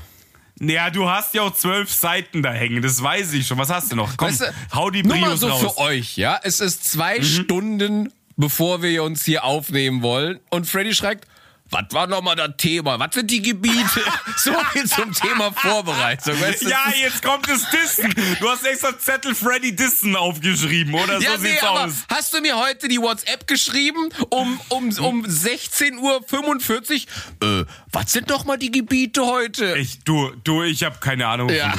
Ja, 0.68 0.90
du 0.90 1.08
hast 1.08 1.34
ja 1.34 1.42
auch 1.42 1.54
zwölf 1.54 1.92
Seiten 1.92 2.42
da 2.42 2.52
hängen, 2.52 2.82
das 2.82 3.02
weiß 3.02 3.32
ich 3.34 3.46
schon. 3.46 3.58
Was 3.58 3.70
hast 3.70 3.92
du 3.92 3.96
noch? 3.96 4.16
Komm, 4.16 4.28
Weißt 4.28 4.40
du, 4.42 4.54
hau 4.74 4.90
die 4.90 5.02
Nur 5.02 5.16
mal 5.16 5.36
so 5.36 5.48
raus. 5.48 5.60
für 5.60 5.78
euch, 5.78 6.16
ja. 6.16 6.38
Es 6.42 6.60
ist 6.60 6.84
zwei 6.90 7.18
Mhm. 7.18 7.24
Stunden, 7.24 8.12
bevor 8.36 8.82
wir 8.82 9.02
uns 9.04 9.24
hier 9.24 9.44
aufnehmen 9.44 10.02
wollen. 10.02 10.40
Und 10.50 10.66
Freddy 10.66 10.94
schreibt, 10.94 11.26
was 11.74 11.84
war 11.90 12.06
nochmal 12.06 12.36
das 12.36 12.52
Thema? 12.56 12.98
Was 13.00 13.14
sind 13.14 13.30
die 13.30 13.42
Gebiete? 13.42 14.00
so 14.36 14.52
viel 14.72 14.84
zum 14.86 15.12
Thema 15.12 15.52
Vorbereitung. 15.52 16.40
Weißt 16.40 16.62
du, 16.62 16.68
Ja, 16.68 16.92
jetzt 17.02 17.22
kommt 17.22 17.48
das 17.48 17.68
Dissen. 17.70 18.14
Du 18.40 18.48
hast 18.48 18.64
extra 18.64 18.96
Zettel 18.96 19.34
Freddy 19.34 19.74
Dissen 19.74 20.14
aufgeschrieben, 20.14 20.94
oder? 20.94 21.18
Ja, 21.20 21.36
so 21.36 21.42
nee, 21.42 21.50
sieht's 21.50 21.62
aus. 21.64 21.92
hast 22.08 22.32
du 22.32 22.40
mir 22.40 22.56
heute 22.56 22.86
die 22.88 23.00
WhatsApp 23.00 23.46
geschrieben 23.48 24.08
um, 24.30 24.60
um, 24.68 24.88
um 24.98 25.24
16.45 25.24 27.06
Uhr? 27.40 27.60
Äh, 27.60 27.64
was 27.90 28.12
sind 28.12 28.30
doch 28.30 28.44
mal 28.44 28.56
die 28.56 28.70
Gebiete 28.70 29.26
heute? 29.26 29.76
Ich, 29.76 30.04
du, 30.04 30.30
du, 30.44 30.62
ich 30.62 30.84
habe 30.84 30.98
keine 31.00 31.26
Ahnung. 31.26 31.48
ja. 31.50 31.74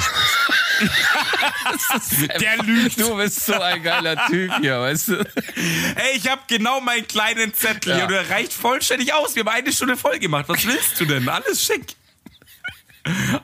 Du 0.80 2.26
Der 2.38 2.56
lügt. 2.58 3.00
Du 3.00 3.16
bist 3.16 3.44
so 3.46 3.54
ein 3.60 3.82
geiler 3.82 4.26
Typ 4.26 4.52
hier, 4.60 4.80
weißt 4.80 5.08
du? 5.08 5.14
Ey, 5.16 6.16
ich 6.16 6.28
habe 6.28 6.42
genau 6.48 6.80
meinen 6.80 7.06
kleinen 7.06 7.52
Zettel 7.54 7.90
Ja. 7.90 7.96
hier 7.96 8.04
und 8.06 8.10
der 8.12 8.30
reicht 8.30 8.52
vollständig 8.52 9.12
aus. 9.14 9.34
Wir 9.34 9.44
haben 9.44 9.48
eine 9.54 9.72
Stunde 9.72 9.96
voll 9.96 10.18
gemacht. 10.18 10.44
Was 10.48 10.66
willst 10.66 11.00
du 11.00 11.04
denn? 11.04 11.28
Alles 11.28 11.62
schick. 11.64 11.94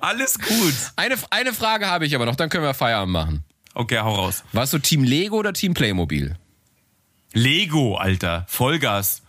Alles 0.00 0.38
gut. 0.38 0.74
Eine, 0.96 1.16
eine 1.30 1.52
Frage 1.52 1.86
habe 1.86 2.04
ich 2.06 2.14
aber 2.14 2.26
noch, 2.26 2.34
dann 2.36 2.48
können 2.48 2.64
wir 2.64 2.74
Feierabend 2.74 3.12
machen. 3.12 3.44
Okay, 3.74 3.98
hau 4.00 4.14
raus. 4.14 4.42
Warst 4.52 4.72
du 4.72 4.78
Team 4.78 5.04
Lego 5.04 5.36
oder 5.36 5.52
Team 5.52 5.72
Playmobil? 5.74 6.36
Lego, 7.32 7.96
Alter. 7.96 8.44
Vollgas. 8.48 9.21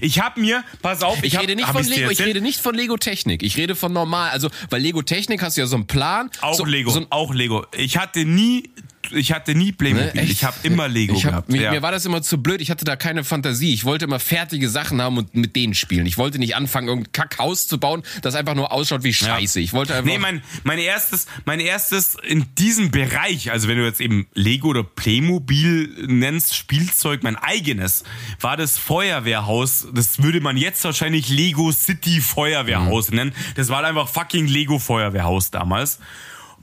Ich 0.00 0.20
hab 0.20 0.36
mir, 0.36 0.64
pass 0.80 1.02
auf, 1.02 1.22
Ich, 1.22 1.34
hab, 1.36 1.42
rede 1.42 1.54
nicht 1.56 1.68
hab 1.68 1.76
von 1.76 1.84
Lego, 1.86 2.10
ich 2.10 2.20
rede 2.20 2.40
nicht 2.40 2.60
von 2.60 2.74
Lego 2.74 2.96
Technik. 2.96 3.42
Ich 3.42 3.56
rede 3.56 3.74
von 3.76 3.92
normal. 3.92 4.30
Also 4.30 4.48
bei 4.70 4.78
Lego 4.78 5.02
Technik 5.02 5.42
hast 5.42 5.56
du 5.56 5.60
ja 5.62 5.66
so 5.66 5.76
einen 5.76 5.86
Plan. 5.86 6.30
Auch 6.40 6.54
so, 6.54 6.64
Lego, 6.64 6.90
So, 6.90 7.00
ein- 7.00 7.06
auch 7.10 7.32
Lego. 7.34 7.66
Ich 7.76 7.96
hatte 7.98 8.24
nie, 8.24 8.70
ich 9.10 9.32
hatte 9.32 9.54
nie 9.54 9.72
Playmobil. 9.72 10.10
Ne, 10.14 10.22
ich 10.22 10.44
habe 10.44 10.56
immer 10.62 10.88
Lego 10.88 11.14
ich 11.14 11.24
hab, 11.24 11.30
gehabt. 11.32 11.48
Mir, 11.50 11.62
ja. 11.62 11.70
mir 11.72 11.82
war 11.82 11.92
das 11.92 12.06
immer 12.06 12.22
zu 12.22 12.42
blöd. 12.42 12.60
Ich 12.60 12.70
hatte 12.70 12.84
da 12.84 12.96
keine 12.96 13.24
Fantasie. 13.24 13.74
Ich 13.74 13.84
wollte 13.84 14.04
immer 14.04 14.18
fertige 14.20 14.68
Sachen 14.68 15.02
haben 15.02 15.18
und 15.18 15.34
mit 15.34 15.56
denen 15.56 15.74
spielen. 15.74 16.06
Ich 16.06 16.18
wollte 16.18 16.38
nicht 16.38 16.54
anfangen, 16.56 16.88
irgendein 16.88 17.12
Kackhaus 17.12 17.66
zu 17.66 17.78
bauen, 17.78 18.02
das 18.22 18.34
einfach 18.34 18.54
nur 18.54 18.72
ausschaut 18.72 19.02
wie 19.04 19.12
Scheiße. 19.14 19.60
Ich 19.60 19.72
wollte 19.72 19.94
einfach. 19.94 20.10
Nee, 20.10 20.18
mein, 20.18 20.42
mein 20.64 20.78
erstes, 20.78 21.26
mein 21.44 21.60
erstes 21.60 22.16
in 22.22 22.46
diesem 22.56 22.90
Bereich, 22.90 23.50
also 23.50 23.68
wenn 23.68 23.78
du 23.78 23.84
jetzt 23.84 24.00
eben 24.00 24.26
Lego 24.34 24.68
oder 24.68 24.84
Playmobil 24.84 26.06
nennst, 26.06 26.54
Spielzeug, 26.54 27.22
mein 27.22 27.36
eigenes, 27.36 28.04
war 28.40 28.56
das 28.56 28.78
Feuerwehrhaus. 28.78 29.86
Das 29.92 30.22
würde 30.22 30.40
man 30.40 30.56
jetzt 30.56 30.84
wahrscheinlich 30.84 31.28
Lego 31.28 31.72
City 31.72 32.20
Feuerwehrhaus 32.20 33.10
Mhm. 33.10 33.16
nennen. 33.16 33.32
Das 33.56 33.68
war 33.68 33.84
einfach 33.84 34.08
fucking 34.08 34.46
Lego 34.46 34.78
Feuerwehrhaus 34.78 35.50
damals. 35.50 35.98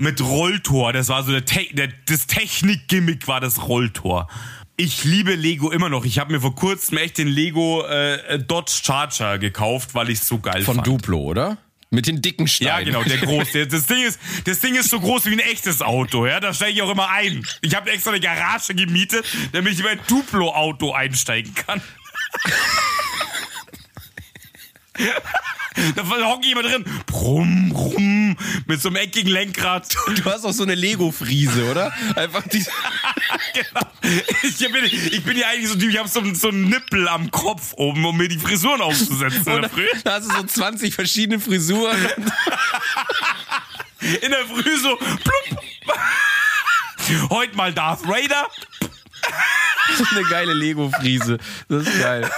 Mit 0.02 0.22
Rolltor, 0.22 0.94
das 0.94 1.10
war 1.10 1.24
so 1.24 1.32
der, 1.34 1.44
Te 1.44 1.68
der 1.74 1.90
das 2.06 2.26
Technik-Gimmick 2.26 3.28
war 3.28 3.42
das 3.42 3.68
Rolltor. 3.68 4.30
Ich 4.78 5.04
liebe 5.04 5.36
Lego 5.36 5.72
immer 5.72 5.90
noch. 5.90 6.06
Ich 6.06 6.20
habe 6.20 6.32
mir 6.32 6.40
vor 6.40 6.56
kurzem 6.56 6.98
echt 7.00 7.18
den 7.18 7.28
Lego 7.28 7.84
äh, 7.86 8.40
Dodge 8.40 8.72
Charger 8.82 9.38
gekauft, 9.40 9.94
weil 9.96 10.10
ich 10.10 10.22
so 10.22 10.40
geil 10.40 10.62
von 10.64 10.76
fand. 10.76 10.88
Duplo, 10.88 11.18
oder? 11.20 11.58
Mit 11.90 12.08
den 12.08 12.22
dicken 12.22 12.44
Ja, 12.46 12.48
Steinen. 12.78 12.86
genau, 12.86 13.04
der 13.04 13.18
groß. 13.28 13.52
Der, 13.52 13.66
das, 13.66 13.88
Ding 13.88 14.02
ist, 14.06 14.18
das 14.46 14.62
Ding 14.62 14.76
ist 14.76 14.90
so 14.90 15.02
groß 15.02 15.26
wie 15.26 15.34
ein 15.34 15.40
echtes 15.40 15.82
Auto, 15.82 16.26
ja. 16.26 16.40
Da 16.40 16.54
steige 16.54 16.72
ich 16.72 16.82
auch 16.82 16.92
immer 16.92 17.10
ein. 17.10 17.46
Ich 17.62 17.76
habe 17.76 17.92
extra 17.92 18.12
eine 18.12 18.22
Garage 18.22 18.74
gemietet, 18.76 19.26
damit 19.52 19.74
ich 19.74 19.80
in 19.80 19.86
mein 19.86 20.00
Duplo-Auto 20.08 20.94
einsteigen 20.94 21.54
kann. 21.56 21.82
Da 25.96 26.04
hocke 26.04 26.46
ich 26.46 26.52
immer 26.52 26.64
drin. 26.64 26.84
Brumm, 27.06 27.70
brumm. 27.70 28.38
Mit 28.66 28.82
so 28.82 28.90
einem 28.90 28.98
eckigen 28.98 29.32
Lenkrad. 29.32 29.88
Du 30.16 30.26
hast 30.26 30.46
auch 30.46 30.52
so 30.52 30.64
eine 30.64 30.76
Lego-Friese, 30.76 31.72
oder? 31.72 31.94
Einfach 32.16 32.44
die. 32.48 32.60
genau. 33.54 33.82
Ich 34.44 34.58
bin, 34.58 34.86
ich 34.86 35.24
bin 35.24 35.38
ja 35.38 35.48
eigentlich 35.48 35.70
so, 35.70 35.76
ein 35.76 35.80
Typ, 35.80 35.90
ich 35.92 35.98
habe 35.98 36.10
so, 36.10 36.22
so 36.34 36.50
einen 36.50 36.70
Nippel 36.70 37.08
am 37.08 37.32
Kopf 37.32 37.74
oben, 37.78 38.04
um 38.06 38.18
mir 38.18 38.28
die 38.28 38.40
Frisuren 38.40 38.82
aufzusetzen. 38.82 39.44
der 39.46 39.70
Früh. 39.70 39.88
Da 40.04 40.16
hast 40.16 40.30
du 40.30 40.36
so 40.36 40.44
20 40.44 40.94
verschiedene 40.94 41.40
Frisuren. 41.40 41.98
In 44.22 44.32
der 44.32 44.46
Früh 44.46 44.78
so, 44.78 44.96
plupp. 44.98 45.64
Heute 47.30 47.56
mal 47.56 47.74
Darth 47.74 48.08
Vader. 48.08 48.48
Eine 50.12 50.24
geile 50.24 50.54
Lego-Friese. 50.54 51.38
Das 51.68 51.88
ist 51.88 52.00
geil. 52.00 52.30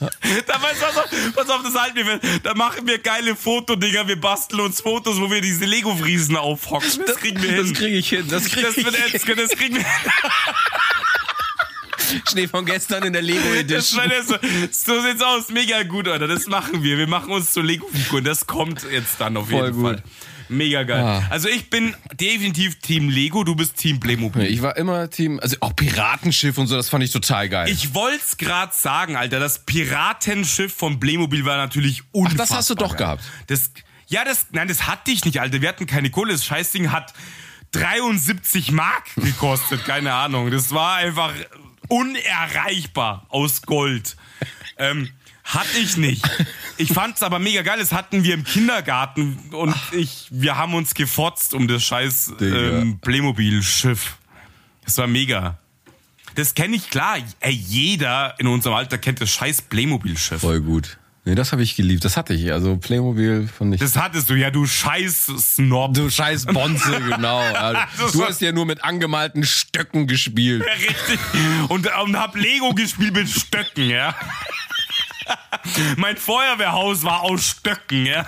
Da 0.46 0.62
weißt 0.62 0.80
du, 0.80 0.86
pass 0.86 0.96
auf, 0.96 1.10
pass 1.34 1.48
auf, 1.50 1.62
das 1.62 1.74
halten 1.74 1.96
wir 1.96 2.04
fest. 2.06 2.22
Da 2.42 2.54
machen 2.54 2.86
wir 2.86 2.98
geile 2.98 3.36
Fotodinger. 3.36 4.08
Wir 4.08 4.20
basteln 4.20 4.60
uns 4.60 4.80
Fotos, 4.80 5.20
wo 5.20 5.30
wir 5.30 5.40
diese 5.40 5.64
Lego-Friesen 5.66 6.36
aufhocken. 6.36 6.88
Das 7.06 7.16
kriegen 7.16 7.42
wir 7.42 7.56
Das 7.56 7.66
hin. 7.66 7.74
kriege 7.74 7.96
ich 7.98 8.08
hin. 8.08 8.26
Das 8.28 8.44
kriege 8.44 8.66
Das, 8.66 8.76
ich 8.76 8.84
hin. 8.86 9.36
das 9.36 9.50
kriegen 9.50 9.76
wir 9.76 9.84
Schnee 12.28 12.48
von 12.48 12.64
gestern 12.66 13.04
in 13.04 13.12
der 13.12 13.22
Lego 13.22 13.40
Das 13.66 13.92
Edition. 13.92 14.10
war 14.10 14.22
so, 14.22 14.34
so 14.70 15.00
sieht's 15.02 15.22
aus. 15.22 15.48
Mega 15.50 15.82
gut, 15.84 16.08
Alter. 16.08 16.26
Das 16.28 16.46
machen 16.46 16.82
wir. 16.82 16.98
Wir 16.98 17.06
machen 17.06 17.32
uns 17.32 17.52
zur 17.52 17.64
Lego-Figur. 17.64 18.22
Das 18.22 18.46
kommt 18.46 18.84
jetzt 18.90 19.20
dann 19.20 19.36
auf 19.36 19.48
Voll 19.50 19.66
jeden 19.66 19.76
gut. 19.82 19.84
Fall. 19.96 20.02
Mega 20.48 20.82
geil. 20.82 21.00
Ah. 21.04 21.22
Also 21.30 21.48
ich 21.48 21.70
bin 21.70 21.94
definitiv 22.14 22.80
Team 22.80 23.08
Lego, 23.08 23.44
du 23.44 23.54
bist 23.54 23.76
Team 23.76 24.00
Playmobil. 24.00 24.42
Ich 24.46 24.62
war 24.62 24.76
immer 24.76 25.08
Team, 25.08 25.38
also 25.40 25.56
auch 25.60 25.76
Piratenschiff 25.76 26.58
und 26.58 26.66
so, 26.66 26.74
das 26.74 26.88
fand 26.88 27.04
ich 27.04 27.12
total 27.12 27.48
geil. 27.48 27.68
Ich 27.70 27.94
wollt's 27.94 28.36
grad 28.36 28.74
sagen, 28.74 29.14
Alter. 29.14 29.38
Das 29.38 29.64
Piratenschiff 29.64 30.74
von 30.74 30.98
Playmobil 30.98 31.44
war 31.44 31.56
natürlich 31.56 32.02
unfassbar. 32.10 32.46
das 32.48 32.56
hast 32.56 32.70
du 32.70 32.74
doch 32.74 32.96
gehabt. 32.96 33.22
Das, 33.46 33.70
ja, 34.08 34.24
das, 34.24 34.46
nein, 34.50 34.66
das 34.66 34.88
hatte 34.88 35.12
ich 35.12 35.24
nicht, 35.24 35.40
Alter. 35.40 35.60
Wir 35.60 35.68
hatten 35.68 35.86
keine 35.86 36.10
Kohle. 36.10 36.32
Das 36.32 36.44
Scheißding 36.44 36.90
hat 36.90 37.14
73 37.70 38.72
Mark 38.72 39.04
gekostet. 39.16 39.84
keine 39.84 40.12
Ahnung. 40.14 40.50
Das 40.50 40.72
war 40.72 40.96
einfach 40.96 41.32
unerreichbar 41.90 43.26
aus 43.28 43.62
Gold. 43.62 44.16
Ähm, 44.78 45.10
hatte 45.44 45.78
ich 45.78 45.96
nicht. 45.96 46.24
Ich 46.76 46.92
fand's 46.92 47.22
aber 47.22 47.38
mega 47.38 47.62
geil. 47.62 47.78
Das 47.78 47.92
hatten 47.92 48.22
wir 48.24 48.34
im 48.34 48.44
Kindergarten 48.44 49.36
und 49.50 49.74
ich, 49.92 50.28
wir 50.30 50.56
haben 50.56 50.74
uns 50.74 50.94
gefotzt 50.94 51.54
um 51.54 51.66
das 51.66 51.82
scheiß 51.82 52.34
ähm, 52.40 53.00
Playmobil-Schiff. 53.00 54.16
Das 54.84 54.96
war 54.98 55.08
mega. 55.08 55.58
Das 56.36 56.54
kenne 56.54 56.76
ich 56.76 56.88
klar. 56.88 57.18
Ey, 57.40 57.52
jeder 57.52 58.36
in 58.38 58.46
unserem 58.46 58.76
Alter 58.76 58.98
kennt 58.98 59.20
das 59.20 59.30
scheiß 59.30 59.62
Playmobil-Schiff. 59.62 60.40
Voll 60.40 60.60
gut. 60.60 60.98
Nee, 61.30 61.36
das 61.36 61.52
habe 61.52 61.62
ich 61.62 61.76
geliebt. 61.76 62.04
Das 62.04 62.16
hatte 62.16 62.34
ich. 62.34 62.50
Also 62.52 62.76
Playmobil 62.76 63.48
fand 63.56 63.72
ich. 63.72 63.80
Das 63.80 63.94
hattest 63.96 64.28
du, 64.30 64.34
ja, 64.34 64.50
du 64.50 64.66
scheiß 64.66 65.26
Snob. 65.38 65.94
du 65.94 66.10
scheiß 66.10 66.46
Bonze, 66.46 67.00
genau. 67.08 67.40
Ja, 67.40 67.86
Das 67.96 68.10
du 68.10 68.26
hast 68.26 68.40
ja 68.40 68.50
nur 68.50 68.66
mit 68.66 68.82
angemalten 68.82 69.44
Stöcken 69.44 70.08
gespielt. 70.08 70.64
Richtig. 70.64 71.20
Und, 71.68 71.86
und 71.86 72.18
hab 72.18 72.34
Lego 72.34 72.74
gespielt 72.74 73.14
mit 73.14 73.30
Stöcken, 73.30 73.90
ja. 73.90 74.12
Mein 75.94 76.16
Feuerwehrhaus 76.16 77.04
war 77.04 77.20
aus 77.20 77.46
Stöcken, 77.46 78.06
ja. 78.06 78.26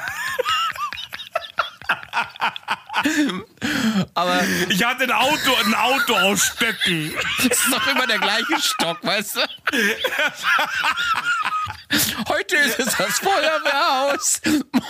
Aber 4.15 4.43
Ich 4.69 4.85
hatte 4.85 5.03
ein 5.03 5.11
Auto, 5.11 5.57
ein 5.67 5.75
Auto 5.75 6.15
aus 6.15 6.45
Stöcken. 6.55 7.13
es 7.39 7.47
ist 7.47 7.73
doch 7.73 7.85
immer 7.89 8.07
der 8.07 8.21
gleiche 8.21 8.61
Stock, 8.61 9.03
weißt 9.03 9.37
du? 9.37 9.41
Heute 12.29 12.57
ist 12.57 12.79
es 12.79 12.97
das 12.97 13.19
Feuerwehrhaus, 13.19 14.41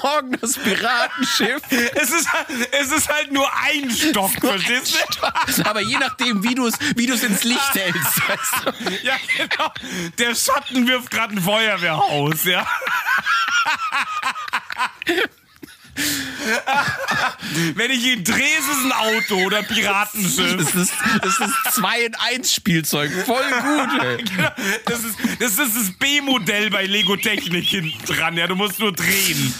morgen 0.02 0.38
das 0.40 0.56
Piratenschiff. 0.58 1.60
Es 1.94 2.10
ist, 2.10 2.32
halt- 2.32 2.46
es 2.72 2.90
ist 2.92 3.08
halt 3.08 3.32
nur 3.32 3.48
ein 3.64 3.90
Stock, 3.90 4.30
verstehst 4.40 4.96
du? 5.56 5.64
Aber 5.64 5.80
je 5.80 5.98
nachdem, 5.98 6.42
wie 6.44 6.54
du 6.54 6.66
es 6.66 6.74
wie 6.96 7.06
du's 7.06 7.22
ins 7.22 7.44
Licht 7.44 7.74
hältst, 7.74 8.28
weißt 8.28 8.52
du? 8.66 8.90
Ja, 9.06 9.14
genau. 9.36 9.72
Der 10.18 10.34
Schatten 10.34 10.86
wirft 10.86 11.10
gerade 11.10 11.34
ein 11.34 11.40
Feuerwehrhaus, 11.42 12.44
ja. 12.44 12.66
Wenn 17.74 17.90
ich 17.90 18.04
ihn 18.04 18.24
drehe, 18.24 18.58
ist 18.58 18.68
es 18.68 18.84
ein 18.84 18.92
Auto 18.92 19.46
oder 19.46 19.62
Piratenschiff. 19.62 20.56
Das 20.56 20.74
ist, 20.74 20.92
das 21.22 21.38
ist 21.38 21.74
2 21.74 22.00
in 22.06 22.14
1 22.14 22.52
Spielzeug. 22.52 23.12
Voll 23.24 23.44
gut, 23.44 24.02
ey. 24.02 24.24
Das 24.86 25.04
ist 25.04 25.16
das, 25.38 25.58
ist 25.58 25.76
das 25.76 25.92
B-Modell 25.98 26.70
bei 26.70 26.86
Lego 26.86 27.16
Technik 27.16 27.66
hinten 27.66 28.04
dran, 28.06 28.36
ja. 28.36 28.46
Du 28.46 28.56
musst 28.56 28.78
nur 28.78 28.92
drehen. 28.92 29.54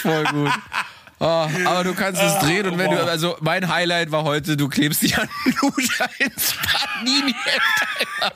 Voll 0.00 0.24
gut. 0.24 0.52
Oh, 1.18 1.48
aber 1.66 1.84
du 1.84 1.94
kannst 1.94 2.20
es 2.20 2.36
drehen 2.40 2.66
und 2.66 2.78
wenn 2.78 2.90
du, 2.90 3.00
also 3.06 3.36
mein 3.40 3.68
Highlight 3.72 4.10
war 4.10 4.24
heute, 4.24 4.56
du 4.56 4.68
klebst 4.68 5.02
dich 5.02 5.16
an 5.16 5.28
Luder 5.44 6.10
ins 6.18 6.54
Panini. 6.54 7.34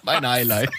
Mein 0.04 0.24
Highlight. 0.24 0.70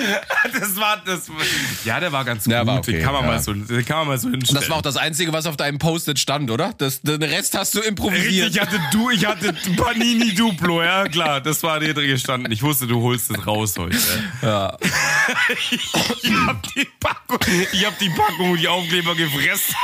Das 0.52 0.76
war 0.76 1.02
das. 1.04 1.28
war- 1.28 1.36
Ja, 1.84 2.00
der 2.00 2.10
war 2.12 2.24
ganz 2.24 2.44
Der 2.44 2.60
gut. 2.60 2.66
war 2.68 2.78
okay, 2.78 2.92
den 2.92 3.02
kann 3.02 3.12
man 3.12 3.22
ja. 3.24 3.28
mal 3.32 3.40
so, 3.40 3.52
den 3.52 3.84
kann 3.84 3.98
man 3.98 4.08
mal 4.08 4.18
so 4.18 4.30
hinstellen. 4.30 4.60
Das 4.60 4.70
war 4.70 4.78
auch 4.78 4.82
das 4.82 4.96
Einzige, 4.96 5.32
was 5.32 5.46
auf 5.46 5.56
deinem 5.56 5.78
Post-it 5.78 6.18
stand, 6.18 6.50
oder? 6.50 6.72
Das, 6.78 7.00
den 7.02 7.22
Rest 7.22 7.56
hast 7.56 7.74
du 7.74 7.78
Richtig, 7.78 7.90
improvisiert. 7.90 8.50
ich 8.54 8.60
hatte 8.60 8.80
du, 8.92 9.10
ich 9.10 9.26
hatte 9.26 9.54
Panini 9.76 10.34
Duplo, 10.34 10.82
ja 10.82 11.04
klar, 11.08 11.40
das 11.40 11.62
war 11.62 11.78
dir 11.80 11.92
drin 11.94 12.08
gestanden. 12.08 12.50
Ich 12.52 12.62
wusste, 12.62 12.86
du 12.86 13.00
holst 13.02 13.30
es 13.30 13.46
raus 13.46 13.74
heute. 13.78 13.98
Ja. 14.42 14.76
Ich 16.22 16.32
hab 16.46 16.62
die 16.74 16.88
Packung, 16.98 17.38
ich 17.72 17.86
hab 17.86 17.98
die 17.98 18.08
Packung 18.10 18.50
und 18.52 18.58
die 18.60 18.68
Aufkleber 18.68 19.14
gefressen. 19.14 19.74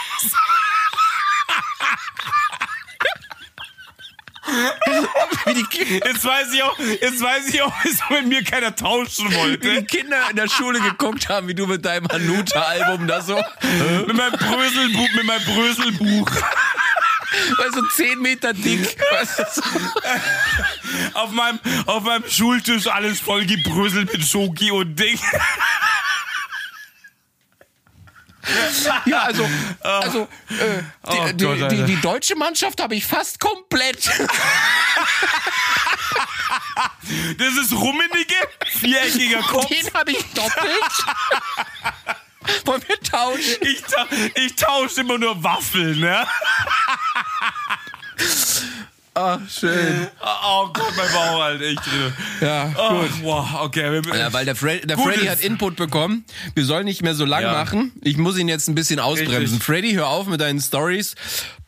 Wie 4.46 4.46
die, 4.46 4.46
Ki- 4.46 4.46
Jetzt 6.05 6.25
weiß 6.25 6.53
ich 6.53 6.63
auch, 6.63 6.79
jetzt 6.79 7.21
weiß 7.21 7.49
ich 7.49 7.63
auch, 7.63 7.73
wieso 7.83 8.03
mit 8.11 8.27
mir 8.27 8.45
keiner 8.45 8.75
tauschen 8.75 9.27
wie 9.31 9.35
die 9.35 9.37
wollte. 9.37 9.85
Kinder 9.85 10.19
in 10.31 10.37
der 10.37 10.49
Schule 10.49 10.81
geguckt 10.81 11.29
haben, 11.29 11.49
wie 11.49 11.55
du 11.55 11.67
mit 11.67 11.85
deinem 11.85 12.09
Hanuta-Album 12.09 13.07
da 13.07 13.21
so, 13.21 13.37
Mit 14.07 14.17
meinem 14.17 14.33
Bröselbuch, 14.33 15.09
mit 15.15 15.25
meinem 15.25 15.45
Bröselbuch. 15.45 16.31
weißt 17.59 17.77
du, 17.77 17.83
10 17.95 18.21
Meter 18.21 18.53
dick. 18.53 18.97
Weißt 19.13 19.39
du, 19.39 19.45
so. 19.55 19.63
Auf 21.15 21.31
meinem, 21.31 21.59
auf 21.87 22.03
meinem 22.03 22.25
Schultisch 22.29 22.87
alles 22.87 23.21
voll 23.21 23.45
gebröselt 23.47 24.13
mit 24.13 24.25
Schoki 24.27 24.71
und 24.71 24.99
Ding. 24.99 25.19
Ja, 29.07 29.22
also, 29.22 29.49
also 29.80 30.28
äh, 30.51 30.55
die, 30.55 30.84
Oh 31.03 31.12
die, 31.32 31.44
Gott, 31.44 31.57
die, 31.57 31.64
Alter. 31.64 31.86
die 31.86 32.01
deutsche 32.01 32.36
Mannschaft 32.36 32.80
habe 32.80 32.94
ich 32.94 33.05
fast 33.05 33.40
komplett. 33.40 34.09
Das 37.38 37.55
ist 37.57 37.72
Rummenigge, 37.72 38.34
viereckiger 38.66 39.40
Kopf. 39.49 39.66
Den 39.68 39.92
habe 39.94 40.12
ich 40.12 40.24
doppelt. 40.34 40.92
Wollen 42.64 42.82
wir 42.86 43.01
tauschen? 43.01 43.57
Ich, 43.61 43.82
ta 43.82 44.07
ich 44.34 44.55
tausche 44.55 45.01
immer 45.01 45.18
nur 45.18 45.42
Waffeln, 45.42 45.99
ne? 46.01 46.26
Ach, 49.19 49.41
schön. 49.49 50.09
Oh 50.23 50.67
Gott, 50.75 50.93
mein 50.95 51.11
Bauch 51.11 51.41
halt 51.41 51.62
echt 51.62 51.79
drin. 51.87 52.12
Ja, 52.43 52.71
Oh, 52.77 53.01
gut. 53.01 53.11
wow, 53.23 53.49
okay. 53.62 53.91
Wir, 54.03 54.14
Ja, 54.14 54.31
weil 54.35 54.45
der, 54.45 54.55
Fre 54.55 54.79
der 54.81 54.99
Freddy 54.99 55.23
ist- 55.23 55.31
hat 55.31 55.41
Input 55.41 55.77
bekommen. 55.77 56.27
Wir 56.55 56.67
sollen 56.67 56.85
nicht 56.85 57.03
mehr 57.03 57.14
so 57.14 57.25
lang 57.25 57.41
Ja. 57.43 57.53
machen. 57.53 57.93
Ich 58.03 58.19
muss 58.19 58.37
ihn 58.37 58.47
jetzt 58.49 58.69
ein 58.69 58.75
bisschen 58.75 59.01
ausbremsen. 59.01 59.37
Richtig. 59.39 59.62
Freddy, 59.62 59.93
hör 59.95 60.09
auf 60.09 60.27
mit 60.27 60.43
deinen 60.43 60.61
Stories. 60.61 61.14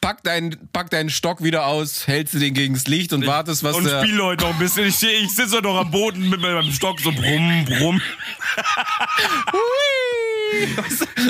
Pack, 0.02 0.22
dein, 0.24 0.56
pack 0.74 0.90
deinen 0.90 1.08
Stock 1.08 1.42
wieder 1.42 1.66
aus, 1.66 2.06
hältst 2.06 2.34
du 2.34 2.38
den 2.38 2.52
gegens 2.52 2.86
Licht 2.86 3.12
und 3.14 3.26
wartest, 3.26 3.64
was 3.64 3.74
und 3.76 3.84
der... 3.84 4.02
spiel 4.04 4.20
heute 4.22 4.44
noch 4.44 4.52
ein 4.52 4.58
bisschen. 4.58 4.84
Ich, 4.86 5.02
ich 5.02 5.30
sitze 5.34 5.60
noch 5.62 5.76
am 5.78 5.90
Boden 5.90 6.28
mit 6.28 6.40
meinem 6.42 6.70
Stock 6.70 7.00
so 7.00 7.10
brumm, 7.12 7.64
brumm. 7.64 8.00
Hui! 9.52 10.37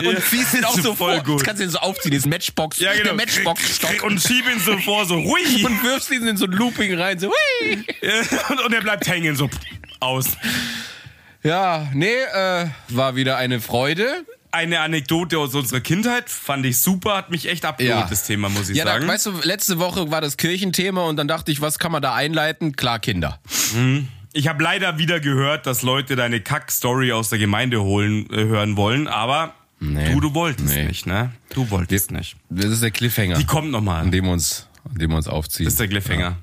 Und 0.06 0.22
ziehst 0.24 0.54
ihn 0.54 0.64
auch 0.64 0.78
so 0.78 0.94
voll 0.94 1.14
vor. 1.16 1.24
gut. 1.24 1.34
Jetzt 1.38 1.44
kannst 1.44 1.60
du 1.60 1.64
ihn 1.64 1.70
so 1.70 1.78
aufziehen, 1.78 2.14
das 2.14 2.26
Matchbox, 2.26 2.78
Ja, 2.78 2.92
genau. 2.92 3.04
der 3.04 3.14
Matchbox-Stock. 3.14 4.02
Und 4.04 4.20
schieb 4.22 4.44
ihn 4.48 4.60
so 4.60 4.76
vor, 4.78 5.04
so 5.06 5.16
hui. 5.16 5.64
Und 5.64 5.82
wirfst 5.82 6.10
ihn 6.10 6.26
in 6.26 6.36
so 6.36 6.44
ein 6.46 6.52
Looping 6.52 6.98
rein, 6.98 7.18
so 7.18 7.28
hui! 7.28 7.84
Und, 8.50 8.60
und 8.64 8.72
er 8.72 8.80
bleibt 8.82 9.06
hängen, 9.08 9.34
so 9.36 9.48
aus. 10.00 10.26
Ja, 11.42 11.88
nee, 11.94 12.06
äh, 12.06 12.66
war 12.88 13.16
wieder 13.16 13.36
eine 13.36 13.60
Freude. 13.60 14.24
Eine 14.50 14.80
Anekdote 14.80 15.38
aus 15.38 15.54
unserer 15.54 15.80
Kindheit 15.80 16.30
fand 16.30 16.64
ich 16.64 16.78
super, 16.78 17.16
hat 17.16 17.30
mich 17.30 17.48
echt 17.48 17.64
abgeholt, 17.66 18.00
Ja. 18.00 18.06
das 18.08 18.24
Thema, 18.26 18.48
muss 18.48 18.70
ich 18.70 18.78
Ja, 18.78 18.84
sagen. 18.84 19.06
weißt 19.06 19.26
du, 19.26 19.32
letzte 19.42 19.78
Woche 19.78 20.10
war 20.10 20.20
das 20.22 20.36
Kirchenthema 20.38 21.02
und 21.02 21.16
dann 21.16 21.28
dachte 21.28 21.52
ich, 21.52 21.60
was 21.60 21.78
kann 21.78 21.92
man 21.92 22.00
da 22.00 22.14
einleiten? 22.14 22.74
Klar, 22.74 22.98
Kinder. 22.98 23.38
Ich 24.32 24.46
habe 24.48 24.62
leider 24.62 24.98
wieder 24.98 25.20
gehört, 25.20 25.66
dass 25.66 25.82
Leute 25.82 26.14
deine 26.16 26.40
Kack-Story 26.40 27.12
aus 27.12 27.30
der 27.30 27.38
Gemeinde 27.38 27.82
holen, 27.82 28.28
äh, 28.30 28.44
hören 28.44 28.76
wollen, 28.76 29.08
aber 29.08 29.54
Nee. 29.80 30.12
du, 30.12 30.20
du 30.20 30.34
wolltest 30.34 30.74
Nee. 30.74 30.84
nicht, 30.86 31.06
ne? 31.06 31.32
Du 31.54 31.70
wolltest 31.70 32.10
nicht. 32.10 32.36
Das 32.50 32.66
ist 32.66 32.82
der 32.82 32.90
Cliffhanger, 32.90 33.36
Die 33.38 33.44
kommt 33.46 33.70
nochmal. 33.70 34.02
an 34.02 34.10
dem 34.10 34.24
wir 34.26 34.32
uns, 34.32 34.68
an 34.88 34.98
dem 34.98 35.10
wir 35.10 35.16
uns 35.16 35.28
aufziehen. 35.28 35.64
Das 35.64 35.74
ist 35.74 35.80
der 35.80 35.88
Cliffhanger. 35.88 36.36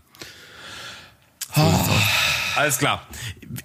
Alles 2.55 2.77
klar. 2.79 3.05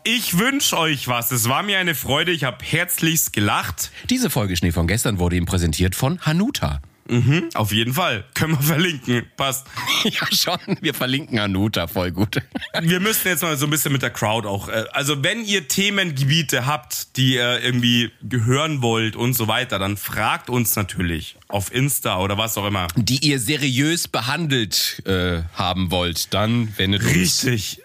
Ich 0.04 0.38
wünsche 0.38 0.76
euch 0.76 1.08
was. 1.08 1.30
Es 1.30 1.48
war 1.48 1.62
mir 1.62 1.78
eine 1.78 1.94
Freude. 1.94 2.30
Ich 2.32 2.44
habe 2.44 2.58
herzlichst 2.64 3.32
gelacht. 3.32 3.90
Diese 4.10 4.30
Folge 4.30 4.56
Schnee 4.56 4.72
von 4.72 4.86
gestern 4.86 5.18
wurde 5.18 5.36
ihm 5.36 5.46
präsentiert 5.46 5.94
von 5.94 6.20
Hanuta. 6.20 6.80
Mhm, 7.10 7.48
auf 7.54 7.72
jeden 7.72 7.92
Fall. 7.94 8.24
Können 8.34 8.52
wir 8.54 8.62
verlinken. 8.62 9.26
Passt. 9.36 9.66
Ja, 10.04 10.26
schon. 10.32 10.58
Wir 10.80 10.94
verlinken 10.94 11.38
Hanuta. 11.40 11.86
Voll 11.86 12.10
gut. 12.12 12.36
Wir 12.82 13.00
müssen 13.00 13.28
jetzt 13.28 13.42
mal 13.42 13.56
so 13.58 13.66
ein 13.66 13.70
bisschen 13.70 13.92
mit 13.92 14.00
der 14.02 14.10
Crowd 14.10 14.46
auch. 14.48 14.68
äh, 14.68 14.84
Also, 14.92 15.22
wenn 15.22 15.44
ihr 15.44 15.68
Themengebiete 15.68 16.64
habt, 16.66 17.16
die 17.16 17.34
ihr 17.34 17.60
irgendwie 17.62 18.10
gehören 18.22 18.80
wollt 18.80 19.16
und 19.16 19.34
so 19.34 19.46
weiter, 19.48 19.78
dann 19.78 19.96
fragt 19.96 20.48
uns 20.48 20.76
natürlich 20.76 21.36
auf 21.48 21.72
Insta 21.74 22.18
oder 22.20 22.38
was 22.38 22.56
auch 22.56 22.66
immer. 22.66 22.86
Die 22.96 23.18
ihr 23.26 23.38
seriös 23.40 24.08
behandelt 24.08 25.02
äh, 25.06 25.42
haben 25.54 25.90
wollt, 25.90 26.32
dann 26.32 26.72
wendet 26.78 27.02
uns. 27.02 27.14
Richtig. 27.14 27.82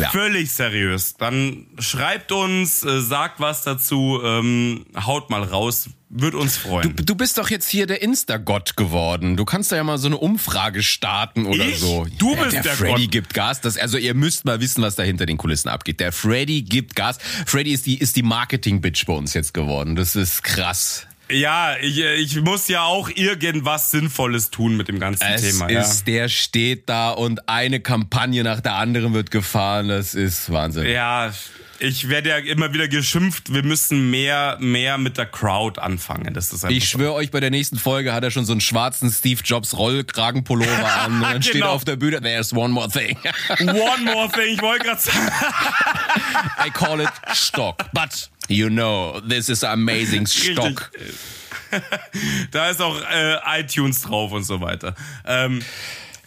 Ja. 0.00 0.10
Völlig 0.10 0.50
seriös. 0.50 1.14
Dann 1.14 1.66
schreibt 1.78 2.32
uns, 2.32 2.84
äh, 2.84 3.00
sagt 3.00 3.40
was 3.40 3.62
dazu, 3.62 4.20
ähm, 4.24 4.84
haut 4.96 5.30
mal 5.30 5.42
raus. 5.42 5.88
Wird 6.16 6.36
uns 6.36 6.56
freuen. 6.56 6.94
Du 6.94 7.16
bist 7.16 7.38
doch 7.38 7.50
jetzt 7.50 7.68
hier 7.68 7.88
der 7.88 8.00
Insta-Gott 8.00 8.76
geworden. 8.76 9.36
Du 9.36 9.44
kannst 9.44 9.72
da 9.72 9.76
ja 9.76 9.82
mal 9.82 9.98
so 9.98 10.06
eine 10.06 10.16
Umfrage 10.16 10.82
starten 10.84 11.44
oder 11.46 11.66
Ich? 11.66 11.80
so. 11.80 12.06
Du 12.18 12.34
ja, 12.34 12.42
bist 12.42 12.52
der, 12.54 12.62
der 12.62 12.72
Freddy 12.74 13.02
Gott. 13.04 13.10
gibt 13.10 13.34
Gas. 13.34 13.60
Das, 13.60 13.76
also 13.76 13.98
ihr 13.98 14.14
müsst 14.14 14.44
mal 14.44 14.60
wissen, 14.60 14.80
was 14.82 14.94
da 14.94 15.02
hinter 15.02 15.26
den 15.26 15.38
Kulissen 15.38 15.68
abgeht. 15.68 15.98
Der 15.98 16.12
Freddy 16.12 16.62
gibt 16.62 16.94
Gas. 16.94 17.18
Freddy 17.46 17.72
ist 17.72 17.86
die, 17.86 17.98
ist 17.98 18.14
die 18.14 18.22
Marketing-Bitch 18.22 19.06
bei 19.06 19.12
uns 19.12 19.34
jetzt 19.34 19.54
geworden. 19.54 19.96
Das 19.96 20.14
ist 20.14 20.44
krass. 20.44 21.06
Ja, 21.34 21.76
ich, 21.80 21.98
äh, 21.98 22.14
ich 22.14 22.40
muss 22.40 22.68
ja 22.68 22.82
auch 22.84 23.08
irgendwas 23.14 23.90
Sinnvolles 23.90 24.50
tun 24.50 24.76
mit 24.76 24.88
dem 24.88 24.98
ganzen 25.00 25.22
Es 25.24 25.42
Thema. 25.42 25.66
ist, 25.68 26.06
der 26.06 26.28
steht 26.28 26.88
da 26.88 27.10
und 27.10 27.48
eine 27.48 27.80
Kampagne 27.80 28.42
nach 28.44 28.60
der 28.60 28.74
anderen 28.74 29.14
wird 29.14 29.30
gefahren. 29.30 29.88
Das 29.88 30.14
ist 30.14 30.50
Wahnsinn. 30.52 30.86
ja. 30.86 31.26
ja, 31.26 31.32
ich 31.80 32.08
werde 32.08 32.28
ja 32.30 32.36
immer 32.38 32.72
wieder 32.72 32.86
geschimpft, 32.86 33.52
wir 33.52 33.64
müssen 33.64 34.08
mehr, 34.10 34.56
mehr 34.60 34.96
mit 34.96 35.18
der 35.18 35.26
Crowd 35.26 35.80
anfangen. 35.80 36.32
Das 36.32 36.52
ist 36.52 36.64
Ich 36.70 36.88
schwöre 36.88 37.14
euch, 37.14 37.32
bei 37.32 37.40
der 37.40 37.50
nächsten 37.50 37.78
Folge 37.78 38.12
hat 38.14 38.22
er 38.22 38.30
schon 38.30 38.46
so 38.46 38.52
einen 38.52 38.60
schwarzen 38.60 39.10
Steve 39.10 39.40
Jobs 39.44 39.76
Rollkragenpullover 39.76 41.00
an 41.02 41.14
und 41.16 41.20
dann 41.22 41.42
steht 41.42 41.54
Genau. 41.54 41.66
er 41.66 41.72
auf 41.72 41.84
der 41.84 41.96
Bühne, 41.96 42.20
there's 42.22 42.52
one 42.52 42.72
more 42.72 42.88
thing. 42.88 43.18
One 43.58 44.04
more 44.04 44.30
thing, 44.30 44.54
ich 44.54 44.62
wollte 44.62 44.84
gerade 44.84 45.00
sagen. 45.00 45.28
I 46.64 46.70
call 46.70 47.00
it 47.00 47.08
stock. 47.34 47.84
But 47.92 48.30
you 48.48 48.68
know, 48.68 49.20
this 49.28 49.48
is 49.48 49.64
amazing 49.64 50.26
stock. 50.28 50.90
Da 52.52 52.70
ist 52.70 52.80
auch 52.80 53.00
äh, 53.00 53.60
iTunes 53.60 54.02
drauf 54.02 54.30
und 54.30 54.44
so 54.44 54.60
weiter. 54.60 54.94
Ähm, 55.26 55.60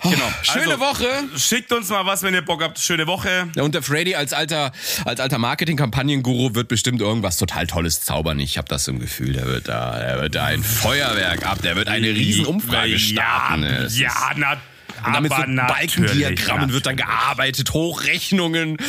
genau. 0.02 0.30
Schöne 0.42 0.72
Also, 0.74 0.80
Woche. 0.80 1.08
Schickt 1.38 1.72
uns 1.72 1.88
mal 1.90 2.06
was, 2.06 2.22
wenn 2.24 2.34
ihr 2.34 2.42
Bock 2.42 2.62
habt. 2.62 2.78
Schöne 2.80 3.08
Woche. 3.08 3.48
Und 3.58 3.74
der 3.74 3.82
Freddy 3.82 4.16
als 4.16 4.34
alter, 4.34 4.74
als 5.06 5.22
alter 5.22 5.38
Marketing-Kampagnenguru 5.38 6.54
wird 6.54 6.68
bestimmt 6.68 7.00
irgendwas 7.00 7.38
total 7.38 7.66
Tolles 7.66 8.02
zaubern. 8.02 8.40
Ich 8.42 8.58
habe 8.58 8.68
das 8.68 8.90
im 8.90 9.00
Gefühl, 9.00 9.34
der 9.34 9.46
wird 9.46 9.70
da, 9.70 9.98
der 9.98 10.22
wird 10.22 10.36
da 10.36 10.46
ein 10.46 10.64
Feuerwerk 10.64 11.46
ab, 11.46 11.62
der 11.62 11.78
wird 11.78 11.88
eine 11.88 12.08
Riesenumfrage 12.10 13.00
starten. 13.00 13.64
Ja, 13.64 13.88
ja 13.88 14.32
na, 14.36 14.58
Und 15.06 15.14
dann 15.14 15.24
mit 15.24 15.32
so 15.32 15.38
aber 15.38 15.48
natürlich, 15.48 15.96
Balkendiagrammen 15.96 16.74
wird 16.74 16.86
dann 16.86 16.98
gearbeitet, 16.98 17.74
Hochrechnungen. 17.74 18.78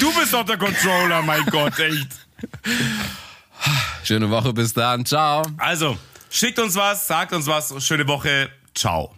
Du 0.00 0.12
bist 0.18 0.32
doch 0.32 0.44
der 0.44 0.56
Controller, 0.56 1.22
mein 1.22 1.44
Gott, 1.46 1.78
echt. 1.78 2.08
Schöne 4.02 4.28
Woche, 4.30 4.52
bis 4.52 4.72
dann. 4.72 5.06
Ciao. 5.06 5.42
Also, 5.58 5.96
schickt 6.30 6.58
uns 6.58 6.74
was, 6.74 7.06
sagt 7.06 7.32
uns 7.32 7.46
was. 7.46 7.72
Schöne 7.84 8.06
Woche. 8.08 8.50
Ciao. 8.74 9.14